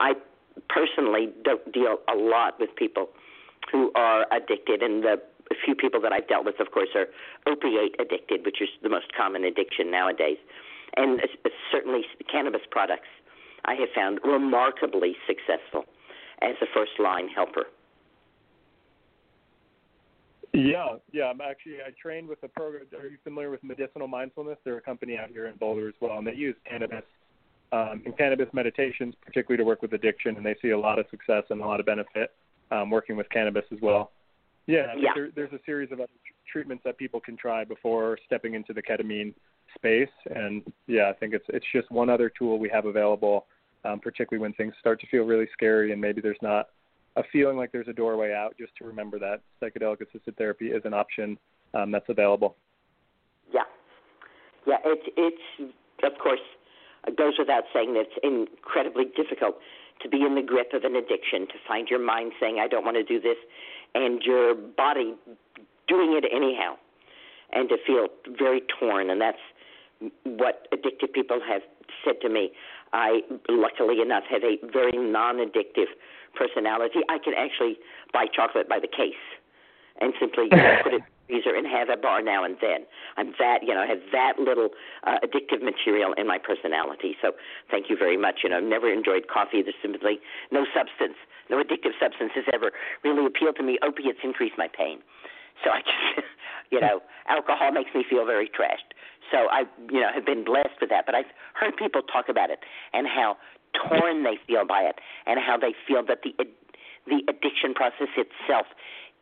I 0.00 0.14
personally 0.68 1.30
don't 1.44 1.72
deal 1.72 1.98
a 2.12 2.16
lot 2.16 2.58
with 2.60 2.70
people 2.76 3.08
who 3.70 3.92
are 3.94 4.26
addicted, 4.32 4.82
and 4.82 5.02
the 5.02 5.16
few 5.64 5.74
people 5.74 6.00
that 6.00 6.12
I've 6.12 6.28
dealt 6.28 6.44
with, 6.44 6.60
of 6.60 6.70
course, 6.70 6.88
are 6.94 7.06
opiate 7.46 7.96
addicted, 8.00 8.44
which 8.44 8.62
is 8.62 8.68
the 8.82 8.88
most 8.88 9.06
common 9.16 9.44
addiction 9.44 9.90
nowadays. 9.90 10.38
And 10.96 11.20
uh, 11.20 11.50
certainly 11.70 12.02
cannabis 12.30 12.62
products 12.70 13.08
I 13.64 13.74
have 13.74 13.88
found 13.94 14.20
remarkably 14.24 15.16
successful 15.26 15.84
as 16.42 16.54
a 16.62 16.66
first 16.74 16.92
line 16.98 17.28
helper. 17.28 17.64
Yeah, 20.54 20.96
yeah. 21.12 21.26
I'm 21.26 21.40
actually 21.40 21.76
I 21.86 21.90
trained 22.00 22.28
with 22.28 22.42
a 22.42 22.48
program. 22.48 22.84
Are 22.98 23.06
you 23.06 23.18
familiar 23.22 23.50
with 23.50 23.62
Medicinal 23.62 24.08
Mindfulness? 24.08 24.56
They're 24.64 24.78
a 24.78 24.82
company 24.82 25.16
out 25.16 25.28
here 25.30 25.46
in 25.46 25.56
Boulder 25.56 25.88
as 25.88 25.94
well, 26.00 26.18
and 26.18 26.26
they 26.26 26.34
use 26.34 26.56
cannabis 26.68 27.04
um, 27.70 28.02
and 28.06 28.16
cannabis 28.16 28.48
meditations, 28.52 29.14
particularly 29.24 29.62
to 29.62 29.66
work 29.66 29.82
with 29.82 29.92
addiction, 29.92 30.36
and 30.36 30.44
they 30.44 30.56
see 30.62 30.70
a 30.70 30.78
lot 30.78 30.98
of 30.98 31.06
success 31.10 31.44
and 31.50 31.60
a 31.60 31.66
lot 31.66 31.80
of 31.80 31.86
benefit 31.86 32.32
um, 32.70 32.90
working 32.90 33.16
with 33.16 33.28
cannabis 33.30 33.64
as 33.72 33.78
well. 33.82 34.10
Yeah, 34.66 34.94
Yeah. 34.96 35.10
There, 35.14 35.28
there's 35.34 35.52
a 35.52 35.60
series 35.64 35.92
of 35.92 36.00
other 36.00 36.12
tr- 36.26 36.52
treatments 36.52 36.84
that 36.84 36.98
people 36.98 37.20
can 37.20 37.36
try 37.36 37.64
before 37.64 38.18
stepping 38.26 38.54
into 38.54 38.72
the 38.72 38.82
ketamine 38.82 39.34
space, 39.74 40.08
and 40.34 40.62
yeah, 40.86 41.10
I 41.10 41.12
think 41.12 41.34
it's 41.34 41.44
it's 41.48 41.66
just 41.72 41.90
one 41.90 42.08
other 42.08 42.30
tool 42.30 42.58
we 42.58 42.68
have 42.70 42.86
available, 42.86 43.46
um, 43.84 44.00
particularly 44.00 44.40
when 44.40 44.52
things 44.54 44.74
start 44.80 45.00
to 45.00 45.06
feel 45.06 45.24
really 45.24 45.48
scary 45.52 45.92
and 45.92 46.00
maybe 46.00 46.20
there's 46.20 46.38
not 46.42 46.68
a 47.16 47.22
feeling 47.32 47.56
like 47.56 47.72
there's 47.72 47.88
a 47.88 47.92
doorway 47.92 48.32
out. 48.32 48.54
Just 48.58 48.72
to 48.78 48.84
remember 48.84 49.18
that 49.18 49.40
psychedelic 49.60 50.00
assisted 50.00 50.36
therapy 50.36 50.66
is 50.66 50.82
an 50.84 50.94
option 50.94 51.38
um, 51.74 51.90
that's 51.90 52.08
available. 52.08 52.56
Yeah, 53.52 53.62
yeah. 54.66 54.76
It's 54.84 55.08
it's 55.16 55.72
of 56.04 56.18
course 56.22 56.40
it 57.06 57.16
goes 57.16 57.34
without 57.38 57.64
saying 57.72 57.94
that 57.94 58.04
it's 58.06 58.18
incredibly 58.22 59.04
difficult 59.16 59.56
to 60.02 60.08
be 60.08 60.22
in 60.22 60.36
the 60.36 60.42
grip 60.42 60.68
of 60.74 60.84
an 60.84 60.94
addiction, 60.94 61.46
to 61.48 61.54
find 61.66 61.88
your 61.88 61.98
mind 61.98 62.32
saying 62.40 62.58
I 62.62 62.68
don't 62.68 62.84
want 62.84 62.96
to 62.96 63.02
do 63.02 63.20
this, 63.20 63.36
and 63.94 64.22
your 64.22 64.54
body 64.54 65.14
doing 65.88 66.12
it 66.12 66.24
anyhow, 66.32 66.76
and 67.52 67.68
to 67.68 67.76
feel 67.84 68.06
very 68.38 68.62
torn. 68.78 69.10
And 69.10 69.20
that's 69.20 69.38
what 70.24 70.68
addicted 70.72 71.12
people 71.12 71.40
have 71.48 71.62
said 72.04 72.20
to 72.22 72.28
me. 72.28 72.52
I, 72.92 73.20
luckily 73.48 74.00
enough, 74.00 74.24
have 74.30 74.42
a 74.42 74.56
very 74.72 74.96
non-addictive 74.96 75.92
personality. 76.34 77.00
I 77.08 77.18
can 77.18 77.34
actually 77.36 77.78
buy 78.12 78.26
chocolate 78.32 78.68
by 78.68 78.78
the 78.78 78.88
case 78.88 79.20
and 80.00 80.12
simply 80.20 80.48
you 80.50 80.56
know, 80.56 80.78
put 80.82 80.92
it 80.94 80.96
in 80.96 81.02
the 81.02 81.26
freezer 81.26 81.54
and 81.56 81.66
have 81.66 81.88
a 81.88 81.96
bar 81.96 82.22
now 82.22 82.44
and 82.44 82.56
then. 82.60 82.86
I'm 83.16 83.34
that, 83.38 83.62
you 83.62 83.74
know, 83.74 83.82
I 83.82 83.86
have 83.86 84.00
that 84.12 84.38
little 84.38 84.70
uh, 85.04 85.18
addictive 85.24 85.62
material 85.62 86.14
in 86.14 86.26
my 86.26 86.38
personality. 86.38 87.16
So 87.20 87.32
thank 87.70 87.90
you 87.90 87.96
very 87.96 88.16
much. 88.16 88.40
You 88.42 88.50
know, 88.50 88.58
I've 88.58 88.64
never 88.64 88.92
enjoyed 88.92 89.28
coffee. 89.28 89.62
There's 89.62 89.78
simply 89.82 90.20
no 90.50 90.64
substance, 90.74 91.18
no 91.50 91.58
addictive 91.62 91.98
substance 92.00 92.32
has 92.34 92.44
ever 92.54 92.72
really 93.04 93.26
appealed 93.26 93.56
to 93.56 93.62
me. 93.62 93.78
Opiates 93.82 94.20
increase 94.22 94.52
my 94.56 94.68
pain. 94.68 95.00
So 95.64 95.70
I 95.70 95.80
just, 95.82 96.26
you 96.70 96.80
know, 96.80 97.00
alcohol 97.28 97.72
makes 97.72 97.90
me 97.94 98.04
feel 98.08 98.24
very 98.24 98.48
trashed. 98.48 98.94
So 99.30 99.48
I, 99.50 99.64
you 99.90 100.00
know, 100.00 100.10
have 100.14 100.26
been 100.26 100.44
blessed 100.44 100.80
with 100.80 100.90
that. 100.90 101.06
But 101.06 101.14
I've 101.14 101.30
heard 101.54 101.76
people 101.76 102.02
talk 102.02 102.28
about 102.28 102.50
it 102.50 102.60
and 102.92 103.06
how 103.06 103.36
torn 103.76 104.24
they 104.24 104.38
feel 104.46 104.66
by 104.66 104.82
it, 104.82 104.96
and 105.26 105.38
how 105.38 105.56
they 105.58 105.74
feel 105.86 106.04
that 106.06 106.20
the 106.22 106.32
the 107.06 107.22
addiction 107.28 107.74
process 107.74 108.08
itself 108.16 108.66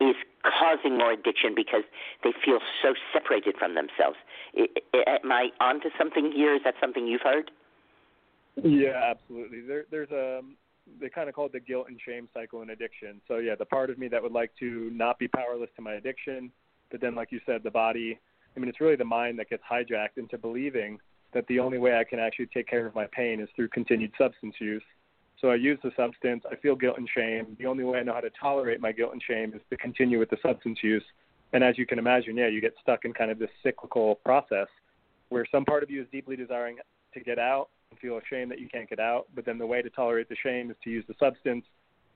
is 0.01 0.17
causing 0.43 0.99
more 0.99 1.13
addiction 1.13 1.55
because 1.55 1.83
they 2.23 2.31
feel 2.45 2.59
so 2.83 2.95
separated 3.13 3.57
from 3.59 3.75
themselves. 3.75 4.17
I, 4.57 4.67
I, 4.95 5.19
am 5.23 5.33
I 5.33 5.49
onto 5.61 5.89
something 5.99 6.33
here? 6.33 6.55
Is 6.55 6.63
that 6.65 6.75
something 6.81 7.07
you've 7.07 7.23
heard? 7.23 7.51
Yeah, 8.63 9.01
absolutely. 9.11 9.61
There, 9.61 9.85
there's 9.91 10.11
a 10.11 10.41
they 11.01 11.09
kind 11.09 11.29
of 11.29 11.35
call 11.35 11.47
it 11.47 11.53
the 11.53 11.61
guilt 11.61 11.87
and 11.89 11.99
shame 12.07 12.29
cycle 12.33 12.63
in 12.63 12.71
addiction. 12.71 13.21
So 13.27 13.39
yeah, 13.39 13.57
the 13.57 13.65
part 13.65 13.91
of 13.91 13.99
me 13.99 14.09
that 14.09 14.23
would 14.23 14.33
like 14.33 14.53
to 14.61 14.91
not 14.93 15.19
be 15.19 15.29
powerless 15.29 15.71
to 15.77 15.83
my 15.83 15.95
addiction, 15.95 16.53
but 16.91 17.01
then 17.01 17.15
like 17.15 17.33
you 17.33 17.41
said, 17.45 17.63
the 17.63 17.71
body. 17.71 18.19
I 18.57 18.61
mean, 18.61 18.69
it's 18.69 18.81
really 18.81 18.97
the 18.97 19.05
mind 19.05 19.39
that 19.39 19.51
gets 19.51 19.63
hijacked 19.71 20.17
into 20.17 20.39
believing 20.39 20.99
that 21.35 21.47
the 21.49 21.59
only 21.59 21.79
way 21.79 21.99
I 21.99 22.05
can 22.05 22.19
actually 22.19 22.47
take 22.47 22.67
care 22.67 22.87
of 22.87 22.95
my 22.95 23.07
pain 23.13 23.41
is 23.41 23.49
through 23.55 23.69
continued 23.69 24.13
substance 24.17 24.55
use. 24.59 24.83
So 25.41 25.51
I 25.51 25.57
use 25.57 25.79
the 25.83 25.91
substance. 25.97 26.45
I 26.51 26.57
feel 26.57 26.75
guilt 26.75 26.97
and 26.97 27.09
shame. 27.15 27.57
The 27.59 27.67
only 27.67 27.85
way 27.85 27.99
I 27.99 28.03
know 28.03 28.15
how 28.15 28.21
to 28.21 28.31
tolerate 28.41 28.81
my 28.81 28.93
guilt 28.93 29.13
and 29.13 29.23
shame 29.23 29.53
is 29.55 29.61
to 29.69 29.77
continue 29.77 30.19
with 30.19 30.31
the 30.31 30.39
substance 30.43 30.79
use. 30.83 31.05
And 31.53 31.63
as 31.63 31.77
you 31.77 31.87
can 31.87 31.99
imagine, 31.99 32.37
yeah, 32.37 32.49
you 32.49 32.61
get 32.61 32.75
stuck 32.81 33.05
in 33.05 33.13
kind 33.13 33.31
of 33.31 33.39
this 33.39 33.51
cyclical 33.63 34.15
process 34.17 34.69
where 35.29 35.45
some 35.53 35.65
part 35.65 35.83
of 35.83 35.91
you 35.91 36.01
is 36.01 36.09
deeply 36.11 36.37
desiring 36.37 36.79
to 37.13 37.21
get 37.21 37.39
out 37.39 37.69
and 37.91 37.99
feel 38.01 38.19
ashamed 38.19 38.51
that 38.51 38.61
you 38.61 38.69
can't 38.69 38.89
get 38.89 38.99
out, 38.99 39.27
but 39.35 39.45
then 39.45 39.59
the 39.59 39.67
way 39.67 39.83
to 39.83 39.91
tolerate 39.91 40.29
the 40.29 40.37
shame 40.43 40.71
is 40.71 40.77
to 40.85 40.91
use 40.91 41.05
the 41.07 41.15
substance. 41.19 41.65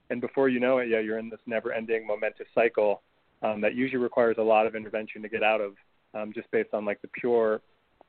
And 0.09 0.21
before 0.21 0.49
you 0.49 0.61
know 0.61 0.79
it, 0.79 0.89
yeah, 0.89 1.01
you're 1.01 1.19
in 1.19 1.29
this 1.29 1.41
never-ending 1.47 2.07
momentous 2.07 2.47
cycle 2.55 3.03
um, 3.43 3.61
that 3.61 3.75
usually 3.75 4.03
requires 4.03 4.37
a 4.39 4.43
lot 4.43 4.67
of 4.67 4.75
intervention 4.75 5.23
to 5.23 5.29
get 5.29 5.43
out 5.43 5.61
of, 5.61 5.75
um, 6.15 6.32
just 6.32 6.51
based 6.51 6.74
on 6.74 6.85
like 6.85 7.01
the 7.03 7.09
pure 7.09 7.61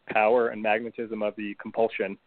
power 0.09 0.49
and 0.49 0.61
magnetism 0.61 1.21
of 1.21 1.35
the 1.35 1.55
compulsion. 1.61 2.17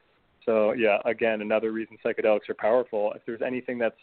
So 0.44 0.72
yeah, 0.72 0.98
again, 1.05 1.40
another 1.40 1.72
reason 1.72 1.96
psychedelics 2.05 2.48
are 2.48 2.55
powerful. 2.55 3.12
If 3.14 3.22
there's 3.26 3.42
anything 3.42 3.78
that's 3.78 3.96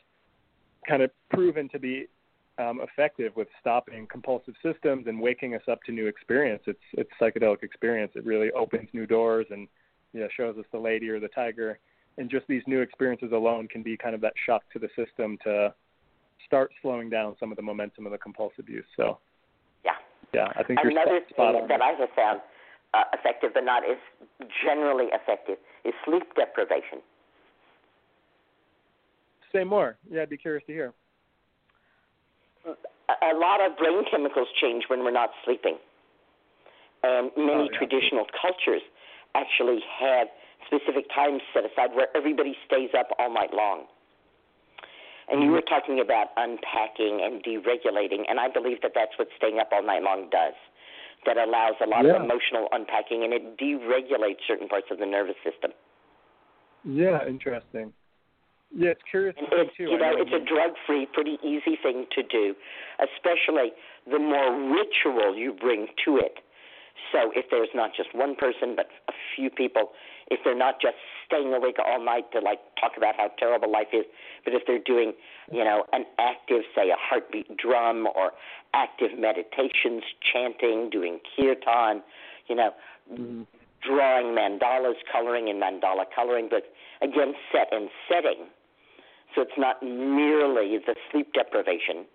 kind 0.87 1.01
of 1.01 1.11
proven 1.29 1.69
to 1.69 1.79
be 1.79 2.07
um, 2.57 2.81
effective 2.81 3.35
with 3.35 3.47
stopping 3.59 4.07
compulsive 4.11 4.55
systems 4.63 5.07
and 5.07 5.19
waking 5.19 5.55
us 5.55 5.61
up 5.69 5.81
to 5.83 5.91
new 5.91 6.07
experience, 6.07 6.63
it's 6.65 6.79
it's 6.93 7.09
psychedelic 7.19 7.63
experience. 7.63 8.11
It 8.15 8.25
really 8.25 8.51
opens 8.51 8.89
new 8.93 9.05
doors 9.05 9.45
and 9.51 9.67
yeah, 10.13 10.27
shows 10.35 10.57
us 10.57 10.65
the 10.71 10.79
lady 10.79 11.09
or 11.09 11.19
the 11.19 11.29
tiger. 11.29 11.79
And 12.17 12.29
just 12.29 12.45
these 12.47 12.63
new 12.67 12.81
experiences 12.81 13.31
alone 13.31 13.67
can 13.67 13.83
be 13.83 13.95
kind 13.95 14.13
of 14.13 14.21
that 14.21 14.33
shock 14.45 14.63
to 14.73 14.79
the 14.79 14.89
system 14.97 15.37
to 15.45 15.73
start 16.45 16.71
slowing 16.81 17.09
down 17.09 17.35
some 17.39 17.51
of 17.51 17.55
the 17.55 17.61
momentum 17.61 18.05
of 18.05 18.11
the 18.11 18.17
compulsive 18.17 18.67
use. 18.67 18.85
So 18.97 19.19
yeah, 20.33 20.47
yeah, 20.47 20.53
I 20.55 20.63
think 20.63 20.79
another 20.83 21.11
you're 21.11 21.21
spot 21.29 21.53
thing 21.53 21.61
on. 21.63 21.67
that 21.69 21.81
I 21.81 21.91
have 21.99 22.09
found 22.15 22.41
uh, 22.93 23.03
effective, 23.13 23.51
but 23.53 23.63
not 23.63 23.83
as 23.89 23.97
generally 24.65 25.07
effective, 25.13 25.57
is 25.85 25.93
sleep 26.05 26.23
deprivation. 26.35 26.99
Say 29.53 29.63
more. 29.63 29.97
Yeah, 30.09 30.21
I'd 30.21 30.29
be 30.29 30.37
curious 30.37 30.63
to 30.67 30.73
hear. 30.73 30.93
A, 32.65 32.71
a 33.33 33.37
lot 33.37 33.59
of 33.59 33.77
brain 33.77 34.03
chemicals 34.09 34.47
change 34.61 34.85
when 34.87 35.03
we're 35.03 35.11
not 35.11 35.31
sleeping, 35.43 35.77
and 37.03 37.31
many 37.35 37.51
Oh, 37.51 37.67
yeah. 37.71 37.77
traditional 37.77 38.25
cultures 38.41 38.81
actually 39.35 39.79
have 39.99 40.27
specific 40.67 41.05
times 41.13 41.41
set 41.53 41.63
aside 41.65 41.95
where 41.95 42.07
everybody 42.15 42.55
stays 42.65 42.89
up 42.97 43.07
all 43.19 43.33
night 43.33 43.53
long. 43.53 43.85
And 45.31 45.41
you 45.43 45.51
were 45.51 45.61
talking 45.61 46.01
about 46.01 46.27
unpacking 46.35 47.21
and 47.23 47.41
deregulating, 47.41 48.27
and 48.29 48.37
I 48.39 48.49
believe 48.51 48.81
that 48.83 48.91
that's 48.93 49.17
what 49.17 49.29
staying 49.37 49.59
up 49.59 49.69
all 49.71 49.81
night 49.81 50.03
long 50.03 50.27
does. 50.29 50.53
That 51.25 51.37
allows 51.37 51.75
a 51.79 51.87
lot 51.87 52.03
Yeah. 52.03 52.15
of 52.15 52.23
emotional 52.23 52.67
unpacking, 52.73 53.23
and 53.23 53.31
it 53.31 53.57
deregulates 53.57 54.45
certain 54.45 54.67
parts 54.67 54.91
of 54.91 54.97
the 54.97 55.05
nervous 55.05 55.37
system. 55.43 55.71
Yeah, 56.83 57.25
interesting. 57.25 57.93
Yeah, 58.75 58.91
it's 58.91 59.03
curious 59.03 59.35
And 59.37 59.47
it's, 59.51 59.75
too. 59.75 59.83
you 59.83 59.97
know 59.97 60.15
it's 60.17 60.31
a 60.33 60.39
drug-free, 60.39 61.07
pretty 61.13 61.37
easy 61.43 61.75
thing 61.75 62.07
to 62.11 62.23
do, 62.23 62.55
especially 62.99 63.73
the 64.07 64.19
more 64.19 64.51
ritual 64.51 65.35
you 65.35 65.53
bring 65.53 65.87
to 66.05 66.17
it. 66.17 66.39
So 67.11 67.31
if 67.35 67.49
there's 67.49 67.73
not 67.73 67.93
just 67.95 68.13
one 68.13 68.35
person, 68.35 68.75
but 68.75 68.89
a 69.07 69.13
few 69.35 69.49
people, 69.49 69.93
if 70.29 70.39
they're 70.43 70.55
not 70.55 70.79
just 70.81 70.95
staying 71.31 71.53
awake 71.53 71.77
all 71.79 72.03
night 72.03 72.31
to 72.33 72.39
like 72.39 72.59
talk 72.79 72.91
about 72.97 73.15
how 73.15 73.29
terrible 73.39 73.71
life 73.71 73.87
is, 73.93 74.05
but 74.43 74.53
if 74.53 74.63
they're 74.67 74.79
doing, 74.79 75.13
you 75.51 75.63
know, 75.63 75.85
an 75.93 76.03
active, 76.19 76.63
say, 76.75 76.89
a 76.89 76.99
heartbeat 76.99 77.55
drum 77.57 78.07
or 78.15 78.31
active 78.73 79.17
meditations, 79.17 80.03
chanting, 80.21 80.89
doing 80.89 81.19
kirtan, 81.35 82.03
you 82.47 82.55
know, 82.55 82.71
Mm-hmm. 83.11 83.41
drawing 83.81 84.35
mandalas, 84.35 84.95
coloring 85.11 85.47
in 85.47 85.59
mandala 85.59 86.05
coloring, 86.15 86.47
but 86.49 86.71
again, 87.01 87.33
set 87.51 87.67
and 87.71 87.89
setting. 88.07 88.45
So 89.33 89.41
it's 89.41 89.57
not 89.57 89.81
merely 89.81 90.77
the 90.77 90.95
sleep 91.11 91.33
deprivation, 91.33 92.05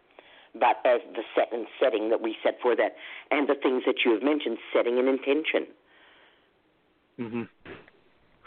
but 0.55 0.76
as 0.84 1.01
the 1.14 1.22
set 1.34 1.52
and 1.52 1.66
setting 1.80 2.10
that 2.10 2.22
we 2.22 2.36
set 2.43 2.59
for 2.62 2.76
that, 2.76 2.94
and 3.30 3.48
the 3.48 3.55
things 3.55 3.82
that 3.86 3.97
you 4.05 4.12
have 4.12 4.22
mentioned, 4.22 4.59
setting 4.72 4.98
an 4.98 5.09
intention. 5.09 5.66
hmm 7.18 7.43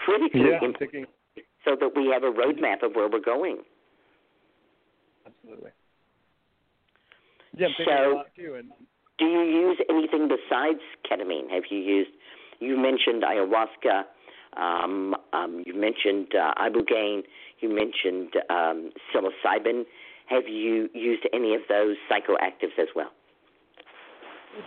Critically 0.06 0.42
Yeah, 0.42 0.54
important, 0.56 0.80
thinking 0.80 1.06
so 1.66 1.76
that 1.80 1.92
we 1.96 2.08
have 2.08 2.24
a 2.24 2.32
roadmap 2.32 2.84
of 2.84 2.96
where 2.96 3.08
we're 3.10 3.20
going. 3.20 3.58
absolutely. 5.26 5.72
Yeah, 7.56 7.68
I'm 7.68 7.74
thinking 7.78 7.86
So- 7.98 8.12
a 8.12 8.16
lot 8.16 8.36
too, 8.36 8.56
and 8.56 8.72
Do 9.18 9.26
you 9.26 9.42
use 9.42 9.78
anything 9.90 10.30
besides 10.30 10.80
ketamine? 11.04 11.50
Have 11.52 11.64
you 11.70 11.80
used? 11.80 12.12
You 12.60 12.78
mentioned 12.78 13.24
ayahuasca. 13.24 14.06
Um, 14.56 15.14
um, 15.34 15.62
you 15.66 15.74
mentioned 15.74 16.34
uh, 16.34 16.54
ibogaine. 16.56 17.24
You 17.60 17.68
mentioned 17.70 18.34
um, 18.50 18.92
psilocybin. 19.14 19.86
Have 20.28 20.48
you 20.48 20.90
used 20.94 21.28
any 21.34 21.54
of 21.54 21.62
those 21.68 21.98
psychoactives 22.10 22.78
as 22.80 22.88
well? 22.96 23.12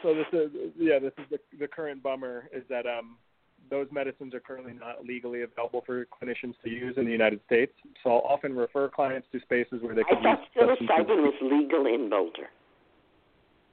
so 0.02 0.14
this 0.14 0.26
is 0.32 0.50
yeah, 0.78 0.98
this 0.98 1.12
is 1.18 1.24
the 1.30 1.38
the 1.58 1.66
current 1.68 2.02
bummer 2.02 2.48
is 2.52 2.62
that 2.68 2.86
um 2.86 3.16
those 3.70 3.86
medicines 3.90 4.34
are 4.34 4.40
currently 4.40 4.72
not 4.72 5.04
legally 5.04 5.42
available 5.42 5.82
for 5.84 6.06
clinicians 6.06 6.54
to 6.64 6.70
use 6.70 6.94
in 6.96 7.04
the 7.04 7.12
United 7.12 7.40
States. 7.46 7.72
So 8.02 8.10
I'll 8.10 8.26
often 8.28 8.54
refer 8.54 8.88
clients 8.88 9.26
to 9.32 9.40
spaces 9.40 9.80
where 9.82 9.94
they 9.94 10.02
I 10.02 10.14
can 10.14 10.22
thought 10.22 10.38
use 10.38 10.48
substances. 10.78 10.88
psilocybin 10.88 11.22
was 11.22 11.34
legal 11.42 11.86
in 11.86 12.10
Boulder. 12.10 12.48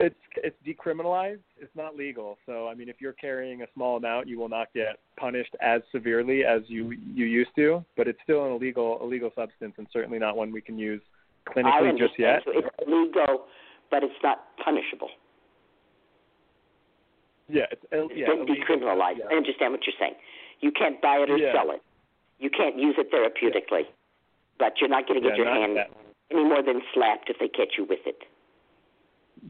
It's 0.01 0.15
it's 0.37 0.55
decriminalized. 0.65 1.41
It's 1.59 1.75
not 1.75 1.97
legal. 1.97 2.37
So 2.45 2.69
I 2.69 2.73
mean, 2.73 2.87
if 2.87 2.97
you're 2.99 3.13
carrying 3.13 3.63
a 3.63 3.65
small 3.73 3.97
amount, 3.97 4.27
you 4.29 4.39
will 4.39 4.47
not 4.47 4.73
get 4.73 4.99
punished 5.17 5.53
as 5.61 5.81
severely 5.91 6.45
as 6.45 6.61
you 6.67 6.91
you 6.91 7.25
used 7.25 7.51
to. 7.57 7.83
But 7.97 8.07
it's 8.07 8.19
still 8.23 8.45
an 8.45 8.53
illegal 8.53 8.99
illegal 9.01 9.31
substance, 9.35 9.73
and 9.77 9.87
certainly 9.91 10.17
not 10.17 10.37
one 10.37 10.53
we 10.53 10.61
can 10.61 10.79
use 10.79 11.01
clinically 11.49 11.97
just 11.97 12.17
yet. 12.17 12.43
So 12.45 12.51
it's 12.55 12.67
illegal, 12.87 13.45
but 13.91 14.03
it's 14.03 14.13
not 14.23 14.45
punishable. 14.63 15.09
Yeah, 17.49 17.65
it's 17.71 17.83
yeah, 17.91 18.27
been 18.27 18.45
decriminalized. 18.45 19.19
yeah. 19.19 19.25
I 19.31 19.35
understand 19.35 19.73
what 19.73 19.81
you're 19.85 19.95
saying. 19.99 20.15
You 20.61 20.71
can't 20.71 21.01
buy 21.01 21.17
it 21.17 21.29
or 21.29 21.37
Yeah. 21.37 21.53
sell 21.53 21.71
it. 21.71 21.81
You 22.39 22.49
can't 22.49 22.77
use 22.77 22.95
it 22.97 23.11
therapeutically. 23.11 23.87
But 24.57 24.79
you're 24.79 24.89
not 24.89 25.07
going 25.07 25.21
to 25.21 25.27
get 25.27 25.37
your 25.37 25.47
hand 25.47 25.77
any 26.31 26.43
more 26.43 26.61
than 26.61 26.81
slapped 26.93 27.29
if 27.29 27.37
they 27.39 27.47
catch 27.47 27.75
you 27.77 27.85
with 27.85 28.05
it. 28.05 28.23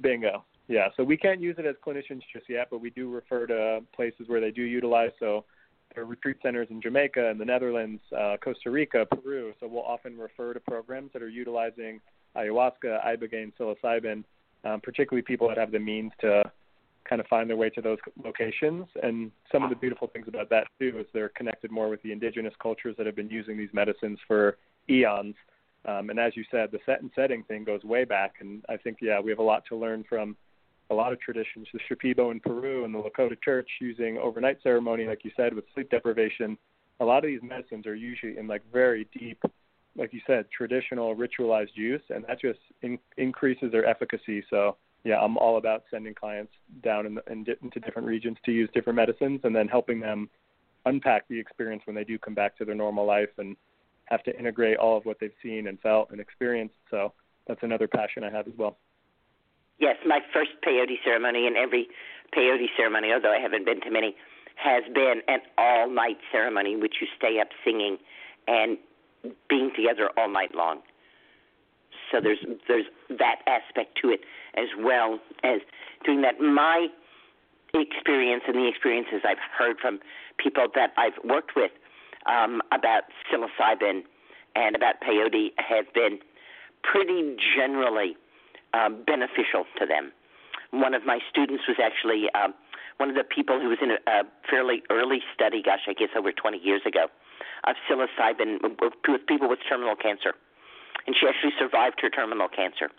Bingo. 0.02 0.44
Yeah, 0.68 0.90
so 0.96 1.04
we 1.04 1.18
can't 1.18 1.42
use 1.42 1.56
it 1.58 1.66
as 1.66 1.76
clinicians 1.86 2.22
just 2.32 2.48
yet, 2.48 2.68
but 2.70 2.80
we 2.80 2.92
do 2.92 3.10
refer 3.10 3.48
to 3.48 3.82
places 3.92 4.28
where 4.28 4.40
they 4.40 4.52
do 4.52 4.62
utilize. 4.62 5.10
So 5.20 5.46
there 5.94 6.04
are 6.04 6.06
retreat 6.06 6.38
centers 6.44 6.68
in 6.70 6.80
Jamaica 6.80 7.28
and 7.28 7.42
the 7.42 7.46
Netherlands, 7.46 8.02
uh, 8.16 8.38
Costa 8.38 8.70
Rica, 8.70 9.08
Peru. 9.08 9.52
So 9.60 9.68
we'll 9.68 9.82
often 9.84 10.16
refer 10.16 10.54
to 10.54 10.60
programs 10.60 11.12
that 11.14 11.24
are 11.24 11.30
utilizing 11.30 12.00
ayahuasca, 12.38 13.04
ibogaine, 13.04 13.52
psilocybin, 13.60 14.24
um, 14.64 14.80
particularly 14.82 15.24
people 15.24 15.48
that 15.48 15.58
have 15.58 15.72
the 15.72 15.80
means 15.80 16.12
to 16.22 16.44
kind 17.08 17.20
of 17.20 17.28
find 17.28 17.50
their 17.50 17.58
way 17.58 17.70
to 17.72 17.82
those 17.82 17.98
locations. 18.24 18.86
And 19.02 19.32
some 19.52 19.64
of 19.64 19.70
the 19.70 19.76
beautiful 19.76 20.08
things 20.08 20.28
about 20.28 20.50
that 20.50 20.68
too 20.80 20.98
is 21.00 21.06
they're 21.14 21.30
connected 21.30 21.72
more 21.72 21.90
with 21.90 22.02
the 22.04 22.12
indigenous 22.12 22.54
cultures 22.62 22.96
that 22.98 23.06
have 23.06 23.16
been 23.16 23.30
using 23.30 23.58
these 23.58 23.70
medicines 23.74 24.20
for 24.28 24.58
eons. 24.90 25.36
Um, 25.86 26.10
and 26.10 26.20
as 26.20 26.36
you 26.36 26.44
said, 26.52 26.70
the 26.72 26.80
set 26.86 27.02
and 27.02 27.10
setting 27.16 27.44
thing 27.44 27.64
goes 27.64 27.84
way 27.84 28.04
back. 28.04 28.36
And 28.42 28.64
I 28.70 28.78
think, 28.78 28.98
yeah, 29.02 29.20
we 29.20 29.32
have 29.32 29.40
a 29.40 29.44
lot 29.44 29.64
to 29.70 29.76
learn 29.76 30.04
from 30.08 30.36
a 30.90 30.94
lot 30.94 31.14
of 31.14 31.20
traditions. 31.22 31.68
The 31.72 31.80
Shipibo 31.90 32.32
in 32.32 32.40
Peru 32.40 32.84
and 32.84 32.94
the 32.94 33.00
Lakota 33.00 33.42
Church 33.42 33.70
using 33.80 34.18
overnight 34.18 34.58
ceremony, 34.62 35.06
like 35.06 35.24
you 35.24 35.32
said, 35.38 35.54
with 35.54 35.66
sleep 35.74 35.90
deprivation. 35.90 36.58
A 37.00 37.06
lot 37.06 37.24
of 37.24 37.30
these 37.30 37.42
medicines 37.42 37.88
are 37.88 37.96
usually 37.96 38.38
in 38.38 38.48
like 38.48 38.62
very 38.74 39.08
deep, 39.18 39.42
like 39.96 40.14
you 40.14 40.22
said, 40.28 40.46
traditional 40.56 41.16
ritualized 41.16 41.76
use, 41.76 42.02
and 42.10 42.26
that 42.28 42.42
just 42.42 42.60
in, 42.82 43.00
increases 43.18 43.72
their 43.72 43.86
efficacy. 43.86 44.44
So 44.50 44.76
yeah, 45.04 45.20
I'm 45.20 45.38
all 45.38 45.58
about 45.58 45.84
sending 45.90 46.14
clients 46.14 46.52
down 46.84 47.06
in, 47.06 47.20
in 47.30 47.46
into 47.62 47.80
different 47.80 48.08
regions 48.08 48.38
to 48.46 48.52
use 48.52 48.70
different 48.74 48.98
medicines, 48.98 49.42
and 49.44 49.56
then 49.56 49.68
helping 49.68 50.00
them 50.00 50.30
unpack 50.86 51.28
the 51.28 51.40
experience 51.40 51.84
when 51.86 51.96
they 51.96 52.04
do 52.04 52.18
come 52.18 52.34
back 52.34 52.58
to 52.58 52.66
their 52.66 52.76
normal 52.76 53.06
life 53.06 53.30
and 53.38 53.56
have 54.06 54.24
to 54.24 54.38
integrate 54.38 54.78
all 54.78 54.98
of 54.98 55.06
what 55.06 55.18
they've 55.20 55.32
seen 55.42 55.68
and 55.68 55.80
felt 55.82 56.10
and 56.12 56.20
experienced. 56.20 56.76
So 56.90 57.14
that's 57.48 57.62
another 57.64 57.88
passion 57.88 58.24
I 58.24 58.32
have 58.32 58.48
as 58.48 58.54
well. 58.58 58.78
Yes, 59.80 59.96
my 60.06 60.20
first 60.34 60.52
peyote 60.66 60.98
ceremony, 61.06 61.48
and 61.48 61.56
every 61.56 61.88
peyote 62.36 62.68
ceremony, 62.76 63.10
although 63.14 63.32
I 63.32 63.40
haven't 63.40 63.66
been 63.66 63.80
to 63.82 63.92
many, 63.92 64.16
has 64.56 64.84
been 64.94 65.22
an 65.28 65.40
all 65.58 65.90
night 65.90 66.18
ceremony, 66.32 66.76
which 66.76 66.96
you 67.00 67.08
stay 67.18 67.40
up 67.40 67.48
singing 67.64 67.98
and 68.48 68.78
being 69.50 69.72
together 69.76 70.10
all 70.18 70.30
night 70.30 70.54
long. 70.54 70.82
So 72.12 72.20
there's 72.22 72.40
there's 72.68 72.86
that 73.10 73.42
aspect 73.48 73.98
to 74.02 74.10
it 74.10 74.22
as 74.56 74.68
well 74.78 75.20
as 75.44 75.62
doing 76.06 76.22
that. 76.22 76.40
My 76.40 76.88
experience 77.74 78.44
and 78.48 78.56
the 78.56 78.68
experiences 78.68 79.22
I've 79.24 79.38
heard 79.58 79.78
from 79.80 80.00
people 80.38 80.68
that 80.76 80.94
I've 80.98 81.18
worked 81.24 81.56
with 81.56 81.72
um, 82.26 82.62
about 82.72 83.04
psilocybin 83.30 84.02
and 84.56 84.76
about 84.76 84.96
peyote 85.02 85.52
have 85.58 85.86
been 85.94 86.20
pretty 86.84 87.36
generally 87.56 88.18
um, 88.74 89.04
beneficial 89.06 89.66
to 89.78 89.86
them. 89.86 90.12
One 90.72 90.94
of 90.94 91.06
my 91.06 91.20
students 91.30 91.64
was 91.68 91.78
actually 91.82 92.28
um, 92.34 92.54
one 92.98 93.10
of 93.10 93.16
the 93.16 93.24
people 93.24 93.60
who 93.60 93.70
was 93.70 93.80
in 93.82 93.92
a, 93.92 94.00
a 94.08 94.24
fairly 94.50 94.84
early 94.90 95.20
study, 95.34 95.62
gosh, 95.64 95.88
I 95.88 95.94
guess 95.94 96.10
over 96.18 96.32
20 96.32 96.58
years 96.58 96.82
ago, 96.86 97.08
of 97.66 97.76
psilocybin 97.90 98.60
with 98.82 99.26
people 99.28 99.50
with 99.50 99.60
terminal 99.68 99.96
cancer, 99.96 100.34
and 101.08 101.16
she 101.16 101.28
actually 101.28 101.54
survived 101.58 102.00
her 102.02 102.10
terminal 102.10 102.48
cancer. 102.48 102.90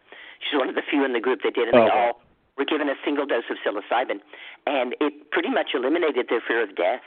She's 0.40 0.58
one 0.58 0.68
of 0.68 0.74
the 0.74 0.82
few 0.88 1.04
in 1.04 1.12
the 1.12 1.20
group 1.20 1.40
that 1.44 1.54
did, 1.54 1.68
and 1.68 1.76
oh. 1.76 1.84
they 1.84 1.90
all 1.90 2.20
were 2.56 2.64
given 2.64 2.88
a 2.88 2.96
single 3.04 3.26
dose 3.26 3.44
of 3.50 3.56
psilocybin, 3.64 4.20
and 4.66 4.94
it 5.00 5.30
pretty 5.30 5.50
much 5.50 5.70
eliminated 5.74 6.26
their 6.28 6.40
fear 6.40 6.62
of 6.62 6.76
death. 6.76 7.04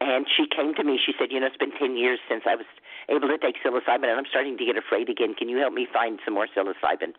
And 0.00 0.26
she 0.26 0.46
came 0.50 0.74
to 0.74 0.82
me. 0.82 0.98
She 0.98 1.12
said, 1.18 1.30
"You 1.30 1.40
know, 1.40 1.46
it's 1.46 1.56
been 1.56 1.72
ten 1.78 1.96
years 1.96 2.18
since 2.28 2.42
I 2.46 2.56
was 2.56 2.66
able 3.08 3.28
to 3.28 3.38
take 3.38 3.56
psilocybin, 3.62 4.10
and 4.10 4.18
I'm 4.18 4.26
starting 4.28 4.58
to 4.58 4.64
get 4.64 4.76
afraid 4.76 5.08
again. 5.08 5.34
Can 5.34 5.48
you 5.48 5.58
help 5.58 5.72
me 5.72 5.86
find 5.92 6.18
some 6.24 6.34
more 6.34 6.48
psilocybin?" 6.50 7.14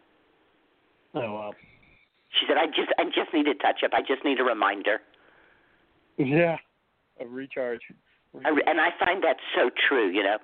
Oh 1.15 1.33
wow. 1.33 1.53
She 2.31 2.45
said, 2.47 2.57
"I 2.57 2.67
just, 2.67 2.91
I 2.97 3.05
just 3.05 3.33
need 3.33 3.47
a 3.47 3.55
touch 3.55 3.83
up. 3.85 3.91
I 3.93 4.01
just 4.01 4.25
need 4.25 4.39
a 4.39 4.43
reminder." 4.43 4.99
Yeah, 6.17 6.57
a 7.19 7.25
recharge. 7.25 7.81
And 8.33 8.81
I 8.81 8.89
find 8.99 9.23
that 9.23 9.37
so 9.55 9.69
true. 9.69 10.09
You 10.09 10.23
know, 10.23 10.37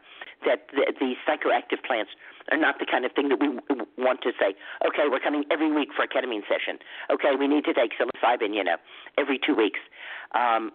that 0.45 0.67
the, 0.73 0.93
the 0.99 1.13
psychoactive 1.27 1.83
plants 1.85 2.11
are 2.51 2.57
not 2.57 2.79
the 2.79 2.85
kind 2.85 3.05
of 3.05 3.11
thing 3.13 3.29
that 3.29 3.39
we 3.39 3.49
want 3.97 4.21
to 4.23 4.31
say. 4.39 4.55
Okay, 4.85 5.09
we're 5.09 5.19
coming 5.19 5.43
every 5.51 5.71
week 5.71 5.89
for 5.95 6.03
a 6.03 6.07
ketamine 6.07 6.43
session. 6.47 6.79
Okay, 7.11 7.35
we 7.37 7.47
need 7.47 7.65
to 7.65 7.73
take 7.73 7.91
psilocybin. 7.97 8.53
You 8.53 8.63
know, 8.63 8.77
every 9.17 9.39
two 9.39 9.55
weeks. 9.55 9.79
Um, 10.33 10.71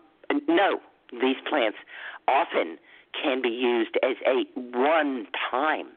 no, 0.48 0.80
these 1.12 1.36
plants 1.48 1.78
often 2.26 2.78
can 3.22 3.42
be 3.42 3.48
used 3.48 3.96
as 4.02 4.16
a 4.26 4.44
one 4.56 5.26
time 5.50 5.88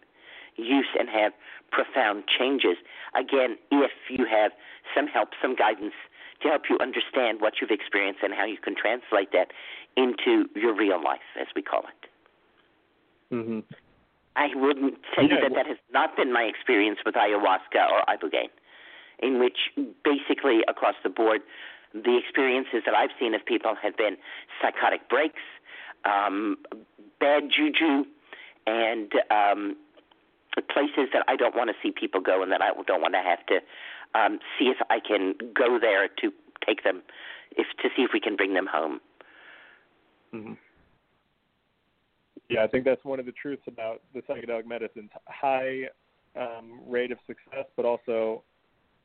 use 0.57 0.88
and 0.98 1.07
have 1.10 1.34
profound 1.72 2.23
changes. 2.27 2.77
Again, 3.15 3.57
if 3.72 3.91
you 4.10 4.26
have 4.26 4.52
some 4.95 5.07
help, 5.07 5.30
some 5.41 5.56
guidance 5.56 5.94
to 6.41 6.47
help 6.49 6.64
you 6.69 6.77
understand 6.80 7.41
what 7.41 7.53
you've 7.59 7.72
experienced 7.72 8.22
and 8.23 8.34
how 8.34 8.45
you 8.45 8.57
can 8.57 8.76
translate 8.76 9.31
that 9.31 9.51
into 9.95 10.45
your 10.55 10.76
real 10.76 11.01
life, 11.03 11.26
as 11.39 11.47
we 11.55 11.61
call 11.61 11.81
it. 11.81 13.34
Mm-hmm. 13.34 13.59
I 14.35 14.49
wouldn't 14.53 14.95
tell 15.15 15.26
yeah. 15.26 15.35
you 15.35 15.41
that 15.41 15.55
that 15.55 15.68
has 15.68 15.77
not 15.91 16.15
been 16.15 16.31
my 16.31 16.43
experience 16.43 16.99
with 17.05 17.15
ayahuasca 17.15 17.89
or 17.91 18.05
ibogaine, 18.07 18.53
in 19.19 19.39
which 19.39 19.57
basically 20.03 20.61
across 20.68 20.95
the 21.03 21.09
board 21.09 21.41
the 21.93 22.18
experiences 22.18 22.84
that 22.85 22.93
I've 22.93 23.09
seen 23.19 23.34
of 23.34 23.45
people 23.45 23.73
have 23.81 23.97
been 23.97 24.18
psychotic 24.61 25.09
breaks, 25.09 25.41
um, 26.05 26.57
bad 27.19 27.49
juju, 27.49 28.05
and 28.68 29.11
um, 29.31 29.76
places 30.69 31.09
that 31.14 31.23
I 31.27 31.35
don't 31.35 31.55
want 31.55 31.69
to 31.69 31.76
see 31.81 31.91
people 31.91 32.22
go, 32.22 32.43
and 32.43 32.51
that 32.51 32.61
I 32.61 32.72
don't 32.85 33.01
want 33.01 33.14
to 33.14 33.22
have 33.22 33.43
to 33.47 33.59
um, 34.18 34.39
see 34.57 34.65
if 34.65 34.77
I 34.89 34.99
can 34.99 35.35
go 35.56 35.77
there 35.80 36.07
to 36.07 36.31
take 36.65 36.84
them, 36.84 37.02
if 37.52 37.68
to 37.81 37.89
see 37.95 38.03
if 38.03 38.11
we 38.14 38.19
can 38.19 38.35
bring 38.35 38.53
them 38.53 38.68
home. 38.72 38.99
Mm-hmm. 40.34 40.53
Yeah, 42.49 42.64
I 42.64 42.68
think 42.68 42.85
that's 42.85 43.03
one 43.03 43.19
of 43.19 43.26
the 43.26 43.34
truths 43.34 43.64
about 43.68 44.02
the 44.14 44.22
psychedelic 44.22 44.65
medicines: 44.65 45.10
high 45.27 45.84
um, 46.39 46.80
rate 46.88 47.11
of 47.11 47.18
success, 47.27 47.65
but 47.76 47.85
also 47.85 48.44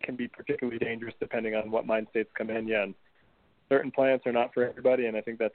can 0.02 0.16
be 0.16 0.28
particularly 0.28 0.78
dangerous 0.78 1.14
depending 1.20 1.54
on 1.54 1.70
what 1.70 1.86
mind 1.86 2.06
states 2.10 2.30
come 2.36 2.50
in. 2.50 2.66
Yeah, 2.68 2.84
and 2.84 2.94
certain 3.68 3.90
plants 3.90 4.26
are 4.26 4.32
not 4.32 4.52
for 4.54 4.68
everybody, 4.68 5.06
and 5.06 5.16
I 5.16 5.20
think 5.20 5.38
that's. 5.38 5.54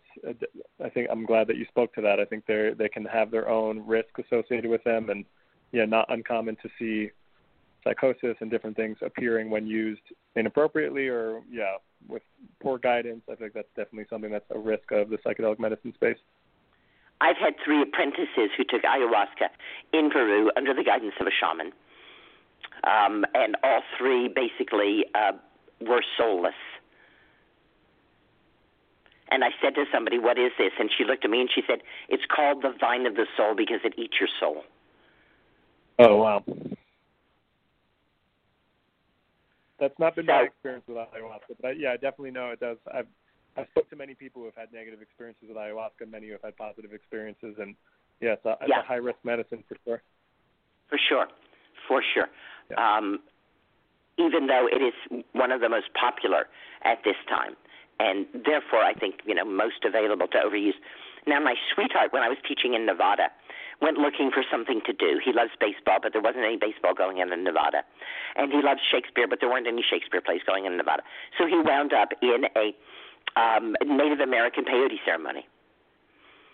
I 0.83 0.89
think 0.89 1.07
I'm 1.09 1.25
glad 1.25 1.47
that 1.47 1.57
you 1.57 1.65
spoke 1.69 1.93
to 1.95 2.01
that. 2.01 2.19
I 2.19 2.25
think 2.25 2.45
they 2.45 2.71
they 2.77 2.89
can 2.89 3.05
have 3.05 3.31
their 3.31 3.49
own 3.49 3.85
risk 3.85 4.09
associated 4.19 4.69
with 4.69 4.83
them, 4.83 5.09
and 5.09 5.25
yeah, 5.71 5.85
not 5.85 6.11
uncommon 6.11 6.57
to 6.57 6.69
see 6.77 7.11
psychosis 7.83 8.35
and 8.39 8.49
different 8.49 8.75
things 8.75 8.97
appearing 9.01 9.49
when 9.49 9.67
used 9.67 10.01
inappropriately 10.35 11.07
or 11.07 11.41
yeah 11.49 11.75
with 12.07 12.23
poor 12.61 12.77
guidance. 12.77 13.21
I 13.31 13.35
think 13.35 13.53
that's 13.53 13.67
definitely 13.75 14.05
something 14.09 14.31
that's 14.31 14.49
a 14.51 14.59
risk 14.59 14.91
of 14.91 15.09
the 15.09 15.17
psychedelic 15.17 15.59
medicine 15.59 15.93
space. 15.93 16.17
I've 17.19 17.37
had 17.37 17.55
three 17.65 17.81
apprentices 17.81 18.51
who 18.55 18.63
took 18.63 18.83
ayahuasca 18.83 19.49
in 19.93 20.11
Peru 20.11 20.51
under 20.55 20.73
the 20.73 20.83
guidance 20.83 21.15
of 21.19 21.25
a 21.25 21.31
shaman 21.31 21.73
um, 22.83 23.25
and 23.33 23.55
all 23.63 23.81
three 23.97 24.27
basically 24.27 25.05
uh, 25.15 25.33
were 25.81 26.03
soulless. 26.17 26.53
And 29.29 29.43
I 29.43 29.49
said 29.61 29.75
to 29.75 29.85
somebody, 29.91 30.19
"What 30.19 30.37
is 30.37 30.51
this?" 30.57 30.71
And 30.79 30.89
she 30.95 31.03
looked 31.03 31.25
at 31.25 31.31
me 31.31 31.41
and 31.41 31.49
she 31.53 31.61
said, 31.67 31.79
"It's 32.07 32.23
called 32.25 32.61
the 32.61 32.73
vine 32.79 33.05
of 33.05 33.15
the 33.15 33.25
soul 33.35 33.55
because 33.55 33.79
it 33.83 33.93
eats 33.97 34.15
your 34.19 34.29
soul." 34.39 34.63
Oh 35.99 36.15
wow. 36.17 36.43
That's 39.79 39.97
not 39.99 40.15
been 40.15 40.25
so, 40.25 40.33
my 40.33 40.41
experience 40.41 40.83
with 40.87 40.97
ayahuasca, 40.97 41.55
but 41.61 41.67
I, 41.67 41.71
yeah, 41.71 41.91
I 41.91 41.97
definitely 41.97 42.31
know 42.31 42.49
it 42.49 42.59
does. 42.59 42.77
I've 42.93 43.07
I've 43.57 43.67
spoke 43.71 43.89
to 43.89 43.95
many 43.95 44.13
people 44.13 44.41
who 44.41 44.45
have 44.45 44.55
had 44.55 44.73
negative 44.73 45.01
experiences 45.01 45.49
with 45.49 45.57
ayahuasca, 45.57 46.09
many 46.09 46.27
who 46.27 46.33
have 46.33 46.43
had 46.43 46.57
positive 46.57 46.93
experiences, 46.93 47.55
and 47.59 47.75
yeah, 48.21 48.33
it's 48.33 48.45
a, 48.45 48.57
it's 48.61 48.69
yeah. 48.69 48.81
a 48.81 48.85
high 48.85 49.01
risk 49.01 49.17
medicine 49.23 49.63
for 49.67 49.77
sure. 49.85 50.01
For 50.89 50.99
sure, 51.09 51.27
for 51.87 52.01
sure. 52.13 52.27
Yeah. 52.71 52.77
Um, 52.77 53.19
even 54.17 54.47
though 54.47 54.67
it 54.71 54.81
is 54.81 55.23
one 55.33 55.51
of 55.51 55.61
the 55.61 55.69
most 55.69 55.89
popular 55.93 56.47
at 56.83 56.99
this 57.05 57.17
time, 57.29 57.53
and 57.99 58.25
therefore 58.45 58.81
I 58.81 58.93
think 58.93 59.21
you 59.25 59.35
know 59.35 59.45
most 59.45 59.85
available 59.85 60.27
to 60.27 60.37
overuse. 60.37 60.77
Now, 61.27 61.41
my 61.41 61.55
sweetheart, 61.73 62.13
when 62.13 62.23
I 62.23 62.29
was 62.29 62.37
teaching 62.47 62.73
in 62.73 62.85
Nevada, 62.85 63.27
went 63.81 63.97
looking 63.97 64.31
for 64.31 64.43
something 64.49 64.81
to 64.85 64.93
do. 64.93 65.19
He 65.23 65.31
loves 65.31 65.51
baseball, 65.59 65.99
but 66.01 66.13
there 66.13 66.21
wasn't 66.21 66.45
any 66.45 66.57
baseball 66.57 66.93
going 66.93 67.21
on 67.21 67.31
in 67.31 67.43
Nevada, 67.43 67.83
and 68.35 68.51
he 68.51 68.61
loves 68.61 68.81
Shakespeare, 68.89 69.27
but 69.27 69.39
there 69.39 69.49
weren't 69.49 69.67
any 69.67 69.83
Shakespeare 69.83 70.21
plays 70.21 70.41
going 70.45 70.65
in 70.65 70.77
Nevada. 70.77 71.03
So 71.37 71.45
he 71.45 71.59
wound 71.59 71.93
up 71.93 72.09
in 72.21 72.45
a 72.55 72.73
um, 73.39 73.75
Native 73.85 74.19
American 74.19 74.65
peyote 74.65 74.97
ceremony, 75.05 75.45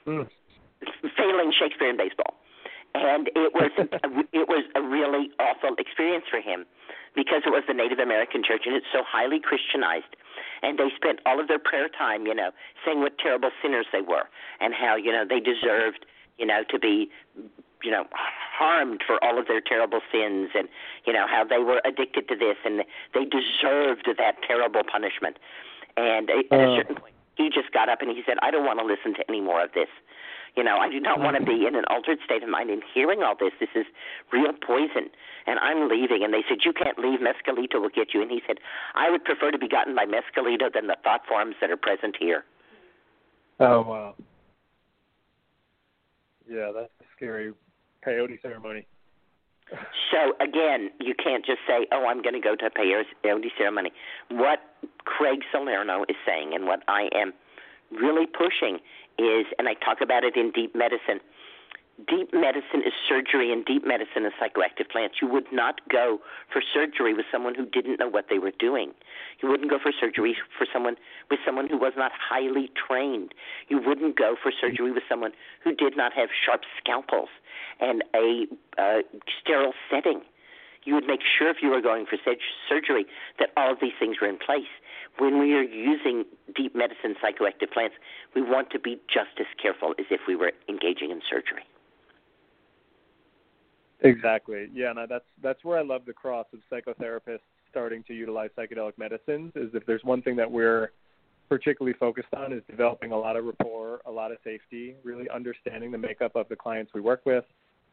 mm. 0.06 0.28
failing 1.18 1.54
Shakespeare 1.58 1.90
and 1.90 1.98
baseball 1.98 2.36
and 2.96 3.28
it 3.36 3.54
was 3.54 3.72
it 4.34 4.48
was 4.48 4.66
a 4.76 4.82
really 4.82 5.32
awful 5.40 5.76
experience 5.80 6.26
for 6.30 6.40
him 6.40 6.66
because 7.16 7.42
it 7.46 7.50
was 7.50 7.64
the 7.68 7.74
Native 7.74 8.00
American 8.00 8.44
church 8.44 8.64
and 8.66 8.76
it's 8.76 8.86
so 8.94 9.02
highly 9.06 9.40
Christianized 9.40 10.14
and 10.64 10.80
they 10.80 10.90
spent 10.96 11.20
all 11.26 11.40
of 11.40 11.48
their 11.48 11.60
prayer 11.60 11.90
time, 11.90 12.26
you 12.26 12.34
know, 12.34 12.52
saying 12.86 13.02
what 13.02 13.18
terrible 13.20 13.52
sinners 13.62 13.86
they 13.92 14.02
were 14.02 14.30
and 14.60 14.74
how, 14.74 14.96
you 14.96 15.12
know, 15.12 15.26
they 15.28 15.40
deserved, 15.40 16.06
you 16.38 16.46
know, 16.46 16.64
to 16.70 16.80
be 16.80 17.10
you 17.84 17.92
know, 17.92 18.06
harmed 18.14 19.02
for 19.06 19.22
all 19.22 19.38
of 19.38 19.48
their 19.48 19.60
terrible 19.60 20.00
sins 20.10 20.52
and, 20.56 20.70
you 21.06 21.12
know, 21.12 21.28
how 21.28 21.44
they 21.44 21.58
were 21.58 21.82
addicted 21.84 22.30
to 22.30 22.36
this 22.36 22.56
and 22.64 22.86
they 23.14 23.26
deserved 23.26 24.08
that 24.18 24.36
terrible 24.48 24.84
punishment. 24.90 25.38
And 25.98 26.30
at 26.30 26.46
a 26.50 26.56
Uh. 26.56 26.78
certain 26.78 26.96
point 26.96 27.14
he 27.36 27.50
just 27.50 27.72
got 27.72 27.90
up 27.90 28.02
and 28.02 28.12
he 28.12 28.24
said, 28.26 28.38
I 28.42 28.52
don't 28.52 28.66
want 28.66 28.80
to 28.80 28.86
listen 28.86 29.14
to 29.16 29.24
any 29.28 29.42
more 29.42 29.62
of 29.64 29.74
this. 29.74 29.90
You 30.56 30.64
know, 30.64 30.78
I 30.78 30.88
do 30.88 31.00
not 31.00 31.20
want 31.20 31.36
to 31.36 31.44
be 31.44 31.66
in 31.66 31.76
an 31.76 31.84
altered 31.90 32.20
state 32.24 32.44
of 32.44 32.50
mind 32.50 32.70
and 32.70 32.84
hearing 32.94 33.24
all 33.24 33.36
this. 33.36 33.54
This 33.60 33.74
is 33.74 33.86
real 34.32 34.54
poison. 34.54 35.10
And 35.48 35.58
I'm 35.60 35.90
leaving. 35.90 36.24
And 36.24 36.32
they 36.32 36.44
said, 36.48 36.60
You 36.64 36.74
can't 36.74 37.00
leave. 37.00 37.20
Mescalito 37.20 37.82
will 37.82 37.90
get 37.90 38.14
you. 38.14 38.22
And 38.22 38.30
he 38.30 38.42
said, 38.46 38.60
I 38.94 39.10
would 39.10 39.26
prefer 39.26 39.50
to 39.50 39.58
be 39.58 39.68
gotten 39.68 39.96
by 39.96 40.06
Mescalito 40.06 40.72
than 40.72 40.86
the 40.86 40.96
thought 41.04 41.26
forms 41.28 41.56
that 41.60 41.72
are 41.72 41.78
present 41.78 42.16
here. 42.20 42.46
Oh, 43.60 43.82
wow. 43.82 44.16
Yeah, 46.50 46.72
that's 46.74 46.92
a 47.02 47.06
scary 47.16 47.54
peyote 48.06 48.42
ceremony. 48.42 48.86
So 50.12 50.34
again, 50.40 50.92
you 51.00 51.16
can't 51.16 51.46
just 51.46 51.60
say, 51.68 51.88
"Oh, 51.92 52.06
I'm 52.06 52.22
going 52.22 52.36
to 52.36 52.42
go 52.42 52.56
to 52.56 52.66
a 52.66 52.70
peyote 52.70 53.48
ceremony." 53.58 53.92
What 54.30 54.60
Craig 55.06 55.40
Salerno 55.52 56.04
is 56.10 56.16
saying, 56.26 56.54
and 56.54 56.66
what 56.66 56.84
I 56.88 57.10
am 57.16 57.34
really 57.92 58.26
pushing, 58.26 58.80
is, 59.18 59.46
and 59.58 59.68
I 59.70 59.74
talk 59.76 60.02
about 60.02 60.24
it 60.24 60.36
in 60.36 60.52
deep 60.52 60.76
medicine. 60.76 61.22
Deep 62.08 62.34
medicine 62.34 62.82
is 62.84 62.92
surgery, 63.08 63.54
and 63.54 63.64
deep 63.66 63.86
medicine 63.86 64.26
is 64.26 64.34
psychoactive 64.42 64.90
plants. 64.90 65.18
You 65.22 65.28
would 65.28 65.46
not 65.54 65.80
go 65.90 66.20
for 66.52 66.60
surgery 66.74 67.14
with 67.14 67.28
someone 67.32 67.54
who 67.54 67.68
didn't 67.68 68.00
know 68.00 68.10
what 68.10 68.26
they 68.32 68.40
were 68.40 68.52
doing. 68.58 68.94
You 69.42 69.50
wouldn't 69.50 69.70
go 69.70 69.78
for 69.78 69.92
surgery 69.92 70.36
for 70.58 70.66
someone 70.74 70.96
with 71.30 71.40
someone 71.46 71.70
who 71.70 71.78
was 71.78 71.94
not 71.96 72.12
highly 72.12 72.72
trained. 72.74 73.36
You 73.70 73.80
wouldn't 73.80 74.18
go 74.18 74.36
for 74.42 74.52
surgery 74.52 74.92
with 74.92 75.04
someone 75.08 75.34
who 75.64 75.76
did 75.76 75.96
not 75.96 76.14
have 76.14 76.30
sharp 76.34 76.62
scalpels 76.80 77.30
and 77.80 78.04
a 78.16 78.48
uh, 78.80 79.02
sterile 79.40 79.74
setting. 79.92 80.22
You 80.86 80.96
would 80.96 81.06
make 81.06 81.22
sure 81.22 81.50
if 81.50 81.58
you 81.62 81.70
were 81.70 81.80
going 81.80 82.08
for 82.08 82.18
surgery 82.68 83.06
that 83.38 83.52
all 83.56 83.72
of 83.72 83.78
these 83.80 83.94
things 84.00 84.18
were 84.20 84.28
in 84.28 84.40
place. 84.40 84.68
When 85.20 85.40
we 85.40 85.54
are 85.54 85.64
using 85.64 86.26
deep 86.56 86.76
medicine 86.76 87.16
psychoactive 87.24 87.72
plants, 87.72 87.96
we 88.34 88.42
want 88.42 88.72
to 88.72 88.80
be 88.80 89.00
just 89.08 89.40
as 89.40 89.46
careful 89.62 89.94
as 90.00 90.08
if 90.10 90.22
we 90.28 90.36
were 90.36 90.52
engaging 90.68 91.12
in 91.12 91.22
surgery. 91.30 91.64
Exactly. 94.04 94.68
Yeah, 94.74 94.92
and 94.92 95.00
that's 95.10 95.26
that's 95.42 95.64
where 95.64 95.80
I 95.80 95.82
love 95.84 96.02
the 96.06 96.14
cross 96.14 96.46
of 96.54 96.60
psychotherapists 96.72 97.40
starting 97.70 98.04
to 98.04 98.14
utilize 98.14 98.50
psychedelic 98.58 98.98
medicines. 98.98 99.54
Is 99.56 99.70
if 99.74 99.86
there's 99.86 100.04
one 100.04 100.22
thing 100.22 100.36
that 100.36 100.50
we're 100.52 100.92
particularly 101.50 101.96
focused 101.98 102.34
on 102.36 102.52
is 102.54 102.62
developing 102.70 103.12
a 103.12 103.18
lot 103.18 103.36
of 103.38 103.46
rapport, 103.46 104.02
a 104.06 104.12
lot 104.12 104.32
of 104.32 104.38
safety, 104.44 104.96
really 105.04 105.30
understanding 105.30 105.92
the 105.92 105.98
makeup 105.98 106.36
of 106.36 106.48
the 106.50 106.56
clients 106.56 106.92
we 106.94 107.02
work 107.02 107.22
with, 107.26 107.46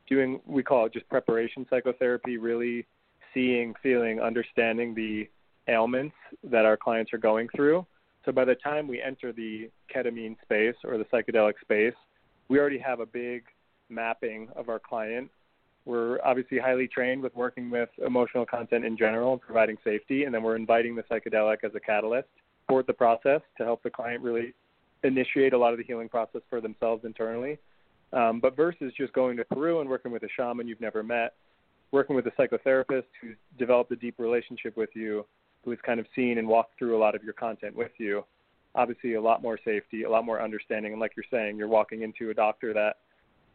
doing 0.09 0.41
we 0.47 0.63
call 0.63 0.87
it 0.87 0.93
just 0.93 1.09
preparation 1.09 1.67
psychotherapy, 1.71 2.39
really 2.39 2.87
seeing, 3.35 3.75
feeling, 3.83 4.21
understanding 4.21 4.95
the 4.95 5.29
ailments 5.69 6.15
that 6.43 6.65
our 6.65 6.77
clients 6.77 7.13
are 7.13 7.19
going 7.19 7.49
through 7.55 7.87
So 8.25 8.33
by 8.33 8.45
the 8.45 8.55
time 8.57 8.89
we 8.89 9.01
enter 9.01 9.33
the 9.33 9.71
ketamine 9.95 10.37
space 10.43 10.75
or 10.85 10.99
the 10.99 11.05
psychedelic 11.07 11.55
space, 11.61 11.95
we 12.49 12.59
already 12.59 12.79
have 12.79 13.01
a 13.01 13.07
big 13.07 13.45
mapping 13.89 14.49
of 14.57 14.69
our 14.69 14.79
client. 14.81 15.31
We're 15.91 16.21
obviously 16.25 16.59
highly 16.59 16.87
trained 16.87 17.21
with 17.21 17.35
working 17.35 17.69
with 17.69 17.89
emotional 18.07 18.47
content 18.47 18.85
in 18.85 18.97
general 18.97 19.33
and 19.33 19.41
providing 19.41 19.77
safety, 19.83 20.23
and 20.23 20.33
then 20.33 20.41
we're 20.45 20.55
inviting 20.55 20.95
the 20.95 21.03
psychedelic 21.03 21.65
as 21.65 21.73
a 21.75 21.81
catalyst 21.81 22.29
for 22.69 22.85
the 22.85 22.93
process 22.93 23.41
to 23.59 23.65
help 23.65 23.83
the 23.83 23.91
client 23.91 24.23
really 24.23 24.55
initiate 25.03 25.53
a 25.53 25.59
lot 25.59 25.73
of 25.73 25.79
the 25.79 25.85
healing 25.85 26.09
process 26.09 26.43
for 26.49 26.61
themselves 26.61 27.05
internally. 27.05 27.59
Um, 28.13 28.39
but 28.39 28.55
versus 28.55 28.93
just 28.97 29.13
going 29.15 29.37
to 29.39 29.45
Peru 29.45 29.81
and 29.81 29.91
working 29.91 30.13
with 30.13 30.23
a 30.23 30.29
shaman 30.37 30.69
you've 30.69 30.81
never 30.81 31.03
met, 31.03 31.35
working 31.91 32.15
with 32.15 32.25
a 32.27 32.31
psychotherapist 32.41 33.11
who's 33.21 33.35
developed 33.59 33.91
a 33.91 33.97
deep 33.97 34.15
relationship 34.19 34.77
with 34.77 34.91
you, 34.95 35.27
who's 35.65 35.79
kind 35.85 35.99
of 35.99 36.07
seen 36.15 36.39
and 36.39 36.47
walked 36.47 36.79
through 36.79 36.97
a 36.97 37.01
lot 37.01 37.17
of 37.17 37.25
your 37.25 37.33
content 37.33 37.75
with 37.75 37.91
you, 37.99 38.25
obviously 38.77 39.15
a 39.15 39.21
lot 39.21 39.43
more 39.43 39.59
safety, 39.65 40.05
a 40.05 40.09
lot 40.09 40.25
more 40.25 40.41
understanding. 40.41 40.93
And 40.93 41.01
like 41.01 41.15
you're 41.17 41.25
saying, 41.33 41.57
you're 41.57 41.67
walking 41.67 42.03
into 42.03 42.31
a 42.31 42.35
doctor 42.35 42.73
that 42.75 42.99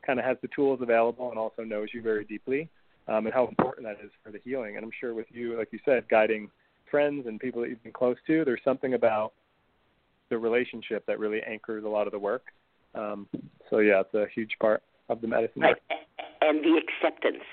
kind 0.06 0.20
of 0.20 0.26
has 0.26 0.38
the 0.42 0.50
tools 0.56 0.80
available 0.82 1.30
and 1.30 1.40
also 1.40 1.64
knows 1.64 1.90
you 1.94 2.02
very 2.02 2.26
deeply, 2.26 2.70
um, 3.08 3.26
and 3.26 3.34
how 3.34 3.48
important 3.48 3.86
that 3.86 4.04
is 4.04 4.12
for 4.24 4.32
the 4.32 4.40
healing. 4.44 4.76
And 4.76 4.86
I'm 4.86 4.92
sure 5.00 5.14
with 5.14 5.28
you, 5.32 5.58
like 5.58 5.70
you 5.72 5.80
said, 5.86 6.08
guiding 6.10 6.50
friends 6.90 7.26
and 7.28 7.40
people 7.40 7.62
that 7.62 7.70
you've 7.70 7.84
been 7.84 7.92
close 7.92 8.18
to, 8.28 8.46
there's 8.46 8.62
something 8.64 8.94
about 8.94 9.34
the 10.30 10.38
relationship 10.38 11.06
that 11.08 11.20
really 11.20 11.42
anchors 11.44 11.84
a 11.84 11.88
lot 11.88 12.08
of 12.08 12.12
the 12.12 12.20
work. 12.20 12.44
Um, 12.94 13.28
so 13.70 13.80
yeah, 13.80 14.02
it's 14.02 14.14
a 14.14 14.26
huge 14.34 14.52
part 14.60 14.82
of 15.10 15.22
the 15.22 15.28
medicine 15.28 15.62
right. 15.62 15.76
And 16.42 16.64
the 16.64 16.80
acceptance 16.80 17.44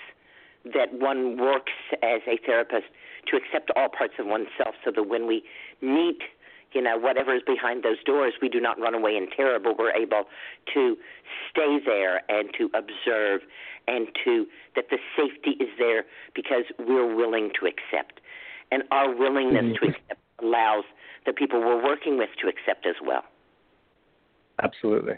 that 0.65 0.93
one 0.93 1.39
works 1.39 1.73
as 2.03 2.21
a 2.27 2.39
therapist 2.47 2.85
to 3.29 3.37
accept 3.37 3.71
all 3.75 3.89
parts 3.89 4.15
of 4.19 4.27
oneself 4.27 4.75
so 4.85 4.93
that 4.95 5.03
when 5.05 5.27
we 5.27 5.43
meet 5.81 6.21
you 6.73 6.83
know 6.83 6.97
whatever 6.99 7.35
is 7.35 7.43
behind 7.47 7.83
those 7.83 8.03
doors 8.05 8.35
we 8.41 8.49
do 8.49 8.61
not 8.61 8.79
run 8.81 8.95
away 8.95 9.17
in 9.17 9.29
terror 9.31 9.59
but 9.59 9.79
we're 9.79 9.93
able 9.93 10.25
to 10.73 10.97
stay 11.51 11.79
there 11.85 12.23
and 12.29 12.51
to 12.57 12.71
observe 12.75 13.43
and 13.89 14.09
to 14.25 14.47
that 14.77 14.87
the 14.91 14.99
safety 15.17 15.63
is 15.63 15.69
there 15.79 16.05
because 16.35 16.65
we're 16.79 17.15
willing 17.15 17.51
to 17.61 17.67
accept. 17.67 18.21
And 18.71 18.85
our 18.91 19.15
willingness 19.15 19.65
mm-hmm. 19.65 19.85
to 19.85 19.91
accept 19.91 20.21
allows 20.43 20.85
the 21.27 21.33
people 21.33 21.61
we're 21.61 21.83
working 21.83 22.19
with 22.19 22.31
to 22.41 22.49
accept 22.49 22.87
as 22.87 22.97
well. 23.05 23.23
Absolutely. 24.63 25.15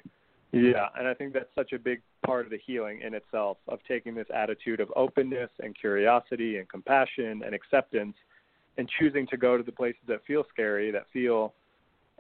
Yeah 0.53 0.87
and 0.97 1.09
i 1.09 1.15
think 1.15 1.33
that's 1.33 1.53
such 1.57 1.73
a 1.73 1.79
big 1.81 2.01
part 2.25 2.45
of 2.45 2.51
the 2.53 2.61
healing 2.65 3.01
in 3.01 3.13
itself 3.13 3.57
of 3.67 3.81
taking 3.89 4.15
this 4.15 4.29
attitude 4.33 4.79
of 4.79 4.89
openness 4.95 5.51
and 5.59 5.77
curiosity 5.77 6.59
and 6.59 6.69
compassion 6.69 7.43
and 7.45 7.57
acceptance 7.57 8.15
and 8.77 8.89
choosing 8.99 9.27
to 9.29 9.37
go 9.37 9.57
to 9.57 9.63
the 9.63 9.73
places 9.73 10.01
that 10.09 10.25
feel 10.27 10.45
scary, 10.53 10.91
that 10.91 11.07
feel 11.13 11.55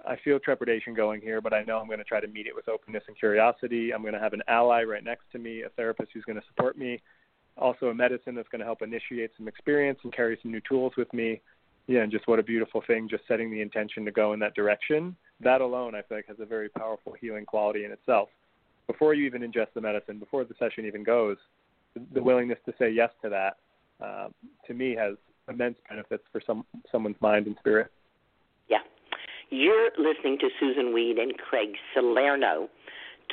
I 0.06 0.16
feel 0.22 0.38
trepidation 0.38 0.94
going 0.94 1.20
here, 1.20 1.40
but 1.40 1.54
I 1.54 1.62
know 1.62 1.78
I'm 1.78 1.86
going 1.86 1.98
to 1.98 2.04
try 2.04 2.20
to 2.20 2.26
meet 2.26 2.46
it 2.46 2.54
with 2.54 2.68
openness 2.68 3.04
and 3.06 3.18
curiosity. 3.18 3.92
I'm 3.92 4.02
going 4.02 4.14
to 4.14 4.20
have 4.20 4.34
an 4.34 4.42
ally 4.48 4.82
right 4.82 5.02
next 5.02 5.24
to 5.32 5.38
me, 5.38 5.62
a 5.62 5.70
therapist 5.70 6.10
who's 6.12 6.24
going 6.24 6.38
to 6.38 6.46
support 6.48 6.76
me, 6.76 7.00
also 7.56 7.86
a 7.86 7.94
medicine 7.94 8.34
that's 8.34 8.48
going 8.48 8.58
to 8.58 8.66
help 8.66 8.82
initiate 8.82 9.30
some 9.36 9.48
experience 9.48 9.98
and 10.02 10.12
carry 10.12 10.38
some 10.42 10.50
new 10.50 10.60
tools 10.68 10.92
with 10.96 11.12
me. 11.12 11.40
Yeah, 11.86 12.00
and 12.00 12.12
just 12.12 12.26
what 12.26 12.38
a 12.38 12.42
beautiful 12.42 12.82
thing, 12.86 13.08
just 13.08 13.24
setting 13.28 13.50
the 13.50 13.60
intention 13.60 14.04
to 14.04 14.10
go 14.10 14.32
in 14.32 14.40
that 14.40 14.54
direction. 14.54 15.16
That 15.40 15.60
alone, 15.60 15.94
I 15.94 16.02
feel 16.02 16.18
like, 16.18 16.26
has 16.28 16.40
a 16.40 16.46
very 16.46 16.68
powerful 16.68 17.14
healing 17.18 17.44
quality 17.44 17.84
in 17.84 17.90
itself. 17.90 18.28
Before 18.86 19.14
you 19.14 19.24
even 19.26 19.42
ingest 19.42 19.68
the 19.74 19.80
medicine, 19.80 20.18
before 20.18 20.44
the 20.44 20.54
session 20.58 20.86
even 20.86 21.02
goes, 21.02 21.36
the 22.12 22.22
willingness 22.22 22.58
to 22.66 22.74
say 22.78 22.90
yes 22.90 23.10
to 23.22 23.28
that, 23.28 23.56
uh, 24.04 24.28
to 24.66 24.74
me, 24.74 24.96
has 24.96 25.16
immense 25.48 25.76
benefits 25.88 26.24
for 26.32 26.40
some 26.46 26.64
someone's 26.90 27.20
mind 27.20 27.46
and 27.46 27.56
spirit. 27.58 27.90
Yeah. 28.68 28.78
You're 29.50 29.90
listening 29.98 30.38
to 30.38 30.48
Susun 30.60 30.92
Weed 30.94 31.18
and 31.18 31.36
Craig 31.38 31.76
Salerno 31.92 32.68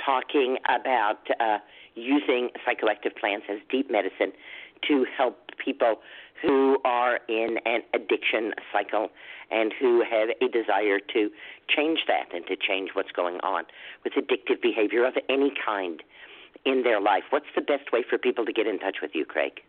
talking 0.06 0.58
about 0.66 1.20
uh, 1.40 1.58
using 1.96 2.50
psychoactive 2.68 3.16
plants 3.20 3.46
as 3.50 3.60
deep 3.70 3.92
medicine 3.92 4.32
to 4.88 5.06
help 5.18 5.38
people 5.64 5.96
who 6.42 6.78
are 6.86 7.20
in 7.28 7.58
an 7.66 7.82
addiction 7.94 8.54
cycle 8.74 9.10
and 9.52 9.74
who 9.80 10.02
have 10.02 10.30
a 10.42 10.48
desire 10.52 11.00
to 11.14 11.30
change 11.68 12.00
that 12.08 12.34
and 12.34 12.46
to 12.48 12.56
change 12.56 12.92
what's 12.94 13.12
going 13.12 13.36
on 13.44 13.64
with 14.04 14.14
addictive 14.14 14.62
behavior 14.62 15.06
of 15.06 15.14
any 15.30 15.52
kind 15.64 16.02
in 16.66 16.84
their 16.84 17.02
life. 17.02 17.24
What's 17.30 17.52
the 17.56 17.62
best 17.62 17.92
way 17.92 18.04
for 18.08 18.18
people 18.18 18.46
to 18.46 18.54
get 18.54 18.66
in 18.66 18.80
touch 18.80 18.98
with 19.02 19.12
you, 19.14 19.26
Craig? 19.26 19.62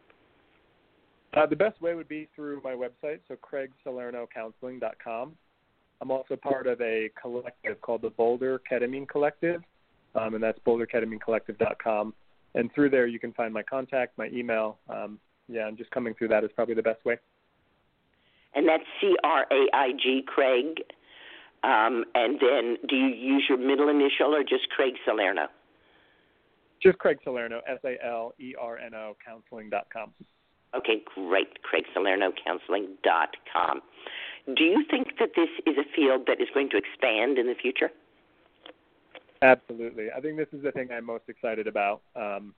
Uh, 1.35 1.47
the 1.47 1.57
best 1.57 1.81
way 1.81 1.95
would 1.95 2.09
be 2.09 2.29
through 2.35 2.61
my 2.63 2.73
website, 2.73 3.21
so 3.27 3.37
craigsalernocounseling.com. 3.37 5.33
I'm 6.01 6.11
also 6.11 6.37
part 6.37 6.67
of 6.67 6.81
a 6.81 7.11
collective 7.21 7.81
called 7.81 8.03
the 8.03 8.11
Boulder 8.11 8.61
Ketamine 8.71 9.09
Collective, 9.09 9.63
um, 10.15 10.35
and 10.35 10.43
that's 10.43 10.59
boulderketaminecollective.com. 10.67 12.13
And 12.55 12.71
through 12.75 12.91
there, 12.91 13.07
you 13.07 13.19
can 13.19 13.33
find 13.33 13.55
my 13.55 13.63
contact, 13.63 14.19
my 14.19 14.27
email. 14.29 14.79
Um, 14.91 15.19
yeah, 15.49 15.69
and 15.69 15.79
just 15.79 15.91
coming 15.91 16.15
through 16.15 16.29
that 16.29 16.45
is 16.45 16.51
probably 16.55 16.75
the 16.75 16.83
best 16.83 17.05
way. 17.05 17.19
And 18.55 18.69
that's 18.69 18.85
C 19.01 19.15
R 19.25 19.47
A 19.51 19.67
I 19.73 19.93
G, 19.93 20.23
Craig. 20.27 20.83
Um, 21.65 22.05
and 22.15 22.39
then 22.41 22.77
do 22.89 22.97
you 22.97 23.07
use 23.07 23.45
your 23.49 23.57
middle 23.57 23.89
initial 23.89 24.35
or 24.35 24.43
just 24.43 24.69
Craig 24.77 24.95
Salerno? 25.07 25.47
Just 26.83 26.99
Craig 26.99 27.19
Salerno, 27.25 27.61
S 27.67 27.79
A 27.85 27.97
L 28.05 28.35
E 28.39 28.55
R 28.61 28.77
N 28.79 28.95
O, 28.95 29.17
counseling.com. 29.25 30.13
Okay, 30.74 31.03
great. 31.15 31.59
CraigSalernoCounseling.com. 31.62 33.81
Do 34.57 34.65
you 34.65 34.85
think 34.90 35.19
that 35.20 35.31
this 35.36 35.51
is 35.66 35.77
a 35.78 35.85
field 35.94 36.23
that 36.27 36.40
is 36.40 36.49
going 36.53 36.69
to 36.70 36.77
expand 36.77 37.39
in 37.39 37.47
the 37.47 37.55
future? 37.61 37.90
Absolutely. 39.43 40.07
I 40.16 40.20
think 40.20 40.36
this 40.36 40.49
is 40.53 40.62
the 40.62 40.73
thing 40.73 40.89
I'm 40.93 41.05
most 41.05 41.24
excited 41.28 41.66
about. 41.66 42.03
Um, 42.16 42.55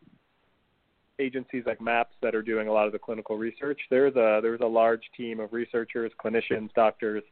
agencies 1.19 1.65
like 1.67 1.81
MAPS 1.81 2.15
that 2.23 2.35
are 2.35 2.43
doing 2.43 2.69
a 2.69 2.73
lot 2.73 2.87
of 2.87 2.93
the 2.93 2.99
clinical 2.99 3.37
research. 3.37 3.81
There's 3.91 4.15
a 4.17 4.41
there's 4.43 4.61
a 4.61 4.67
large 4.67 5.03
team 5.17 5.41
of 5.41 5.53
researchers, 5.53 6.13
clinicians, 6.23 6.73
doctors 6.75 7.23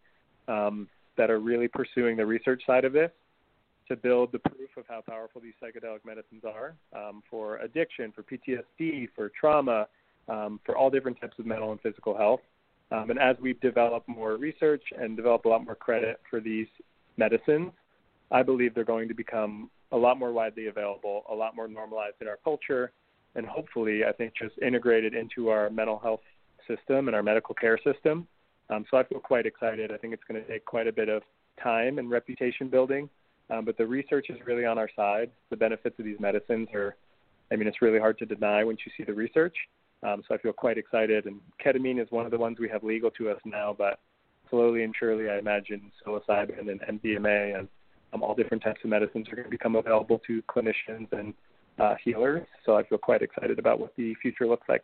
um, 0.49 0.89
that 1.17 1.31
are 1.31 1.41
really 1.41 1.69
pursuing 1.69 2.17
the 2.17 2.27
research 2.27 2.63
side 2.67 2.85
of 2.85 2.93
this 2.93 3.11
to 3.89 3.97
build 3.97 4.33
the 4.33 4.39
proof 4.39 4.71
of 4.77 4.85
how 4.89 5.03
powerful 5.07 5.41
these 5.41 5.55
psychedelic 5.63 6.05
medicines 6.05 6.45
are 6.45 6.75
um, 6.97 7.23
for 7.29 7.59
addiction, 7.59 8.13
for 8.13 8.23
PTSD, 8.23 9.09
for 9.15 9.31
trauma, 9.39 9.89
um, 10.29 10.61
for 10.65 10.77
all 10.77 10.91
different 10.91 11.21
types 11.21 11.39
of 11.39 11.47
mental 11.47 11.73
and 11.73 11.81
physical 11.81 12.17
health. 12.17 12.41
Um, 12.91 13.11
and 13.11 13.19
as 13.19 13.37
we 13.41 13.55
develop 13.55 14.05
more 14.07 14.37
research 14.37 14.83
and 14.99 15.17
develop 15.17 15.45
a 15.47 15.49
lot 15.49 15.65
more 15.65 15.75
credit 15.75 16.21
for 16.29 16.41
these 16.41 16.67
medicines, 17.17 17.73
I 18.31 18.43
believe 18.43 18.75
they're 18.75 18.85
going 18.85 19.09
to 19.09 19.15
become 19.15 19.71
a 19.93 19.97
lot 19.97 20.19
more 20.19 20.33
widely 20.33 20.67
available, 20.67 21.23
a 21.31 21.35
lot 21.35 21.55
more 21.55 21.69
normalized 21.69 22.17
in 22.21 22.29
our 22.29 22.39
culture, 22.43 22.93
and 23.35 23.47
hopefully, 23.47 24.05
I 24.05 24.13
think, 24.13 24.35
just 24.41 24.59
integrated 24.59 25.15
into 25.15 25.49
our 25.49 25.71
mental 25.71 25.99
health 25.99 26.21
system 26.69 27.09
and 27.09 27.15
our 27.17 27.23
medical 27.23 27.55
care 27.55 27.79
system. 27.79 28.27
Um, 28.71 28.85
so 28.91 28.97
I 28.97 29.05
feel 29.05 29.21
quite 29.21 29.47
excited. 29.47 29.93
I 29.93 29.97
think 29.97 30.15
it's 30.15 30.23
going 30.29 30.43
to 30.43 30.49
take 30.49 30.65
quite 30.65 30.87
a 30.87 30.93
bit 30.93 31.09
of 31.09 31.23
time 31.63 31.99
and 31.99 32.11
reputation 32.11 32.69
building, 32.69 33.09
um, 33.51 33.65
but 33.65 33.77
the 33.77 33.87
research 33.87 34.27
is 34.31 34.39
really 34.47 34.65
on 34.65 34.79
our 34.79 34.89
side. 34.97 35.31
The 35.51 35.57
benefits 35.57 35.99
of 35.99 36.05
these 36.05 36.21
medicines 36.21 36.69
are, 36.75 36.97
I 37.51 37.57
mean, 37.57 37.69
it's 37.69 37.83
really 37.83 37.99
hard 37.99 38.19
to 38.19 38.27
deny 38.27 38.65
once 38.65 38.81
you 38.87 38.93
see 38.97 39.05
the 39.05 39.15
research. 39.15 39.57
Um, 40.03 40.23
so 40.27 40.35
I 40.35 40.39
feel 40.39 40.53
quite 40.53 40.79
excited. 40.79 41.27
And 41.27 41.41
ketamine 41.65 42.03
is 42.03 42.11
one 42.11 42.25
of 42.25 42.31
the 42.31 42.39
ones 42.39 42.59
we 42.59 42.69
have 42.69 42.83
legal 42.83 43.11
to 43.13 43.31
us 43.31 43.39
now, 43.45 43.75
but 43.77 44.01
slowly 44.51 44.85
and 44.85 44.95
surely, 44.99 45.31
I 45.31 45.39
imagine 45.39 45.91
psilocybin 46.05 46.69
and 46.71 47.01
MDMA 47.01 47.59
and 47.59 47.69
um, 48.13 48.23
all 48.23 48.35
different 48.35 48.63
types 48.63 48.81
of 48.85 48.91
medicines 48.91 49.29
are 49.31 49.37
going 49.37 49.47
to 49.47 49.51
become 49.51 49.77
available 49.77 50.21
to 50.27 50.43
clinicians 50.43 51.11
and 51.13 51.35
uh, 51.79 51.95
healers. 52.03 52.47
So 52.67 52.77
I 52.77 52.83
feel 52.85 52.99
quite 52.99 53.23
excited 53.23 53.59
about 53.59 53.81
what 53.81 53.95
the 53.97 54.15
future 54.21 54.47
looks 54.47 54.69
like. 54.69 54.83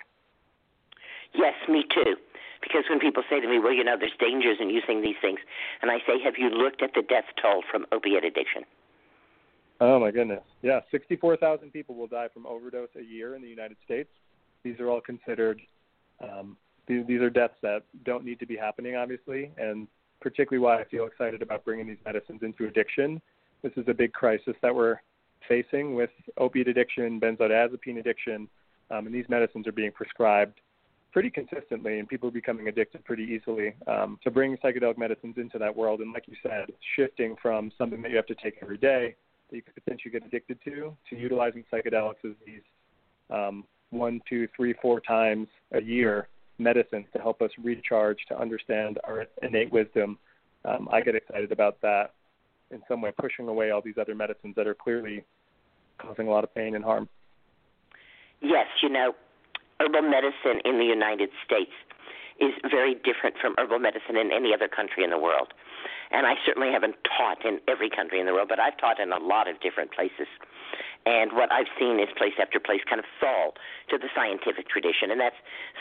Yes, 1.34 1.54
me 1.68 1.84
too. 1.94 2.16
Because 2.62 2.84
when 2.90 2.98
people 2.98 3.22
say 3.30 3.40
to 3.40 3.48
me, 3.48 3.58
well, 3.58 3.72
you 3.72 3.84
know, 3.84 3.96
there's 3.98 4.16
dangers 4.18 4.56
in 4.60 4.70
using 4.70 5.00
these 5.02 5.14
things, 5.20 5.38
and 5.82 5.90
I 5.90 5.98
say, 6.06 6.20
have 6.24 6.34
you 6.38 6.48
looked 6.48 6.82
at 6.82 6.90
the 6.94 7.02
death 7.02 7.26
toll 7.40 7.62
from 7.70 7.86
opiate 7.92 8.24
addiction? 8.24 8.62
Oh, 9.80 10.00
my 10.00 10.10
goodness. 10.10 10.42
Yeah, 10.62 10.80
64,000 10.90 11.70
people 11.72 11.94
will 11.94 12.08
die 12.08 12.28
from 12.34 12.46
overdose 12.46 12.88
a 12.98 13.02
year 13.02 13.36
in 13.36 13.42
the 13.42 13.48
United 13.48 13.76
States. 13.84 14.10
These 14.62 14.80
are 14.80 14.88
all 14.88 15.00
considered. 15.00 15.60
Um, 16.22 16.56
these, 16.86 17.06
these 17.06 17.20
are 17.20 17.30
deaths 17.30 17.54
that 17.62 17.82
don't 18.04 18.24
need 18.24 18.40
to 18.40 18.46
be 18.46 18.56
happening, 18.56 18.96
obviously, 18.96 19.50
and 19.58 19.86
particularly 20.20 20.62
why 20.62 20.80
I 20.80 20.84
feel 20.84 21.06
excited 21.06 21.42
about 21.42 21.64
bringing 21.64 21.86
these 21.86 21.98
medicines 22.04 22.40
into 22.42 22.66
addiction. 22.66 23.20
This 23.62 23.72
is 23.76 23.84
a 23.88 23.94
big 23.94 24.12
crisis 24.12 24.54
that 24.62 24.74
we're 24.74 24.96
facing 25.48 25.94
with 25.94 26.10
opiate 26.36 26.68
addiction, 26.68 27.20
benzodiazepine 27.20 27.98
addiction, 27.98 28.48
um, 28.90 29.06
and 29.06 29.14
these 29.14 29.28
medicines 29.28 29.66
are 29.66 29.72
being 29.72 29.92
prescribed 29.92 30.60
pretty 31.12 31.30
consistently, 31.30 31.98
and 31.98 32.08
people 32.08 32.28
are 32.28 32.32
becoming 32.32 32.68
addicted 32.68 33.04
pretty 33.04 33.24
easily. 33.24 33.74
Um, 33.86 34.18
so 34.22 34.30
bringing 34.30 34.56
psychedelic 34.58 34.98
medicines 34.98 35.36
into 35.36 35.58
that 35.58 35.74
world, 35.74 36.00
and 36.00 36.12
like 36.12 36.24
you 36.26 36.36
said, 36.42 36.66
shifting 36.96 37.36
from 37.40 37.72
something 37.78 38.02
that 38.02 38.10
you 38.10 38.16
have 38.16 38.26
to 38.26 38.34
take 38.34 38.56
every 38.62 38.78
day 38.78 39.14
that 39.50 39.56
you 39.56 39.62
could 39.62 39.74
potentially 39.74 40.12
get 40.12 40.24
addicted 40.24 40.58
to, 40.64 40.94
to 41.08 41.16
utilizing 41.16 41.64
psychedelics 41.72 42.24
as 42.24 42.32
these 42.44 42.60
um, 43.30 43.64
one, 43.90 44.20
two, 44.28 44.48
three, 44.56 44.74
four 44.80 45.00
times 45.00 45.48
a 45.72 45.82
year 45.82 46.28
medicines 46.58 47.06
to 47.12 47.20
help 47.20 47.40
us 47.40 47.50
recharge, 47.62 48.18
to 48.28 48.38
understand 48.38 48.98
our 49.04 49.26
innate 49.42 49.72
wisdom, 49.72 50.18
um, 50.64 50.88
I 50.92 51.00
get 51.00 51.14
excited 51.14 51.52
about 51.52 51.80
that 51.82 52.12
in 52.70 52.82
some 52.88 53.00
way, 53.00 53.12
pushing 53.18 53.48
away 53.48 53.70
all 53.70 53.80
these 53.80 53.96
other 53.98 54.14
medicines 54.14 54.54
that 54.56 54.66
are 54.66 54.74
clearly 54.74 55.24
causing 55.98 56.26
a 56.26 56.30
lot 56.30 56.44
of 56.44 56.54
pain 56.54 56.74
and 56.74 56.84
harm. 56.84 57.08
Yes, 58.40 58.66
you 58.82 58.88
know, 58.88 59.14
herbal 59.80 60.02
medicine 60.02 60.60
in 60.64 60.78
the 60.78 60.84
United 60.84 61.30
States 61.44 61.72
is 62.40 62.52
very 62.70 62.94
different 62.94 63.36
from 63.40 63.54
herbal 63.58 63.78
medicine 63.78 64.16
in 64.16 64.30
any 64.30 64.54
other 64.54 64.68
country 64.68 65.02
in 65.02 65.10
the 65.10 65.18
world. 65.18 65.54
And 66.10 66.26
I 66.26 66.34
certainly 66.46 66.70
haven't 66.72 66.96
taught 67.04 67.44
in 67.44 67.60
every 67.66 67.90
country 67.90 68.20
in 68.20 68.26
the 68.26 68.32
world, 68.32 68.48
but 68.48 68.60
I've 68.60 68.78
taught 68.78 69.00
in 69.00 69.12
a 69.12 69.18
lot 69.18 69.48
of 69.48 69.60
different 69.60 69.92
places. 69.92 70.28
And 71.06 71.32
what 71.32 71.50
I've 71.52 71.70
seen 71.78 72.00
is 72.00 72.08
place 72.16 72.34
after 72.40 72.60
place 72.60 72.80
kind 72.88 72.98
of 72.98 73.06
fall 73.20 73.54
to 73.88 73.98
the 73.98 74.08
scientific 74.14 74.68
tradition. 74.68 75.10
And 75.10 75.20
that's 75.20 75.36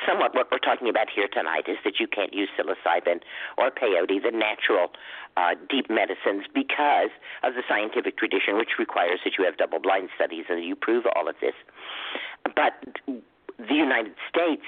somewhat 0.07 0.33
what 0.33 0.47
we're 0.51 0.63
talking 0.63 0.87
about 0.87 1.09
here 1.13 1.27
tonight 1.27 1.67
is 1.67 1.77
that 1.83 1.99
you 1.99 2.07
can't 2.07 2.33
use 2.33 2.49
psilocybin 2.57 3.19
or 3.57 3.71
peyote, 3.71 4.23
the 4.23 4.31
natural 4.31 4.91
uh, 5.35 5.55
deep 5.69 5.89
medicines, 5.89 6.45
because 6.53 7.11
of 7.43 7.55
the 7.55 7.63
scientific 7.67 8.17
tradition, 8.17 8.55
which 8.55 8.79
requires 8.79 9.19
that 9.25 9.33
you 9.37 9.43
have 9.43 9.57
double 9.57 9.79
blind 9.79 10.09
studies 10.15 10.45
and 10.49 10.63
you 10.63 10.75
prove 10.75 11.05
all 11.15 11.27
of 11.27 11.35
this. 11.41 11.55
But 12.55 12.73
the 13.05 13.75
United 13.75 14.15
States 14.29 14.63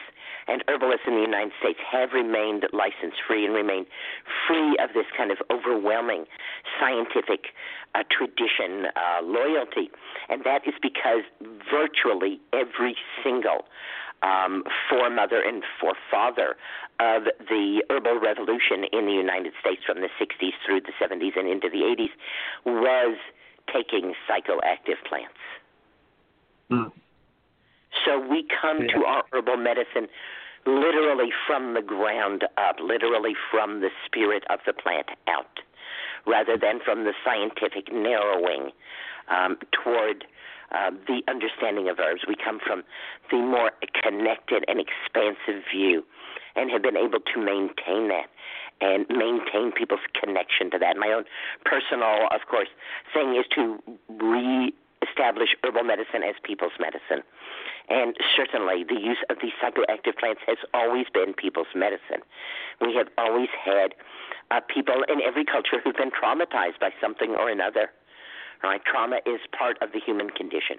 and 0.48 0.64
herbalists 0.68 1.06
in 1.07 1.16
the 1.16 1.22
United 1.22 1.52
States 1.60 1.80
have 1.91 2.14
remained 2.14 2.66
license 2.74 3.16
free 3.28 3.45
and 3.45 3.53
remain 3.53 3.86
free 4.48 4.76
of 4.82 4.94
this 4.94 5.06
kind 5.16 5.32
of 5.32 5.38
overwhelming 5.52 6.26
scientific 6.80 7.53
uh, 7.95 8.03
tradition 8.10 8.88
uh, 8.95 9.22
loyalty. 9.24 9.90
And 10.30 10.44
that 10.44 10.68
is 10.68 10.74
because 10.82 11.24
virtually 11.70 12.40
every 12.53 12.95
single 13.24 13.66
um, 14.22 14.64
foremother 14.90 15.41
and 15.41 15.64
forefather 15.80 16.57
of 16.99 17.24
the 17.48 17.84
herbal 17.90 18.20
revolution 18.20 18.84
in 18.91 19.06
the 19.06 19.14
United 19.14 19.53
States 19.60 19.82
from 19.86 20.02
the 20.02 20.10
60s 20.20 20.52
through 20.66 20.82
the 20.82 20.91
70s 20.99 21.38
and 21.38 21.48
into 21.48 21.70
the 21.70 21.80
80s 21.80 22.11
was 22.66 23.18
taking 23.74 24.14
psychoactive 24.28 24.99
plants. 25.07 25.40
Mm. 26.70 26.91
So 28.05 28.19
we 28.19 28.45
come 28.61 28.81
yeah. 28.81 28.93
to 28.95 29.05
our 29.05 29.23
herbal 29.31 29.57
medicine 29.57 30.07
literally 30.65 31.30
from 31.47 31.73
the 31.73 31.81
ground 31.81 32.43
up, 32.57 32.77
literally 32.81 33.34
from 33.51 33.81
the 33.81 33.89
spirit 34.05 34.43
of 34.49 34.59
the 34.65 34.73
plant 34.73 35.07
out, 35.27 35.59
rather 36.27 36.57
than 36.57 36.80
from 36.84 37.05
the 37.05 37.13
scientific 37.23 37.91
narrowing 37.93 38.71
um, 39.30 39.57
toward 39.71 40.26
uh, 40.71 40.91
the 41.07 41.21
understanding 41.27 41.89
of 41.89 41.99
herbs. 41.99 42.21
We 42.27 42.35
come 42.35 42.59
from 42.65 42.84
the 43.31 43.38
more 43.38 43.71
connected 44.03 44.65
and 44.67 44.80
expansive 44.80 45.63
view 45.73 46.03
and 46.55 46.69
have 46.71 46.84
been 46.84 46.97
able 46.97 47.19
to 47.19 47.39
maintain 47.39 48.09
that 48.09 48.30
and 48.81 49.05
maintain 49.09 49.71
people's 49.71 50.05
connection 50.13 50.71
to 50.71 50.80
that. 50.80 50.97
My 50.97 51.11
own 51.11 51.26
personal, 51.65 52.27
of 52.31 52.47
course, 52.49 52.69
thing 53.13 53.35
is 53.35 53.45
to 53.55 53.80
re 54.07 54.73
establish 55.07 55.49
herbal 55.63 55.84
medicine 55.84 56.23
as 56.27 56.35
people's 56.43 56.76
medicine. 56.80 57.23
And 57.90 58.16
certainly 58.36 58.84
the 58.84 58.99
use 58.99 59.18
of 59.30 59.38
these 59.41 59.53
psychoactive 59.61 60.18
plants 60.18 60.41
has 60.45 60.57
always 60.74 61.07
been 61.11 61.34
people's 61.34 61.74
medicine. 61.76 62.22
We 62.80 62.94
have 62.95 63.07
always 63.18 63.49
had 63.49 63.95
uh, 64.52 64.61
people 64.61 65.03
in 65.10 65.22
every 65.22 65.44
culture 65.44 65.82
who've 65.84 65.95
been 65.95 66.11
traumatized 66.11 66.80
by 66.80 66.91
something 67.02 67.32
or 67.32 67.49
another. 67.49 67.90
Right? 68.64 68.82
Trauma 68.86 69.18
is 69.26 69.40
part 69.57 69.78
of 69.82 69.91
the 69.91 69.99
human 69.99 70.30
condition. 70.30 70.78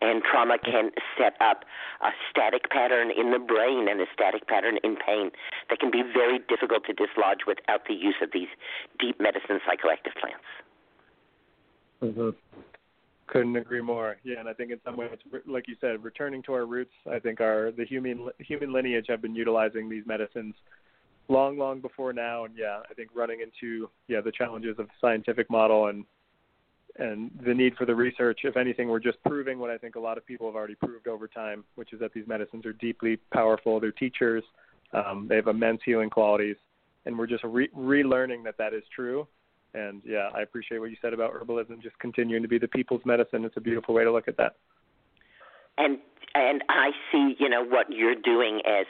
And 0.00 0.22
trauma 0.22 0.56
can 0.58 0.92
set 1.18 1.34
up 1.40 1.64
a 2.00 2.10
static 2.30 2.70
pattern 2.70 3.10
in 3.10 3.32
the 3.32 3.38
brain 3.38 3.86
and 3.88 4.00
a 4.00 4.06
static 4.14 4.46
pattern 4.46 4.78
in 4.82 4.96
pain 4.96 5.30
that 5.68 5.78
can 5.78 5.90
be 5.90 6.02
very 6.02 6.38
difficult 6.48 6.86
to 6.86 6.94
dislodge 6.94 7.40
without 7.46 7.84
the 7.86 7.94
use 7.94 8.14
of 8.22 8.30
these 8.32 8.48
deep 8.98 9.20
medicine 9.20 9.60
psychoactive 9.60 10.16
plants. 10.18 10.48
Mm-hmm. 12.02 12.30
Couldn't 13.30 13.54
agree 13.54 13.80
more. 13.80 14.16
Yeah, 14.24 14.40
and 14.40 14.48
I 14.48 14.52
think 14.52 14.72
in 14.72 14.80
some 14.84 14.96
ways, 14.96 15.10
like 15.46 15.68
you 15.68 15.76
said, 15.80 16.02
returning 16.02 16.42
to 16.44 16.52
our 16.52 16.66
roots. 16.66 16.90
I 17.08 17.20
think 17.20 17.40
our 17.40 17.70
the 17.70 17.84
human 17.84 18.28
human 18.38 18.72
lineage 18.72 19.06
have 19.08 19.22
been 19.22 19.36
utilizing 19.36 19.88
these 19.88 20.02
medicines 20.04 20.54
long, 21.28 21.56
long 21.56 21.80
before 21.80 22.12
now. 22.12 22.44
And 22.44 22.54
yeah, 22.58 22.80
I 22.90 22.94
think 22.94 23.10
running 23.14 23.40
into 23.40 23.88
yeah 24.08 24.20
the 24.20 24.32
challenges 24.32 24.80
of 24.80 24.86
the 24.86 24.92
scientific 25.00 25.48
model 25.48 25.86
and 25.86 26.04
and 26.98 27.30
the 27.46 27.54
need 27.54 27.76
for 27.76 27.86
the 27.86 27.94
research. 27.94 28.40
If 28.42 28.56
anything, 28.56 28.88
we're 28.88 28.98
just 28.98 29.22
proving 29.22 29.60
what 29.60 29.70
I 29.70 29.78
think 29.78 29.94
a 29.94 30.00
lot 30.00 30.18
of 30.18 30.26
people 30.26 30.48
have 30.48 30.56
already 30.56 30.74
proved 30.74 31.06
over 31.06 31.28
time, 31.28 31.62
which 31.76 31.92
is 31.92 32.00
that 32.00 32.12
these 32.12 32.26
medicines 32.26 32.66
are 32.66 32.72
deeply 32.72 33.16
powerful. 33.32 33.78
They're 33.78 33.92
teachers. 33.92 34.42
Um, 34.92 35.26
they 35.28 35.36
have 35.36 35.46
immense 35.46 35.82
healing 35.84 36.10
qualities, 36.10 36.56
and 37.06 37.16
we're 37.16 37.28
just 37.28 37.44
re- 37.44 37.70
relearning 37.78 38.42
that 38.42 38.58
that 38.58 38.74
is 38.74 38.82
true 38.92 39.28
and 39.74 40.02
yeah, 40.04 40.30
I 40.34 40.42
appreciate 40.42 40.78
what 40.78 40.90
you 40.90 40.96
said 41.00 41.12
about 41.12 41.32
herbalism 41.32 41.82
just 41.82 41.98
continuing 41.98 42.42
to 42.42 42.48
be 42.48 42.58
the 42.58 42.68
people's 42.68 43.02
medicine. 43.04 43.44
It's 43.44 43.56
a 43.56 43.60
beautiful 43.60 43.94
way 43.94 44.04
to 44.04 44.12
look 44.12 44.28
at 44.28 44.36
that. 44.36 44.56
And 45.78 45.98
and 46.34 46.62
I 46.68 46.90
see, 47.10 47.34
you 47.38 47.48
know, 47.48 47.64
what 47.64 47.86
you're 47.90 48.14
doing 48.14 48.60
as 48.66 48.86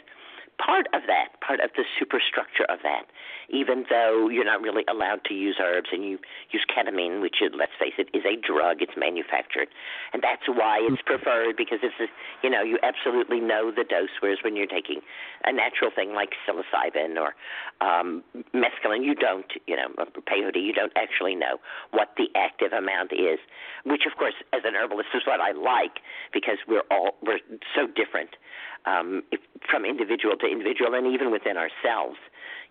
part 0.60 0.86
of 0.92 1.02
that, 1.08 1.40
part 1.40 1.60
of 1.60 1.70
the 1.74 1.84
superstructure 1.98 2.68
of 2.68 2.80
that, 2.82 3.08
even 3.48 3.84
though 3.88 4.28
you're 4.28 4.44
not 4.44 4.60
really 4.60 4.84
allowed 4.88 5.24
to 5.24 5.34
use 5.34 5.56
herbs 5.60 5.88
and 5.92 6.04
you 6.04 6.18
use 6.50 6.64
ketamine, 6.68 7.20
which, 7.20 7.40
is, 7.40 7.50
let's 7.56 7.72
face 7.80 7.96
it, 7.98 8.08
is 8.12 8.22
a 8.28 8.36
drug. 8.36 8.84
It's 8.84 8.92
manufactured, 8.96 9.68
and 10.12 10.22
that's 10.22 10.46
why 10.46 10.78
it's 10.84 11.02
preferred 11.02 11.56
because 11.56 11.80
it's, 11.82 11.96
a, 11.98 12.06
you 12.44 12.50
know, 12.50 12.62
you 12.62 12.78
absolutely 12.82 13.40
know 13.40 13.72
the 13.72 13.84
dose. 13.84 14.12
Whereas 14.20 14.38
when 14.44 14.54
you're 14.54 14.70
taking 14.70 15.00
a 15.44 15.52
natural 15.52 15.90
thing 15.90 16.12
like 16.12 16.36
psilocybin 16.44 17.16
or 17.16 17.34
um, 17.80 18.22
mescaline, 18.54 19.04
you 19.04 19.14
don't, 19.14 19.50
you 19.66 19.76
know, 19.76 19.88
peyote, 20.28 20.60
you 20.60 20.72
don't 20.72 20.92
actually 20.94 21.34
know 21.34 21.58
what 21.90 22.12
the 22.16 22.28
active 22.36 22.72
amount 22.72 23.12
is. 23.12 23.40
Which, 23.84 24.04
of 24.04 24.18
course, 24.18 24.34
as 24.52 24.60
an 24.64 24.74
herbalist, 24.76 25.08
is 25.14 25.22
what 25.26 25.40
I 25.40 25.52
like 25.52 26.04
because 26.32 26.58
we're 26.68 26.86
all 26.90 27.16
we're 27.24 27.40
so 27.74 27.86
different 27.86 28.36
um, 28.86 29.22
from 29.68 29.84
individual 29.84 30.36
to 30.36 30.46
individual 30.46 30.94
and 30.94 31.06
even 31.06 31.30
within 31.30 31.56
ourselves, 31.56 32.18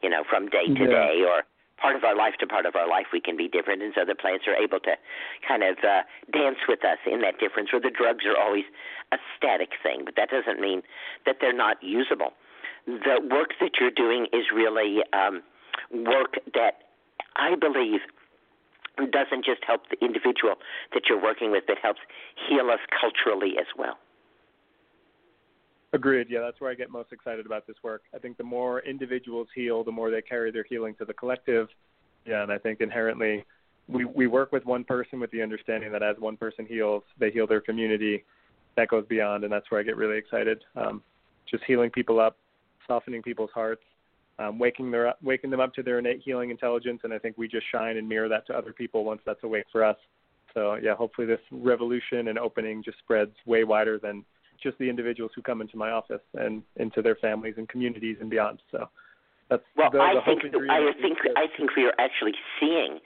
you 0.01 0.09
know, 0.09 0.23
from 0.29 0.49
day 0.49 0.65
to 0.67 0.85
yeah. 0.85 0.87
day 0.87 1.23
or 1.27 1.43
part 1.77 1.95
of 1.95 2.03
our 2.03 2.15
life 2.15 2.33
to 2.39 2.47
part 2.47 2.65
of 2.65 2.75
our 2.75 2.87
life 2.87 3.07
we 3.13 3.21
can 3.21 3.37
be 3.37 3.47
different. 3.47 3.81
And 3.81 3.93
so 3.95 4.03
the 4.03 4.15
plants 4.15 4.45
are 4.47 4.55
able 4.55 4.79
to 4.81 4.95
kind 5.47 5.63
of 5.63 5.77
uh, 5.79 6.03
dance 6.31 6.57
with 6.67 6.83
us 6.83 6.97
in 7.05 7.21
that 7.21 7.39
difference 7.39 7.71
where 7.71 7.81
the 7.81 7.91
drugs 7.91 8.25
are 8.25 8.35
always 8.35 8.65
a 9.11 9.17
static 9.37 9.71
thing 9.81 10.01
but 10.03 10.15
that 10.17 10.29
doesn't 10.29 10.59
mean 10.59 10.81
that 11.25 11.37
they're 11.39 11.55
not 11.55 11.81
usable. 11.81 12.33
The 12.85 13.21
work 13.31 13.51
that 13.61 13.79
you're 13.79 13.95
doing 13.95 14.27
is 14.33 14.51
really 14.53 14.99
um, 15.13 15.41
work 15.91 16.35
that 16.53 16.83
i 17.35 17.55
believe 17.55 18.01
doesn't 19.11 19.45
just 19.45 19.63
help 19.65 19.83
the 19.89 20.05
individual 20.05 20.55
that 20.93 21.03
you're 21.07 21.21
working 21.21 21.51
with 21.51 21.63
but 21.67 21.77
helps 21.81 21.99
heal 22.47 22.69
us 22.69 22.79
culturally 22.99 23.53
as 23.59 23.67
well 23.77 23.97
Agreed. 25.91 26.27
Yeah, 26.29 26.41
that's 26.41 26.61
where 26.61 26.69
I 26.69 26.75
get 26.75 26.91
most 26.91 27.11
excited 27.11 27.45
about 27.45 27.65
this 27.65 27.77
work. 27.83 28.03
I 28.13 28.19
think 28.19 28.37
the 28.37 28.43
more 28.43 28.81
individuals 28.81 29.47
heal, 29.55 29.83
the 29.83 29.91
more 29.91 30.11
they 30.11 30.21
carry 30.21 30.51
their 30.51 30.65
healing 30.67 30.93
to 30.99 31.05
the 31.05 31.13
collective. 31.13 31.67
Yeah, 32.25 32.43
and 32.43 32.51
I 32.51 32.57
think 32.59 32.79
inherently 32.81 33.43
we 33.87 34.05
we 34.05 34.27
work 34.27 34.51
with 34.51 34.65
one 34.65 34.83
person 34.83 35.19
with 35.19 35.31
the 35.31 35.41
understanding 35.41 35.91
that 35.91 36.03
as 36.03 36.15
one 36.19 36.37
person 36.37 36.65
heals, 36.65 37.03
they 37.19 37.31
heal 37.31 37.47
their 37.47 37.61
community. 37.61 38.23
That 38.77 38.87
goes 38.87 39.05
beyond, 39.07 39.43
and 39.43 39.51
that's 39.51 39.69
where 39.71 39.79
I 39.79 39.83
get 39.83 39.97
really 39.97 40.17
excited. 40.17 40.63
Um, 40.75 41.01
just 41.49 41.63
healing 41.65 41.89
people 41.89 42.19
up, 42.19 42.37
softening 42.87 43.23
people's 43.23 43.49
hearts, 43.53 43.81
um, 44.37 44.59
waking 44.59 44.91
their 44.91 45.15
waking 45.23 45.49
them 45.49 45.59
up 45.59 45.73
to 45.73 45.83
their 45.83 45.97
innate 45.97 46.21
healing 46.23 46.51
intelligence, 46.51 47.01
and 47.03 47.11
I 47.11 47.17
think 47.17 47.35
we 47.37 47.47
just 47.47 47.65
shine 47.71 47.97
and 47.97 48.07
mirror 48.07 48.29
that 48.29 48.45
to 48.47 48.53
other 48.57 48.73
people 48.73 49.03
once 49.03 49.21
that's 49.25 49.43
awake 49.43 49.65
for 49.71 49.83
us. 49.83 49.97
So 50.53 50.75
yeah, 50.75 50.95
hopefully 50.95 51.25
this 51.25 51.41
revolution 51.51 52.27
and 52.27 52.37
opening 52.37 52.83
just 52.83 52.99
spreads 52.99 53.33
way 53.45 53.63
wider 53.63 53.97
than 53.97 54.23
just 54.61 54.77
the 54.77 54.89
individuals 54.89 55.31
who 55.35 55.41
come 55.41 55.61
into 55.61 55.77
my 55.77 55.91
office 55.91 56.21
and 56.33 56.63
into 56.77 57.01
their 57.01 57.15
families 57.15 57.55
and 57.57 57.67
communities 57.67 58.17
and 58.19 58.29
beyond. 58.29 58.61
So 58.71 58.89
that's 59.49 59.63
well, 59.75 59.89
the, 59.89 59.97
I 59.97 60.13
the 60.13 60.21
think 60.21 60.45
I 60.69 60.93
think 61.01 61.17
I 61.35 61.49
think 61.57 61.75
we 61.75 61.85
are 61.85 61.97
actually 61.97 62.37
seeing 62.61 63.01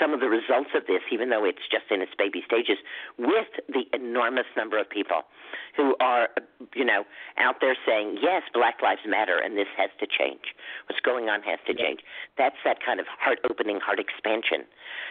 some 0.00 0.12
of 0.12 0.18
the 0.18 0.26
results 0.26 0.74
of 0.74 0.86
this, 0.90 1.06
even 1.12 1.30
though 1.30 1.44
it's 1.46 1.62
just 1.70 1.86
in 1.90 2.02
its 2.02 2.10
baby 2.18 2.42
stages, 2.44 2.78
with 3.16 3.46
the 3.70 3.86
enormous 3.94 4.50
number 4.56 4.76
of 4.76 4.90
people 4.90 5.22
who 5.76 5.94
are, 6.00 6.30
you 6.74 6.84
know, 6.84 7.04
out 7.38 7.62
there 7.62 7.76
saying, 7.86 8.18
yes, 8.20 8.42
Black 8.52 8.82
Lives 8.82 9.06
Matter, 9.06 9.38
and 9.38 9.56
this 9.56 9.70
has 9.78 9.90
to 10.00 10.06
change. 10.06 10.58
What's 10.90 11.00
going 11.00 11.30
on 11.30 11.42
has 11.42 11.62
to 11.70 11.74
change. 11.74 12.00
That's 12.36 12.58
that 12.64 12.78
kind 12.84 12.98
of 12.98 13.06
heart 13.06 13.38
opening, 13.48 13.78
heart 13.78 14.00
expansion 14.02 14.66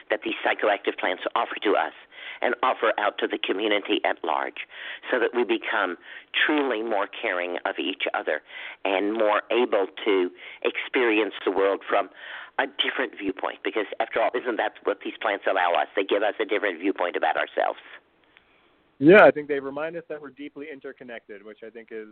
that 0.09 0.19
these 0.27 0.35
psychoactive 0.43 0.99
plants 0.99 1.23
offer 1.33 1.55
to 1.63 1.79
us 1.79 1.95
and 2.41 2.55
offer 2.63 2.93
out 2.97 3.17
to 3.19 3.27
the 3.27 3.37
community 3.37 4.01
at 4.05 4.17
large 4.23 4.67
so 5.11 5.19
that 5.19 5.31
we 5.33 5.43
become 5.43 5.97
truly 6.33 6.81
more 6.81 7.07
caring 7.07 7.57
of 7.65 7.75
each 7.79 8.03
other 8.13 8.41
and 8.85 9.13
more 9.13 9.41
able 9.51 9.87
to 10.05 10.29
experience 10.63 11.33
the 11.45 11.51
world 11.51 11.81
from 11.87 12.09
a 12.59 12.65
different 12.81 13.17
viewpoint. 13.17 13.59
Because 13.63 13.85
after 13.99 14.21
all 14.21 14.29
isn't 14.35 14.57
that 14.57 14.73
what 14.83 14.99
these 15.03 15.15
plants 15.21 15.45
allow 15.49 15.73
us? 15.73 15.87
They 15.95 16.03
give 16.03 16.23
us 16.23 16.35
a 16.39 16.45
different 16.45 16.79
viewpoint 16.79 17.15
about 17.15 17.35
ourselves. 17.37 17.79
Yeah 18.99 19.25
i 19.25 19.31
think 19.31 19.47
they 19.47 19.59
remind 19.59 19.95
us 19.97 20.03
that 20.07 20.21
we're 20.21 20.29
deeply 20.29 20.67
interconnected 20.71 21.43
which 21.43 21.59
i 21.65 21.69
think 21.69 21.89
is 21.91 22.09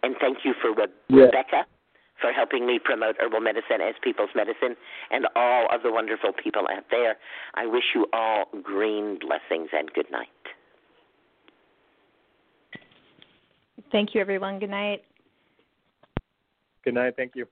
And 0.03 0.17
thank 0.21 0.39
you 0.45 0.55
for 0.61 0.75
Re- 0.75 0.87
Yeah. 1.09 1.31
Rebecca 1.31 1.67
for 2.21 2.33
helping 2.33 2.67
me 2.67 2.79
promote 2.83 3.17
herbal 3.19 3.41
medicine 3.41 3.81
as 3.81 3.95
people's 4.03 4.31
medicine 4.35 4.77
and 5.11 5.27
all 5.35 5.67
of 5.75 5.83
the 5.83 5.93
wonderful 5.93 6.33
people 6.33 6.67
out 6.71 6.85
there. 6.91 7.17
I 7.55 7.67
wish 7.67 7.85
you 7.95 8.07
all 8.13 8.47
green 8.63 9.19
blessings 9.19 9.71
and 9.73 9.93
good 9.93 10.11
night. 10.11 10.29
Thank 13.91 14.15
you, 14.15 14.21
everyone. 14.21 14.59
Good 14.59 14.71
night. 14.71 15.05
Good 16.85 16.95
night. 16.95 17.15
Thank 17.17 17.33
you. 17.35 17.47